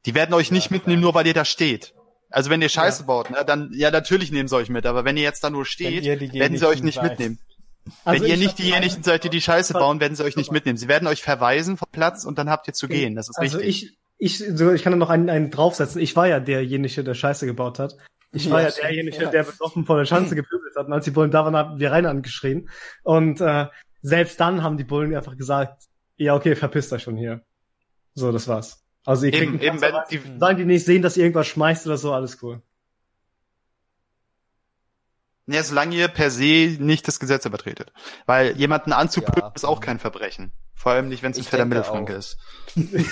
[0.06, 1.12] Die werden euch ja, nicht mitnehmen, klar.
[1.12, 1.94] nur weil ihr da steht.
[2.30, 3.08] Also wenn ihr Scheiße ja.
[3.08, 5.66] baut, ne, dann ja natürlich nehmen sie euch mit, aber wenn ihr jetzt da nur
[5.66, 7.12] steht, werden sie euch nicht seid.
[7.12, 7.40] mitnehmen.
[8.04, 10.78] Also wenn ihr nicht diejenigen seid, die die Scheiße bauen, werden sie euch nicht mitnehmen.
[10.78, 13.16] Sie werden euch verweisen vom Platz und dann habt ihr zu gehen.
[13.16, 13.96] Das ist also wichtig.
[14.18, 16.02] Ich, ich, ich kann da noch einen, einen draufsetzen.
[16.02, 17.96] Ich war ja derjenige, der Scheiße gebaut hat.
[18.32, 19.30] Ich war ja, ja derjenige, ja.
[19.30, 20.88] der besoffen vor der Schanze gepöbelt hat.
[20.88, 22.70] Und als die Bullen da waren, haben wir rein angeschrien.
[23.04, 23.68] Und äh,
[24.02, 25.84] selbst dann haben die Bullen einfach gesagt,
[26.18, 27.44] ja, okay, verpisst euch schon hier.
[28.14, 28.84] So, das war's.
[29.06, 31.86] Also ihr kriegt eben, eben wenn die, sagen die nicht sehen, dass ihr irgendwas schmeißt
[31.88, 32.62] oder so, alles cool.
[35.46, 37.94] Ja, solange ihr per se nicht das Gesetz übertretet.
[38.26, 39.52] Weil jemanden anzupöbeln ja.
[39.56, 40.52] ist auch kein Verbrechen.
[40.78, 42.38] Vor allem nicht, wenn es ein fetter Mittelfranke ist.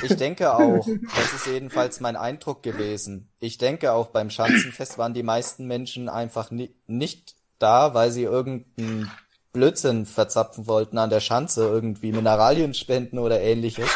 [0.03, 0.85] Ich denke auch,
[1.15, 3.29] das ist jedenfalls mein Eindruck gewesen.
[3.39, 8.23] Ich denke auch beim Schanzenfest waren die meisten Menschen einfach ni nicht da, weil sie
[8.23, 9.09] irgendeinen
[9.51, 13.89] Blödsinn verzapfen wollten an der Schanze, irgendwie Mineralien spenden oder ähnliches.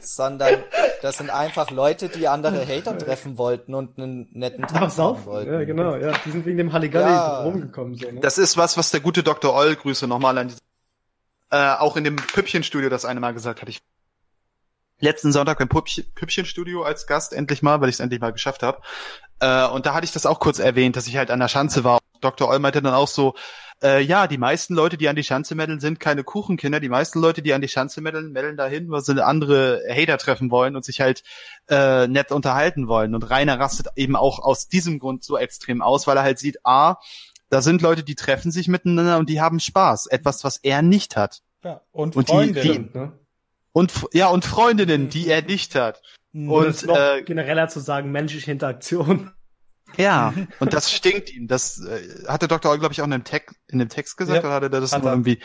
[0.00, 0.64] sondern
[1.02, 5.26] das sind einfach Leute, die andere Hater treffen wollten und einen netten Tag Ach, saufen
[5.26, 5.52] wollten.
[5.52, 6.12] Ja, genau, ja.
[6.24, 7.42] Die sind wegen dem Halligalli ja.
[7.42, 7.96] rumgekommen.
[7.96, 8.20] So, ne?
[8.20, 9.54] Das ist was, was der gute Dr.
[9.54, 10.54] Oll, Grüße nochmal an die,
[11.50, 13.68] äh, auch in dem Püppchenstudio das eine Mal gesagt hat.
[13.68, 13.82] Ich
[14.98, 18.80] letzten Sonntag beim Püppchenstudio als Gast endlich mal, weil ich es endlich mal geschafft habe.
[19.40, 21.84] Äh, und da hatte ich das auch kurz erwähnt, dass ich halt an der Schanze
[21.84, 21.98] war.
[22.22, 22.48] Dr.
[22.48, 23.34] Oll meinte dann auch so,
[23.82, 26.80] äh, ja, die meisten Leute, die an die Schanze meddeln, sind keine Kuchenkinder.
[26.80, 30.50] Die meisten Leute, die an die Schanze meddeln, meddeln dahin, weil sie andere Hater treffen
[30.50, 31.22] wollen und sich halt
[31.68, 33.14] äh, nett unterhalten wollen.
[33.14, 36.64] Und Rainer rastet eben auch aus diesem Grund so extrem aus, weil er halt sieht,
[36.64, 36.96] a,
[37.48, 40.06] da sind Leute, die treffen sich miteinander und die haben Spaß.
[40.06, 41.42] Etwas, was er nicht hat.
[41.64, 42.84] Ja, und, und Freundinnen.
[42.84, 43.12] Die, die, ne?
[43.72, 46.00] Und ja, und Freundinnen, die er nicht hat.
[46.32, 46.50] Mhm.
[46.50, 49.32] Und, und äh, genereller zu sagen, menschliche Interaktion.
[49.96, 51.46] Ja, und das stinkt ihm.
[51.46, 52.70] Das äh, hatte Dr.
[52.70, 54.80] Oll, glaube ich, auch in dem, Text, in dem Text gesagt, ja, oder hatte er
[54.80, 55.14] das hat nur er.
[55.14, 55.40] irgendwie...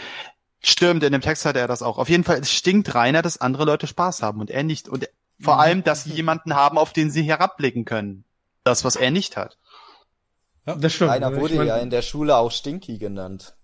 [0.64, 1.98] Stimmt, in dem Text hatte er das auch.
[1.98, 4.88] Auf jeden Fall, es stinkt Rainer, dass andere Leute Spaß haben und er nicht.
[4.88, 5.60] Und vor mhm.
[5.60, 8.26] allem, dass sie jemanden haben, auf den sie herabblicken können.
[8.64, 9.58] Das, was er nicht hat.
[10.66, 11.12] Ja, das stimmt.
[11.12, 13.56] Rainer wurde ich mein, ja in der Schule auch Stinky genannt.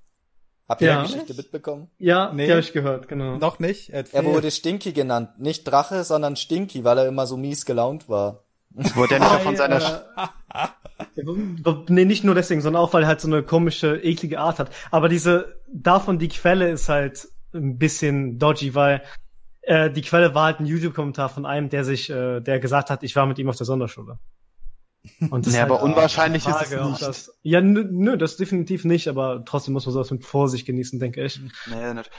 [0.67, 1.01] Habt ihr ja.
[1.03, 1.89] die Geschichte mitbekommen?
[1.97, 2.45] Ja, nee.
[2.45, 3.37] die habe ich gehört, genau.
[3.37, 3.89] Noch nicht?
[3.89, 4.19] Erzähl.
[4.19, 5.39] Er wurde Stinky genannt.
[5.39, 8.43] Nicht Drache, sondern Stinky, weil er immer so mies gelaunt war.
[8.71, 10.05] Wurde er nicht auch von seiner...
[11.89, 14.69] nee, nicht nur deswegen, sondern auch, weil er halt so eine komische, eklige Art hat.
[14.91, 19.03] Aber diese, davon die Quelle ist halt ein bisschen dodgy, weil
[19.61, 23.03] äh, die Quelle war halt ein YouTube-Kommentar von einem, der sich, äh, der gesagt hat,
[23.03, 24.19] ich war mit ihm auf der Sonderschule.
[25.29, 27.01] Und das ja, halt aber unwahrscheinlich Frage, ist es nicht.
[27.01, 30.99] Das, ja, nö, nö, das definitiv nicht, aber trotzdem muss man sowas mit Vorsicht genießen,
[30.99, 31.39] denke ich.
[31.67, 32.09] Nee, nicht.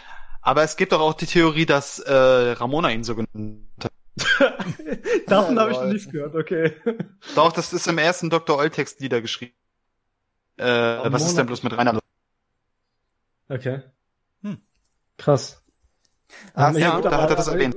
[0.41, 3.93] Aber es gibt doch auch die Theorie, dass äh, Ramona ihn so genannt hat.
[5.27, 6.75] Davon ja, habe ich noch nichts gehört, okay.
[7.35, 8.57] Doch, das ist im ersten Dr.
[8.57, 9.55] Eul-Text niedergeschrieben.
[10.57, 12.01] Äh, was ist denn bloß mit Rainer?
[13.49, 13.83] Okay.
[14.43, 14.61] Hm.
[15.17, 15.63] Krass.
[16.55, 17.77] Ach, ja, gut, da hat er das erwähnt.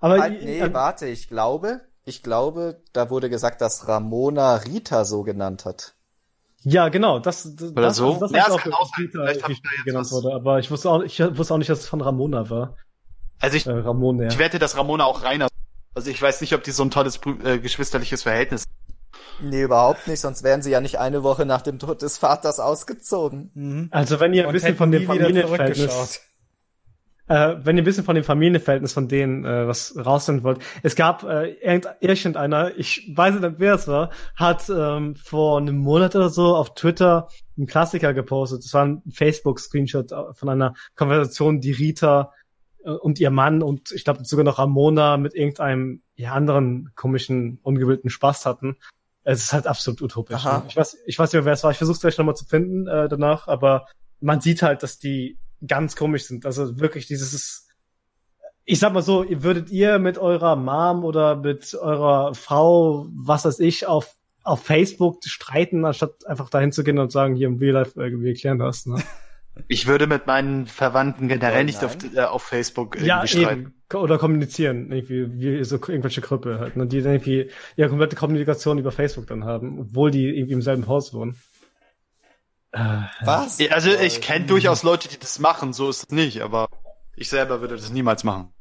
[0.00, 5.22] Aber nee, äh, warte, ich glaube, ich glaube, da wurde gesagt, dass Ramona Rita so
[5.22, 5.94] genannt hat.
[6.64, 8.12] Ja, genau, das, das, Oder so?
[8.12, 9.10] das, das ja, das kann auch sein.
[9.14, 12.00] Rita ich genannt wurde, aber ich wusste auch, ich wusste auch nicht, dass es von
[12.00, 12.76] Ramona war.
[13.40, 14.28] Also ich, äh, Ramona, ja.
[14.30, 15.48] ich wette, dass Ramona auch Rainer
[15.94, 18.64] also ich weiß nicht, ob die so ein tolles äh, geschwisterliches Verhältnis.
[19.40, 22.60] Nee, überhaupt nicht, sonst wären sie ja nicht eine Woche nach dem Tod des Vaters
[22.60, 23.50] ausgezogen.
[23.54, 23.88] Mhm.
[23.90, 26.20] Also wenn ihr ein bisschen von dem Familienverhältnis
[27.28, 30.58] äh, wenn ihr ein bisschen von dem Familienverhältnis von denen äh, was rausfinden wollt.
[30.82, 36.16] Es gab äh, irgendeiner, ich weiß nicht, wer es war, hat ähm, vor einem Monat
[36.16, 38.64] oder so auf Twitter einen Klassiker gepostet.
[38.64, 42.32] Das war ein Facebook-Screenshot von einer Konversation, die Rita
[42.84, 47.58] äh, und ihr Mann und ich glaube sogar noch Ramona mit irgendeinem ja, anderen komischen,
[47.62, 48.76] ungebildeten Spaß hatten.
[49.24, 50.44] Es ist halt absolut utopisch.
[50.44, 50.62] Ne?
[50.68, 51.70] Ich weiß, ich weiß nicht mehr, wer es war.
[51.70, 53.86] Ich versuche es gleich nochmal zu finden äh, danach, aber
[54.20, 56.46] man sieht halt, dass die ganz komisch sind.
[56.46, 57.68] Also wirklich dieses,
[58.64, 63.44] ich sag mal so, ihr würdet ihr mit eurer Mom oder mit eurer Frau, was
[63.44, 67.58] weiß ich, auf auf Facebook streiten, anstatt einfach dahin zu gehen und sagen, hier im
[67.58, 68.86] Real Life, äh, wir klären das.
[68.86, 69.02] Ne?
[69.68, 73.74] Ich würde mit meinen Verwandten generell nicht auf, äh, auf Facebook irgendwie ja, schreiben.
[73.90, 73.98] Eben.
[73.98, 78.78] Oder kommunizieren, irgendwie, wie so irgendwelche Krüppel halt, ne, die dann irgendwie ihre komplette Kommunikation
[78.78, 81.36] über Facebook dann haben, obwohl die irgendwie im selben Haus wohnen.
[82.72, 83.58] Äh, Was?
[83.70, 86.68] Also ich kenne durchaus Leute, die das machen, so ist es nicht, aber
[87.14, 88.52] ich selber würde das niemals machen.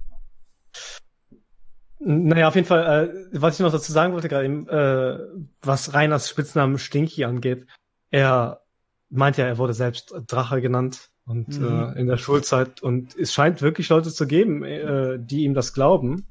[2.00, 5.20] Naja, auf jeden Fall, äh, was ich noch dazu sagen wollte gerade eben, äh,
[5.62, 7.68] was Reiners Spitznamen Stinky angeht,
[8.10, 8.62] er
[9.10, 11.94] meint ja, er wurde selbst Drache genannt und mhm.
[11.96, 15.74] äh, in der Schulzeit und es scheint wirklich Leute zu geben, äh, die ihm das
[15.74, 16.26] glauben.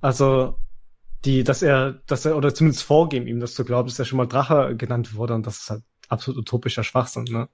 [0.00, 0.56] Also
[1.24, 4.16] die, dass er, dass er oder zumindest vorgeben ihm das zu glauben, dass er schon
[4.16, 7.48] mal Drache genannt wurde und das ist halt absolut utopischer Schwachsinn, ne?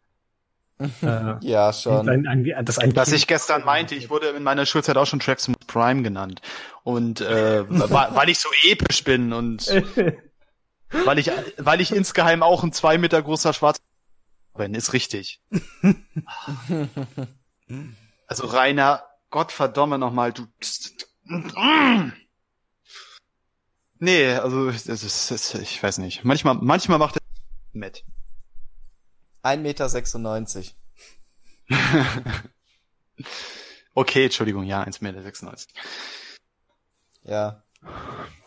[0.78, 2.09] äh, ja, schon.
[2.09, 5.20] Ein, ein, das ein Was ich gestern meinte, ich wurde in meiner Schulzeit auch schon
[5.20, 6.43] Tracks Prime genannt.
[6.83, 9.67] Und äh, weil ich so episch bin und
[11.05, 13.78] weil ich, weil ich insgeheim auch ein zwei Meter großer Schwarz
[14.57, 15.41] bin, ist richtig.
[18.26, 20.47] also Rainer, Gott verdomme nochmal, du.
[23.99, 26.25] Nee, also das ist, das, ich weiß nicht.
[26.25, 27.23] Manchmal, manchmal macht er
[27.73, 28.05] mit.
[29.47, 30.75] 1,96 Meter.
[33.94, 35.23] okay, Entschuldigung, ja, 1,96 Meter.
[37.25, 37.62] Ja.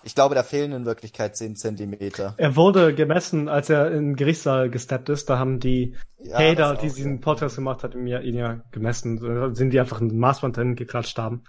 [0.03, 2.33] Ich glaube, da fehlen in Wirklichkeit 10 Zentimeter.
[2.37, 5.29] Er wurde gemessen, als er in den Gerichtssaal gesteppt ist.
[5.29, 9.17] Da haben die ja, Hater, die diesen Podcast gemacht hat, ihn ja, ihn ja gemessen.
[9.17, 11.43] Da sind die einfach ein Maßband drin geklatscht haben.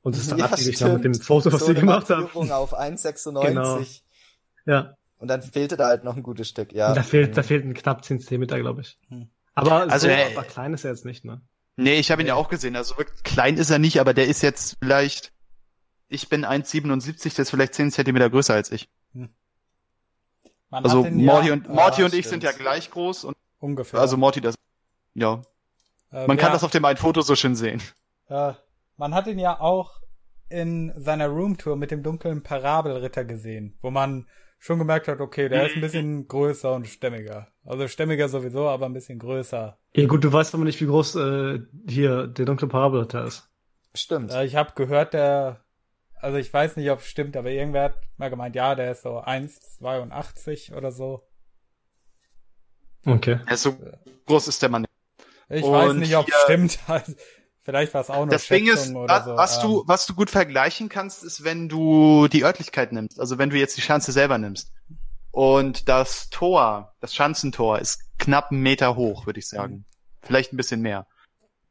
[0.00, 2.26] Und es ist dann ja, abgelegt mit dem Foto, was so sie gemacht haben.
[2.50, 3.46] auf 1,96.
[3.46, 3.80] Genau.
[4.64, 4.96] Ja.
[5.22, 6.92] Und dann fehlte da halt noch ein gutes Stück, ja.
[6.94, 8.98] Da fehlt, da fehlt ein knapp 10 Zentimeter, glaube ich.
[9.08, 9.28] Hm.
[9.54, 11.40] Aber, also, so, aber klein ist er jetzt nicht, ne?
[11.76, 12.74] Nee, ich habe ihn ja auch gesehen.
[12.74, 15.32] Also wirklich klein ist er nicht, aber der ist jetzt vielleicht,
[16.08, 18.90] ich bin 1,77, der ist vielleicht 10 Zentimeter größer als ich.
[19.12, 19.28] Hm.
[20.72, 24.00] also Morty ja, und, Morty ja, und ich sind ja gleich groß und ungefähr.
[24.00, 24.56] Also Morty das,
[25.14, 25.40] ja.
[26.10, 27.80] Äh, man kann das auf dem einen Foto so schön sehen.
[28.26, 28.54] Äh,
[28.96, 30.00] man hat ihn ja auch
[30.48, 34.26] in seiner Roomtour mit dem dunklen Parabelritter gesehen, wo man
[34.62, 37.48] schon gemerkt hat, okay, der ist ein bisschen größer und stämmiger.
[37.64, 39.76] Also stämmiger sowieso, aber ein bisschen größer.
[39.92, 43.50] Ja gut, du weißt aber nicht, wie groß äh, hier der dunkle Parabelritter ist.
[43.92, 44.30] Stimmt.
[44.30, 45.64] Äh, ich habe gehört, der,
[46.14, 49.02] also ich weiß nicht, ob es stimmt, aber irgendwer hat mal gemeint, ja, der ist
[49.02, 51.26] so 1,82 oder so.
[53.04, 53.40] Okay.
[53.50, 53.76] Ja, so
[54.26, 54.86] groß ist der Mann.
[55.48, 56.78] Ich und weiß nicht, ob es stimmt.
[57.64, 59.36] Vielleicht war es auch nur Das Ding ist, was, so.
[59.36, 59.84] was du, ähm.
[59.86, 63.20] was du gut vergleichen kannst, ist, wenn du die Örtlichkeit nimmst.
[63.20, 64.72] Also wenn du jetzt die Schanze selber nimmst.
[65.30, 69.86] Und das Tor, das Schanzentor ist knapp einen Meter hoch, würde ich sagen.
[70.20, 71.06] Vielleicht ein bisschen mehr.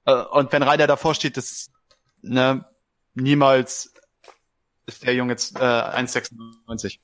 [0.06, 1.70] Äh, und wenn Reiter davor steht, das,
[2.22, 2.66] ne,
[3.14, 3.94] niemals
[4.86, 7.00] ist der Junge jetzt äh, 1,96.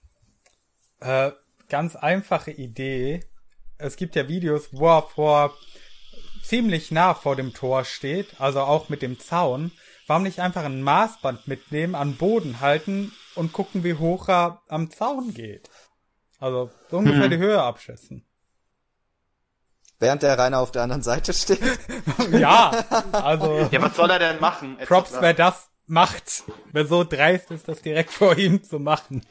[1.00, 1.32] Äh,
[1.70, 3.24] ganz einfache Idee.
[3.78, 5.56] Es gibt ja Videos, wo vor
[6.48, 9.72] ziemlich nah vor dem Tor steht, also auch mit dem Zaun,
[10.08, 14.90] warum nicht einfach ein Maßband mitnehmen, an Boden halten und gucken, wie hoch er am
[14.90, 15.70] Zaun geht?
[16.40, 17.32] Also so ungefähr hm.
[17.32, 18.24] die Höhe abschätzen.
[20.00, 21.60] Während der Rainer auf der anderen Seite steht.
[22.32, 22.72] ja,
[23.12, 23.68] also.
[23.72, 24.78] Ja, was soll er denn machen?
[24.86, 26.44] Props, wer das macht.
[26.72, 29.26] Wer so dreist ist, das direkt vor ihm zu machen.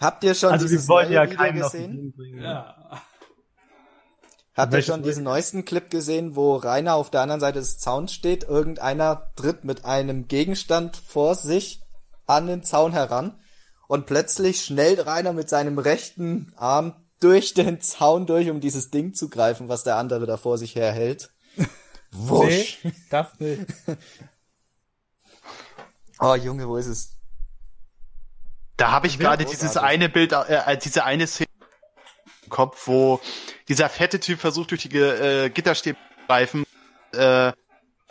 [0.00, 2.14] Habt ihr schon also dieses neue ja Video gesehen?
[2.40, 3.00] Ja.
[4.54, 8.12] Habt ihr schon diesen neuesten Clip gesehen, wo Rainer auf der anderen Seite des Zauns
[8.12, 8.44] steht?
[8.44, 11.80] Irgendeiner tritt mit einem Gegenstand vor sich
[12.26, 13.40] an den Zaun heran
[13.88, 19.14] und plötzlich schnellt Rainer mit seinem rechten Arm durch den Zaun durch, um dieses Ding
[19.14, 21.30] zu greifen, was der andere da vor sich herhält.
[22.10, 22.78] Wusch.
[22.82, 23.66] Nee, das nicht.
[26.20, 27.12] oh Junge, wo ist es?
[28.76, 31.48] Da habe ich gerade dieses eine Bild, äh, diese eine Szene
[32.52, 33.18] Kopf, wo
[33.72, 36.64] dieser fette Typ versucht, durch die äh, Gitterstäbe zu greifen,
[37.14, 37.52] äh,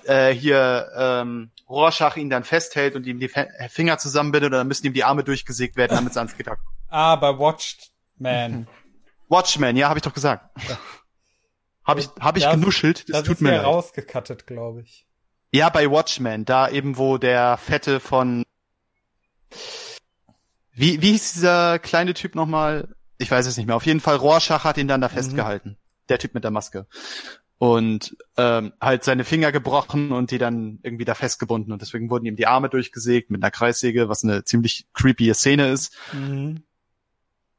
[0.06, 3.30] äh, hier ähm, Rorschach ihn dann festhält und ihm die
[3.69, 6.67] Finger zusammenbindet und dann müssen ihm die Arme durchgesägt werden, damit es ans Gitter kommt.
[6.93, 8.67] Ah, bei Watchman.
[9.30, 10.49] Watchman, ja, habe ich doch gesagt.
[10.67, 10.77] Ja.
[11.85, 13.07] Habe ich, hab ich das, genuschelt?
[13.07, 13.64] Das, das tut ist mir leid.
[13.64, 15.07] rausgekattet, glaube ich.
[15.53, 18.43] Ja, bei Watchman, da eben, wo der Fette von
[20.73, 22.93] wie, wie hieß dieser kleine Typ nochmal?
[23.22, 23.75] Ich weiß es nicht mehr.
[23.75, 25.14] Auf jeden Fall, Rorschach hat ihn dann da mhm.
[25.14, 25.77] festgehalten.
[26.09, 26.88] Der Typ mit der Maske.
[27.58, 31.72] Und ähm, halt seine Finger gebrochen und die dann irgendwie da festgebunden.
[31.72, 35.69] Und deswegen wurden ihm die Arme durchgesägt mit einer Kreissäge, was eine ziemlich creepy Szene
[35.69, 35.95] ist.
[36.11, 36.64] Mhm.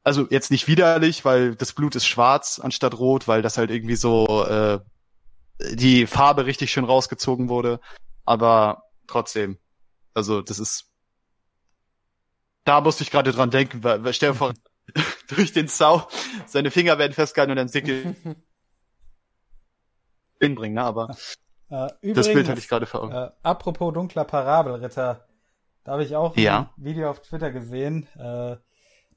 [0.03, 3.95] Also jetzt nicht widerlich, weil das Blut ist schwarz anstatt rot, weil das halt irgendwie
[3.95, 4.79] so äh,
[5.73, 7.79] die Farbe richtig schön rausgezogen wurde.
[8.25, 9.57] Aber trotzdem,
[10.13, 10.93] also das ist
[12.65, 14.53] da musste ich gerade dran denken, weil, weil stell dir vor,
[15.29, 16.07] durch den Sau.
[16.45, 18.15] Seine Finger werden festgehalten und dann Sickel
[20.39, 20.83] hinbringen, ne?
[20.83, 21.15] Aber
[21.69, 23.13] Äh, übrigens, das Bild hatte ich gerade vor Augen.
[23.13, 25.27] Äh, apropos dunkler Parabelritter,
[25.83, 26.71] da habe ich auch ja.
[26.77, 28.07] ein Video auf Twitter gesehen.
[28.15, 28.57] Äh,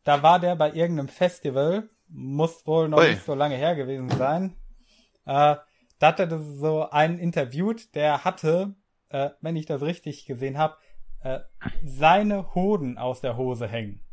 [0.05, 3.11] da war der bei irgendeinem Festival, muss wohl noch Ui.
[3.11, 4.57] nicht so lange her gewesen sein.
[5.27, 5.57] Äh,
[5.99, 8.75] da hat er so einen interviewt, der hatte,
[9.09, 10.77] äh, wenn ich das richtig gesehen habe,
[11.23, 11.41] äh,
[11.85, 14.06] seine Hoden aus der Hose hängen.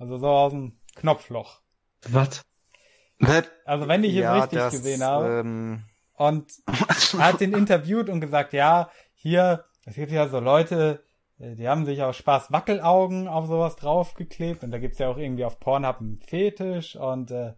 [0.00, 1.60] Also so aus dem Knopfloch.
[2.08, 2.42] Was?
[3.66, 5.40] Also wenn ich es ja, richtig das, gesehen habe.
[5.40, 5.84] Ähm...
[6.14, 11.04] Und er hat den interviewt und gesagt, ja, hier, es gibt ja so Leute,
[11.38, 15.18] äh, die haben sich aus Spaß Wackelaugen auf sowas draufgeklebt und da gibt's ja auch
[15.18, 17.52] irgendwie auf Pornhub einen Fetisch und äh,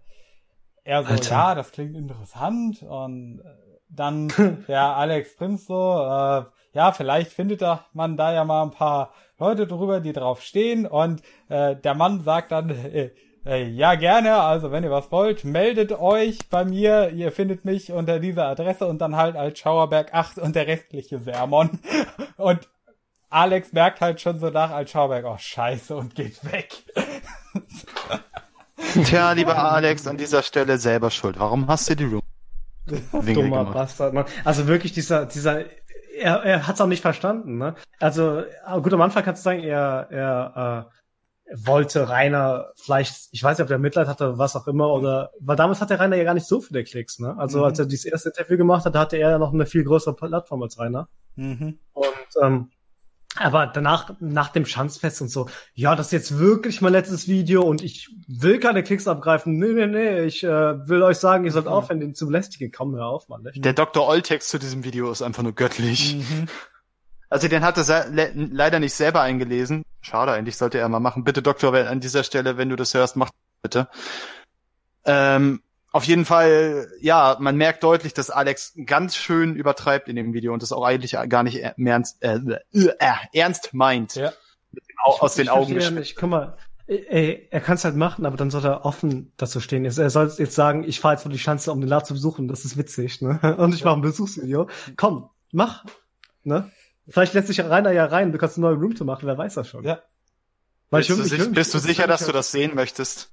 [0.83, 1.31] er so, Alter.
[1.31, 4.29] ja, das klingt interessant und äh, dann
[4.69, 9.13] der Alex Prinz so, äh, ja, vielleicht findet da man da ja mal ein paar
[9.39, 13.11] Leute drüber, die drauf stehen und äh, der Mann sagt dann, äh,
[13.45, 14.37] äh, ja, gerne.
[14.37, 17.11] Also, wenn ihr was wollt, meldet euch bei mir.
[17.11, 21.19] Ihr findet mich unter dieser Adresse und dann halt als Schauerberg 8 und der restliche
[21.19, 21.81] Sermon.
[22.37, 22.69] Und
[23.31, 26.85] Alex merkt halt schon so nach als Schauerberg, oh scheiße, und geht weg.
[29.05, 31.39] Tja, lieber Alex, an dieser Stelle selber schuld.
[31.39, 32.23] Warum hast du die Room?
[32.87, 34.25] Dummer Bastard, Mann.
[34.45, 35.65] Also wirklich dieser, dieser,
[36.19, 37.75] er, er hat's auch nicht verstanden, ne?
[38.01, 38.43] Also,
[38.83, 41.03] gut, am Anfang kannst du sagen, er, er, äh,
[41.55, 45.57] wollte Rainer vielleicht, ich weiß nicht, ob der Mitleid hatte, was auch immer, oder, weil
[45.57, 47.37] damals hatte Rainer ja gar nicht so viele Klicks, ne?
[47.37, 47.65] Also mhm.
[47.65, 50.63] als er dieses erste Interview gemacht hat, hatte er ja noch eine viel größere Plattform
[50.63, 51.09] als Rainer.
[51.37, 51.79] Mhm.
[51.93, 52.71] Und ähm,
[53.37, 57.63] aber danach, nach dem Schanzfest und so, ja, das ist jetzt wirklich mein letztes Video
[57.63, 59.59] und ich will keine Klicks abgreifen.
[59.59, 60.49] Nee, nee, nee, ich äh,
[60.89, 61.73] will euch sagen, ihr sollt mhm.
[61.73, 62.71] aufhören, den zu belästigen.
[62.71, 63.49] Komm, hör auf, Mann.
[63.55, 64.07] Der Dr.
[64.07, 66.17] Oltext zu diesem Video ist einfach nur göttlich.
[66.17, 66.49] Mhm.
[67.31, 69.85] Also den hat er leider nicht selber eingelesen.
[70.03, 71.25] Schade, eigentlich sollte er mal machen.
[71.25, 73.31] Bitte, Doktor, an dieser Stelle, wenn du das hörst, mach
[73.63, 73.89] bitte.
[75.07, 75.63] Ähm,
[75.93, 80.55] auf jeden Fall, ja, man merkt deutlich, dass Alex ganz schön übertreibt in dem Video
[80.55, 82.39] und das auch eigentlich gar nicht mehr ernst, äh,
[82.73, 84.15] äh, ernst meint.
[84.15, 84.33] Ja.
[85.05, 86.17] Aus den Augen nicht.
[86.17, 86.57] Guck mal,
[86.87, 89.85] ey, er kann es halt machen, aber dann soll er offen dazu stehen.
[89.85, 92.49] Er soll jetzt sagen, ich fahre jetzt vor die Chance, um den Laden zu besuchen.
[92.49, 93.57] Das ist witzig, ne?
[93.59, 94.69] Und ich mache ein Besuchsvideo.
[94.97, 95.85] Komm, mach,
[96.43, 96.71] ne?
[97.07, 99.69] Vielleicht lässt sich Rainer ja rein, du kannst eine neue Roomtour machen, wer weiß das
[99.69, 99.85] schon.
[99.85, 100.01] Ja.
[100.89, 103.33] Weil bist, ich, du, sich, ich, bist du sicher, dass du das sehen möchtest?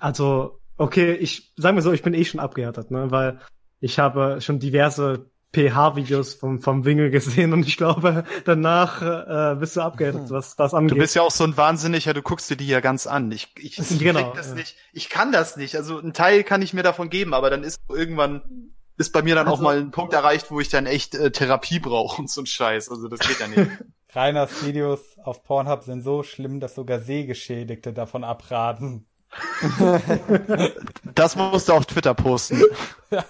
[0.00, 3.38] Also, okay, ich sagen wir so, ich bin eh schon abgehärtet, ne, weil
[3.80, 9.76] ich habe schon diverse PH-Videos vom, vom Wingel gesehen und ich glaube, danach äh, bist
[9.76, 10.30] du abgehärtet, hm.
[10.30, 10.92] was das angeht.
[10.92, 13.30] Du bist ja auch so ein Wahnsinniger, du guckst dir die ja ganz an.
[13.32, 14.54] Ich, ich, ich genau, das ja.
[14.54, 14.76] nicht.
[14.92, 15.76] Ich kann das nicht.
[15.76, 19.34] Also ein Teil kann ich mir davon geben, aber dann ist irgendwann ist bei mir
[19.34, 22.30] dann also, auch mal ein Punkt erreicht, wo ich dann echt äh, Therapie brauche und
[22.30, 22.90] so ein Scheiß.
[22.90, 23.70] Also das geht ja nicht.
[24.12, 29.06] Reiners Videos auf Pornhub sind so schlimm, dass sogar Sehgeschädigte davon abraten.
[31.14, 32.62] das musst du auf Twitter posten.
[33.10, 33.24] Ja.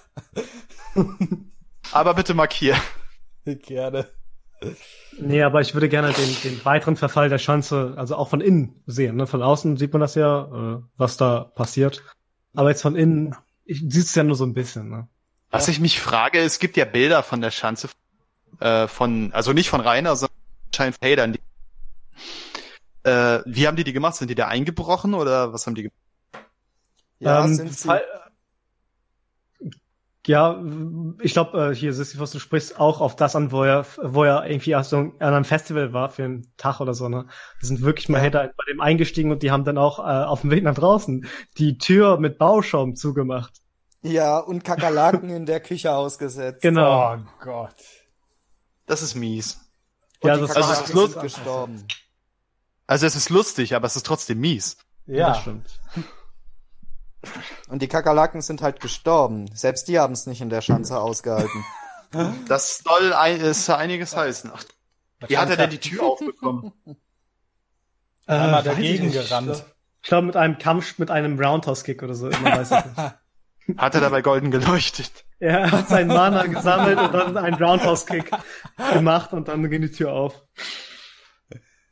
[1.91, 2.75] Aber bitte markier.
[3.45, 4.07] Gerne.
[5.17, 8.83] Nee, aber ich würde gerne den, den weiteren Verfall der Schanze, also auch von innen
[8.85, 9.15] sehen.
[9.15, 9.25] Ne?
[9.25, 12.03] Von außen sieht man das ja, äh, was da passiert.
[12.53, 14.89] Aber jetzt von innen, ich sieht es ja nur so ein bisschen.
[14.89, 15.07] Ne?
[15.49, 17.89] Was ich mich frage, es gibt ja Bilder von der Schanze
[18.59, 21.37] äh, von, also nicht von Rainer, sondern anscheinend Fadern.
[23.03, 24.15] Äh, wie haben die die gemacht?
[24.15, 25.97] Sind die da eingebrochen oder was haben die gemacht?
[27.19, 27.99] Ja, ähm, sind sie.
[30.27, 30.63] Ja,
[31.19, 34.47] ich glaube, äh, hier Sisyphus, du sprichst auch auf das an, wo er, wo er
[34.47, 37.25] irgendwie so an einem Festival war für einen Tag oder so, ne?
[37.59, 38.29] Die sind wirklich mal ja.
[38.29, 41.25] bei dem eingestiegen und die haben dann auch äh, auf dem Weg nach draußen
[41.57, 43.61] die Tür mit Bauschaum zugemacht.
[44.03, 46.61] Ja, und Kakerlaken in der Küche ausgesetzt.
[46.61, 47.15] Genau.
[47.15, 47.75] Oh Gott.
[48.85, 49.59] Das ist mies.
[50.19, 51.83] Und ja, das also es ist gestorben.
[52.87, 54.77] Also es ist lustig, aber es ist trotzdem mies.
[55.05, 55.79] Ja, das stimmt.
[57.67, 59.49] Und die Kakerlaken sind halt gestorben.
[59.53, 61.63] Selbst die haben es nicht in der Schanze ausgehalten.
[62.47, 64.51] Das soll ein, ist einiges heißen.
[64.53, 64.63] Ach,
[65.27, 66.73] wie hat er denn die Tür aufbekommen?
[68.25, 69.63] Einmal äh, dagegen gerannt.
[70.01, 72.27] Ich glaube mit einem Kampf, mit einem Roundhouse-Kick oder so.
[72.27, 73.77] Immer weiß ich nicht.
[73.77, 75.23] Hat er dabei golden geleuchtet?
[75.39, 78.31] Er hat seinen Mana gesammelt und dann einen Roundhouse-Kick
[78.91, 80.43] gemacht und dann ging die Tür auf.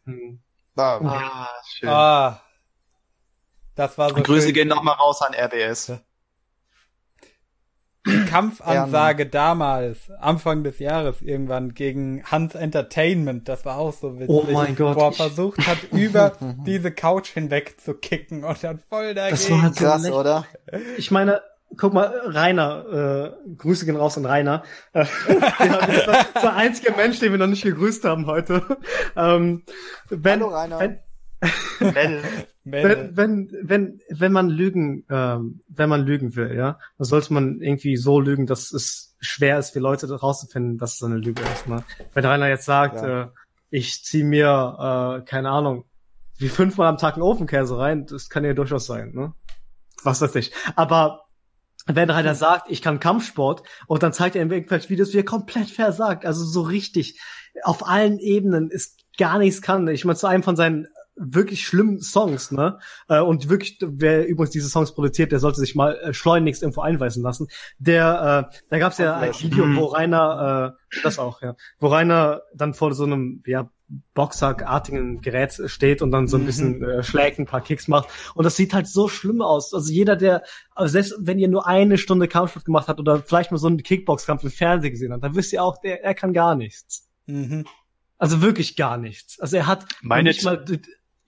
[0.06, 0.42] Hm.
[0.80, 1.90] Ah, ah, schön.
[1.90, 2.42] Ah,
[3.76, 4.54] das war so Grüße schön.
[4.54, 5.94] gehen nochmal raus an RBS.
[8.08, 14.16] Die Kampfansage ja, damals, Anfang des Jahres irgendwann, gegen Hans Entertainment, das war auch so
[14.16, 14.30] witzig.
[14.30, 14.96] Oh mein Gott.
[14.96, 16.34] Wo er versucht hat, über
[16.66, 19.36] diese Couch hinweg zu kicken und dann voll dagegen.
[19.38, 20.46] Das war halt so krass, oder?
[20.98, 21.42] Ich meine,
[21.78, 24.64] guck mal, Rainer, äh, Grüße gehen raus an Rainer.
[24.94, 25.06] Äh,
[26.06, 28.64] das ist der einzige Mensch, den wir noch nicht gegrüßt haben heute.
[29.16, 29.64] Ähm,
[30.10, 30.80] wenn, Hallo Rainer.
[30.80, 32.22] Wenn,
[32.66, 37.62] wenn, wenn, wenn, wenn man lügen, ähm, wenn man lügen will, ja, dann sollte man
[37.62, 41.68] irgendwie so lügen, dass es schwer ist für Leute rauszufinden, dass es eine Lüge ist.
[41.68, 41.84] Ne?
[42.14, 43.24] Wenn einer jetzt sagt, ja.
[43.24, 43.28] äh,
[43.70, 45.86] ich zieh mir, äh, keine Ahnung,
[46.38, 49.34] wie fünfmal am Tag einen Ofenkäse rein, das kann ja durchaus sein, ne?
[50.04, 50.54] Was weiß ich.
[50.78, 51.26] Aber
[51.86, 55.26] wenn einer sagt, ich kann Kampfsport und dann zeigt er in irgendwelchen Videos, wie er
[55.26, 57.20] komplett versagt, also so richtig
[57.64, 59.88] auf allen Ebenen ist gar nichts kann.
[59.88, 60.88] Ich meine, zu einem von seinen
[61.20, 62.80] wirklich schlimmen Songs, ne?
[63.10, 66.82] Äh, und wirklich, wer übrigens diese Songs produziert, der sollte sich mal äh, schleunigst irgendwo
[66.82, 67.48] einweisen lassen.
[67.78, 71.88] Der, äh, da gab es ja ein Video, wo Rainer, äh, das auch, ja, wo
[71.88, 73.70] Rainer dann vor so einem, ja,
[74.14, 76.84] Boxsack-artigen Gerät steht und dann so ein bisschen mhm.
[76.84, 78.10] äh, schlägt, ein paar Kicks macht.
[78.36, 79.74] Und das sieht halt so schlimm aus.
[79.74, 80.44] Also jeder, der,
[80.76, 83.82] also selbst wenn ihr nur eine Stunde Kampfsport gemacht habt oder vielleicht mal so einen
[83.82, 87.10] Kickboxkampf im Fernsehen gesehen habt, dann wisst ihr auch, der, er kann gar nichts.
[87.26, 87.66] Mhm.
[88.18, 89.40] Also wirklich gar nichts.
[89.40, 90.64] Also er hat Meine nicht mal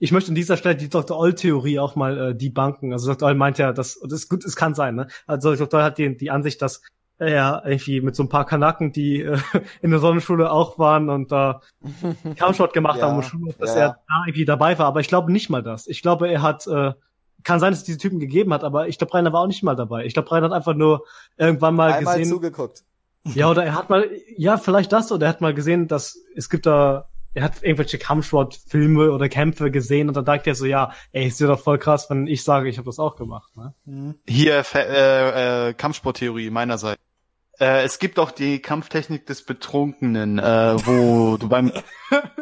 [0.02, 1.16] ich möchte an dieser Stelle die Dr.
[1.16, 2.92] Oll-Theorie auch mal äh, die Banken.
[2.92, 3.28] Also Dr.
[3.28, 5.06] Oll meint ja, dass, das ist gut, es kann sein, ne?
[5.28, 5.78] Also Dr.
[5.78, 6.82] Oll hat die, die Ansicht, dass
[7.22, 9.38] er irgendwie mit so ein paar Kanaken, die äh,
[9.82, 13.74] in der Sonnenschule auch waren und da äh, Kampfsport gemacht ja, haben und Schule, dass
[13.74, 13.80] ja.
[13.80, 14.86] er da irgendwie dabei war.
[14.86, 15.86] Aber ich glaube nicht mal das.
[15.86, 16.92] Ich glaube, er hat, äh,
[17.42, 19.62] kann sein, dass es diese Typen gegeben hat, aber ich glaube, Rainer war auch nicht
[19.62, 20.04] mal dabei.
[20.04, 21.04] Ich glaube, Rainer hat einfach nur
[21.36, 22.32] irgendwann mal Einmal gesehen.
[22.32, 22.82] zugeguckt.
[23.34, 26.50] Ja, oder er hat mal, ja, vielleicht das, oder er hat mal gesehen, dass es
[26.50, 30.92] gibt da er hat irgendwelche Kampfsport-Filme oder Kämpfe gesehen und dann dachte er so, ja,
[31.12, 33.50] ey, ist ja doch voll krass, wenn ich sage, ich habe das auch gemacht.
[33.56, 34.14] Ne?
[34.28, 37.00] Hier äh, äh, Kampfsporttheorie meinerseits.
[37.60, 41.72] Äh, es gibt auch die Kampftechnik des Betrunkenen, äh, wo du beim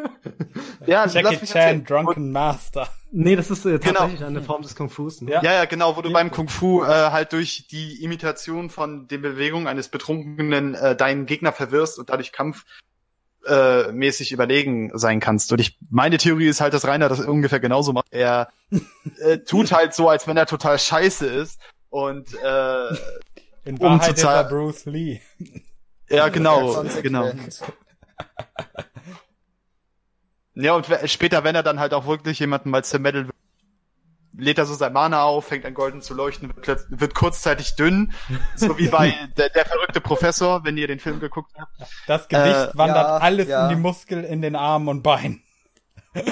[0.85, 2.87] ja, Jackie Chan, Drunken Master.
[3.11, 3.81] Nee, das ist äh, genau.
[3.81, 4.29] tatsächlich genau.
[4.29, 5.09] eine Form des Kung Fu.
[5.19, 5.31] Ne?
[5.31, 5.43] Ja.
[5.43, 6.13] ja, ja, genau, wo du ja.
[6.13, 11.25] beim Kung Fu äh, halt durch die Imitation von den Bewegungen eines Betrunkenen äh, deinen
[11.25, 12.63] Gegner verwirrst und dadurch Kampf
[13.45, 15.51] äh, mäßig überlegen sein kannst.
[15.51, 18.07] Und ich, meine Theorie ist halt, dass Rainer das ungefähr genauso macht.
[18.11, 18.49] Er
[19.19, 21.59] äh, tut halt so, als wenn er total scheiße ist
[21.89, 22.95] und äh,
[23.63, 25.21] in um Wahrheit zu ist Bruce Lee.
[26.09, 27.31] Ja, genau, genau.
[30.53, 33.29] Ja, und später, wenn er dann halt auch wirklich jemanden mal zermettelt
[34.37, 38.13] lädt er so sein Mana auf, fängt an golden zu leuchten, wird, wird kurzzeitig dünn,
[38.55, 41.71] so wie bei der, der, verrückte Professor, wenn ihr den Film geguckt habt.
[42.07, 43.63] Das Gewicht äh, wandert ja, alles ja.
[43.63, 45.43] in die Muskeln in den Armen und Beinen.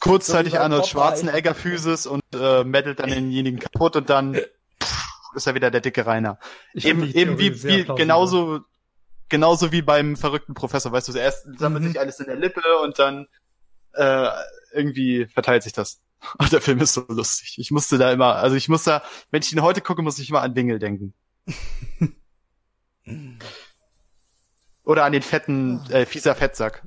[0.00, 4.38] kurzzeitig so Arnold Schwarzenegger Physis und äh, mettelt dann denjenigen kaputt und dann
[5.34, 6.38] ist er wieder der dicke Rainer.
[6.74, 8.60] Ich eben eben wie, wie genauso
[9.28, 11.88] genauso wie beim verrückten Professor, weißt du, erst sammelt mhm.
[11.88, 13.26] sich alles in der Lippe und dann
[13.92, 14.28] äh,
[14.72, 16.02] irgendwie verteilt sich das.
[16.38, 17.56] Und der Film ist so lustig.
[17.56, 20.28] Ich musste da immer, also ich muss da, wenn ich ihn heute gucke, muss ich
[20.28, 21.14] immer an Wingel denken.
[24.84, 26.82] Oder an den fetten, äh, fieser Fettsack.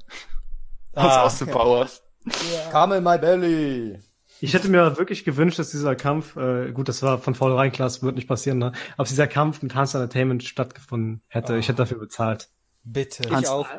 [0.93, 1.57] Aus ah, Austin okay.
[1.57, 2.03] Powers.
[2.25, 2.69] Yeah.
[2.69, 3.99] Come in my belly.
[4.43, 7.85] Ich hätte mir wirklich gewünscht, dass dieser Kampf, äh, gut, das war von vornherein klar,
[7.85, 8.73] das wird nicht passieren, ne?
[8.97, 11.53] Aber dieser Kampf mit Hans Entertainment stattgefunden hätte.
[11.53, 11.55] Oh.
[11.55, 12.49] Ich hätte dafür bezahlt.
[12.83, 13.23] Bitte.
[13.31, 13.69] Hans, ich auch.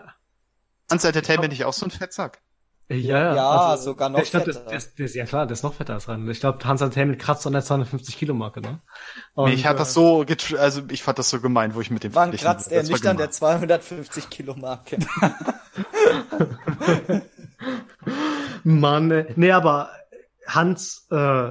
[0.91, 2.41] Hans Entertainment nicht auch so ein Fettsack?
[2.89, 4.60] Ja, ja also, sogar noch ich glaub, fetter.
[4.60, 6.26] Das, das, das, ja klar, der ist noch fetter als Rein.
[6.31, 8.81] Ich glaube, Hans Entertainment kratzt an der 250 Kilo Marke, ne?
[9.34, 10.25] Und, nee, ich hatte äh, das so,
[10.59, 13.18] also ich fand das so gemein, wo ich mit dem Wann kratzt er nicht an
[13.18, 14.97] der 250 Kilo Marke?
[18.65, 19.91] Mann, ne, nee, aber
[20.47, 21.50] Hans, äh,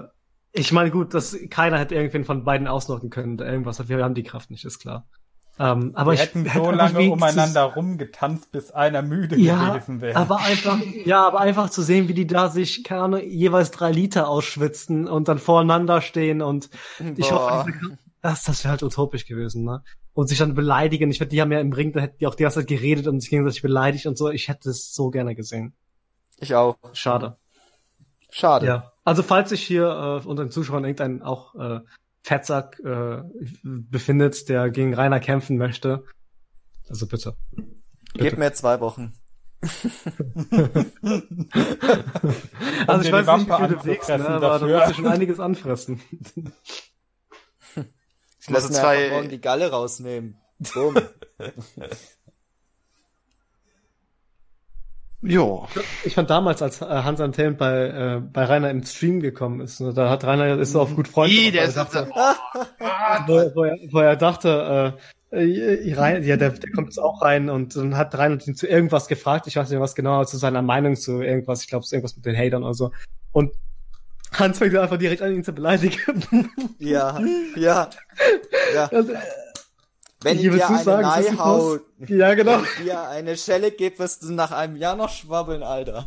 [0.52, 3.88] ich meine gut, dass keiner hätte irgendwen von beiden auslocken können oder irgendwas.
[3.88, 5.08] Wir haben die Kraft nicht, ist klar.
[5.60, 10.18] Ähm, aber wir ich hätten so lange umeinander rumgetanzt, bis einer müde ja, gewesen wäre.
[10.18, 13.92] Aber einfach, ja, aber einfach zu sehen, wie die da sich, keine Ahnung, jeweils drei
[13.92, 17.14] Liter ausschwitzen und dann voreinander stehen und Boah.
[17.18, 17.72] ich hoffe,
[18.22, 19.84] das, das wäre halt utopisch gewesen, ne?
[20.14, 21.10] Und sich dann beleidigen.
[21.10, 23.08] Ich wette, die haben ja im Ring, da hätten die auch die ganze Zeit geredet
[23.08, 24.30] und sich gegenseitig beleidigt und so.
[24.30, 25.76] Ich hätte es so gerne gesehen.
[26.40, 26.78] Ich auch.
[26.94, 27.38] Schade.
[28.34, 28.66] Schade.
[28.66, 28.92] Ja.
[29.04, 31.82] Also falls sich hier äh, unter den Zuschauern irgendein auch äh,
[32.24, 33.22] Fettsack äh,
[33.64, 36.04] befindet, der gegen Rainer kämpfen möchte.
[36.90, 37.36] Also bitte.
[37.52, 37.68] bitte.
[38.16, 39.14] Gib mir zwei Wochen.
[39.62, 39.78] also
[43.02, 46.02] ich weiß nicht, wie viel du wiegst, ne, aber da musst du schon einiges anfressen.
[48.42, 49.12] Ich lasse mir zwei...
[49.12, 50.42] morgen die Galle rausnehmen.
[50.74, 50.96] Boom.
[55.24, 55.68] Jo.
[56.04, 59.80] Ich fand damals, als äh, Hans Antelm bei, äh, bei Rainer im Stream gekommen ist,
[59.80, 61.32] ne, da hat Rainer ist so auf gut Freund.
[61.32, 62.10] Nee, der ist dachte,
[63.28, 64.96] wo, wo, er, wo er dachte,
[65.32, 68.56] äh, äh, rein, ja, der, der kommt jetzt auch rein und dann hat Rainer ihn
[68.56, 71.84] zu irgendwas gefragt, ich weiß nicht was genau, zu seiner Meinung zu irgendwas, ich glaube,
[71.84, 72.92] es ist irgendwas mit den Hatern oder so.
[73.32, 73.52] Und
[74.34, 76.50] Hans fängt einfach direkt an, ihn zu beleidigen.
[76.80, 77.20] Ja,
[77.56, 77.90] ja,
[78.76, 78.86] ja.
[78.92, 79.14] Also,
[80.24, 82.62] wenn ich dir eine sagen, Nei haut, ja, genau.
[82.78, 86.06] wenn dir eine Schelle gibt, wirst du nach einem Jahr noch schwabbeln, Alter.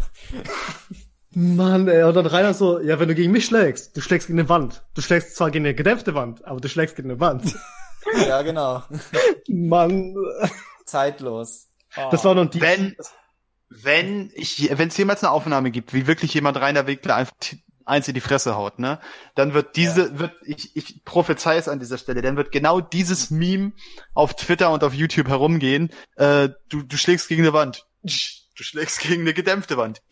[1.38, 4.38] Mann, ey, und dann Rainer so, ja, wenn du gegen mich schlägst, du schlägst gegen
[4.38, 4.84] eine Wand.
[4.94, 7.54] Du schlägst zwar gegen eine gedämpfte Wand, aber du schlägst gegen eine Wand.
[8.26, 8.82] ja, genau.
[9.48, 10.14] Mann.
[10.86, 11.68] Zeitlos.
[11.96, 12.08] Oh.
[12.10, 12.60] Das war noch die.
[12.60, 12.96] Wenn,
[13.68, 17.34] wenn ich, wenn es jemals eine Aufnahme gibt, wie wirklich jemand Rainer Winkler einfach
[17.86, 19.00] eins in die Fresse haut, ne?
[19.34, 20.18] Dann wird diese, ja.
[20.18, 23.72] wird, ich, ich prophezei es an dieser Stelle, dann wird genau dieses Meme
[24.12, 25.90] auf Twitter und auf YouTube herumgehen.
[26.16, 27.86] Äh, du, du schlägst gegen eine Wand.
[28.02, 30.02] Du schlägst gegen eine gedämpfte Wand.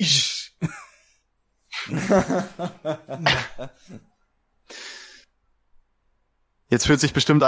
[6.68, 7.44] Jetzt fühlt sich bestimmt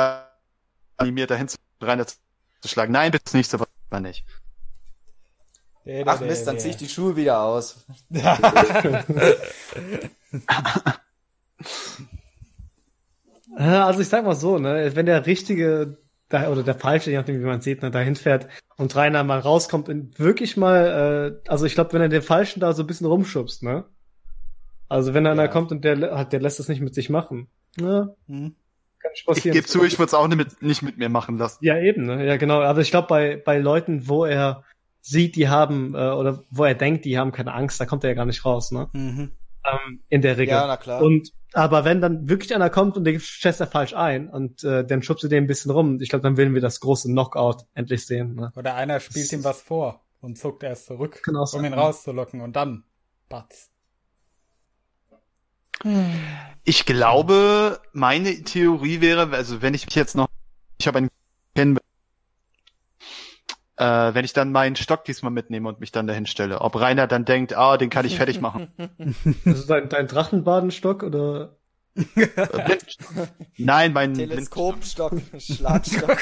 [0.96, 2.92] animiert dahin zu rein zu schlagen.
[2.92, 3.58] Nein, bitte nicht, so
[3.90, 4.24] war nicht.
[6.04, 7.86] Ach Mist, dann zieh ich die Schuhe wieder aus.
[13.56, 15.96] also ich sag mal so, ne, wenn der richtige
[16.28, 19.38] da, oder der falsche, je nachdem wie man sieht, ne, dahin fährt und Rainer mal
[19.38, 22.86] rauskommt und wirklich mal, äh, also ich glaube, wenn er den falschen da so ein
[22.86, 23.84] bisschen rumschubst, ne?
[24.88, 25.48] Also wenn einer ja.
[25.48, 27.48] kommt und der hat, der lässt das nicht mit sich machen.
[27.76, 28.14] Ne?
[28.28, 28.54] Hm.
[29.24, 29.36] Passieren.
[29.36, 31.64] Ich gebe zu, ich würde es auch nicht mit, nicht mit mir machen lassen.
[31.64, 32.26] Ja, eben, ne?
[32.26, 32.60] Ja, genau.
[32.60, 34.64] Aber ich glaube, bei, bei Leuten, wo er
[35.06, 38.10] sieht, die haben, äh, oder wo er denkt, die haben keine Angst, da kommt er
[38.10, 38.88] ja gar nicht raus, ne?
[38.92, 39.32] Mhm.
[39.64, 40.54] Ähm, in der Regel.
[40.54, 41.00] Ja, na klar.
[41.00, 44.84] Und aber wenn dann wirklich einer kommt und der schätzt er falsch ein und äh,
[44.84, 47.64] dann schubst du den ein bisschen rum, ich glaube, dann werden wir das große Knockout
[47.74, 48.34] endlich sehen.
[48.34, 48.52] Ne?
[48.56, 52.56] Oder einer spielt ihm was vor und zuckt erst zurück, genau um ihn rauszulocken und
[52.56, 52.84] dann
[53.28, 53.70] batz.
[56.64, 60.28] Ich glaube, meine Theorie wäre, also wenn ich mich jetzt noch,
[60.78, 61.10] ich habe einen
[61.54, 61.78] kennen
[63.76, 66.60] äh, wenn ich dann meinen Stock diesmal mitnehme und mich dann dahin stelle.
[66.60, 68.68] Ob Rainer dann denkt, ah, den kann ich fertig machen.
[69.44, 71.56] Das ist dein, dein Drachenbadenstock oder?
[73.56, 76.18] Nein, mein Teleskopstock, Schlagstock.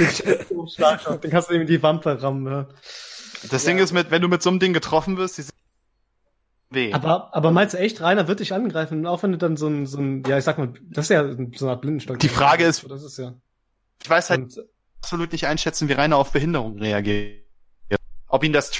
[0.72, 2.46] Schlagstock, den kannst du in die Wampe rammen.
[2.46, 2.68] Ja.
[3.50, 3.70] Das ja.
[3.70, 5.44] Ding ist, mit, wenn du mit so einem Ding getroffen wirst, die
[6.70, 6.92] weh.
[6.92, 9.86] Aber, aber meinst du echt, Rainer wird dich angreifen, auch wenn du dann so ein,
[9.86, 11.24] so ein, ja, ich sag mal, das ist ja
[11.54, 12.18] so eine Art Blindenstock.
[12.20, 13.34] Die Frage ist, das ist ja.
[14.02, 14.58] Ich weiß halt und,
[15.00, 17.43] absolut nicht einschätzen, wie Rainer auf Behinderung reagiert
[18.34, 18.72] ob ihn das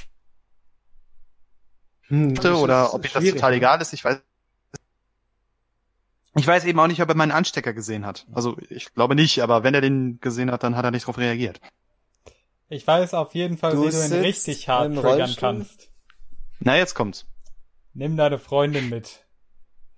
[2.08, 4.20] hm, oder ob ihm das total egal ist, ich weiß.
[6.36, 8.26] Ich weiß eben auch nicht, ob er meinen Anstecker gesehen hat.
[8.32, 11.18] Also ich glaube nicht, aber wenn er den gesehen hat, dann hat er nicht darauf
[11.18, 11.60] reagiert.
[12.68, 15.90] Ich weiß auf jeden Fall, du wie du ihn richtig hart triggern kannst.
[16.58, 17.24] Na, jetzt kommt's.
[17.92, 19.24] Nimm deine Freundin mit.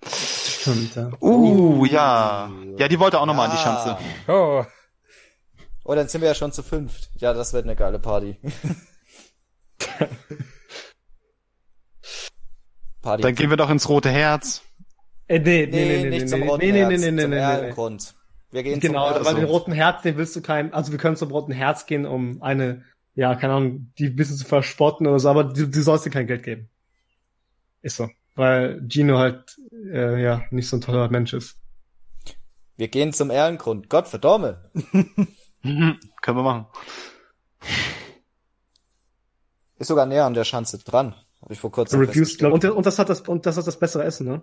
[0.06, 1.12] Stimmt, ja.
[1.22, 2.52] Uh, ja.
[2.76, 3.54] Ja, die wollte auch nochmal ja.
[3.54, 3.98] an die Schanze.
[4.28, 4.66] Oh.
[5.84, 7.08] Oh, dann sind wir ja schon zu fünft.
[7.16, 8.38] Ja, das wird eine geile Party.
[13.02, 13.22] Party.
[13.22, 14.62] Dann gehen wir doch ins Rote Herz.
[15.28, 17.30] Äh, nee, nee, nee, nee, nicht nee, zum Roten nee, Herz, nee, nee, nee, zum
[17.30, 18.14] nee, Erlengrund.
[18.50, 21.16] Wir gehen genau, zum weil den Roten Herz, den willst du kein, also wir können
[21.16, 25.18] zum Roten Herz gehen, um eine, ja, keine Ahnung, die ein bisschen zu verspotten oder
[25.18, 26.68] so, aber du, du sollst dir kein Geld geben.
[27.82, 28.08] Ist so.
[28.34, 31.58] Weil Gino halt, äh, ja, nicht so ein toller Mensch ist.
[32.76, 33.88] Wir gehen zum Ehrengrund.
[33.88, 34.70] Gott verdomme.
[35.62, 36.66] Können wir machen.
[39.78, 41.14] Ist sogar näher an der Schanze dran.
[41.42, 43.78] Habe ich vor kurzem Reviews, glaub, und, und das hat das und das hat das
[43.78, 44.42] bessere Essen, ne?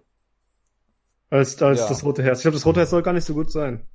[1.30, 1.90] Als, als ja.
[1.90, 2.40] das Rote Herz.
[2.40, 3.88] Ich glaube, das Rote Herz soll gar nicht so gut sein.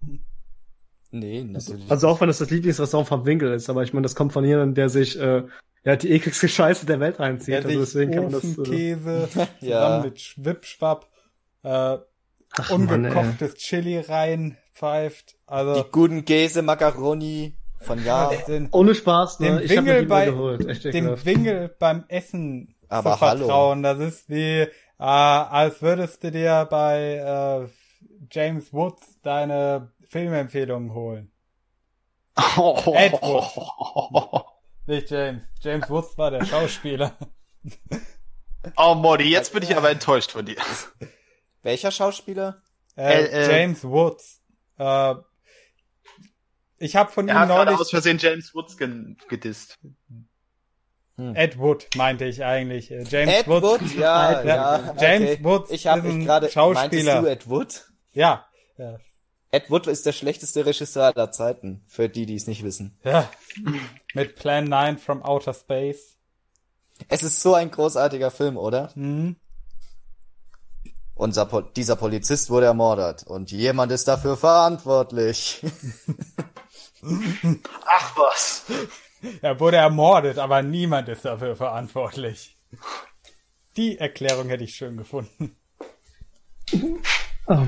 [1.10, 1.91] Nee, natürlich.
[1.91, 4.44] Also auch wenn das das Lieblingsrestaurant vom Winkel ist, aber ich meine, das kommt von
[4.44, 5.44] jemandem, der sich äh,
[5.84, 7.65] ja die ekligste Scheiße der Welt reinzieht.
[7.65, 9.28] Also deswegen kann man das äh, Käse
[9.60, 9.81] ja.
[9.81, 11.08] zusammen mit Schwipschwapp
[11.62, 11.99] äh,
[12.58, 15.36] Ach, ungekochtes Mann, Chili reinpfeift.
[15.47, 18.31] Also die guten Käse Macaroni von ja.
[18.49, 19.63] Den, Ohne Spaß, ne?
[19.63, 23.85] ich Wingel bei, dem Wingel beim Essen Aber zu vertrauen.
[23.85, 23.99] Hallo.
[23.99, 27.69] Das ist wie, äh, als würdest du dir bei äh,
[28.31, 31.31] James Woods deine Filmempfehlungen holen.
[32.57, 32.79] Oh.
[32.97, 34.45] Ed Wood.
[34.87, 35.43] Nicht James.
[35.61, 37.13] James Woods war der Schauspieler.
[38.77, 40.57] Oh, Modi, jetzt bin ich aber enttäuscht von dir.
[41.63, 42.61] Welcher Schauspieler?
[42.97, 44.43] Äh, äh, James Woods.
[44.79, 45.15] Äh,
[46.79, 49.79] ich habe von er ihm hat neulich aus Versehen James Woods gedisst.
[51.19, 51.35] Hm.
[51.35, 52.93] Ed Wood meinte ich eigentlich.
[52.93, 55.45] Äh, James Ed Wood, Wood ja, ja, James okay.
[55.45, 57.23] Woods ich hab ist ein grade, Schauspieler.
[57.23, 57.91] du Ed Wood?
[58.13, 58.47] Ja.
[58.77, 58.99] ja.
[59.51, 62.99] Ed Wood ist der schlechteste Regisseur aller Zeiten, für die, die es nicht wissen.
[63.03, 63.29] Ja.
[64.15, 66.19] Mit Plan 9 from Outer Space.
[67.09, 68.93] Es ist so ein großartiger Film, oder?
[68.95, 69.37] Mhm.
[71.15, 75.65] Unser po dieser Polizist wurde ermordet und jemand ist dafür verantwortlich.
[77.02, 78.65] Ach was.
[79.43, 82.57] Er wurde ermordet, aber niemand ist dafür verantwortlich.
[83.77, 85.57] Die Erklärung hätte ich schön gefunden.
[87.47, 87.67] Oh.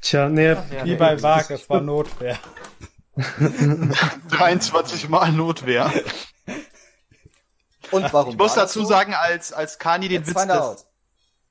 [0.00, 0.56] Tja, nee.
[0.82, 2.38] Wie bei Wag, es war Notwehr.
[3.16, 5.92] 23 Mal Notwehr.
[7.90, 8.32] Und warum?
[8.32, 10.86] Ich muss dazu sagen, als, als Kani den Witz des,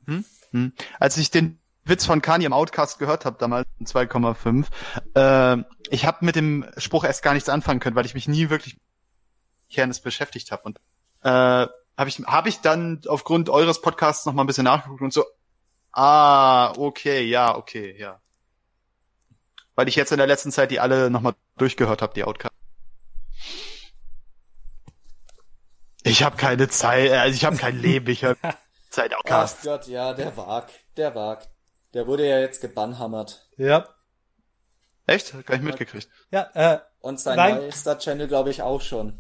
[0.05, 0.25] Hm?
[0.51, 0.73] Hm.
[0.99, 4.67] Als ich den Witz von Kanye im Outcast gehört habe, damals in 2,5,
[5.15, 8.49] äh, ich habe mit dem Spruch erst gar nichts anfangen können, weil ich mich nie
[8.49, 8.77] wirklich
[9.69, 10.63] Kernes beschäftigt habe.
[10.63, 10.79] Und
[11.23, 15.13] äh, habe ich, hab ich dann aufgrund eures Podcasts noch mal ein bisschen nachgeguckt und
[15.13, 15.25] so,
[15.91, 18.19] ah, okay, ja, okay, ja.
[19.75, 22.57] Weil ich jetzt in der letzten Zeit die alle noch mal durchgehört habe, die Outcasts.
[26.03, 28.35] Ich habe keine Zeit, also ich habe kein Leben, ich höre
[28.89, 29.59] Zeit Outcasts.
[29.61, 31.47] Ach Gott, ja, der Wag, der Wag.
[31.93, 33.47] Der wurde ja jetzt gebannhammert.
[33.57, 33.87] Ja.
[35.05, 35.33] Echt?
[35.45, 36.09] Gar nicht mitgekriegt.
[36.31, 36.79] Ja, äh.
[37.01, 39.19] Und sein neuester Channel, glaube ich, auch schon.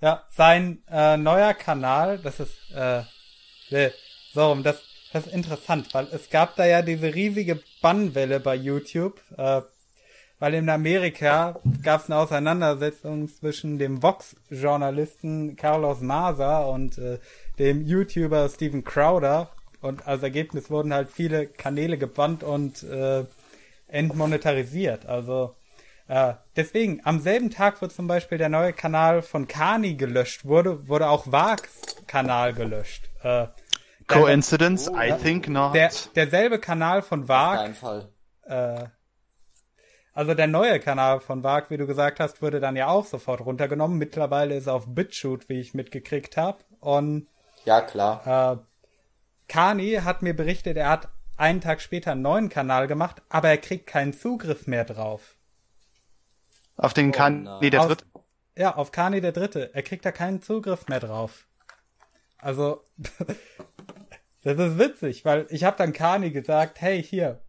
[0.00, 3.02] Ja, sein äh, neuer Kanal, das ist, äh,
[4.32, 4.80] so, das,
[5.12, 9.62] das ist interessant, weil es gab da ja diese riesige Bannwelle bei YouTube, äh,
[10.38, 17.18] weil in Amerika gab es eine Auseinandersetzung zwischen dem Vox-Journalisten Carlos Maza und äh,
[17.58, 19.50] dem YouTuber Steven Crowder
[19.80, 23.24] und als Ergebnis wurden halt viele Kanäle gebannt und äh,
[23.88, 25.06] entmonetarisiert.
[25.06, 25.54] Also
[26.08, 30.88] äh, deswegen, am selben Tag, wo zum Beispiel der neue Kanal von Kani gelöscht wurde,
[30.88, 33.08] wurde auch Vags Kanal gelöscht.
[33.22, 33.46] Äh,
[34.06, 34.86] Coincidence?
[34.86, 35.74] Der, I think not.
[35.74, 37.70] Der, derselbe Kanal von Vag.
[37.70, 38.08] Auf Fall.
[38.44, 38.86] Äh,
[40.14, 43.40] also der neue Kanal von Vag, wie du gesagt hast, wurde dann ja auch sofort
[43.42, 43.98] runtergenommen.
[43.98, 46.58] Mittlerweile ist er auf BitChute, wie ich mitgekriegt habe.
[46.80, 47.28] Und
[47.64, 48.54] ja, klar.
[48.54, 48.67] Äh,
[49.48, 53.58] Kani hat mir berichtet, er hat einen Tag später einen neuen Kanal gemacht, aber er
[53.58, 55.36] kriegt keinen Zugriff mehr drauf.
[56.76, 58.04] Auf den oh, Kani der Dritte?
[58.56, 59.74] Ja, auf Kani der Dritte.
[59.74, 61.46] Er kriegt da keinen Zugriff mehr drauf.
[62.38, 62.82] Also,
[64.44, 67.40] das ist witzig, weil ich habe dann Kani gesagt, hey, hier.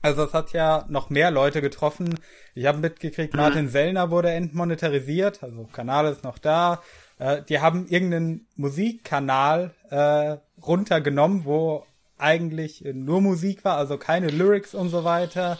[0.00, 2.18] Also es hat ja noch mehr Leute getroffen.
[2.54, 3.40] Ich habe mitgekriegt, mhm.
[3.40, 6.82] Martin Sellner wurde entmonetarisiert, also Kanal ist noch da.
[7.18, 10.36] Äh, die haben irgendeinen Musikkanal äh,
[10.66, 15.58] runtergenommen, wo eigentlich nur Musik war, also keine Lyrics und so weiter.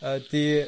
[0.00, 0.66] Äh, die,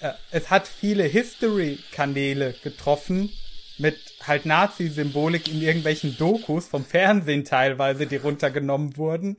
[0.00, 3.30] äh, es hat viele History-Kanäle getroffen
[3.78, 9.38] mit halt Nazi-Symbolik in irgendwelchen Dokus vom Fernsehen teilweise, die runtergenommen wurden.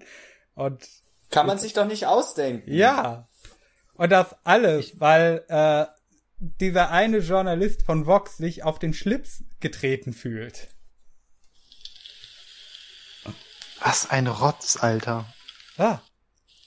[0.55, 0.87] Und
[1.29, 2.71] kann man sich doch nicht ausdenken.
[2.71, 3.27] Ja.
[3.95, 5.85] Und das alles, weil äh,
[6.39, 10.69] dieser eine Journalist von Vox sich auf den Schlips getreten fühlt.
[13.83, 15.25] Was ein Rotz, Alter.
[15.77, 16.01] Ja.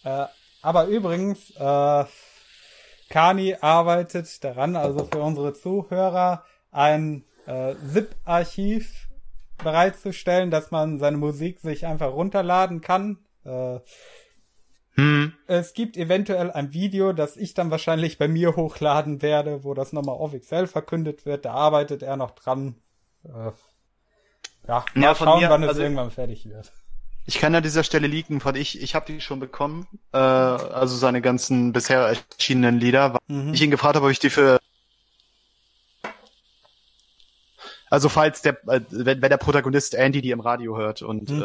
[0.02, 0.26] Äh,
[0.62, 2.04] aber übrigens, äh,
[3.08, 9.08] Kani arbeitet daran, also für unsere Zuhörer, ein äh, ZIP-Archiv
[9.62, 13.18] bereitzustellen, dass man seine Musik sich einfach runterladen kann.
[13.44, 13.78] Äh,
[14.96, 15.32] hm.
[15.46, 19.92] Es gibt eventuell ein Video, das ich dann wahrscheinlich bei mir hochladen werde, wo das
[19.92, 21.44] nochmal offiziell verkündet wird.
[21.44, 22.76] Da arbeitet er noch dran.
[23.24, 23.50] Äh,
[24.66, 26.72] ja, mal ja, schauen, mir, wann es also, irgendwann fertig wird.
[27.26, 30.96] Ich kann an dieser Stelle liegen, von ich, ich habe die schon bekommen, äh, also
[30.96, 33.18] seine ganzen bisher erschienenen Lieder.
[33.28, 33.54] Mhm.
[33.54, 34.58] Ich ihn gefragt habe, ob ich die für
[37.94, 41.42] also falls der, äh, wenn, wenn der Protagonist Andy die im Radio hört und mhm.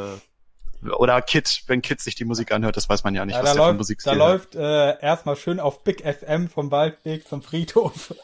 [0.83, 3.43] äh, oder Kid, wenn Kid sich die Musik anhört, das weiß man ja nicht, ja,
[3.43, 7.27] was der läuft, für Musik Da läuft äh, erstmal schön auf Big FM vom Waldweg
[7.27, 8.15] zum Friedhof.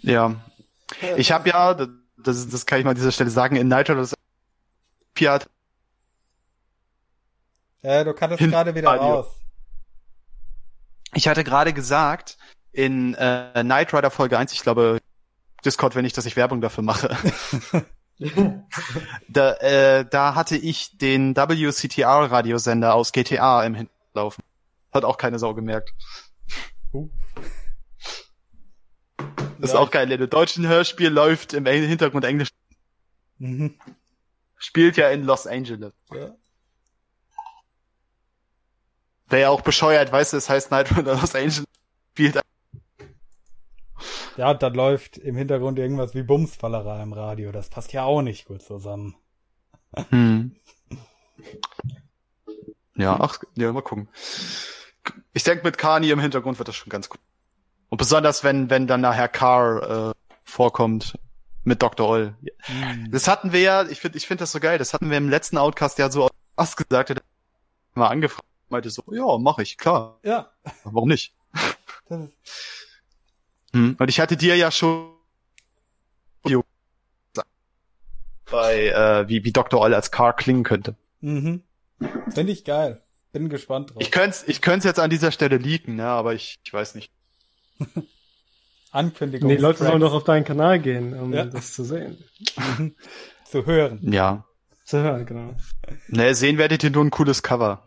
[0.00, 0.36] Ja.
[1.16, 4.14] Ich habe ja, das, das kann ich mal an dieser Stelle sagen, in Nitro das
[5.12, 5.50] Piat.
[7.82, 9.14] Ja, du kannst gerade wieder Radio.
[9.14, 9.38] raus.
[11.14, 12.38] Ich hatte gerade gesagt,
[12.72, 14.98] in äh, Night Rider Folge 1, ich glaube,
[15.64, 17.16] Discord, wenn ich, dass ich Werbung dafür mache.
[19.28, 24.44] da, äh, da hatte ich den WCTR-Radiosender aus GTA im Hinterlaufen.
[24.92, 25.92] Hat auch keine Sau gemerkt.
[26.92, 27.08] Uh.
[29.16, 29.26] Das
[29.58, 30.10] ja, ist auch geil.
[30.10, 32.50] In dem deutschen Hörspiel läuft im Hintergrund Englisch.
[33.38, 33.78] Mhm.
[34.56, 35.92] Spielt ja in Los Angeles.
[36.12, 36.34] Ja.
[39.28, 41.64] Wäre ja auch bescheuert, weißt du, es heißt Night Runner Los Angeles.
[42.12, 42.40] Spielt
[44.36, 47.50] ja, dann läuft im Hintergrund irgendwas wie Bumsfallerei im Radio.
[47.50, 49.16] Das passt ja auch nicht gut zusammen.
[50.10, 50.54] Hm.
[52.94, 54.08] Ja, ach, ja, mal gucken.
[55.32, 57.20] Ich denke, mit Kani im Hintergrund wird das schon ganz gut.
[57.88, 61.18] Und besonders, wenn, wenn dann nachher Carr äh, vorkommt
[61.64, 62.08] mit Dr.
[62.08, 62.36] Oll.
[62.60, 63.10] Hm.
[63.10, 65.28] Das hatten wir ja, ich finde ich finde das so geil, das hatten wir im
[65.28, 67.22] letzten Outcast ja so was gesagt, hat
[67.94, 70.18] mal angefragt, meinte so, ja, mache ich, klar.
[70.22, 70.50] Ja.
[70.84, 71.34] Warum nicht?
[72.08, 73.96] Hm.
[73.98, 75.18] Und ich hatte dir ja schon
[78.50, 79.80] bei äh, wie wie Dr.
[79.80, 80.96] Oll als Car klingen könnte.
[81.20, 81.62] Mhm.
[82.30, 83.02] Finde ich geil.
[83.32, 83.98] Bin gespannt drauf.
[84.00, 87.12] Ich könnte ich könnte jetzt an dieser Stelle leaken, ne, aber ich ich weiß nicht.
[88.90, 89.48] Ankündigung.
[89.48, 91.44] Nee, die Leute sollen doch auf deinen Kanal gehen, um ja.
[91.44, 92.24] das zu sehen.
[93.44, 94.00] zu hören.
[94.00, 94.46] Ja.
[94.84, 95.54] Zu hören, genau.
[96.08, 97.86] Ne, sehen werdet ihr nur ein cooles Cover.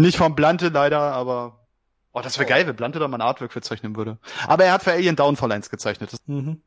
[0.00, 1.66] Nicht vom Blante leider, aber
[2.12, 2.48] oh, das wäre oh.
[2.48, 4.18] geil, wenn Blante da mal ein Artwork für zeichnen würde.
[4.46, 6.12] Aber er hat für Alien Downfall 1 gezeichnet.
[6.26, 6.62] Mhm.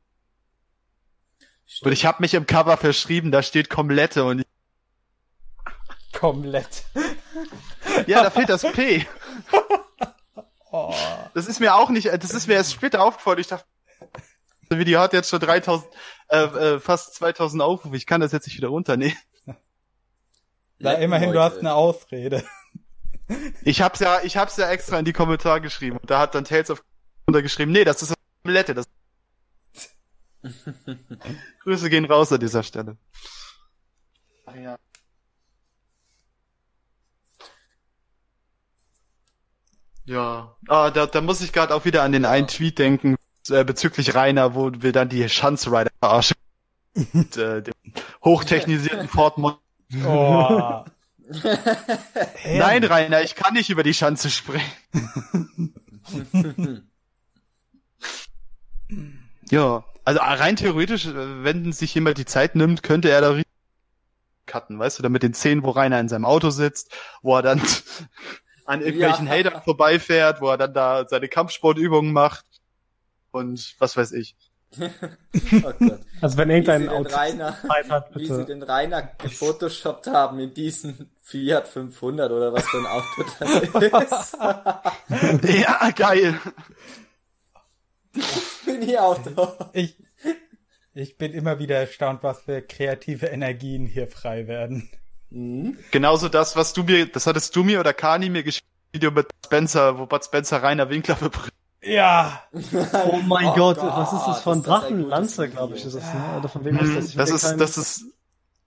[1.82, 4.46] Und ich habe mich im Cover verschrieben, da steht Komplette und ich
[6.20, 6.84] Komplett.
[8.06, 9.06] Ja, da fehlt das P.
[10.76, 10.92] Oh.
[11.36, 13.38] Das ist mir auch nicht, das ist mir erst später aufgefallen.
[13.38, 13.68] Ich dachte,
[14.70, 15.88] das Video hat jetzt schon 3000,
[16.30, 17.96] äh, äh, fast 2000 Aufrufe.
[17.96, 19.16] Ich kann das jetzt nicht wieder runternehmen.
[20.80, 21.38] Ja, immerhin, Leute.
[21.38, 22.44] du hast eine Ausrede.
[23.64, 25.98] Ich hab's ja, ich hab's ja extra in die Kommentare geschrieben.
[25.98, 26.84] Und da hat dann Tales of
[27.26, 28.74] untergeschrieben, nee, das ist eine Omelette.
[28.74, 28.88] Das
[31.64, 32.98] Grüße gehen raus an dieser Stelle.
[34.46, 34.78] Ach ja.
[40.06, 43.16] Ja, ah, da, da muss ich gerade auch wieder an den einen Tweet denken
[43.50, 46.36] äh, bezüglich Rainer, wo wir dann die Schanzrider verarschen.
[47.14, 47.74] und, äh, dem
[48.24, 49.56] hochtechnisierten Ford Mon
[50.06, 50.84] oh.
[52.46, 54.64] Nein, Rainer, ich kann nicht über die Schanze springen.
[59.50, 63.42] ja, also rein theoretisch, äh, wenn sich jemand die Zeit nimmt, könnte er da
[64.46, 67.42] cutten, weißt du, da mit den Szenen, wo Rainer in seinem Auto sitzt, wo er
[67.42, 67.62] dann
[68.66, 69.34] an irgendwelchen ja.
[69.34, 72.46] Hatern vorbeifährt, wo er dann da seine Kampfsportübungen macht
[73.32, 74.36] und was weiß ich.
[74.80, 78.20] Oh also wenn irgendein Auto Rainer, hat, bitte.
[78.20, 83.24] Wie sie den Rainer gefotoshoppt haben in diesen Fiat 500 oder was für ein Auto
[83.40, 84.38] das ist.
[85.62, 86.40] ja, geil.
[88.66, 89.54] Mini-Auto.
[89.74, 89.96] Ich,
[90.94, 94.90] ich bin immer wieder erstaunt, was für kreative Energien hier frei werden.
[95.30, 95.78] Mhm.
[95.92, 99.28] Genauso das, was du mir, das hattest du mir oder Kani mir geschickt, Video mit
[99.44, 101.54] Spencer, wo Bud Spencer Rainer Winkler bebricht.
[101.86, 102.44] Ja.
[102.54, 106.36] Oh mein oh Gott, Gott, was ist das von Drachenlanze, glaube ich, ist das, ne?
[106.38, 107.06] Oder von wem ist das?
[107.10, 107.58] Ich das ist, kein...
[107.58, 108.06] das ist.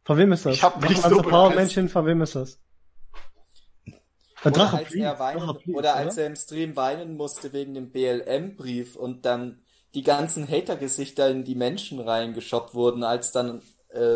[0.04, 0.54] Von wem ist das?
[0.54, 2.58] Ich hab nicht so Powermännchen, von wem ist das?
[4.44, 7.90] Oder, Drache als, er weinen, Drache oder als er im Stream weinen musste wegen dem
[7.90, 9.60] BLM-Brief und dann
[9.94, 14.14] die ganzen Hater-Gesichter in die Menschen reingeschoppt wurden, als dann äh,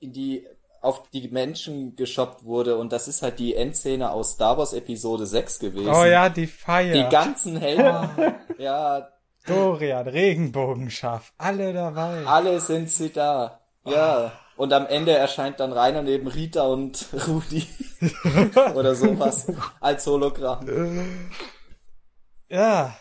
[0.00, 0.46] in die
[0.84, 5.26] auf die Menschen geshoppt wurde und das ist halt die Endszene aus Star Wars Episode
[5.26, 5.88] 6 gewesen.
[5.92, 6.92] Oh ja, die Feier.
[6.92, 8.34] Die ganzen Helden.
[8.58, 9.08] ja.
[9.46, 12.24] Dorian, Regenbogenschaf, alle dabei.
[12.26, 13.60] Alle sind sie da.
[13.84, 14.32] Ja.
[14.56, 17.66] Und am Ende erscheint dann Rainer neben Rita und Rudi.
[18.74, 19.52] Oder sowas.
[19.80, 21.30] Als Hologramm.
[22.48, 22.96] Ja.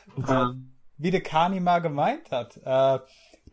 [0.97, 2.57] Wie der Kani mal gemeint hat.
[2.63, 2.99] Äh,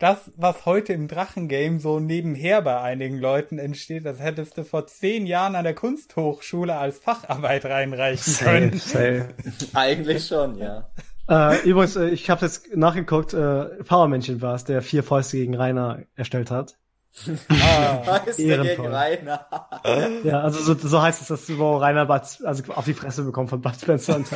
[0.01, 4.87] das, was heute im Drachengame so nebenher bei einigen Leuten entsteht, das hättest du vor
[4.87, 8.79] zehn Jahren an der Kunsthochschule als Facharbeit reinreichen können.
[8.79, 9.29] Safe,
[9.75, 10.89] Eigentlich schon, ja.
[11.29, 15.55] Äh, übrigens, äh, ich habe jetzt nachgeguckt, äh, Powermännchen war es, der vier Fäuste gegen
[15.55, 16.77] Rainer erstellt hat.
[17.49, 19.47] Ah, gegen Rainer.
[20.25, 23.51] ja, also so, so heißt es, dass wo Rainer Bud, also auf die Fresse bekommt
[23.51, 24.29] von Bud Spencer und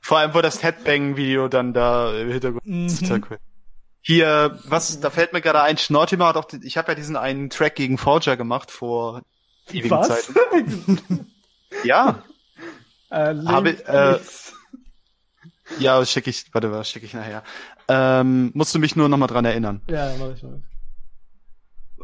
[0.00, 3.38] Vor allem, wo das Headbang-Video dann da im Hintergrund mhm.
[4.02, 7.50] Hier, was, da fällt mir gerade ein, Schnortimer hat auch, ich habe ja diesen einen
[7.50, 9.22] Track gegen Forger gemacht vor
[9.70, 10.08] ewigen was?
[10.08, 11.30] Zeiten.
[11.84, 12.22] ja.
[13.10, 14.18] Äh, habe, äh,
[15.78, 17.44] ja, schicke ich, warte, was schicke ich nachher.
[17.88, 19.82] Ähm, musst du mich nur nochmal dran erinnern.
[19.88, 20.62] Ja, mach ich mal.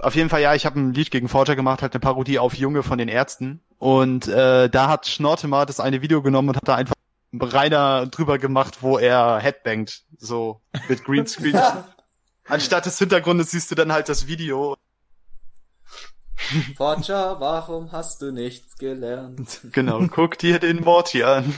[0.01, 2.55] Auf jeden Fall, ja, ich habe ein Lied gegen Forger gemacht, halt eine Parodie auf
[2.55, 3.61] Junge von den Ärzten.
[3.79, 6.95] Und äh, da hat Schnortimer das eine Video genommen und hat da einfach
[7.33, 11.59] reiner drüber gemacht, wo er headbangt, so mit Greenscreen.
[12.49, 14.77] Anstatt des Hintergrundes siehst du dann halt das Video.
[16.77, 19.61] Forger, warum hast du nichts gelernt?
[19.73, 21.53] Genau, guck dir den Morty an.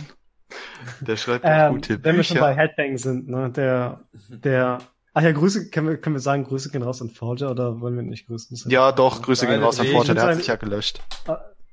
[1.00, 2.04] Der schreibt ähm, gute Bücher.
[2.04, 4.78] Wenn wir schon bei Headbang sind, ne, der, der,
[5.14, 7.94] ach ja, Grüße, können wir, können wir sagen, Grüße gehen raus an Forger oder wollen
[7.94, 8.56] wir nicht grüßen?
[8.68, 11.00] Ja, doch, Grüße gehen raus an Forger, der hat sich ja gelöscht.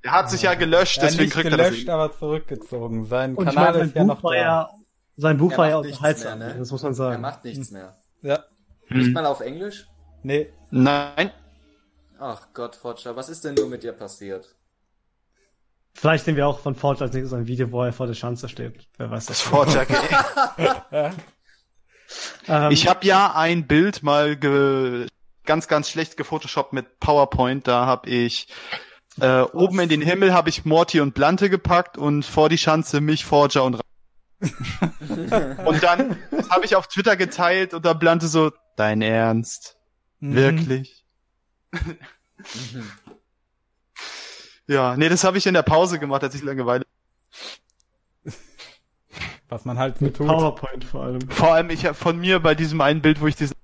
[0.07, 1.93] Er hat sich ja gelöscht, deswegen nicht kriegt gelöscht, er das.
[1.93, 3.05] aber zurückgezogen.
[3.05, 4.33] Sein und Kanal meine, ist ja noch da.
[4.33, 4.69] Ja,
[5.17, 6.55] sein Buch war ja unterhaltsam, ne?
[6.57, 7.15] das muss man sagen.
[7.15, 7.93] Er macht nichts mehr.
[8.21, 8.45] Ja.
[8.89, 9.13] Nicht hm.
[9.13, 9.85] mal auf Englisch?
[10.23, 10.49] Nee.
[10.71, 11.31] Nein.
[12.19, 14.55] Ach Gott, Forger, was ist denn nur mit dir passiert?
[15.93, 18.47] Vielleicht sehen wir auch von Forger als nächstes ein Video, wo er vor der Schanze
[18.47, 18.87] steht.
[18.97, 19.41] Wer weiß das.
[19.41, 19.85] Forger
[22.47, 25.07] ähm, ich habe ja ein Bild mal ge
[25.43, 27.67] ganz, ganz schlecht gefotoshoppt mit PowerPoint.
[27.67, 28.47] Da habe ich
[29.19, 33.01] äh, oben in den Himmel habe ich Morty und Blante gepackt und vor die Schanze
[33.01, 33.79] mich, Forger und
[35.65, 36.15] Und dann
[36.49, 39.77] habe ich auf Twitter geteilt und da Blante so, dein Ernst?
[40.19, 40.35] Mhm.
[40.35, 41.05] Wirklich?
[41.71, 41.97] Mhm.
[44.67, 46.85] ja, nee, das habe ich in der Pause gemacht, als ich Langeweile.
[49.49, 51.21] Was man halt mit PowerPoint vor allem.
[51.29, 53.55] Vor allem ich habe von mir bei diesem einen Bild, wo ich diesen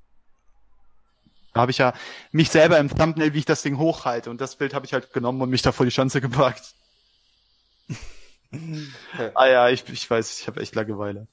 [1.54, 1.94] Da habe ich ja
[2.32, 4.30] mich selber im Thumbnail, wie ich das Ding hochhalte.
[4.30, 6.74] Und das Bild habe ich halt genommen und mich da vor die Schanze gepackt.
[9.36, 11.28] ah ja, ich, ich weiß, ich habe echt Langeweile.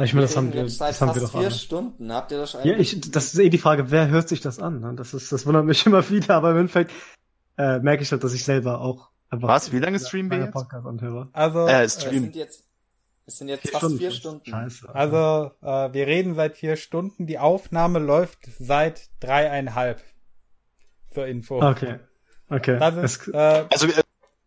[0.00, 1.50] Ich meine, das haben wir, das haben wir doch vier alle.
[1.50, 2.12] Stunden.
[2.12, 2.92] Habt ihr das eigentlich?
[2.92, 4.80] Ja, ich, das ist eh die Frage, wer hört sich das an?
[4.80, 4.94] Ne?
[4.94, 6.92] Das ist, das wundert mich immer wieder, aber im Endeffekt
[7.56, 9.48] äh, merke ich halt, dass ich selber auch einfach.
[9.48, 9.72] Was?
[9.72, 10.52] Wie lange streamen wir jetzt?
[10.52, 11.30] Podcast anhöre.
[11.32, 12.24] Also, äh, Stream.
[12.24, 12.67] Sind jetzt,
[13.28, 13.98] es sind jetzt vier fast Stunden.
[13.98, 14.50] vier Stunden.
[14.50, 14.94] Scheiße.
[14.94, 17.26] Also, äh, wir reden seit vier Stunden.
[17.26, 20.02] Die Aufnahme läuft seit dreieinhalb.
[21.10, 21.62] Zur Info.
[21.62, 21.98] Okay.
[22.48, 22.78] Okay.
[22.78, 24.02] Das ist, äh, also, äh,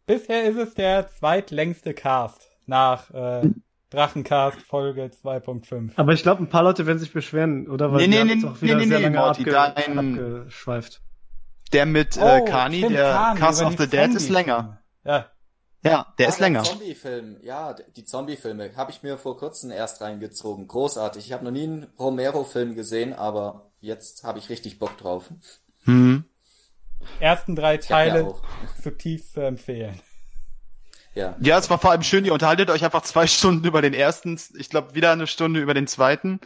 [0.07, 3.49] bisher ist es der zweitlängste Cast nach äh,
[3.91, 5.91] Drachencast Folge 2.5.
[5.97, 7.91] Aber ich glaube, ein paar Leute werden sich beschweren, oder?
[7.91, 11.01] Weil nee, nee, nee, auch wieder nee, nee, sehr lange Morty, abge dein, abgeschweift.
[11.71, 14.81] Der mit äh, oh, Kani, der Kani, Cast of the Dead ist länger.
[15.03, 15.27] Ja.
[15.83, 16.63] Ja, der ah, ist länger.
[16.63, 20.67] Zombie-Film, ja, die Zombie-Filme habe ich mir vor kurzem erst reingezogen.
[20.67, 21.25] Großartig.
[21.25, 25.25] Ich habe noch nie einen Romero-Film gesehen, aber jetzt habe ich richtig Bock drauf.
[25.85, 26.23] Hm.
[27.19, 28.35] Ersten drei Teile
[28.81, 29.99] zutiefst zu empfehlen.
[31.13, 31.35] Ja.
[31.41, 34.39] ja, es war vor allem schön, ihr unterhaltet euch einfach zwei Stunden über den ersten,
[34.57, 36.39] ich glaube wieder eine Stunde über den zweiten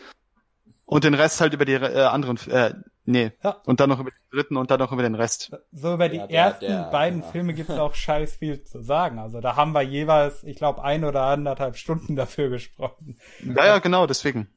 [0.85, 2.73] und den Rest halt über die äh, anderen, äh,
[3.05, 3.61] nee, ja.
[3.65, 5.51] und dann noch über den dritten und dann noch über den Rest.
[5.71, 7.27] So über die ja, der, ersten der, beiden ja.
[7.27, 9.19] Filme gibt es auch scheiß viel zu sagen.
[9.19, 13.19] Also da haben wir jeweils, ich glaube, ein oder anderthalb Stunden dafür gesprochen.
[13.43, 14.47] Ja, ja, genau, deswegen.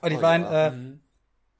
[0.00, 1.00] Und ich oh, meine, äh, mhm.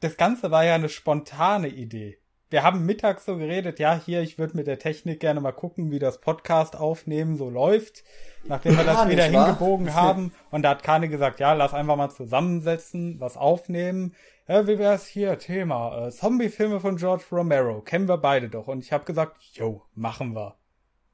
[0.00, 2.18] das Ganze war ja eine spontane Idee
[2.54, 5.90] wir haben mittags so geredet, ja, hier, ich würde mit der Technik gerne mal gucken,
[5.90, 8.04] wie das Podcast aufnehmen so läuft.
[8.46, 9.94] Nachdem wir das ja, wieder hingebogen wahr?
[9.94, 10.32] haben.
[10.50, 14.14] Und da hat Kane gesagt, ja, lass einfach mal zusammensetzen, was aufnehmen.
[14.46, 15.38] Ja, wie wär's hier?
[15.38, 16.06] Thema.
[16.06, 17.80] Äh, Zombie-Filme von George Romero.
[17.80, 18.68] Kennen wir beide doch.
[18.68, 20.56] Und ich habe gesagt, jo, machen wir.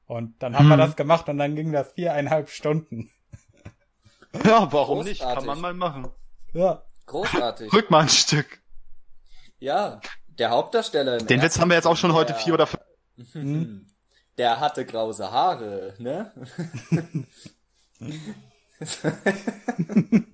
[0.07, 0.71] Und dann haben hm.
[0.71, 3.11] wir das gemacht und dann ging das viereinhalb Stunden.
[4.45, 5.21] Ja, warum Großartig.
[5.21, 5.35] nicht?
[5.35, 6.09] Kann man mal machen.
[6.53, 6.85] Ja.
[7.07, 7.73] Großartig.
[7.73, 8.61] Rück mal ein Stück.
[9.59, 10.01] Ja,
[10.39, 11.19] der Hauptdarsteller.
[11.19, 12.83] Im Den Witz haben wir jetzt auch schon heute vier oder fünf.
[13.35, 13.90] Mhm.
[14.41, 16.33] Der hatte grause Haare, ne?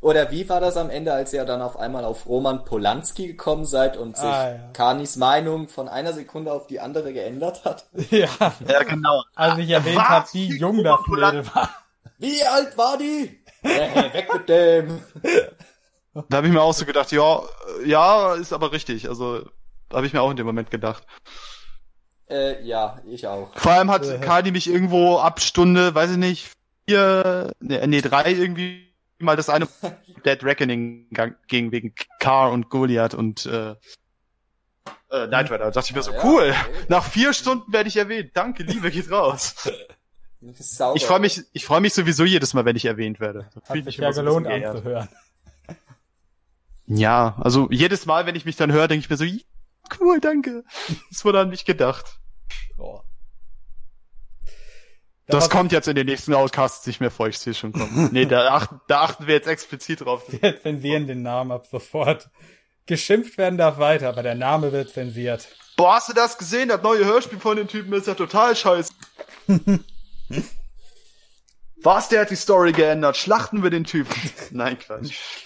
[0.00, 3.66] Oder wie war das am Ende, als ihr dann auf einmal auf Roman Polanski gekommen
[3.66, 4.70] seid und sich ah, ja.
[4.72, 7.84] Kanis Meinung von einer Sekunde auf die andere geändert hat?
[8.10, 8.30] Ja,
[8.66, 9.22] ja genau.
[9.34, 11.68] Als ich erwähnt habe, wie jung das Mädel war.
[12.16, 13.44] Wie alt war die?
[13.60, 15.02] Hey, weg mit dem.
[16.30, 17.42] Da habe ich mir auch so gedacht, ja,
[17.84, 19.06] ja, ist aber richtig.
[19.06, 19.44] Also
[19.92, 21.04] habe ich mir auch in dem Moment gedacht.
[22.28, 23.56] Äh, ja, ich auch.
[23.56, 26.50] Vor allem hat äh, Kali mich irgendwo ab Stunde, weiß ich nicht,
[26.86, 28.86] vier, nee, nee drei irgendwie
[29.18, 29.68] mal das eine
[30.24, 31.06] Dead Reckoning
[31.46, 33.74] ging wegen Car und Goliath und äh,
[35.10, 35.58] äh, Night Rider.
[35.58, 36.86] Da dachte ich mir so, ja, cool, okay.
[36.88, 38.32] nach vier Stunden werde ich erwähnt.
[38.34, 39.54] Danke, Liebe geht raus.
[40.52, 40.96] Sauber.
[40.96, 43.48] Ich freue mich, ich freue mich sowieso jedes Mal, wenn ich erwähnt werde.
[43.54, 45.08] Das Hat sich ja gelohnt anzuhören.
[46.86, 49.24] Ja, also jedes Mal, wenn ich mich dann höre, denke ich mir so,
[50.00, 50.64] cool, danke.
[51.10, 52.18] Das wurde an mich gedacht.
[52.78, 53.00] Oh.
[55.28, 58.08] Das kommt jetzt in den nächsten Outcasts nicht mehr vor, ich sehe schon kommen.
[58.12, 60.22] Nee, da achten, da achten wir jetzt explizit drauf.
[60.28, 62.30] Wir zensieren den Namen ab sofort.
[62.86, 65.48] Geschimpft werden darf weiter, aber der Name wird zensiert.
[65.76, 66.68] Boah, hast du das gesehen?
[66.68, 68.92] Das neue Hörspiel von den Typen ist ja total scheiße.
[71.82, 73.16] Was, der hat die Story geändert?
[73.16, 74.14] Schlachten wir den Typen.
[74.50, 75.45] Nein, Quatsch.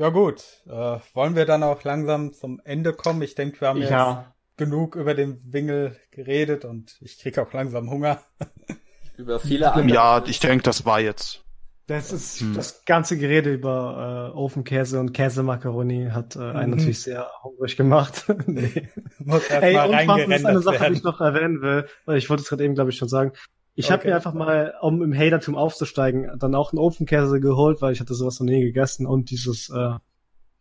[0.00, 3.20] Ja gut, äh, wollen wir dann auch langsam zum Ende kommen?
[3.20, 3.86] Ich denke, wir haben ja.
[3.86, 8.22] jetzt genug über den Wingel geredet und ich kriege auch langsam Hunger.
[9.18, 9.94] über viele andere.
[9.94, 11.44] Ja, ich denke, das war jetzt.
[11.86, 12.54] Das ist hm.
[12.54, 16.76] das ganze Gerede über äh, Ofenkäse und Käsemakaroni hat äh, einen mhm.
[16.78, 18.24] natürlich sehr hungrig gemacht.
[18.46, 18.88] nee.
[19.18, 20.94] Muss erst Ey, mal und was ist eine Sache, werden.
[20.94, 23.32] die ich noch erwähnen will, weil ich wollte es gerade eben, glaube ich, schon sagen.
[23.74, 23.92] Ich okay.
[23.92, 28.00] habe mir einfach mal, um im Hatertum aufzusteigen, dann auch einen Ofenkäse geholt, weil ich
[28.00, 29.94] hatte sowas noch nie gegessen und dieses äh,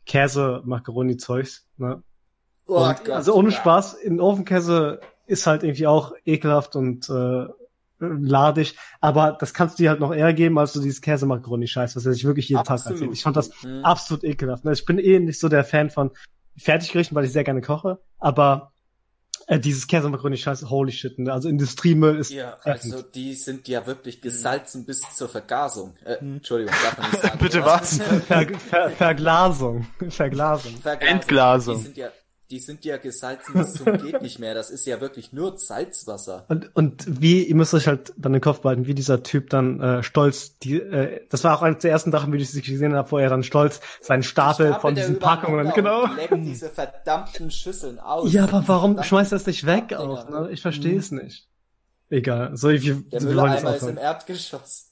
[0.05, 1.67] Käse-Macaroni-Zeugs.
[1.77, 2.03] Ne?
[2.67, 3.55] Oh, Gott, also ohne ja.
[3.55, 7.45] Spaß, in Ofenkäse ist halt irgendwie auch ekelhaft und äh,
[7.99, 12.05] ladig, aber das kannst du dir halt noch eher geben, als du dieses Käse-Macaroni-Scheiß, was
[12.05, 12.83] er sich wirklich jeden absolut.
[12.83, 13.11] Tag erzählt.
[13.13, 13.83] Ich fand das mhm.
[13.83, 14.65] absolut ekelhaft.
[14.65, 14.71] Ne?
[14.71, 16.11] Ich bin eh nicht so der Fan von
[16.57, 18.71] Fertiggerichten, weil ich sehr gerne koche, aber
[19.47, 21.33] äh, dieses Käsemakaroni scheiße, holy shit, ne?
[21.33, 22.31] also Industriemüll ist.
[22.31, 25.95] Ja, also die sind ja wirklich gesalzen bis zur Vergasung.
[26.05, 26.35] Äh, hm.
[26.37, 27.39] Entschuldigung, darf man nicht sagen.
[27.39, 27.97] Bitte was?
[28.27, 29.87] Ver, Ver, Verglasung.
[30.09, 30.77] Verglasung.
[30.77, 31.15] Verglasung.
[31.15, 31.77] Entglasung.
[31.77, 32.09] Die sind ja
[32.49, 34.53] die sind ja gesalzen bis zum geht nicht mehr.
[34.53, 36.45] Das ist ja wirklich nur Salzwasser.
[36.47, 39.79] Und, und wie, ihr müsst euch halt dann den Kopf behalten, wie dieser Typ dann
[39.79, 43.11] äh, stolz, die, äh, das war auch eines der ersten Sachen, wie ich gesehen habe,
[43.11, 46.07] wo er dann stolz seinen Stapel, Stapel von diesen Packungen, genau.
[46.35, 48.33] diese verdammten Schüsseln aus.
[48.33, 50.27] Ja, aber warum schmeißt er das nicht weg auch?
[50.29, 50.49] Ne?
[50.51, 51.19] Ich verstehe es mhm.
[51.19, 51.47] nicht.
[52.09, 52.57] Egal.
[52.57, 54.88] So, ich, der Mülleimer ist im Erdgeschoss.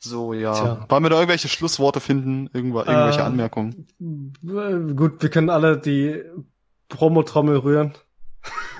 [0.00, 0.52] So, ja.
[0.52, 0.86] Tja.
[0.88, 2.48] Wollen wir da irgendwelche Schlussworte finden?
[2.52, 3.86] Irgendwo, irgendwelche äh, Anmerkungen?
[4.96, 6.22] Gut, wir können alle die
[6.88, 7.94] Promo-Trommel rühren.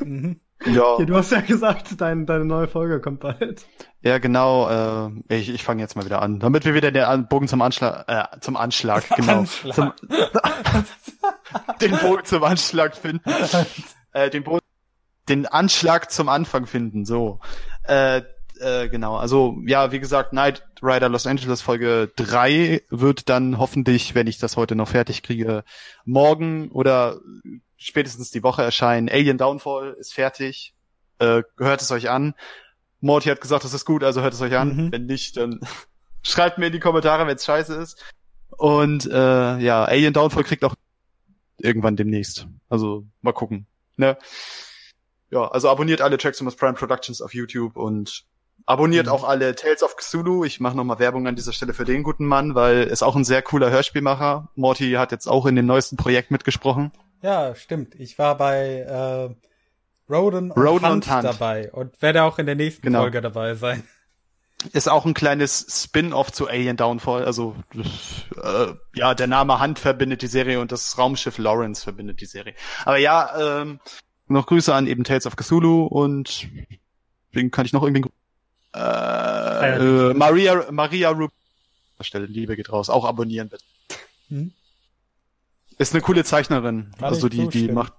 [0.01, 0.41] Mhm.
[0.67, 0.99] Ja.
[0.99, 1.05] ja.
[1.05, 3.67] Du hast ja gesagt, dein, deine neue Folge kommt bald.
[4.01, 5.09] Ja, genau.
[5.29, 8.05] Äh, ich ich fange jetzt mal wieder an, damit wir wieder den Bogen zum Anschlag,
[8.09, 9.75] äh, zum Anschlag, genau, Anschlag.
[9.75, 9.93] Zum,
[11.81, 13.31] den Bogen zum Anschlag finden,
[14.13, 14.61] äh, den Bogen,
[15.29, 17.05] den Anschlag zum Anfang finden.
[17.05, 17.41] So,
[17.85, 18.23] äh,
[18.61, 19.17] äh, genau.
[19.17, 24.39] Also ja, wie gesagt, Night Rider Los Angeles Folge 3 wird dann hoffentlich, wenn ich
[24.39, 25.65] das heute noch fertig kriege,
[26.05, 27.21] morgen oder
[27.77, 29.09] spätestens die Woche erscheinen.
[29.09, 30.75] Alien Downfall ist fertig.
[31.19, 32.35] Äh, hört es euch an.
[33.01, 34.77] Morty hat gesagt, das ist gut, also hört es euch an.
[34.77, 34.93] Mhm.
[34.93, 35.61] Wenn nicht, dann
[36.23, 38.05] schreibt mir in die Kommentare, wenn es scheiße ist.
[38.51, 40.75] Und äh, ja, Alien Downfall kriegt auch
[41.59, 42.47] irgendwann demnächst.
[42.69, 43.67] Also mal gucken.
[43.97, 44.17] Ne?
[45.31, 48.25] Ja, also abonniert alle Traximus Prime Productions auf YouTube und
[48.69, 49.13] abonniert mhm.
[49.13, 50.45] auch alle Tales of Cthulhu.
[50.45, 53.17] Ich mache nochmal Werbung an dieser Stelle für den guten Mann, weil er ist auch
[53.17, 54.49] ein sehr cooler Hörspielmacher.
[54.57, 56.93] Morty hat jetzt auch in dem neuesten Projekt mitgesprochen.
[57.23, 57.95] Ja, stimmt.
[57.95, 62.45] Ich war bei äh, Roden und, Roden Hunt, und Hunt dabei und werde auch in
[62.45, 63.01] der nächsten genau.
[63.01, 63.83] Folge dabei sein.
[64.73, 67.25] Ist auch ein kleines Spin-off zu Alien Downfall.
[67.25, 72.27] Also äh, ja, der Name Hunt verbindet die Serie und das Raumschiff Lawrence verbindet die
[72.27, 72.55] Serie.
[72.85, 73.81] Aber ja, ähm,
[74.27, 76.49] noch Grüße an eben Tales of Cthulhu und
[77.33, 78.03] wen kann ich noch irgendwie
[78.75, 81.33] äh, äh, Maria Maria Rub
[82.01, 82.91] Stelle Liebe geht raus.
[82.91, 83.65] Auch abonnieren bitte.
[84.29, 84.53] Hm?
[85.79, 86.93] Ist eine coole Zeichnerin.
[86.99, 87.93] Kann also die die macht.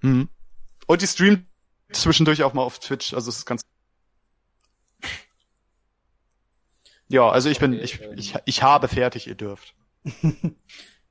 [0.00, 0.28] Hm.
[0.86, 1.46] Und die streamt
[1.92, 3.14] zwischendurch auch mal auf Twitch.
[3.14, 3.62] Also es ist ganz.
[7.08, 9.74] Ja, also ich bin, ich, ähm, ich, ich habe fertig, ihr dürft.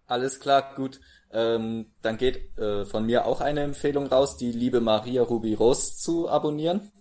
[0.05, 0.99] Alles klar, gut.
[1.31, 5.95] Ähm, dann geht äh, von mir auch eine Empfehlung raus, die liebe Maria Ruby Rose
[5.95, 6.91] zu abonnieren.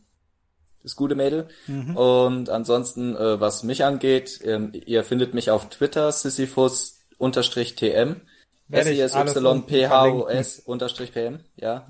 [0.83, 1.49] Das gute Mädel.
[1.67, 1.97] Mhm.
[1.97, 8.23] Und ansonsten, äh, was mich angeht, ähm, ihr findet mich auf Twitter, sisyphus-tm.
[8.71, 11.87] S-I-S-Y-P-H-O-S-PM, ja.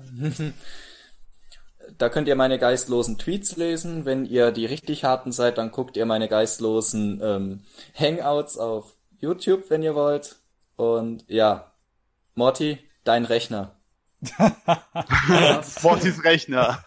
[1.97, 4.03] da könnt ihr meine geistlosen Tweets lesen.
[4.05, 7.61] Wenn ihr die richtig harten seid, dann guckt ihr meine geistlosen ähm,
[7.97, 10.35] Hangouts auf YouTube, wenn ihr wollt.
[10.75, 11.71] Und ja,
[12.35, 13.77] Morty, dein Rechner.
[15.83, 16.83] Mortys Rechner.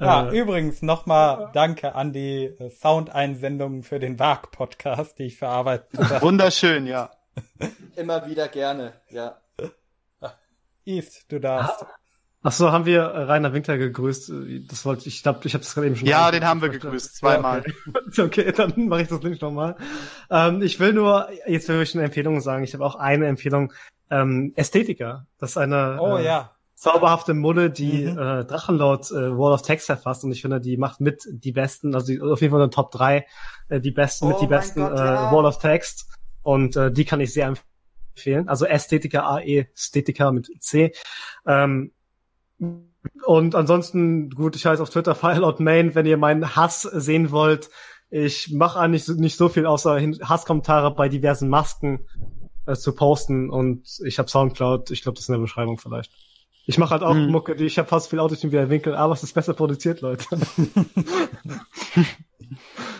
[0.00, 5.98] Ja, äh, übrigens nochmal danke an die äh, Soundeinsendungen für den WAG-Podcast, die ich verarbeitet
[5.98, 6.22] habe.
[6.22, 7.10] Wunderschön, ja.
[7.96, 9.36] Immer wieder gerne, ja.
[10.84, 11.84] East, du darfst.
[12.46, 14.30] Ach so, haben wir Rainer Winkler gegrüßt?
[14.68, 16.06] Das wollte ich, glaube, ich habe das gerade eben schon.
[16.06, 17.64] Ja, den haben wir gegrüßt, zweimal.
[17.64, 18.46] Ja, okay.
[18.48, 18.52] okay.
[18.52, 19.76] dann mache ich das nicht nochmal.
[20.30, 22.62] Ähm, ich will nur, jetzt will ich eine Empfehlung sagen.
[22.62, 23.72] Ich habe auch eine Empfehlung.
[24.10, 25.26] Ähm, Ästhetiker.
[25.38, 26.53] Das ist eine oh, äh, ja.
[26.84, 28.18] Zauberhafte Mulle, die mhm.
[28.18, 31.94] äh, Drachenlord äh, Wall of Text verfasst und ich finde, die macht mit die besten,
[31.94, 33.26] also die, auf jeden Fall in den Top 3
[33.70, 35.32] äh, die besten, oh mit die besten Gott, äh, ja.
[35.32, 36.14] Wall of Text.
[36.42, 37.54] Und äh, die kann ich sehr
[38.14, 38.50] empfehlen.
[38.50, 40.92] Also Ästhetiker, AE, Ästhetiker mit C.
[41.46, 41.92] Ähm,
[43.24, 47.70] und ansonsten, gut, ich heiße auf Twitter Fireout Main, wenn ihr meinen Hass sehen wollt.
[48.10, 52.06] Ich mache eigentlich nicht so viel, außer Hasskommentare bei diversen Masken
[52.66, 56.12] äh, zu posten und ich habe Soundcloud, ich glaube, das ist in der Beschreibung vielleicht.
[56.66, 57.30] Ich mache halt auch hm.
[57.30, 60.00] Mucke, die ich habe fast viel Autotune wie der Winkel, aber es ist besser produziert,
[60.00, 60.24] Leute.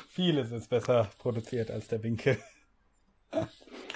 [0.08, 2.38] Vieles ist besser produziert als der Winkel.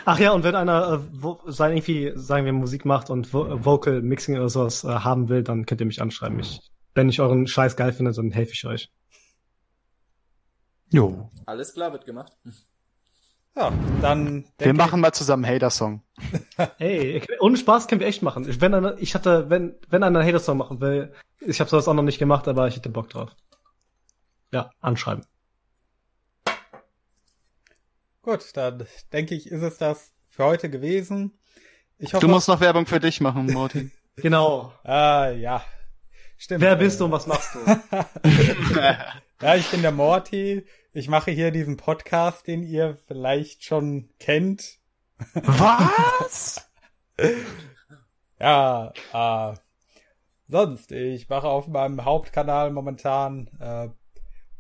[0.04, 3.64] Ach ja, und wenn einer äh, wo, sein irgendwie, sagen wir, Musik macht und Vo
[3.64, 6.40] Vocal Mixing oder sowas äh, haben will, dann könnt ihr mich anschreiben.
[6.40, 6.60] Ich,
[6.94, 8.90] wenn ich euren Scheiß geil finde, dann helfe ich euch.
[10.90, 11.30] Jo.
[11.46, 12.32] Alles klar, wird gemacht.
[13.58, 14.44] Ja, dann.
[14.58, 16.02] Wir machen mal zusammen Hater-Song.
[16.78, 18.46] Hey, ohne Spaß können wir echt machen.
[18.60, 21.94] Wenn einer, ich hatte, wenn, wenn einer einen Hater-Song machen will, ich habe sowas auch
[21.94, 23.30] noch nicht gemacht, aber ich hätte Bock drauf.
[24.52, 25.24] Ja, anschreiben.
[28.22, 31.38] Gut, dann denke ich, ist es das für heute gewesen.
[31.98, 33.90] Ich hoffe, du musst noch Werbung für dich machen, Morty.
[34.16, 34.72] genau.
[34.84, 35.64] Ah, ja.
[36.36, 36.60] Stimmt.
[36.60, 37.58] Wer bist du und was machst du?
[39.42, 40.64] ja, ich bin der Morty.
[40.94, 44.78] Ich mache hier diesen Podcast, den ihr vielleicht schon kennt.
[45.34, 46.66] Was?
[48.40, 49.54] ja, äh,
[50.48, 53.88] sonst, ich mache auf meinem Hauptkanal momentan äh,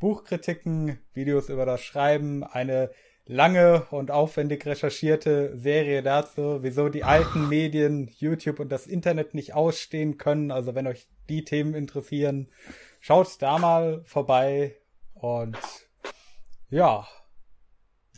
[0.00, 2.90] Buchkritiken, Videos über das Schreiben, eine
[3.24, 9.54] lange und aufwendig recherchierte Serie dazu, wieso die alten Medien, YouTube und das Internet nicht
[9.54, 10.50] ausstehen können.
[10.50, 12.50] Also wenn euch die Themen interessieren,
[13.00, 14.76] schaut da mal vorbei
[15.14, 15.56] und
[16.70, 17.06] ja.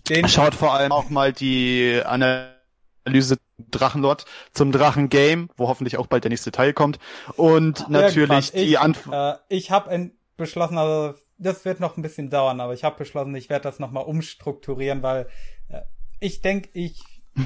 [0.09, 3.37] Den schaut vor allem auch mal die Analyse
[3.71, 6.99] Drachenlord zum Drachengame, wo hoffentlich auch bald der nächste Teil kommt.
[7.37, 9.41] Und natürlich die Antwort.
[9.51, 13.35] Äh, ich habe beschlossen, also das wird noch ein bisschen dauern, aber ich habe beschlossen,
[13.35, 15.29] ich werde das nochmal umstrukturieren, weil
[15.69, 15.83] äh,
[16.19, 17.03] ich denke, ich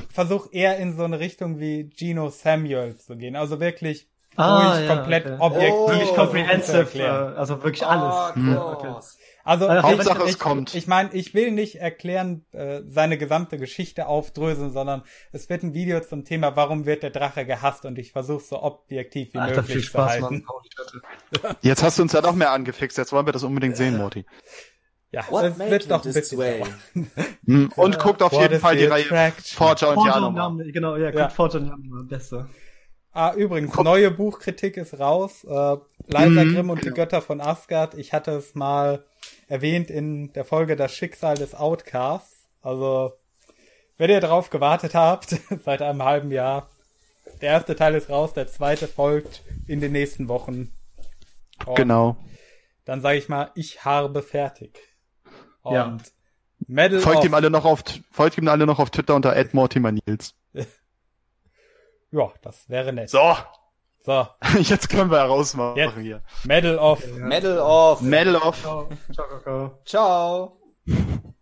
[0.08, 3.36] versuche eher in so eine Richtung wie Gino Samuel zu gehen.
[3.36, 5.36] Also wirklich ah, ruhig, ja, komplett okay.
[5.39, 5.74] objektiv.
[5.74, 8.34] Oh, wirklich comprehensive, äh, also wirklich alles.
[8.36, 8.94] Oh, okay.
[9.44, 10.74] Also, also Hauptsache ich, es kommt.
[10.74, 15.74] Ich meine, ich will nicht erklären, äh, seine gesamte Geschichte aufdröseln, sondern es wird ein
[15.74, 19.60] Video zum Thema, warum wird der Drache gehasst und ich versuche so objektiv wie Alter,
[19.60, 20.47] möglich viel Spaß, zu halten.
[21.60, 24.24] Jetzt hast du uns ja noch mehr angefixt, jetzt wollen wir das unbedingt sehen, Morty.
[25.10, 26.64] Ja, What es wird doch ein bisschen way?
[27.47, 30.58] Hm, und guckt auf jeden Fall die Reihe Forger und Jano.
[30.73, 32.48] Genau, ja, guckt Forger und Jano, beste.
[33.12, 33.84] Ah, übrigens, Guck.
[33.84, 35.44] neue Buchkritik ist raus.
[35.44, 35.76] Äh,
[36.08, 36.94] Leiser mhm, Grimm und genau.
[36.94, 37.94] die Götter von Asgard.
[37.94, 39.05] Ich hatte es mal
[39.48, 42.48] erwähnt in der Folge Das Schicksal des Outcasts.
[42.62, 43.12] Also,
[43.97, 45.31] wenn ihr darauf gewartet habt,
[45.64, 46.68] seit einem halben Jahr,
[47.40, 50.73] der erste Teil ist raus, der zweite folgt in den nächsten Wochen.
[51.66, 52.16] Und genau.
[52.84, 54.78] Dann sage ich mal, ich habe fertig.
[55.62, 55.98] Und ja.
[56.66, 60.34] Medal folgt ihm alle noch auf folgt ihm alle noch auf Twitter unter @mortimer_nils.
[62.10, 63.10] ja, das wäre nett.
[63.10, 63.36] So.
[64.05, 64.26] So.
[64.60, 65.97] Jetzt können wir herausmachen Jetzt.
[65.99, 66.23] hier.
[66.44, 67.02] Medal of.
[67.16, 68.02] Medal of.
[68.02, 68.60] Medal of.
[68.60, 68.89] Ciao.
[69.12, 69.78] Ciao.
[69.84, 70.60] Ciao.